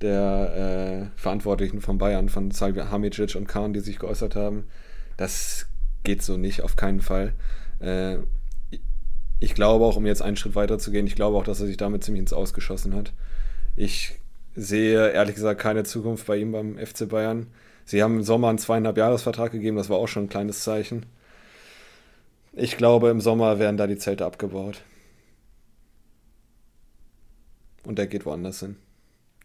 der 0.00 1.10
äh, 1.14 1.20
Verantwortlichen 1.20 1.80
von 1.80 1.98
Bayern, 1.98 2.28
von 2.28 2.50
Salvi 2.50 2.80
Hamicic 2.80 3.34
und 3.34 3.48
Kahn, 3.48 3.72
die 3.72 3.80
sich 3.80 3.98
geäußert 3.98 4.36
haben. 4.36 4.66
Das 5.16 5.66
geht 6.04 6.22
so 6.22 6.36
nicht, 6.36 6.62
auf 6.62 6.76
keinen 6.76 7.00
Fall. 7.00 7.32
Äh, 7.80 8.18
ich 9.38 9.54
glaube 9.54 9.84
auch, 9.84 9.96
um 9.96 10.06
jetzt 10.06 10.22
einen 10.22 10.36
Schritt 10.36 10.54
weiter 10.54 10.78
zu 10.78 10.90
gehen, 10.90 11.06
ich 11.06 11.14
glaube 11.14 11.36
auch, 11.36 11.44
dass 11.44 11.60
er 11.60 11.66
sich 11.66 11.76
damit 11.76 12.04
ziemlich 12.04 12.20
ins 12.20 12.32
Ausgeschossen 12.32 12.94
hat. 12.94 13.12
Ich 13.74 14.18
sehe 14.54 15.10
ehrlich 15.10 15.34
gesagt 15.34 15.60
keine 15.60 15.84
Zukunft 15.84 16.26
bei 16.26 16.38
ihm 16.38 16.52
beim 16.52 16.78
FC 16.78 17.08
Bayern. 17.08 17.48
Sie 17.84 18.02
haben 18.02 18.16
im 18.16 18.22
Sommer 18.22 18.48
einen 18.48 18.58
zweieinhalb 18.58 18.96
Jahresvertrag 18.96 19.52
gegeben, 19.52 19.76
das 19.76 19.90
war 19.90 19.98
auch 19.98 20.08
schon 20.08 20.24
ein 20.24 20.28
kleines 20.28 20.62
Zeichen. 20.62 21.06
Ich 22.52 22.78
glaube, 22.78 23.10
im 23.10 23.20
Sommer 23.20 23.58
werden 23.58 23.76
da 23.76 23.86
die 23.86 23.98
Zelte 23.98 24.24
abgebaut. 24.24 24.82
Und 27.84 27.98
er 27.98 28.06
geht 28.06 28.24
woanders 28.24 28.60
hin. 28.60 28.76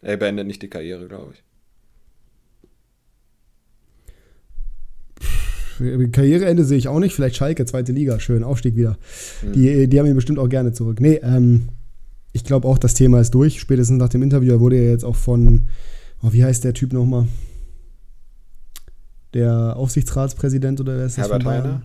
Er 0.02 0.16
beendet 0.16 0.46
nicht 0.46 0.60
die 0.62 0.68
Karriere, 0.68 1.06
glaube 1.06 1.32
ich. 1.34 1.42
Karriereende 6.12 6.64
sehe 6.64 6.78
ich 6.78 6.88
auch 6.88 6.98
nicht. 6.98 7.14
Vielleicht 7.14 7.36
Schalke, 7.36 7.64
zweite 7.64 7.92
Liga, 7.92 8.20
schön, 8.20 8.44
Aufstieg 8.44 8.76
wieder. 8.76 8.98
Mhm. 9.42 9.52
Die, 9.52 9.88
die 9.88 9.98
haben 9.98 10.06
ihn 10.06 10.14
bestimmt 10.14 10.38
auch 10.38 10.48
gerne 10.48 10.72
zurück. 10.72 11.00
Nee, 11.00 11.20
ähm, 11.22 11.68
ich 12.32 12.44
glaube 12.44 12.68
auch, 12.68 12.78
das 12.78 12.94
Thema 12.94 13.20
ist 13.20 13.32
durch. 13.34 13.60
Spätestens 13.60 13.98
nach 13.98 14.08
dem 14.08 14.22
Interview 14.22 14.58
wurde 14.60 14.76
er 14.76 14.90
jetzt 14.90 15.04
auch 15.04 15.16
von, 15.16 15.62
oh, 16.22 16.32
wie 16.32 16.44
heißt 16.44 16.64
der 16.64 16.74
Typ 16.74 16.92
nochmal? 16.92 17.26
Der 19.34 19.76
Aufsichtsratspräsident 19.76 20.80
oder 20.80 20.96
wer 20.96 21.06
ist 21.06 21.16
das? 21.16 21.28
Herbert 21.28 21.44
Heiner? 21.44 21.82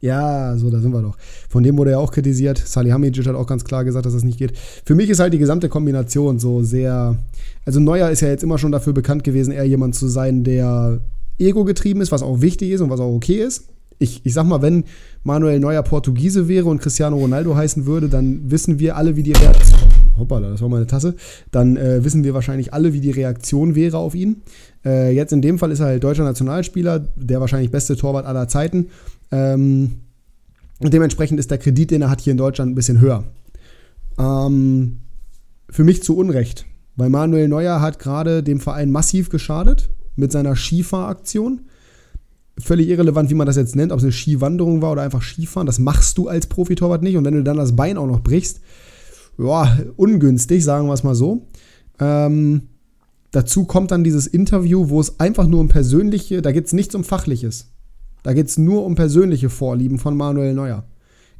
Ja, 0.00 0.56
so, 0.56 0.70
da 0.70 0.80
sind 0.80 0.92
wir 0.92 1.02
doch. 1.02 1.16
Von 1.48 1.62
dem 1.62 1.76
wurde 1.76 1.90
er 1.90 2.00
auch 2.00 2.10
kritisiert. 2.10 2.58
Salihamidzic 2.58 3.26
hat 3.26 3.34
auch 3.34 3.46
ganz 3.46 3.64
klar 3.64 3.84
gesagt, 3.84 4.06
dass 4.06 4.14
das 4.14 4.24
nicht 4.24 4.38
geht. 4.38 4.56
Für 4.84 4.94
mich 4.94 5.10
ist 5.10 5.20
halt 5.20 5.34
die 5.34 5.38
gesamte 5.38 5.68
Kombination 5.68 6.38
so 6.38 6.62
sehr. 6.62 7.16
Also 7.66 7.80
Neuer 7.80 8.10
ist 8.10 8.20
ja 8.22 8.28
jetzt 8.28 8.42
immer 8.42 8.56
schon 8.56 8.72
dafür 8.72 8.94
bekannt 8.94 9.24
gewesen, 9.24 9.52
eher 9.52 9.66
jemand 9.66 9.94
zu 9.94 10.08
sein, 10.08 10.42
der 10.42 11.00
ego-getrieben 11.38 12.00
ist, 12.00 12.12
was 12.12 12.22
auch 12.22 12.40
wichtig 12.40 12.70
ist 12.70 12.80
und 12.80 12.90
was 12.90 13.00
auch 13.00 13.12
okay 13.12 13.42
ist. 13.42 13.64
Ich, 13.98 14.24
ich 14.24 14.32
sag 14.32 14.44
mal, 14.44 14.62
wenn 14.62 14.84
Manuel 15.24 15.60
Neuer 15.60 15.82
Portugiese 15.82 16.48
wäre 16.48 16.66
und 16.66 16.80
Cristiano 16.80 17.18
Ronaldo 17.18 17.54
heißen 17.54 17.84
würde, 17.84 18.08
dann 18.08 18.50
wissen 18.50 18.78
wir 18.78 18.96
alle, 18.96 19.16
wie 19.16 19.22
die 19.22 19.32
Reaktion. 19.32 19.80
Hoppala, 20.16 20.48
das 20.50 20.62
war 20.62 20.70
meine 20.70 20.86
Tasse. 20.86 21.14
Dann 21.50 21.76
äh, 21.76 22.02
wissen 22.02 22.24
wir 22.24 22.32
wahrscheinlich 22.32 22.72
alle, 22.72 22.94
wie 22.94 23.00
die 23.00 23.10
Reaktion 23.10 23.74
wäre 23.74 23.98
auf 23.98 24.14
ihn. 24.14 24.42
Äh, 24.84 25.14
jetzt 25.14 25.34
in 25.34 25.42
dem 25.42 25.58
Fall 25.58 25.70
ist 25.70 25.80
er 25.80 25.86
halt 25.86 26.04
deutscher 26.04 26.24
Nationalspieler, 26.24 27.00
der 27.16 27.40
wahrscheinlich 27.40 27.70
beste 27.70 27.94
Torwart 27.94 28.24
aller 28.24 28.48
Zeiten. 28.48 28.86
Ähm, 29.30 30.00
dementsprechend 30.80 31.38
ist 31.38 31.50
der 31.50 31.58
Kredit, 31.58 31.90
den 31.90 32.02
er 32.02 32.10
hat 32.10 32.20
hier 32.20 32.32
in 32.32 32.38
Deutschland, 32.38 32.72
ein 32.72 32.74
bisschen 32.74 33.00
höher. 33.00 33.24
Ähm, 34.18 35.00
für 35.68 35.84
mich 35.84 36.02
zu 36.02 36.16
Unrecht, 36.16 36.66
weil 36.96 37.10
Manuel 37.10 37.48
Neuer 37.48 37.80
hat 37.80 37.98
gerade 37.98 38.42
dem 38.42 38.60
Verein 38.60 38.90
massiv 38.90 39.30
geschadet 39.30 39.90
mit 40.16 40.32
seiner 40.32 40.56
Skifahraktion. 40.56 41.62
Völlig 42.58 42.88
irrelevant, 42.88 43.30
wie 43.30 43.34
man 43.34 43.46
das 43.46 43.56
jetzt 43.56 43.76
nennt, 43.76 43.92
ob 43.92 43.98
es 43.98 44.04
eine 44.04 44.12
Skiwanderung 44.12 44.82
war 44.82 44.92
oder 44.92 45.02
einfach 45.02 45.22
Skifahren. 45.22 45.66
Das 45.66 45.78
machst 45.78 46.18
du 46.18 46.28
als 46.28 46.46
Profitorwart 46.46 47.02
nicht. 47.02 47.16
Und 47.16 47.24
wenn 47.24 47.34
du 47.34 47.42
dann 47.42 47.56
das 47.56 47.74
Bein 47.74 47.96
auch 47.96 48.06
noch 48.06 48.20
brichst, 48.20 48.60
ja, 49.38 49.78
ungünstig, 49.96 50.62
sagen 50.62 50.86
wir 50.86 50.92
es 50.92 51.02
mal 51.02 51.14
so. 51.14 51.46
Ähm, 51.98 52.68
dazu 53.30 53.64
kommt 53.64 53.90
dann 53.90 54.04
dieses 54.04 54.26
Interview, 54.26 54.90
wo 54.90 55.00
es 55.00 55.18
einfach 55.20 55.46
nur 55.46 55.60
um 55.60 55.68
persönliche, 55.68 56.42
da 56.42 56.52
geht 56.52 56.66
es 56.66 56.72
nichts 56.72 56.94
um 56.94 57.04
Fachliches. 57.04 57.69
Da 58.22 58.32
geht 58.32 58.48
es 58.48 58.58
nur 58.58 58.84
um 58.84 58.94
persönliche 58.94 59.50
Vorlieben 59.50 59.98
von 59.98 60.16
Manuel 60.16 60.54
Neuer. 60.54 60.84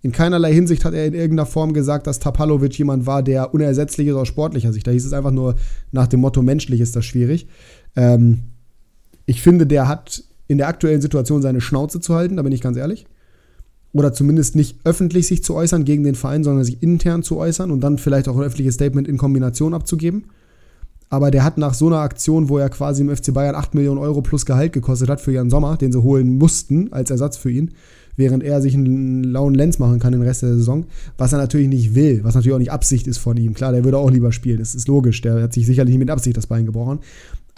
In 0.02 0.12
keinerlei 0.12 0.52
Hinsicht 0.52 0.85
hat 0.85 0.94
er 0.94 1.07
in 1.07 1.15
irgendeiner 1.15 1.47
Form 1.47 1.74
gesagt, 1.74 2.07
dass 2.07 2.20
Tapalovic 2.20 2.78
jemand 2.78 3.07
war, 3.07 3.23
der 3.23 3.52
unersetzlich 3.52 4.09
ist 4.09 4.15
aus 4.15 4.28
sportlicher 4.28 4.73
Sicht. 4.73 4.86
Da 4.86 4.90
hieß 4.90 5.05
es 5.05 5.12
einfach 5.12 5.31
nur 5.31 5.57
nach 5.93 6.07
dem 6.07 6.20
Motto, 6.20 6.40
menschlich 6.43 6.81
ist 6.81 6.97
das 6.97 7.05
schwierig. 7.05 7.48
Ähm, 7.97 8.40
ich 9.27 9.43
finde, 9.43 9.66
der 9.66 9.89
hat 9.89 10.24
in 10.48 10.59
der 10.59 10.69
aktuellen 10.69 11.02
Situation 11.02 11.43
seine 11.43 11.61
Schnauze 11.61 12.01
zu 12.01 12.15
halten, 12.15 12.36
da 12.36 12.43
bin 12.43 12.52
ich 12.52 12.62
ganz 12.62 12.77
ehrlich. 12.77 13.07
Oder 13.93 14.12
zumindest 14.12 14.57
nicht 14.57 14.78
öffentlich 14.85 15.27
sich 15.27 15.44
zu 15.44 15.55
äußern 15.55 15.85
gegen 15.85 16.05
den 16.05 16.15
Verein, 16.15 16.44
sondern 16.44 16.65
sich 16.65 16.82
intern 16.82 17.23
zu 17.23 17.36
äußern 17.36 17.70
und 17.70 17.81
dann 17.81 17.98
vielleicht 17.98 18.28
auch 18.28 18.36
ein 18.36 18.43
öffentliches 18.43 18.74
Statement 18.74 19.07
in 19.07 19.19
Kombination 19.19 19.74
abzugeben. 19.74 20.24
Aber 21.12 21.32
der 21.32 21.43
hat 21.43 21.59
nach 21.59 21.74
so 21.74 21.89
einer 21.89 21.99
Aktion, 21.99 22.49
wo 22.49 22.59
er 22.59 22.69
quasi 22.70 23.03
im 23.03 23.15
FC 23.15 23.35
Bayern 23.35 23.57
8 23.57 23.74
Millionen 23.74 23.99
Euro 23.99 24.23
plus 24.23 24.47
Gehalt 24.47 24.73
gekostet 24.73 25.11
hat 25.11 25.20
für 25.20 25.32
Jan 25.32 25.51
Sommer, 25.51 25.77
den 25.77 25.91
sie 25.91 26.03
holen 26.03 26.39
mussten 26.39 26.93
als 26.93 27.11
Ersatz 27.11 27.37
für 27.37 27.51
ihn, 27.51 27.73
während 28.16 28.45
er 28.45 28.62
sich 28.62 28.74
einen 28.74 29.24
lauen 29.24 29.55
Lenz 29.55 29.81
machen 29.81 29.99
kann 29.99 30.12
den 30.12 30.23
Rest 30.23 30.43
der 30.43 30.55
Saison, 30.55 30.87
was 31.19 31.32
er 31.32 31.39
natürlich 31.39 31.66
nicht 31.66 31.97
will, 31.97 32.20
was 32.23 32.37
natürlich 32.37 32.55
auch 32.55 32.61
nicht 32.61 32.70
Absicht 32.70 33.09
ist 33.09 33.19
von 33.19 33.37
ihm. 33.37 33.55
Klar, 33.55 33.73
der 33.73 33.82
würde 33.82 33.99
auch 33.99 34.11
lieber 34.11 34.31
spielen, 34.31 34.61
das 34.61 34.77
ist 34.77 34.87
logisch, 34.87 35.20
der 35.20 35.43
hat 35.43 35.53
sich 35.53 35.66
sicherlich 35.66 35.91
nicht 35.91 35.99
mit 35.99 36.11
Absicht 36.11 36.37
das 36.37 36.47
Bein 36.47 36.65
gebrochen. 36.65 37.01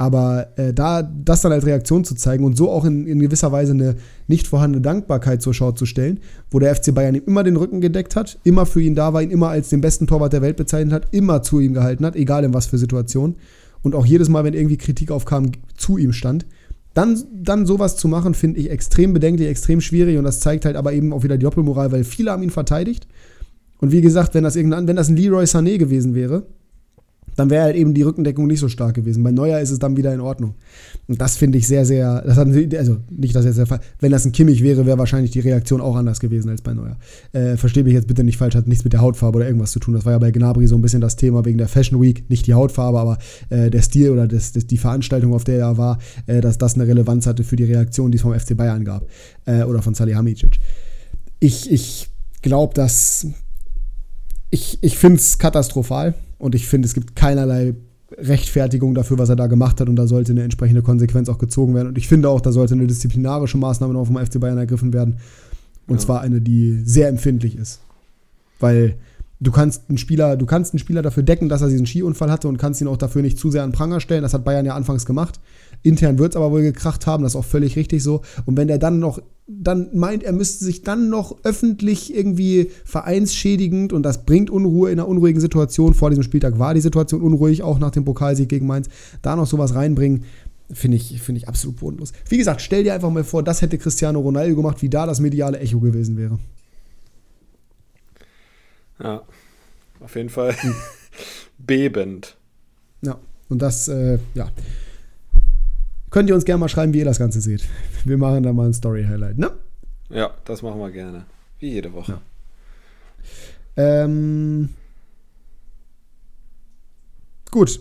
Aber 0.03 0.49
äh, 0.57 0.75
da 0.75 1.01
das 1.01 1.43
dann 1.43 1.53
als 1.53 1.65
Reaktion 1.65 2.03
zu 2.03 2.17
zeigen 2.17 2.43
und 2.43 2.57
so 2.57 2.73
auch 2.73 2.85
in, 2.85 3.07
in, 3.07 3.21
gewisser 3.21 3.53
Weise 3.53 3.71
eine 3.71 3.95
nicht 4.27 4.49
vorhandene 4.49 4.83
Dankbarkeit 4.83 5.41
zur 5.41 5.55
Schau 5.55 5.71
zu 5.71 5.87
stellen, 5.87 6.19
wo 6.51 6.59
der 6.59 6.75
FC 6.75 6.93
Bayern 6.93 7.15
ihm 7.15 7.23
immer 7.25 7.45
den 7.45 7.55
Rücken 7.55 7.81
gedeckt 7.81 8.17
hat, 8.17 8.37
immer 8.43 8.67
für 8.67 8.83
ihn 8.83 8.97
da 8.97 9.13
war, 9.13 9.23
ihn 9.23 9.31
immer 9.31 9.51
als 9.51 9.69
den 9.69 9.81
besten 9.81 10.09
Torwart 10.09 10.33
der 10.33 10.43
Welt 10.43 10.57
bezeichnet 10.57 10.93
hat, 10.93 11.07
immer 11.13 11.43
zu 11.43 11.61
ihm 11.61 11.73
gehalten 11.73 12.05
hat, 12.05 12.17
egal 12.17 12.43
in 12.43 12.53
was 12.53 12.67
für 12.67 12.79
Situation. 12.79 13.37
Und 13.85 13.95
auch 13.95 14.05
jedes 14.05 14.29
Mal, 14.29 14.43
wenn 14.43 14.55
irgendwie 14.55 14.77
Kritik 14.77 15.13
aufkam, 15.13 15.53
zu 15.77 15.99
ihm 15.99 16.13
stand. 16.13 16.47
Dann, 16.95 17.23
dann 17.33 17.65
sowas 17.65 17.95
zu 17.95 18.09
machen, 18.09 18.35
finde 18.35 18.59
ich 18.59 18.71
extrem 18.71 19.13
bedenklich, 19.13 19.47
extrem 19.47 19.81
schwierig 19.81 20.19
und 20.19 20.25
das 20.25 20.41
zeigt 20.41 20.65
halt 20.65 20.75
aber 20.75 20.93
eben 20.95 21.13
auch 21.13 21.23
wieder 21.23 21.39
die 21.39 21.45
Doppelmoral, 21.45 21.93
weil 21.93 22.03
viele 22.03 22.33
haben 22.33 22.43
ihn 22.43 22.51
verteidigt. 22.51 23.07
Und 23.79 23.93
wie 23.93 24.01
gesagt, 24.01 24.35
wenn 24.35 24.43
das, 24.43 24.57
irgendein, 24.57 24.89
wenn 24.89 24.97
das 24.97 25.09
ein 25.09 25.17
Leroy 25.17 25.45
Sané 25.45 25.79
gewesen 25.79 26.17
wäre, 26.17 26.43
dann 27.37 27.51
wäre 27.51 27.65
halt 27.65 27.77
eben 27.77 27.95
die 27.95 28.03
Rückendeckung 28.03 28.47
nicht 28.47 28.61
so 28.61 28.69
stark 28.69 28.95
gewesen. 28.95 29.23
Bei 29.23 29.31
Neuer 29.31 29.61
ist 29.61 29.71
es 29.71 29.79
dann 29.79 29.97
wieder 29.97 30.13
in 30.13 30.21
Ordnung. 30.21 30.55
Und 31.09 31.21
das 31.21 31.37
finde 31.37 31.59
ich 31.59 31.67
sehr, 31.67 31.85
sehr, 31.85 32.23
das 32.23 32.37
hat, 32.37 32.49
also 32.49 32.99
nicht, 33.11 33.35
dass 33.35 33.45
jetzt 33.45 33.59
der 33.59 33.81
wenn 34.01 34.13
das 34.13 34.25
ein 34.25 34.33
Kimmich 34.33 34.63
wäre, 34.63 34.87
wäre 34.87 34.99
wahrscheinlich 34.99 35.31
die 35.31 35.41
Reaktion 35.41 35.81
auch 35.81 35.97
anders 35.97 36.21
gewesen 36.21 36.51
als 36.51 36.63
bei 36.63 36.75
Neuer. 36.75 36.97
Äh, 37.33 37.57
Verstehe 37.57 37.85
mich 37.85 37.95
jetzt 37.95 38.07
bitte 38.07 38.25
nicht 38.25 38.37
falsch, 38.37 38.55
hat 38.55 38.67
nichts 38.67 38.85
mit 38.85 38.93
der 38.93 39.01
Hautfarbe 39.01 39.37
oder 39.37 39.47
irgendwas 39.47 39.73
zu 39.73 39.81
tun. 39.81 39.95
Das 39.95 40.05
war 40.05 40.13
ja 40.13 40.19
bei 40.19 40.31
Gnabry 40.31 40.67
so 40.67 40.77
ein 40.77 40.83
bisschen 40.83 41.01
das 41.01 41.17
Thema 41.17 41.45
wegen 41.45 41.59
der 41.59 41.69
Fashion 41.69 42.01
Week, 42.01 42.29
nicht 42.29 42.47
die 42.47 42.55
Hautfarbe, 42.55 42.99
aber 42.99 43.19
äh, 43.51 43.71
der 43.71 43.83
Stil 43.83 44.11
oder 44.11 44.27
das, 44.27 44.53
das, 44.53 44.67
die 44.67 44.79
Veranstaltung, 44.79 45.33
auf 45.35 45.45
der 45.45 45.59
er 45.59 45.79
war, 45.79 45.99
äh, 46.27 46.41
dass 46.41 46.59
das 46.59 46.75
eine 46.75 46.87
Relevanz 46.87 47.27
hatte 47.27 47.45
für 47.45 47.57
die 47.57 47.65
Reaktion, 47.65 48.11
die 48.11 48.17
es 48.17 48.23
vom 48.23 48.39
FC 48.39 48.57
Bayern 48.57 48.85
gab. 48.85 49.07
Äh, 49.47 49.63
oder 49.63 49.83
von 49.83 49.95
Salihamidzic. 49.95 50.59
Ich, 51.41 51.71
ich 51.71 52.09
glaube, 52.43 52.75
dass 52.75 53.27
ich, 54.51 54.79
ich 54.83 54.99
finde 54.99 55.17
es 55.17 55.39
katastrophal 55.39 56.15
und 56.43 56.57
ich 56.57 56.67
finde, 56.67 56.87
es 56.87 56.95
gibt 56.95 57.15
keinerlei 57.15 57.73
Rechtfertigung 58.19 58.97
dafür, 58.97 59.17
was 59.17 59.29
er 59.29 59.37
da 59.37 59.47
gemacht 59.47 59.81
hat 59.81 59.89
und 59.89 59.95
da 59.95 60.09
sollte 60.09 60.33
eine 60.33 60.43
entsprechende 60.43 60.83
Konsequenz 60.83 61.29
auch 61.29 61.39
gezogen 61.39 61.73
werden. 61.73 61.87
Und 61.87 61.99
ich 61.99 62.09
finde 62.09 62.31
auch, 62.31 62.41
da 62.41 62.51
sollte 62.51 62.75
eine 62.75 62.89
disziplinarische 62.89 63.59
Maßnahme 63.59 63.93
noch 63.93 64.05
vom 64.05 64.17
FC 64.17 64.41
Bayern 64.41 64.59
ergriffen 64.59 64.93
werden. 64.93 65.19
Und 65.87 66.01
ja. 66.01 66.01
zwar 66.01 66.21
eine, 66.21 66.41
die 66.41 66.83
sehr 66.85 67.09
empfindlich 67.09 67.57
ist. 67.57 67.81
Weil 68.59 68.97
du 69.43 69.51
kannst 69.51 69.89
einen 69.89 69.99
Spieler, 69.99 70.37
du 70.37 70.47
kannst 70.47 70.73
einen 70.73 70.79
Spieler 70.79 71.03
dafür 71.03 71.23
decken, 71.23 71.49
dass 71.49 71.63
er 71.63 71.69
diesen 71.69 71.87
Skiunfall 71.87 72.31
hatte 72.31 72.49
und 72.49 72.59
kannst 72.59 72.81
ihn 72.81 72.87
auch 72.87 72.97
dafür 72.97 73.23
nicht 73.23 73.39
zu 73.39 73.51
sehr 73.51 73.65
an 73.65 73.73
Pranger 73.73 74.01
stellen. 74.01 74.23
Das 74.23 74.35
hat 74.35 74.45
Bayern 74.45 74.65
ja 74.65 74.75
anfangs 74.75 75.05
gemacht. 75.05 75.41
Intern 75.83 76.19
wird 76.19 76.33
es 76.33 76.37
aber 76.37 76.53
wohl 76.53 76.63
gekracht 76.63 77.07
haben, 77.07 77.25
das 77.25 77.33
ist 77.33 77.37
auch 77.37 77.45
völlig 77.45 77.75
richtig 77.75 78.05
so. 78.05 78.23
Und 78.47 78.57
wenn 78.57 78.69
der 78.69 78.79
dann 78.79 79.01
noch, 79.01 79.21
dann 79.49 79.91
meint, 79.95 80.23
er 80.23 80.33
müsste 80.33 80.65
sich 80.65 80.83
dann 80.83 81.09
noch 81.09 81.37
öffentlich 81.43 82.15
irgendwie 82.15 82.71
vereinsschädigend 82.85 83.93
und 83.93 84.05
das 84.05 84.25
bringt 84.25 84.49
Unruhe 84.49 84.91
in 84.93 85.01
einer 85.01 85.09
unruhigen 85.09 85.41
Situation. 85.41 85.95
Vor 85.95 86.11
diesem 86.11 86.23
Spieltag 86.23 86.61
war 86.61 86.75
die 86.75 86.81
Situation 86.81 87.21
unruhig, 87.21 87.65
auch 87.65 87.81
nach 87.81 87.91
dem 87.91 88.05
Pokalsieg 88.05 88.49
gegen 88.49 88.67
Mainz. 88.67 88.89
Da 89.23 89.35
noch 89.35 89.49
sowas 89.49 89.75
reinbringen, 89.75 90.23
finde 90.73 90.99
ich, 90.99 91.21
find 91.21 91.37
ich 91.37 91.49
absolut 91.49 91.81
bodenlos. 91.81 92.13
Wie 92.29 92.39
gesagt, 92.39 92.61
stell 92.61 92.85
dir 92.85 92.95
einfach 92.95 93.11
mal 93.11 93.25
vor, 93.25 93.43
das 93.43 93.61
hätte 93.61 93.77
Cristiano 93.77 94.21
Ronaldo 94.21 94.55
gemacht, 94.55 94.83
wie 94.83 94.89
da 94.89 95.05
das 95.05 95.19
mediale 95.19 95.59
Echo 95.59 95.81
gewesen 95.81 96.17
wäre. 96.17 96.39
Ja, 99.03 99.23
auf 100.01 100.15
jeden 100.15 100.29
Fall 100.29 100.53
hm. 100.53 100.75
bebend. 101.59 102.37
Ja, 103.03 103.19
und 103.49 103.61
das, 103.61 103.89
äh, 103.89 104.19
ja. 104.35 104.51
Könnt 106.11 106.29
ihr 106.29 106.35
uns 106.35 106.45
gerne 106.45 106.61
mal 106.61 106.69
schreiben, 106.69 106.93
wie 106.93 106.99
ihr 106.99 107.05
das 107.05 107.19
Ganze 107.19 107.41
seht. 107.41 107.67
Wir 108.05 108.19
machen 108.19 108.43
da 108.43 108.53
mal 108.53 108.67
ein 108.67 108.75
Story-Highlight, 108.75 109.39
ne? 109.39 109.51
Ja, 110.11 110.35
das 110.45 110.63
machen 110.63 110.79
wir 110.79 110.91
gerne. 110.91 111.25
Wie 111.59 111.71
jede 111.71 111.93
Woche. 111.95 112.13
Ja. 112.13 114.05
Ähm, 114.05 114.69
gut. 117.51 117.81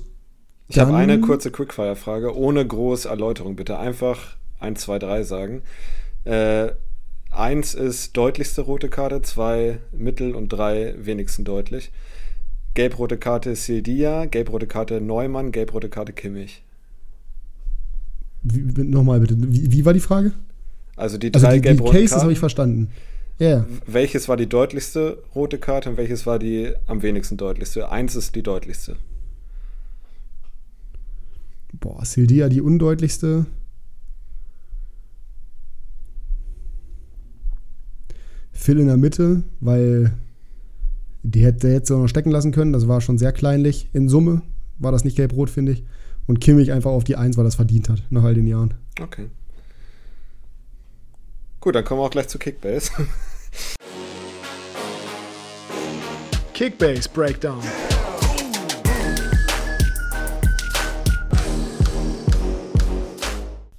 Ich 0.69 0.79
habe 0.79 0.95
eine 0.95 1.19
kurze 1.19 1.51
Quickfire-Frage, 1.51 2.33
ohne 2.37 2.65
große 2.65 3.09
Erläuterung 3.09 3.57
bitte. 3.57 3.77
Einfach 3.77 4.37
1, 4.61 4.79
2, 4.79 4.99
3 4.99 5.23
sagen. 5.23 5.61
Äh, 6.23 6.71
eins 7.31 7.73
ist 7.73 8.15
deutlichste 8.15 8.61
rote 8.61 8.89
Karte, 8.89 9.21
zwei 9.21 9.79
mittel 9.91 10.35
und 10.35 10.49
drei 10.49 10.93
wenigsten 10.97 11.43
deutlich. 11.43 11.91
Gelb-rote 12.73 13.17
Karte 13.17 13.55
Sildia, 13.55 14.25
gelb-rote 14.25 14.67
Karte 14.67 15.01
Neumann, 15.01 15.51
gelb-rote 15.51 15.89
Karte 15.89 16.13
Kimmich. 16.13 16.63
Nochmal 18.43 19.19
bitte. 19.19 19.35
Wie, 19.37 19.71
wie, 19.71 19.85
war 19.85 19.93
die 19.93 19.99
Frage? 19.99 20.33
Also 20.95 21.17
die 21.17 21.31
drei 21.31 21.47
also 21.47 21.55
die, 21.55 21.61
gelb-roten 21.61 21.93
Cases 21.93 22.21
habe 22.21 22.31
ich 22.31 22.39
verstanden. 22.39 22.89
Yeah. 23.39 23.65
Welches 23.87 24.29
war 24.29 24.37
die 24.37 24.47
deutlichste 24.47 25.17
rote 25.33 25.57
Karte 25.57 25.89
und 25.89 25.97
welches 25.97 26.25
war 26.25 26.37
die 26.37 26.73
am 26.85 27.01
wenigsten 27.01 27.37
deutlichste? 27.37 27.89
Eins 27.89 28.15
ist 28.15 28.35
die 28.35 28.43
deutlichste. 28.43 28.97
Boah, 31.73 32.05
Sildia 32.05 32.49
die 32.49 32.61
undeutlichste. 32.61 33.47
Phil 38.61 38.79
in 38.79 38.87
der 38.87 38.97
Mitte, 38.97 39.43
weil 39.59 40.13
die 41.23 41.43
hätte 41.43 41.67
er 41.67 41.73
jetzt 41.73 41.89
noch 41.89 42.07
stecken 42.07 42.31
lassen 42.31 42.51
können. 42.51 42.73
Das 42.73 42.87
war 42.87 43.01
schon 43.01 43.17
sehr 43.17 43.31
kleinlich. 43.31 43.89
In 43.93 44.07
Summe 44.07 44.43
war 44.77 44.91
das 44.91 45.03
nicht 45.03 45.17
gelb-rot, 45.17 45.49
finde 45.49 45.73
ich 45.73 45.83
und 46.27 46.39
Kimmich 46.39 46.71
einfach 46.71 46.91
auf 46.91 47.03
die 47.03 47.15
Eins, 47.15 47.37
weil 47.37 47.43
er 47.43 47.47
das 47.47 47.55
verdient 47.55 47.89
hat, 47.89 48.03
nach 48.09 48.23
all 48.23 48.33
den 48.33 48.47
Jahren. 48.47 48.73
Okay. 49.01 49.29
Gut, 51.59 51.75
dann 51.75 51.83
kommen 51.83 51.99
wir 52.01 52.05
auch 52.05 52.11
gleich 52.11 52.27
zu 52.27 52.37
Kickbase. 52.37 52.91
Kickbase 56.53 57.09
Breakdown. 57.09 57.61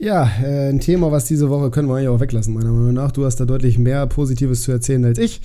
Ja, 0.02 0.28
äh, 0.42 0.68
ein 0.68 0.80
Thema, 0.80 1.12
was 1.12 1.26
diese 1.26 1.48
Woche 1.48 1.70
können 1.70 1.86
wir 1.86 1.94
eigentlich 1.94 2.08
auch 2.08 2.18
weglassen, 2.18 2.52
meiner 2.52 2.72
Meinung 2.72 2.92
nach. 2.92 3.12
Du 3.12 3.24
hast 3.24 3.36
da 3.36 3.44
deutlich 3.44 3.78
mehr 3.78 4.04
Positives 4.08 4.62
zu 4.62 4.72
erzählen 4.72 5.04
als 5.04 5.16
ich. 5.16 5.40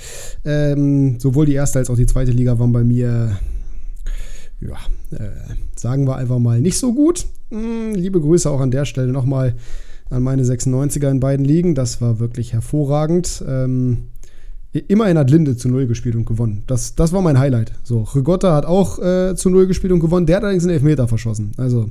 Ähm, 0.46 1.20
sowohl 1.20 1.46
die 1.46 1.54
erste 1.54 1.78
als 1.78 1.92
auch 1.92 1.96
die 1.96 2.08
zweite 2.08 2.32
Liga 2.32 2.58
waren 2.58 2.72
bei 2.72 2.84
mir, 2.84 3.38
ja, 4.60 4.78
äh, 5.16 5.30
sagen 5.76 6.08
wir 6.08 6.16
einfach 6.16 6.40
mal 6.40 6.60
nicht 6.60 6.80
so 6.80 6.92
gut. 6.92 7.28
Hm, 7.52 7.94
liebe 7.94 8.20
Grüße 8.20 8.50
auch 8.50 8.60
an 8.60 8.72
der 8.72 8.86
Stelle 8.86 9.12
nochmal 9.12 9.54
an 10.10 10.24
meine 10.24 10.42
96er 10.42 11.12
in 11.12 11.20
beiden 11.20 11.46
Ligen. 11.46 11.76
Das 11.76 12.02
war 12.02 12.18
wirklich 12.18 12.54
hervorragend. 12.54 13.44
Ähm, 13.48 14.08
immerhin 14.80 15.18
hat 15.18 15.30
Linde 15.30 15.56
zu 15.58 15.70
Null 15.70 15.88
gespielt 15.88 16.16
und 16.16 16.26
gewonnen. 16.26 16.64
Das, 16.68 16.95
das 16.95 17.14
war 17.14 17.22
mein 17.22 17.40
Highlight. 17.40 17.72
So, 17.84 18.02
Rigotta 18.02 18.56
hat 18.56 18.66
auch 18.66 18.99
äh, 18.99 19.36
zu 19.36 19.49
Null 19.49 19.68
gespielt 19.68 19.94
und 19.94 19.99
gewonnen. 19.99 20.26
Der 20.26 20.38
hat 20.38 20.44
allerdings 20.44 20.64
einen 20.64 20.74
Elfmeter 20.74 21.08
verschossen. 21.08 21.52
Also, 21.58 21.90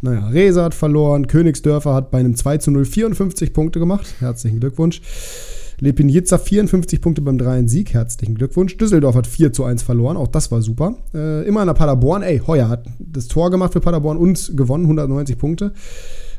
naja, 0.00 0.28
Reza 0.28 0.64
hat 0.64 0.74
verloren. 0.74 1.26
Königsdörfer 1.26 1.94
hat 1.94 2.10
bei 2.10 2.18
einem 2.18 2.34
2 2.34 2.58
zu 2.58 2.70
0 2.70 2.84
54 2.84 3.52
Punkte 3.52 3.78
gemacht. 3.78 4.06
Herzlichen 4.20 4.60
Glückwunsch. 4.60 5.00
Lepinitza 5.78 6.38
54 6.38 7.00
Punkte 7.00 7.22
beim 7.22 7.38
3 7.38 7.66
Sieg. 7.66 7.92
Herzlichen 7.92 8.34
Glückwunsch. 8.34 8.76
Düsseldorf 8.76 9.14
hat 9.14 9.26
4 9.26 9.52
zu 9.52 9.64
1 9.64 9.82
verloren. 9.82 10.16
Auch 10.16 10.28
das 10.28 10.50
war 10.50 10.62
super. 10.62 10.96
Äh, 11.14 11.46
immer 11.46 11.60
in 11.60 11.66
der 11.66 11.74
Paderborn. 11.74 12.22
Ey, 12.22 12.38
Heuer 12.46 12.68
hat 12.68 12.86
das 12.98 13.28
Tor 13.28 13.50
gemacht 13.50 13.72
für 13.72 13.80
Paderborn 13.80 14.16
und 14.16 14.56
gewonnen. 14.56 14.84
190 14.84 15.38
Punkte. 15.38 15.72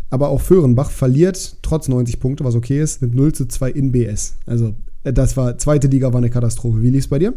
Aber 0.10 0.30
auch 0.30 0.41
Föhrenbach 0.41 0.90
verliert 0.90 1.57
trotz 1.61 1.88
90 1.88 2.19
Punkte, 2.19 2.44
was 2.45 2.56
okay 2.56 2.82
ist, 2.82 3.02
mit 3.02 3.14
0 3.14 3.34
zu 3.34 3.45
2 3.45 3.72
in 3.72 3.91
BS. 3.91 4.36
Also, 4.45 4.74
das 5.11 5.38
war, 5.38 5.57
zweite 5.57 5.88
Liga 5.88 6.11
war 6.13 6.17
eine 6.17 6.29
Katastrophe. 6.29 6.81
Wie 6.81 6.89
lief 6.89 7.05
es 7.05 7.09
bei 7.09 7.19
dir? 7.19 7.34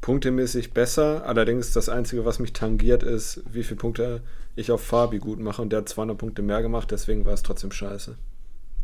Punktemäßig 0.00 0.72
besser. 0.72 1.26
Allerdings 1.26 1.72
das 1.72 1.88
Einzige, 1.88 2.24
was 2.24 2.38
mich 2.38 2.52
tangiert, 2.52 3.02
ist, 3.02 3.42
wie 3.50 3.62
viele 3.62 3.76
Punkte 3.76 4.22
ich 4.56 4.70
auf 4.70 4.82
Fabi 4.82 5.18
gut 5.18 5.40
mache. 5.40 5.62
Und 5.62 5.70
der 5.70 5.80
hat 5.80 5.88
200 5.88 6.16
Punkte 6.16 6.42
mehr 6.42 6.62
gemacht, 6.62 6.90
deswegen 6.90 7.24
war 7.24 7.34
es 7.34 7.42
trotzdem 7.42 7.72
scheiße. 7.72 8.16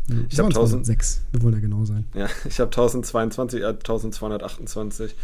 Ja, 0.08 0.16
ich 0.28 0.38
habe 0.38 0.48
1006, 0.48 1.22
wir 1.32 1.42
wollen 1.42 1.54
ja 1.54 1.60
genau 1.60 1.84
sein. 1.84 2.04
Ja, 2.14 2.28
ich 2.44 2.60
habe 2.60 2.68
1022, 2.68 3.62
er 3.62 3.68
hat 3.68 3.76
1228. 3.76 5.14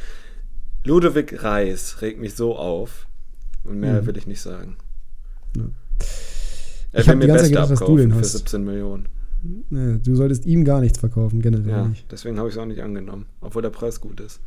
Ludwig 0.84 1.42
Reis 1.42 2.00
regt 2.00 2.18
mich 2.18 2.34
so 2.34 2.56
auf. 2.56 3.06
Und 3.64 3.78
mehr 3.78 4.00
mhm. 4.00 4.06
will 4.06 4.16
ich 4.16 4.26
nicht 4.26 4.40
sagen. 4.40 4.76
Ja. 5.56 5.64
Er 6.92 7.00
ich 7.02 7.06
will 7.08 7.16
mir 7.16 7.26
Beste 7.26 7.50
gedacht, 7.50 7.72
abkaufen 7.72 8.10
für 8.10 8.18
hast. 8.18 8.32
17 8.32 8.64
Millionen. 8.64 9.08
Ja, 9.70 9.96
du 9.96 10.16
solltest 10.16 10.46
ihm 10.46 10.64
gar 10.64 10.80
nichts 10.80 10.98
verkaufen, 10.98 11.40
generell 11.40 11.68
ja, 11.68 11.88
nicht. 11.88 12.10
Deswegen 12.10 12.38
habe 12.38 12.48
ich 12.48 12.54
es 12.54 12.60
auch 12.60 12.66
nicht 12.66 12.82
angenommen, 12.82 13.26
obwohl 13.40 13.62
der 13.62 13.70
Preis 13.70 14.00
gut 14.00 14.20
ist. 14.20 14.40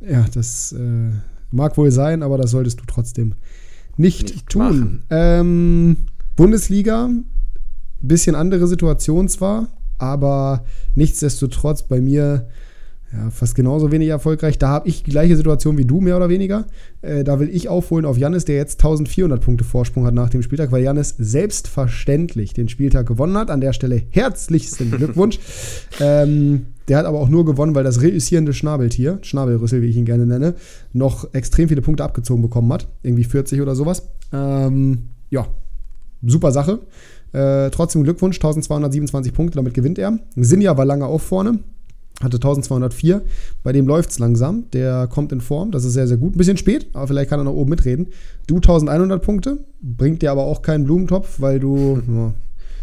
Ja, 0.00 0.26
das 0.32 0.72
äh, 0.72 1.10
mag 1.50 1.76
wohl 1.76 1.90
sein, 1.90 2.22
aber 2.22 2.38
das 2.38 2.50
solltest 2.50 2.80
du 2.80 2.84
trotzdem 2.86 3.34
nicht, 3.96 4.24
nicht 4.24 4.48
tun. 4.48 5.02
Ähm, 5.10 5.96
Bundesliga, 6.36 7.10
bisschen 8.00 8.34
andere 8.34 8.66
Situation 8.66 9.28
zwar, 9.28 9.68
aber 9.98 10.64
nichtsdestotrotz 10.94 11.82
bei 11.82 12.00
mir 12.00 12.48
ja, 13.12 13.30
fast 13.30 13.54
genauso 13.54 13.92
wenig 13.92 14.08
erfolgreich. 14.08 14.58
Da 14.58 14.68
habe 14.68 14.88
ich 14.88 15.04
die 15.04 15.10
gleiche 15.10 15.36
Situation 15.36 15.78
wie 15.78 15.84
du, 15.84 16.00
mehr 16.00 16.16
oder 16.16 16.28
weniger. 16.28 16.66
Äh, 17.02 17.22
da 17.22 17.38
will 17.38 17.48
ich 17.48 17.68
aufholen 17.68 18.04
auf 18.04 18.18
Jannis, 18.18 18.44
der 18.44 18.56
jetzt 18.56 18.80
1400 18.80 19.40
Punkte 19.40 19.64
Vorsprung 19.64 20.04
hat 20.06 20.14
nach 20.14 20.28
dem 20.28 20.42
Spieltag, 20.42 20.72
weil 20.72 20.82
Jannis 20.82 21.14
selbstverständlich 21.16 22.52
den 22.52 22.68
Spieltag 22.68 23.06
gewonnen 23.06 23.36
hat. 23.36 23.50
An 23.50 23.60
der 23.60 23.72
Stelle 23.72 24.02
herzlichsten 24.10 24.90
Glückwunsch. 24.96 25.38
ähm, 26.00 26.66
der 26.88 26.98
hat 26.98 27.06
aber 27.06 27.20
auch 27.20 27.28
nur 27.28 27.44
gewonnen, 27.44 27.74
weil 27.74 27.84
das 27.84 28.00
reüssierende 28.02 28.52
Schnabeltier, 28.52 29.18
Schnabelrüssel, 29.22 29.82
wie 29.82 29.86
ich 29.86 29.96
ihn 29.96 30.04
gerne 30.04 30.26
nenne, 30.26 30.54
noch 30.92 31.32
extrem 31.34 31.68
viele 31.68 31.82
Punkte 31.82 32.04
abgezogen 32.04 32.42
bekommen 32.42 32.72
hat. 32.72 32.88
Irgendwie 33.02 33.24
40 33.24 33.60
oder 33.60 33.74
sowas. 33.74 34.08
Ähm, 34.32 35.08
ja, 35.30 35.46
super 36.24 36.52
Sache. 36.52 36.80
Äh, 37.32 37.70
trotzdem 37.70 38.04
Glückwunsch, 38.04 38.36
1227 38.36 39.32
Punkte, 39.32 39.56
damit 39.56 39.74
gewinnt 39.74 39.98
er. 39.98 40.18
Sinja 40.36 40.76
war 40.76 40.84
lange 40.84 41.06
auch 41.06 41.20
vorne, 41.20 41.58
hatte 42.22 42.36
1204. 42.36 43.22
Bei 43.62 43.72
dem 43.72 43.86
läuft 43.86 44.10
es 44.10 44.18
langsam. 44.18 44.64
Der 44.72 45.06
kommt 45.06 45.32
in 45.32 45.40
Form. 45.40 45.70
Das 45.70 45.84
ist 45.84 45.92
sehr, 45.92 46.08
sehr 46.08 46.16
gut. 46.16 46.34
Ein 46.34 46.38
bisschen 46.38 46.56
spät, 46.56 46.88
aber 46.94 47.06
vielleicht 47.08 47.30
kann 47.30 47.40
er 47.40 47.44
noch 47.44 47.52
oben 47.52 47.70
mitreden. 47.70 48.08
Du 48.46 48.56
1100 48.56 49.22
Punkte. 49.22 49.58
Bringt 49.82 50.22
dir 50.22 50.30
aber 50.30 50.44
auch 50.44 50.62
keinen 50.62 50.84
Blumentopf, 50.84 51.40
weil 51.40 51.60
du 51.60 52.02
ja, 52.08 52.34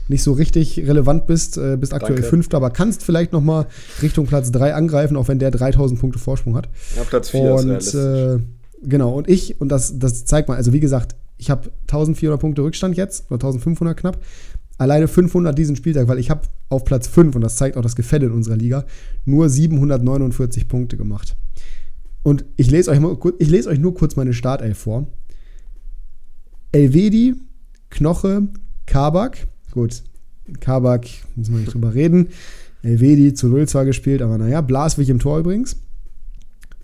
nicht 0.08 0.24
so 0.24 0.34
richtig 0.34 0.78
relevant 0.80 1.26
bist. 1.26 1.58
Äh, 1.58 1.78
bist 1.78 1.94
aktuell 1.94 2.16
Danke. 2.16 2.30
Fünfter, 2.30 2.58
aber 2.58 2.70
kannst 2.70 3.04
vielleicht 3.04 3.34
noch 3.34 3.42
mal 3.42 3.66
Richtung 4.02 4.28
Platz 4.28 4.52
3 4.52 4.76
angreifen, 4.76 5.18
auch 5.18 5.28
wenn 5.28 5.40
der 5.40 5.52
3000 5.52 6.00
Punkte 6.00 6.20
Vorsprung 6.20 6.56
hat. 6.56 6.70
Ja, 6.96 7.04
Platz 7.04 7.30
4 7.30 7.54
und, 7.54 7.70
ist 7.72 7.94
äh, 7.96 8.40
Genau. 8.84 9.14
Und 9.14 9.30
ich, 9.30 9.60
und 9.62 9.70
das, 9.70 9.98
das 9.98 10.26
zeigt 10.26 10.50
mal, 10.50 10.56
also 10.56 10.74
wie 10.74 10.80
gesagt, 10.80 11.16
ich 11.38 11.50
habe 11.50 11.72
1400 11.84 12.40
Punkte 12.40 12.62
Rückstand 12.62 12.96
jetzt, 12.96 13.26
oder 13.32 13.36
1500 13.36 13.98
knapp 13.98 14.20
alleine 14.78 15.08
500 15.08 15.58
diesen 15.58 15.76
Spieltag, 15.76 16.08
weil 16.08 16.20
ich 16.20 16.30
habe 16.30 16.42
auf 16.70 16.84
Platz 16.84 17.08
5, 17.08 17.36
und 17.36 17.42
das 17.42 17.56
zeigt 17.56 17.78
auch 17.78 17.82
das 17.82 17.96
Gefälle 17.96 18.28
in 18.28 18.32
unserer 18.32 18.58
Liga, 18.58 18.86
nur 19.26 19.50
749 19.50 20.68
Punkte 20.68 20.98
gemacht. 20.98 21.36
Und 22.24 22.46
ich 22.56 22.72
lese 22.72 22.92
euch, 22.92 23.00
mal, 23.00 23.18
ich 23.40 23.50
lese 23.50 23.70
euch 23.70 23.80
nur 23.80 23.94
kurz 23.94 24.16
meine 24.16 24.34
Startelf 24.34 24.78
vor. 24.78 25.08
Elvedi, 26.72 27.36
Knoche, 27.90 28.48
Kabak. 28.86 29.48
Gut, 29.72 30.04
Kabak, 30.60 31.08
müssen 31.36 31.54
wir 31.54 31.60
nicht 31.60 31.74
drüber 31.74 31.94
reden. 31.94 32.30
Elvedi 32.82 33.34
zu 33.34 33.48
Null 33.48 33.68
zwar 33.68 33.86
gespielt, 33.86 34.22
aber 34.22 34.38
naja, 34.38 34.62
Blaswig 34.62 35.10
im 35.10 35.20
Tor 35.20 35.40
übrigens. 35.40 35.78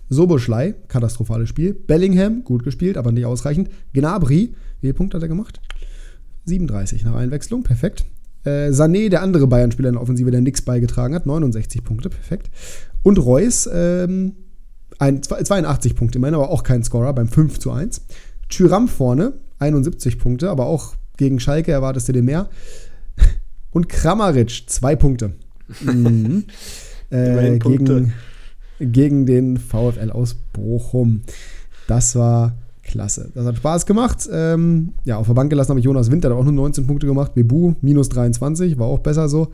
Soboschlei, 0.08 0.74
katastrophales 0.88 1.48
Spiel. 1.48 1.74
Bellingham, 1.74 2.42
gut 2.44 2.64
gespielt, 2.64 2.96
aber 2.96 3.12
nicht 3.12 3.26
ausreichend. 3.26 3.70
Gnabry, 3.92 4.54
wie 4.80 4.80
viele 4.80 4.94
Punkte 4.94 5.16
hat 5.16 5.22
er 5.22 5.28
gemacht? 5.28 5.60
37 6.46 7.04
nach 7.04 7.14
Einwechslung, 7.14 7.62
perfekt. 7.62 8.04
Äh, 8.44 8.70
Sané, 8.70 9.10
der 9.10 9.22
andere 9.22 9.46
Bayern-Spieler 9.46 9.90
in 9.90 9.94
der 9.94 10.02
Offensive, 10.02 10.30
der 10.30 10.40
nichts 10.40 10.62
beigetragen 10.62 11.14
hat, 11.14 11.26
69 11.26 11.84
Punkte, 11.84 12.08
perfekt. 12.08 12.50
Und 13.02 13.18
Reus, 13.18 13.68
ähm, 13.72 14.32
ein, 14.98 15.22
82 15.22 15.94
Punkte, 15.94 16.18
immerhin, 16.18 16.34
aber 16.34 16.50
auch 16.50 16.62
kein 16.62 16.82
Scorer 16.82 17.12
beim 17.12 17.28
5 17.28 17.58
zu 17.58 17.70
1. 17.70 18.02
Tyram 18.48 18.88
vorne, 18.88 19.34
71 19.58 20.18
Punkte, 20.18 20.50
aber 20.50 20.66
auch 20.66 20.94
gegen 21.16 21.40
Schalke 21.40 21.72
erwartest 21.72 22.08
du 22.08 22.12
dir 22.12 22.22
mehr. 22.22 22.48
Und 23.70 23.88
Kramaric, 23.88 24.64
zwei 24.66 24.96
Punkte. 24.96 25.34
Mhm. 25.80 26.44
äh, 27.10 27.58
gegen, 27.58 28.12
gegen 28.80 29.26
den 29.26 29.58
VfL 29.58 30.10
aus 30.10 30.34
Bochum. 30.34 31.22
Das 31.86 32.16
war 32.16 32.56
Klasse. 32.90 33.30
Das 33.34 33.46
hat 33.46 33.56
Spaß 33.56 33.86
gemacht. 33.86 34.28
Ähm, 34.32 34.94
ja, 35.04 35.16
auf 35.16 35.26
der 35.26 35.34
Bank 35.34 35.50
gelassen 35.50 35.70
habe 35.70 35.80
ich 35.80 35.86
Jonas 35.86 36.10
Winter, 36.10 36.28
der 36.28 36.36
hat 36.36 36.42
auch 36.42 36.50
nur 36.50 36.54
19 36.54 36.86
Punkte 36.86 37.06
gemacht. 37.06 37.34
Bebu 37.34 37.74
minus 37.80 38.08
23, 38.08 38.78
war 38.78 38.86
auch 38.86 38.98
besser 38.98 39.28
so. 39.28 39.48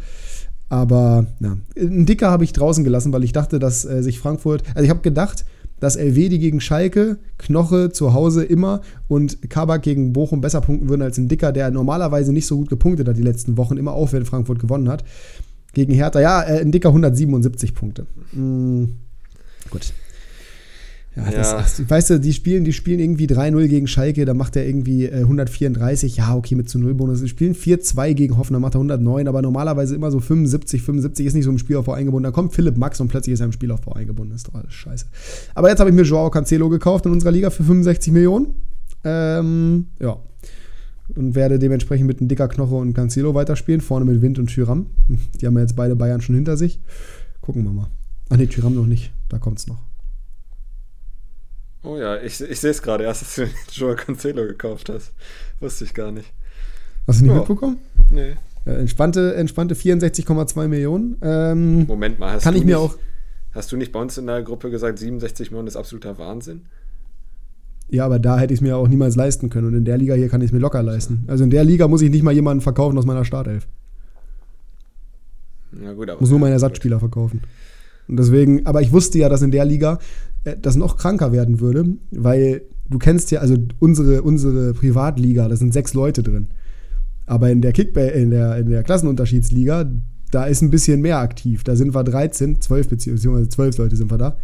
Aber 0.68 1.26
ja, 1.40 1.56
einen 1.78 2.06
Dicker 2.06 2.30
habe 2.30 2.44
ich 2.44 2.52
draußen 2.52 2.82
gelassen, 2.82 3.12
weil 3.12 3.24
ich 3.24 3.32
dachte, 3.32 3.58
dass 3.58 3.84
äh, 3.84 4.02
sich 4.02 4.18
Frankfurt, 4.18 4.62
also 4.74 4.84
ich 4.84 4.90
habe 4.90 5.00
gedacht, 5.00 5.44
dass 5.78 5.96
LW 5.96 6.30
die 6.30 6.38
gegen 6.38 6.60
Schalke, 6.60 7.18
Knoche 7.36 7.90
zu 7.90 8.14
Hause 8.14 8.42
immer 8.42 8.80
und 9.08 9.50
Kabak 9.50 9.82
gegen 9.82 10.14
Bochum 10.14 10.40
besser 10.40 10.62
punkten 10.62 10.88
würden 10.88 11.02
als 11.02 11.18
ein 11.18 11.28
Dicker, 11.28 11.52
der 11.52 11.70
normalerweise 11.70 12.32
nicht 12.32 12.46
so 12.46 12.56
gut 12.56 12.70
gepunktet 12.70 13.06
hat 13.06 13.18
die 13.18 13.22
letzten 13.22 13.58
Wochen, 13.58 13.76
immer 13.76 13.92
auch, 13.92 14.12
wenn 14.12 14.24
Frankfurt 14.24 14.58
gewonnen 14.58 14.88
hat. 14.88 15.04
Gegen 15.74 15.92
Hertha, 15.92 16.20
ja, 16.20 16.42
äh, 16.42 16.60
ein 16.60 16.72
Dicker 16.72 16.88
177 16.88 17.74
Punkte. 17.74 18.06
Mm, 18.32 18.84
gut. 19.70 19.92
Ja, 21.16 21.30
ja. 21.30 21.30
Das, 21.30 21.88
weißt 21.88 22.10
du, 22.10 22.20
die 22.20 22.34
spielen, 22.34 22.64
die 22.64 22.74
spielen 22.74 23.00
irgendwie 23.00 23.26
3-0 23.26 23.68
gegen 23.68 23.86
Schalke, 23.86 24.26
da 24.26 24.34
macht 24.34 24.54
er 24.54 24.66
irgendwie 24.66 25.06
äh, 25.06 25.20
134, 25.20 26.18
ja, 26.18 26.34
okay, 26.34 26.54
mit 26.54 26.68
zu 26.68 26.78
Null 26.78 26.92
Bonus. 26.92 27.22
Die 27.22 27.28
spielen 27.28 27.54
4-2 27.54 28.12
gegen 28.12 28.36
Hoffenheim, 28.36 28.60
macht 28.60 28.74
er 28.74 28.80
109, 28.80 29.26
aber 29.26 29.40
normalerweise 29.40 29.94
immer 29.94 30.10
so 30.10 30.20
75, 30.20 30.82
75 30.82 31.24
ist 31.24 31.34
nicht 31.34 31.44
so 31.44 31.50
im 31.50 31.56
Spielaufbau 31.56 31.94
eingebunden. 31.94 32.24
Da 32.24 32.32
kommt 32.32 32.52
Philipp 32.52 32.76
Max 32.76 33.00
und 33.00 33.08
plötzlich 33.08 33.32
ist 33.32 33.40
er 33.40 33.46
im 33.46 33.52
Spielaufbau 33.52 33.94
eingebunden. 33.94 34.32
Das 34.32 34.40
ist 34.40 34.48
doch 34.48 34.54
alles 34.54 34.74
scheiße. 34.74 35.06
Aber 35.54 35.70
jetzt 35.70 35.80
habe 35.80 35.88
ich 35.88 35.96
mir 35.96 36.02
Joao 36.02 36.30
Cancelo 36.30 36.68
gekauft 36.68 37.06
in 37.06 37.12
unserer 37.12 37.30
Liga 37.30 37.48
für 37.48 37.64
65 37.64 38.12
Millionen. 38.12 38.48
Ähm, 39.02 39.86
ja. 39.98 40.18
Und 41.14 41.34
werde 41.34 41.58
dementsprechend 41.58 42.08
mit 42.08 42.20
einem 42.20 42.28
dicker 42.28 42.48
Knoche 42.48 42.74
und 42.74 42.92
Cancelo 42.92 43.32
weiterspielen. 43.32 43.80
Vorne 43.80 44.04
mit 44.04 44.20
Wind 44.20 44.38
und 44.38 44.48
Tyram. 44.48 44.86
Die 45.40 45.46
haben 45.46 45.54
ja 45.54 45.62
jetzt 45.62 45.76
beide 45.76 45.96
Bayern 45.96 46.20
schon 46.20 46.34
hinter 46.34 46.58
sich. 46.58 46.78
Gucken 47.40 47.64
wir 47.64 47.72
mal. 47.72 47.86
Ach 48.28 48.36
nee, 48.36 48.48
Tyram 48.48 48.74
noch 48.74 48.86
nicht. 48.86 49.12
Da 49.30 49.38
kommt 49.38 49.60
es 49.60 49.66
noch. 49.66 49.78
Oh 51.86 51.96
ja, 51.96 52.20
ich, 52.20 52.40
ich 52.40 52.58
sehe 52.58 52.72
es 52.72 52.82
gerade 52.82 53.04
erst, 53.04 53.22
dass 53.22 53.34
du 53.36 53.48
Joao 53.70 53.94
Cancelo 53.94 54.42
gekauft 54.42 54.88
hast. 54.88 55.12
Wusste 55.60 55.84
ich 55.84 55.94
gar 55.94 56.10
nicht. 56.10 56.32
Hast 57.06 57.20
du 57.20 57.24
nicht 57.24 57.32
oh. 57.32 57.38
mitbekommen? 57.38 57.78
Nee. 58.10 58.34
Entspannte, 58.64 59.36
entspannte 59.36 59.76
64,2 59.76 60.66
Millionen. 60.66 61.16
Ähm, 61.22 61.86
Moment 61.86 62.18
mal, 62.18 62.32
hast 62.32 62.42
kann 62.42 62.54
du 62.54 62.58
ich 62.58 62.64
nicht, 62.64 62.74
mir 62.74 62.80
auch. 62.80 62.96
Hast 63.52 63.70
du 63.70 63.76
nicht 63.76 63.92
bei 63.92 64.00
uns 64.00 64.18
in 64.18 64.26
der 64.26 64.42
Gruppe 64.42 64.70
gesagt, 64.70 64.98
67 64.98 65.52
Millionen 65.52 65.68
ist 65.68 65.76
absoluter 65.76 66.18
Wahnsinn? 66.18 66.62
Ja, 67.88 68.04
aber 68.04 68.18
da 68.18 68.36
hätte 68.36 68.52
ich 68.52 68.58
es 68.58 68.62
mir 68.62 68.76
auch 68.76 68.88
niemals 68.88 69.14
leisten 69.14 69.48
können. 69.48 69.68
Und 69.68 69.74
in 69.74 69.84
der 69.84 69.96
Liga 69.96 70.14
hier 70.14 70.28
kann 70.28 70.40
ich 70.40 70.46
es 70.46 70.52
mir 70.52 70.58
locker 70.58 70.82
leisten. 70.82 71.24
Also 71.28 71.44
in 71.44 71.50
der 71.50 71.62
Liga 71.62 71.86
muss 71.86 72.02
ich 72.02 72.10
nicht 72.10 72.24
mal 72.24 72.34
jemanden 72.34 72.62
verkaufen 72.62 72.98
aus 72.98 73.06
meiner 73.06 73.24
Startelf. 73.24 73.68
Ja, 75.80 75.92
gut, 75.92 76.10
aber. 76.10 76.20
Muss 76.20 76.30
nur 76.30 76.40
meinen 76.40 76.52
Ersatzspieler 76.52 76.98
verkaufen. 76.98 77.42
Und 78.08 78.16
deswegen, 78.18 78.66
aber 78.66 78.82
ich 78.82 78.90
wusste 78.90 79.18
ja, 79.18 79.28
dass 79.28 79.42
in 79.42 79.52
der 79.52 79.64
Liga 79.64 80.00
das 80.54 80.76
noch 80.76 80.96
kranker 80.96 81.32
werden 81.32 81.60
würde, 81.60 81.96
weil 82.10 82.62
du 82.88 82.98
kennst 82.98 83.30
ja, 83.30 83.40
also 83.40 83.56
unsere, 83.78 84.22
unsere 84.22 84.74
Privatliga, 84.74 85.48
da 85.48 85.56
sind 85.56 85.72
sechs 85.72 85.94
Leute 85.94 86.22
drin. 86.22 86.48
Aber 87.26 87.50
in 87.50 87.60
der 87.60 87.72
Kickball, 87.72 88.08
in 88.08 88.30
der, 88.30 88.56
in 88.56 88.70
der 88.70 88.84
Klassenunterschiedsliga, 88.84 89.90
da 90.30 90.44
ist 90.44 90.62
ein 90.62 90.70
bisschen 90.70 91.00
mehr 91.00 91.18
aktiv. 91.18 91.64
Da 91.64 91.74
sind 91.76 91.94
wir 91.94 92.04
13, 92.04 92.60
12 92.60 92.88
beziehungsweise 92.88 93.48
12 93.48 93.78
Leute 93.78 93.96
sind 93.96 94.10
wir 94.10 94.18
da. 94.18 94.36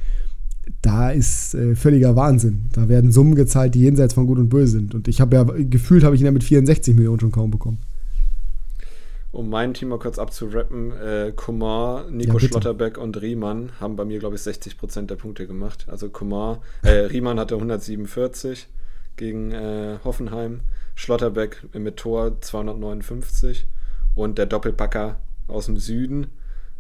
Da 0.81 1.11
ist 1.11 1.55
äh, 1.55 1.75
völliger 1.75 2.17
Wahnsinn. 2.17 2.65
Da 2.73 2.89
werden 2.89 3.13
Summen 3.13 3.35
gezahlt, 3.35 3.75
die 3.75 3.81
jenseits 3.81 4.15
von 4.15 4.27
Gut 4.27 4.39
und 4.39 4.49
Böse 4.49 4.73
sind. 4.73 4.95
Und 4.95 5.09
ich 5.09 5.21
habe 5.21 5.37
ja 5.37 5.45
gefühlt, 5.45 6.05
habe 6.05 6.15
ich 6.15 6.23
ihn 6.23 6.27
ja 6.27 6.33
mit 6.33 6.45
64 6.45 6.95
Millionen 6.95 7.21
schon 7.21 7.33
kaum 7.33 7.51
bekommen. 7.51 7.79
Um 9.33 9.49
mein 9.49 9.73
Team 9.73 9.89
mal 9.89 9.99
kurz 9.99 10.19
abzurappen, 10.19 10.93
äh, 10.93 11.33
Kumar, 11.35 12.05
Nico 12.11 12.35
Ja. 12.35 12.41
Schlotterbeck 12.41 12.99
und 12.99 13.21
Riemann 13.21 13.73
haben 13.81 13.97
bei 13.97 14.05
mir, 14.05 14.19
glaube 14.19 14.37
ich, 14.37 14.43
60% 14.43 15.07
der 15.07 15.17
Punkte 15.17 15.47
gemacht. 15.47 15.87
Also 15.89 16.11
Kumar, 16.11 16.61
äh, 16.83 16.91
Riemann 17.11 17.41
hatte 17.41 17.55
147 17.55 18.69
gegen 19.17 19.53
äh, 19.53 19.99
Hoffenheim, 20.05 20.61
Schlotterbeck 20.95 21.63
mit 21.75 21.97
Tor 21.97 22.41
259 22.43 23.67
und 24.15 24.37
der 24.37 24.45
Doppelpacker 24.47 25.17
aus 25.49 25.65
dem 25.67 25.79
Süden, 25.79 26.27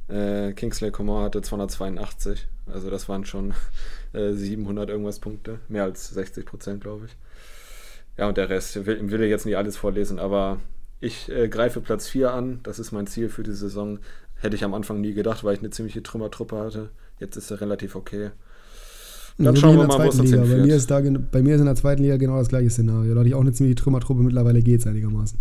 äh, 0.08 0.52
Kingsley 0.52 0.90
Kumar 0.90 1.24
hatte 1.24 1.40
282. 1.40 2.46
Also 2.66 2.90
das 2.90 3.08
waren 3.08 3.24
schon 3.24 3.54
äh, 4.12 4.32
700 4.32 4.90
irgendwas 4.90 5.20
Punkte, 5.20 5.58
mehr 5.68 5.84
als 5.84 6.14
60%, 6.14 6.78
glaube 6.78 7.06
ich. 7.06 7.16
Ja, 8.18 8.28
und 8.28 8.36
der 8.36 8.50
Rest 8.50 8.84
will, 8.84 9.10
will 9.10 9.22
ich 9.22 9.30
jetzt 9.30 9.46
nicht 9.46 9.56
alles 9.56 9.78
vorlesen, 9.78 10.18
aber 10.18 10.58
ich 11.02 11.28
äh, 11.30 11.48
greife 11.48 11.80
Platz 11.80 12.08
4 12.08 12.32
an. 12.32 12.60
Das 12.62 12.78
ist 12.78 12.92
mein 12.92 13.06
Ziel 13.06 13.28
für 13.28 13.42
die 13.42 13.52
Saison. 13.52 13.98
Hätte 14.36 14.56
ich 14.56 14.64
am 14.64 14.72
Anfang 14.72 15.00
nie 15.00 15.12
gedacht, 15.12 15.44
weil 15.44 15.54
ich 15.54 15.60
eine 15.60 15.70
ziemliche 15.70 16.02
Trümmertruppe 16.02 16.56
hatte. 16.56 16.90
Jetzt 17.18 17.36
ist 17.36 17.50
er 17.50 17.60
relativ 17.60 17.96
okay. 17.96 18.30
Dann 19.38 19.56
schauen 19.56 19.76
wir 19.78 19.86
mal, 19.86 19.98
wo 19.98 20.08
es 20.08 20.18
uns 20.18 20.30
Liga. 20.30 20.42
Bei 20.42 20.46
hinführt. 20.46 20.66
mir, 20.66 20.74
ist 20.76 20.90
da, 20.90 21.00
bei 21.00 21.42
mir 21.42 21.54
ist 21.54 21.60
in 21.60 21.66
der 21.66 21.74
zweiten 21.74 22.02
Liga 22.02 22.16
genau 22.16 22.38
das 22.38 22.48
gleiche 22.48 22.70
Szenario. 22.70 23.14
Da 23.14 23.20
hatte 23.20 23.28
ich 23.28 23.34
auch 23.34 23.40
eine 23.40 23.52
ziemliche 23.52 23.76
Trümmertruppe. 23.76 24.22
Mittlerweile 24.22 24.62
geht 24.62 24.80
es 24.80 24.86
einigermaßen. 24.86 25.38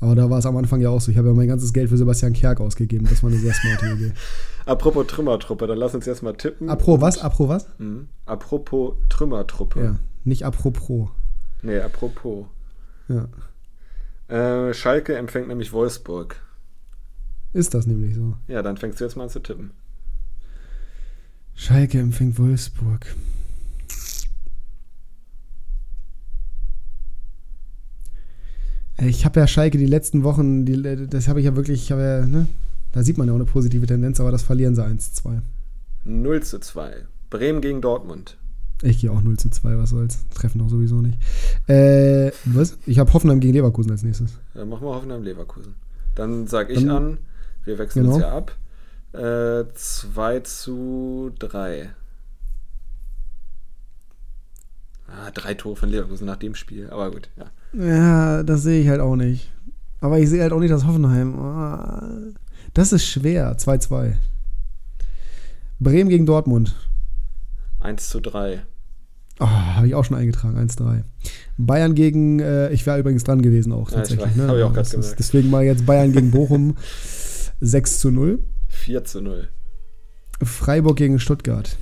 Aber 0.00 0.14
da 0.14 0.28
war 0.28 0.38
es 0.38 0.46
am 0.46 0.56
Anfang 0.56 0.80
ja 0.80 0.90
auch 0.90 1.00
so. 1.00 1.10
Ich 1.10 1.18
habe 1.18 1.28
ja 1.28 1.34
mein 1.34 1.48
ganzes 1.48 1.72
Geld 1.72 1.88
für 1.88 1.96
Sebastian 1.96 2.32
Kerk 2.32 2.60
ausgegeben. 2.60 3.06
Das 3.08 3.22
war 3.22 3.30
eine 3.30 3.38
sehr 3.38 3.54
smarte 3.54 3.86
Idee. 3.86 4.12
Apropos 4.66 5.06
Trümmertruppe, 5.06 5.66
dann 5.66 5.78
lass 5.78 5.94
uns 5.94 6.06
jetzt 6.06 6.22
mal 6.22 6.34
tippen. 6.34 6.68
Apro 6.68 7.00
was? 7.00 7.18
Apro 7.18 7.48
was? 7.48 7.66
Mhm. 7.78 8.08
Apropos 8.26 8.94
Trümmertruppe. 9.08 9.82
Ja, 9.82 9.96
nicht 10.24 10.44
apropos. 10.44 11.08
Nee, 11.62 11.78
apropos. 11.78 12.46
Ja, 13.08 13.28
Äh, 14.30 14.72
Schalke 14.74 15.16
empfängt 15.16 15.48
nämlich 15.48 15.72
Wolfsburg. 15.72 16.36
ist 17.52 17.74
das 17.74 17.86
nämlich 17.86 18.14
so. 18.14 18.36
Ja, 18.46 18.62
dann 18.62 18.76
fängst 18.76 19.00
du 19.00 19.04
jetzt 19.04 19.16
mal 19.16 19.24
an 19.24 19.30
zu 19.30 19.40
tippen. 19.40 19.72
Schalke 21.56 21.98
empfängt 21.98 22.38
Wolfsburg. 22.38 23.06
Ich 28.98 29.24
habe 29.24 29.40
ja 29.40 29.46
Schalke 29.46 29.78
die 29.78 29.86
letzten 29.86 30.22
Wochen, 30.22 30.64
die, 30.64 31.08
das 31.08 31.26
habe 31.26 31.40
ich 31.40 31.46
ja 31.46 31.56
wirklich, 31.56 31.82
ich 31.82 31.88
ja, 31.88 32.24
ne, 32.26 32.46
da 32.92 33.02
sieht 33.02 33.18
man 33.18 33.26
ja 33.26 33.32
auch 33.32 33.38
eine 33.38 33.46
positive 33.46 33.86
Tendenz, 33.86 34.20
aber 34.20 34.30
das 34.30 34.42
verlieren 34.42 34.74
sie 34.74 34.84
1-2. 34.84 35.40
0 36.04 36.42
zu 36.42 36.60
2. 36.60 37.06
Bremen 37.30 37.60
gegen 37.60 37.80
Dortmund. 37.80 38.36
Ich 38.82 39.00
gehe 39.00 39.10
auch 39.12 39.20
0 39.20 39.36
zu 39.38 39.50
2, 39.50 39.76
was 39.78 39.90
soll's. 39.90 40.24
Treffen 40.32 40.58
doch 40.58 40.68
sowieso 40.70 41.02
nicht. 41.02 41.18
Äh, 41.68 42.30
was? 42.46 42.78
Ich 42.86 42.98
habe 42.98 43.12
Hoffenheim 43.12 43.40
gegen 43.40 43.52
Leverkusen 43.52 43.90
als 43.90 44.02
nächstes. 44.02 44.32
Dann 44.54 44.68
machen 44.70 44.82
wir 44.86 44.94
Hoffenheim 44.94 45.22
Leverkusen. 45.22 45.74
Dann 46.14 46.46
sage 46.46 46.72
ich 46.72 46.80
Dann- 46.84 46.90
an, 47.12 47.18
wir 47.64 47.78
wechseln 47.78 48.04
Genau. 48.04 48.14
uns 48.16 48.22
ja 48.24 48.36
ab. 48.36 48.56
Äh, 49.12 49.64
2 49.74 50.40
zu 50.40 51.30
3. 51.38 51.90
Ah, 55.08 55.30
drei 55.32 55.54
Tore 55.54 55.76
von 55.76 55.88
Leverkusen 55.90 56.26
nach 56.26 56.36
dem 56.36 56.54
Spiel. 56.54 56.88
Aber 56.90 57.10
gut, 57.10 57.28
ja. 57.36 57.50
Ja, 57.84 58.42
das 58.44 58.62
sehe 58.62 58.80
ich 58.82 58.88
halt 58.88 59.00
auch 59.00 59.16
nicht. 59.16 59.50
Aber 60.00 60.18
ich 60.18 60.28
sehe 60.28 60.40
halt 60.42 60.52
auch 60.52 60.60
nicht 60.60 60.70
das 60.72 60.86
Hoffenheim. 60.86 61.38
Ah, 61.38 62.08
Das 62.74 62.92
ist 62.92 63.04
schwer. 63.04 63.56
2-2. 63.58 64.14
Bremen 65.80 66.08
gegen 66.08 66.26
Dortmund. 66.26 66.76
1 67.80 68.08
zu 68.08 68.20
3. 68.20 68.62
Oh, 69.42 69.46
habe 69.46 69.86
ich 69.86 69.94
auch 69.94 70.04
schon 70.04 70.16
eingetragen, 70.18 70.58
1-3. 70.58 71.02
Bayern 71.56 71.94
gegen, 71.94 72.40
äh, 72.40 72.70
ich 72.72 72.84
wäre 72.86 72.98
übrigens 72.98 73.24
dran 73.24 73.40
gewesen 73.40 73.72
auch 73.72 73.90
Ja, 73.90 74.02
ich 74.02 74.08
tatsächlich. 74.10 74.38
weiß, 74.38 74.48
hab 74.48 74.56
ich 74.56 74.62
auch 74.64 74.76
ist- 74.76 74.90
gemerkt. 74.90 75.18
Deswegen 75.18 75.50
mal 75.50 75.64
jetzt 75.64 75.86
Bayern 75.86 76.12
gegen 76.12 76.30
Bochum 76.30 76.76
6 77.60 77.98
zu 78.00 78.10
0. 78.10 78.38
4 78.68 79.04
zu 79.04 79.20
0. 79.22 79.48
Freiburg 80.42 80.96
gegen 80.96 81.18
Stuttgart. 81.18 81.76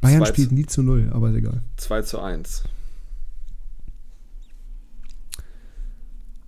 Bayern 0.00 0.20
Zwei 0.20 0.26
zu- 0.26 0.32
spielt 0.34 0.52
nie 0.52 0.66
zu 0.66 0.82
0, 0.82 1.10
aber 1.12 1.30
ist 1.30 1.36
egal. 1.36 1.62
2 1.78 2.02
zu 2.02 2.20
1. 2.20 2.62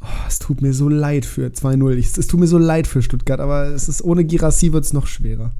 Oh, 0.01 0.07
es 0.29 0.39
tut 0.39 0.63
mir 0.63 0.73
so 0.73 0.89
leid 0.89 1.25
für 1.27 1.53
2-0. 1.53 1.97
Ich- 1.97 2.17
Es 2.17 2.27
tut 2.29 2.39
mir 2.39 2.47
so 2.47 2.59
leid 2.59 2.87
für 2.87 3.03
Stuttgart, 3.03 3.41
aber 3.41 3.67
es 3.67 3.89
ist 3.89 4.03
ohne 4.03 4.25
Girassi 4.25 4.73
wird 4.73 4.85
es 4.85 4.93
noch 4.93 5.07
schwerer. 5.09 5.53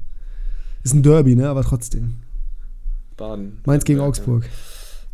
Ist 0.83 0.93
ein 0.93 1.03
Derby, 1.03 1.35
ne? 1.35 1.49
Aber 1.49 1.63
trotzdem. 1.63 2.15
Baden. 3.19 3.59
Mainz 3.65 3.83
gegen. 3.83 3.99
Augsburg. 3.99 4.45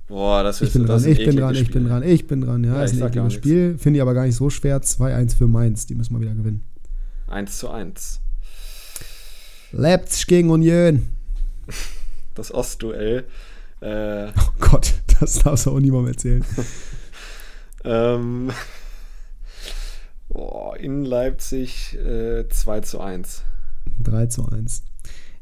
Boah, 0.08 0.44
das 0.44 0.62
Ich 0.62 0.68
ist 0.68 0.74
bin 0.74 0.86
das 0.86 1.02
dran, 1.02 1.12
ich 1.12 1.26
bin 1.26 1.36
dran, 1.36 1.56
ich 1.56 1.72
bin 1.72 1.88
dran, 1.88 2.04
ich 2.04 2.28
bin 2.28 2.42
dran. 2.42 2.64
Ja, 2.64 2.76
Ja, 2.76 2.84
ist 2.84 2.94
ich 2.94 3.02
ein 3.02 3.08
ekliges 3.10 3.34
Spiel. 3.34 3.78
Finde 3.80 3.98
ich 3.98 4.02
aber 4.02 4.14
gar 4.14 4.26
nicht 4.26 4.36
so 4.36 4.50
schwer. 4.52 4.80
2-1 4.82 5.36
für 5.36 5.48
Mainz. 5.48 5.88
Die 5.88 5.96
müssen 5.96 6.14
wir 6.14 6.22
wieder 6.22 6.36
gewinnen. 6.36 6.64
1 7.28 7.58
zu 7.58 7.70
1. 7.72 8.22
Leipzig 9.72 10.28
gegen 10.28 10.52
Union. 10.52 11.10
Das 12.36 12.54
Ostduell. 12.54 13.26
Äh, 13.82 14.28
Oh 14.38 14.52
Gott, 14.60 14.94
das 15.20 15.40
darfst 15.40 15.66
du 15.66 15.72
auch 15.72 15.80
niemandem 15.80 16.14
erzählen. 16.14 16.46
ähm, 17.84 18.52
boah, 20.30 20.78
in 20.78 21.04
Leipzig 21.04 21.96
äh, 21.98 22.48
2 22.48 22.82
zu 22.82 23.00
1. 23.00 23.42
3 24.04 24.28
zu 24.28 24.48
1. 24.48 24.84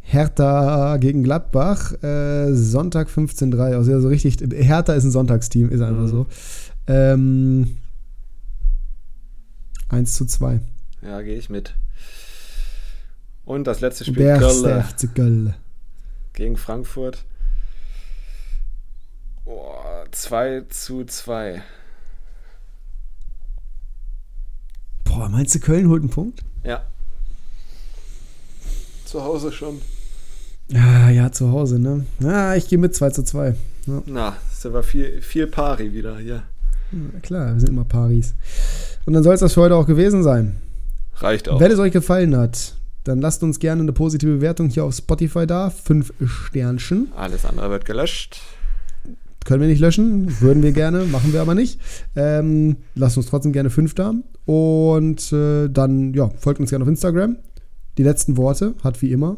Hertha 0.05 0.97
gegen 0.97 1.23
Gladbach, 1.23 1.93
äh, 2.03 2.53
Sonntag 2.53 3.09
15.3. 3.09 3.75
Also 3.75 3.91
ja, 3.91 3.99
so 3.99 4.09
richtig, 4.09 4.37
Hertha 4.53 4.93
ist 4.93 5.05
ein 5.05 5.11
Sonntagsteam, 5.11 5.69
ist 5.69 5.81
einfach 5.81 6.03
Mhm. 6.03 6.07
so. 6.07 6.27
Ähm, 6.87 7.77
1 9.89 10.13
zu 10.13 10.25
2. 10.25 10.59
Ja, 11.01 11.21
gehe 11.21 11.37
ich 11.37 11.49
mit. 11.49 11.73
Und 13.45 13.65
das 13.65 13.79
letzte 13.81 14.05
Spiel 14.05 14.15
Der 14.23 14.39
Köln 14.39 14.83
Köln. 15.15 15.53
gegen 16.33 16.57
Frankfurt. 16.57 17.25
Boah, 19.45 20.05
2 20.11 20.63
zu 20.69 21.03
2. 21.05 21.61
Boah, 25.03 25.29
meinst 25.29 25.55
du, 25.55 25.59
Köln 25.59 25.89
holt 25.89 26.01
einen 26.01 26.09
Punkt? 26.09 26.41
Ja. 26.63 26.85
Zu 29.05 29.21
Hause 29.23 29.51
schon. 29.51 29.81
Ja, 30.73 31.09
ja, 31.11 31.31
zu 31.31 31.51
Hause, 31.51 31.77
ne? 31.77 32.05
Ja, 32.19 32.55
ich 32.55 32.67
gehe 32.67 32.79
mit 32.79 32.95
2 32.95 33.11
zu 33.11 33.23
2. 33.23 33.55
Na, 34.07 34.37
ist 34.51 34.65
aber 34.65 34.81
viel, 34.81 35.21
viel 35.21 35.45
Pari 35.45 35.93
wieder 35.93 36.17
hier. 36.17 36.43
Ja, 36.91 37.19
klar, 37.21 37.53
wir 37.53 37.59
sind 37.59 37.69
immer 37.69 37.85
Paris. 37.85 38.33
Und 39.05 39.13
dann 39.13 39.23
soll 39.23 39.35
es 39.35 39.41
das 39.41 39.53
für 39.53 39.61
heute 39.61 39.75
auch 39.75 39.85
gewesen 39.85 40.23
sein. 40.23 40.55
Reicht 41.17 41.47
auch. 41.47 41.59
Wenn 41.59 41.71
es 41.71 41.77
euch 41.77 41.91
gefallen 41.91 42.35
hat, 42.35 42.75
dann 43.03 43.21
lasst 43.21 43.43
uns 43.43 43.59
gerne 43.59 43.81
eine 43.81 43.93
positive 43.93 44.37
Bewertung 44.37 44.69
hier 44.69 44.85
auf 44.85 44.95
Spotify 44.95 45.45
da. 45.45 45.69
Fünf 45.69 46.11
Sternchen. 46.25 47.11
Alles 47.15 47.45
andere 47.45 47.69
wird 47.69 47.85
gelöscht. 47.85 48.41
Können 49.45 49.61
wir 49.61 49.67
nicht 49.67 49.81
löschen, 49.81 50.39
würden 50.41 50.63
wir 50.63 50.71
gerne, 50.71 51.03
machen 51.03 51.33
wir 51.33 51.41
aber 51.41 51.53
nicht. 51.53 51.79
Ähm, 52.15 52.77
lasst 52.95 53.17
uns 53.17 53.27
trotzdem 53.27 53.51
gerne 53.51 53.69
fünf 53.69 53.93
da. 53.93 54.13
Und 54.45 55.33
äh, 55.33 55.67
dann, 55.67 56.13
ja, 56.13 56.31
folgt 56.39 56.61
uns 56.61 56.71
gerne 56.71 56.83
auf 56.83 56.89
Instagram. 56.89 57.35
Die 57.97 58.03
letzten 58.03 58.37
Worte 58.37 58.73
hat 58.83 59.01
wie 59.01 59.11
immer 59.11 59.37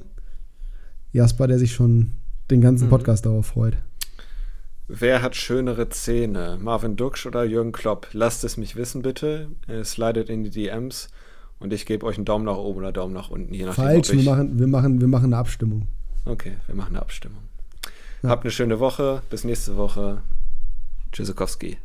Jasper, 1.15 1.47
der 1.47 1.57
sich 1.59 1.73
schon 1.73 2.11
den 2.51 2.61
ganzen 2.61 2.85
Mhm. 2.85 2.89
Podcast 2.91 3.25
darauf 3.25 3.47
freut. 3.47 3.77
Wer 4.87 5.21
hat 5.23 5.35
schönere 5.35 5.89
Zähne? 5.89 6.59
Marvin 6.61 6.95
Duksch 6.95 7.25
oder 7.25 7.43
Jürgen 7.43 7.71
Klopp? 7.71 8.07
Lasst 8.13 8.43
es 8.43 8.57
mich 8.57 8.75
wissen, 8.75 9.01
bitte. 9.01 9.47
Äh, 9.67 9.83
slidet 9.83 10.29
in 10.29 10.43
die 10.43 10.51
DMs 10.51 11.07
und 11.59 11.73
ich 11.73 11.85
gebe 11.87 12.05
euch 12.05 12.17
einen 12.17 12.25
Daumen 12.25 12.45
nach 12.45 12.57
oben 12.57 12.79
oder 12.79 12.91
Daumen 12.91 13.13
nach 13.13 13.29
unten, 13.31 13.53
je 13.53 13.65
nachdem. 13.65 13.83
Falsch, 13.83 14.11
wir 14.11 14.21
machen, 14.23 14.59
wir, 14.59 14.67
machen, 14.67 15.01
wir 15.01 15.07
machen 15.07 15.25
eine 15.25 15.37
Abstimmung. 15.37 15.87
Okay, 16.25 16.57
wir 16.67 16.75
machen 16.75 16.89
eine 16.95 17.01
Abstimmung. 17.01 17.39
Ja. 18.21 18.29
Habt 18.29 18.43
eine 18.43 18.51
schöne 18.51 18.79
Woche. 18.79 19.21
Bis 19.29 19.43
nächste 19.43 19.75
Woche. 19.77 20.21
Tschüssikowski. 21.11 21.77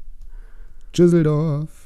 Düsseldorf. 0.97 1.80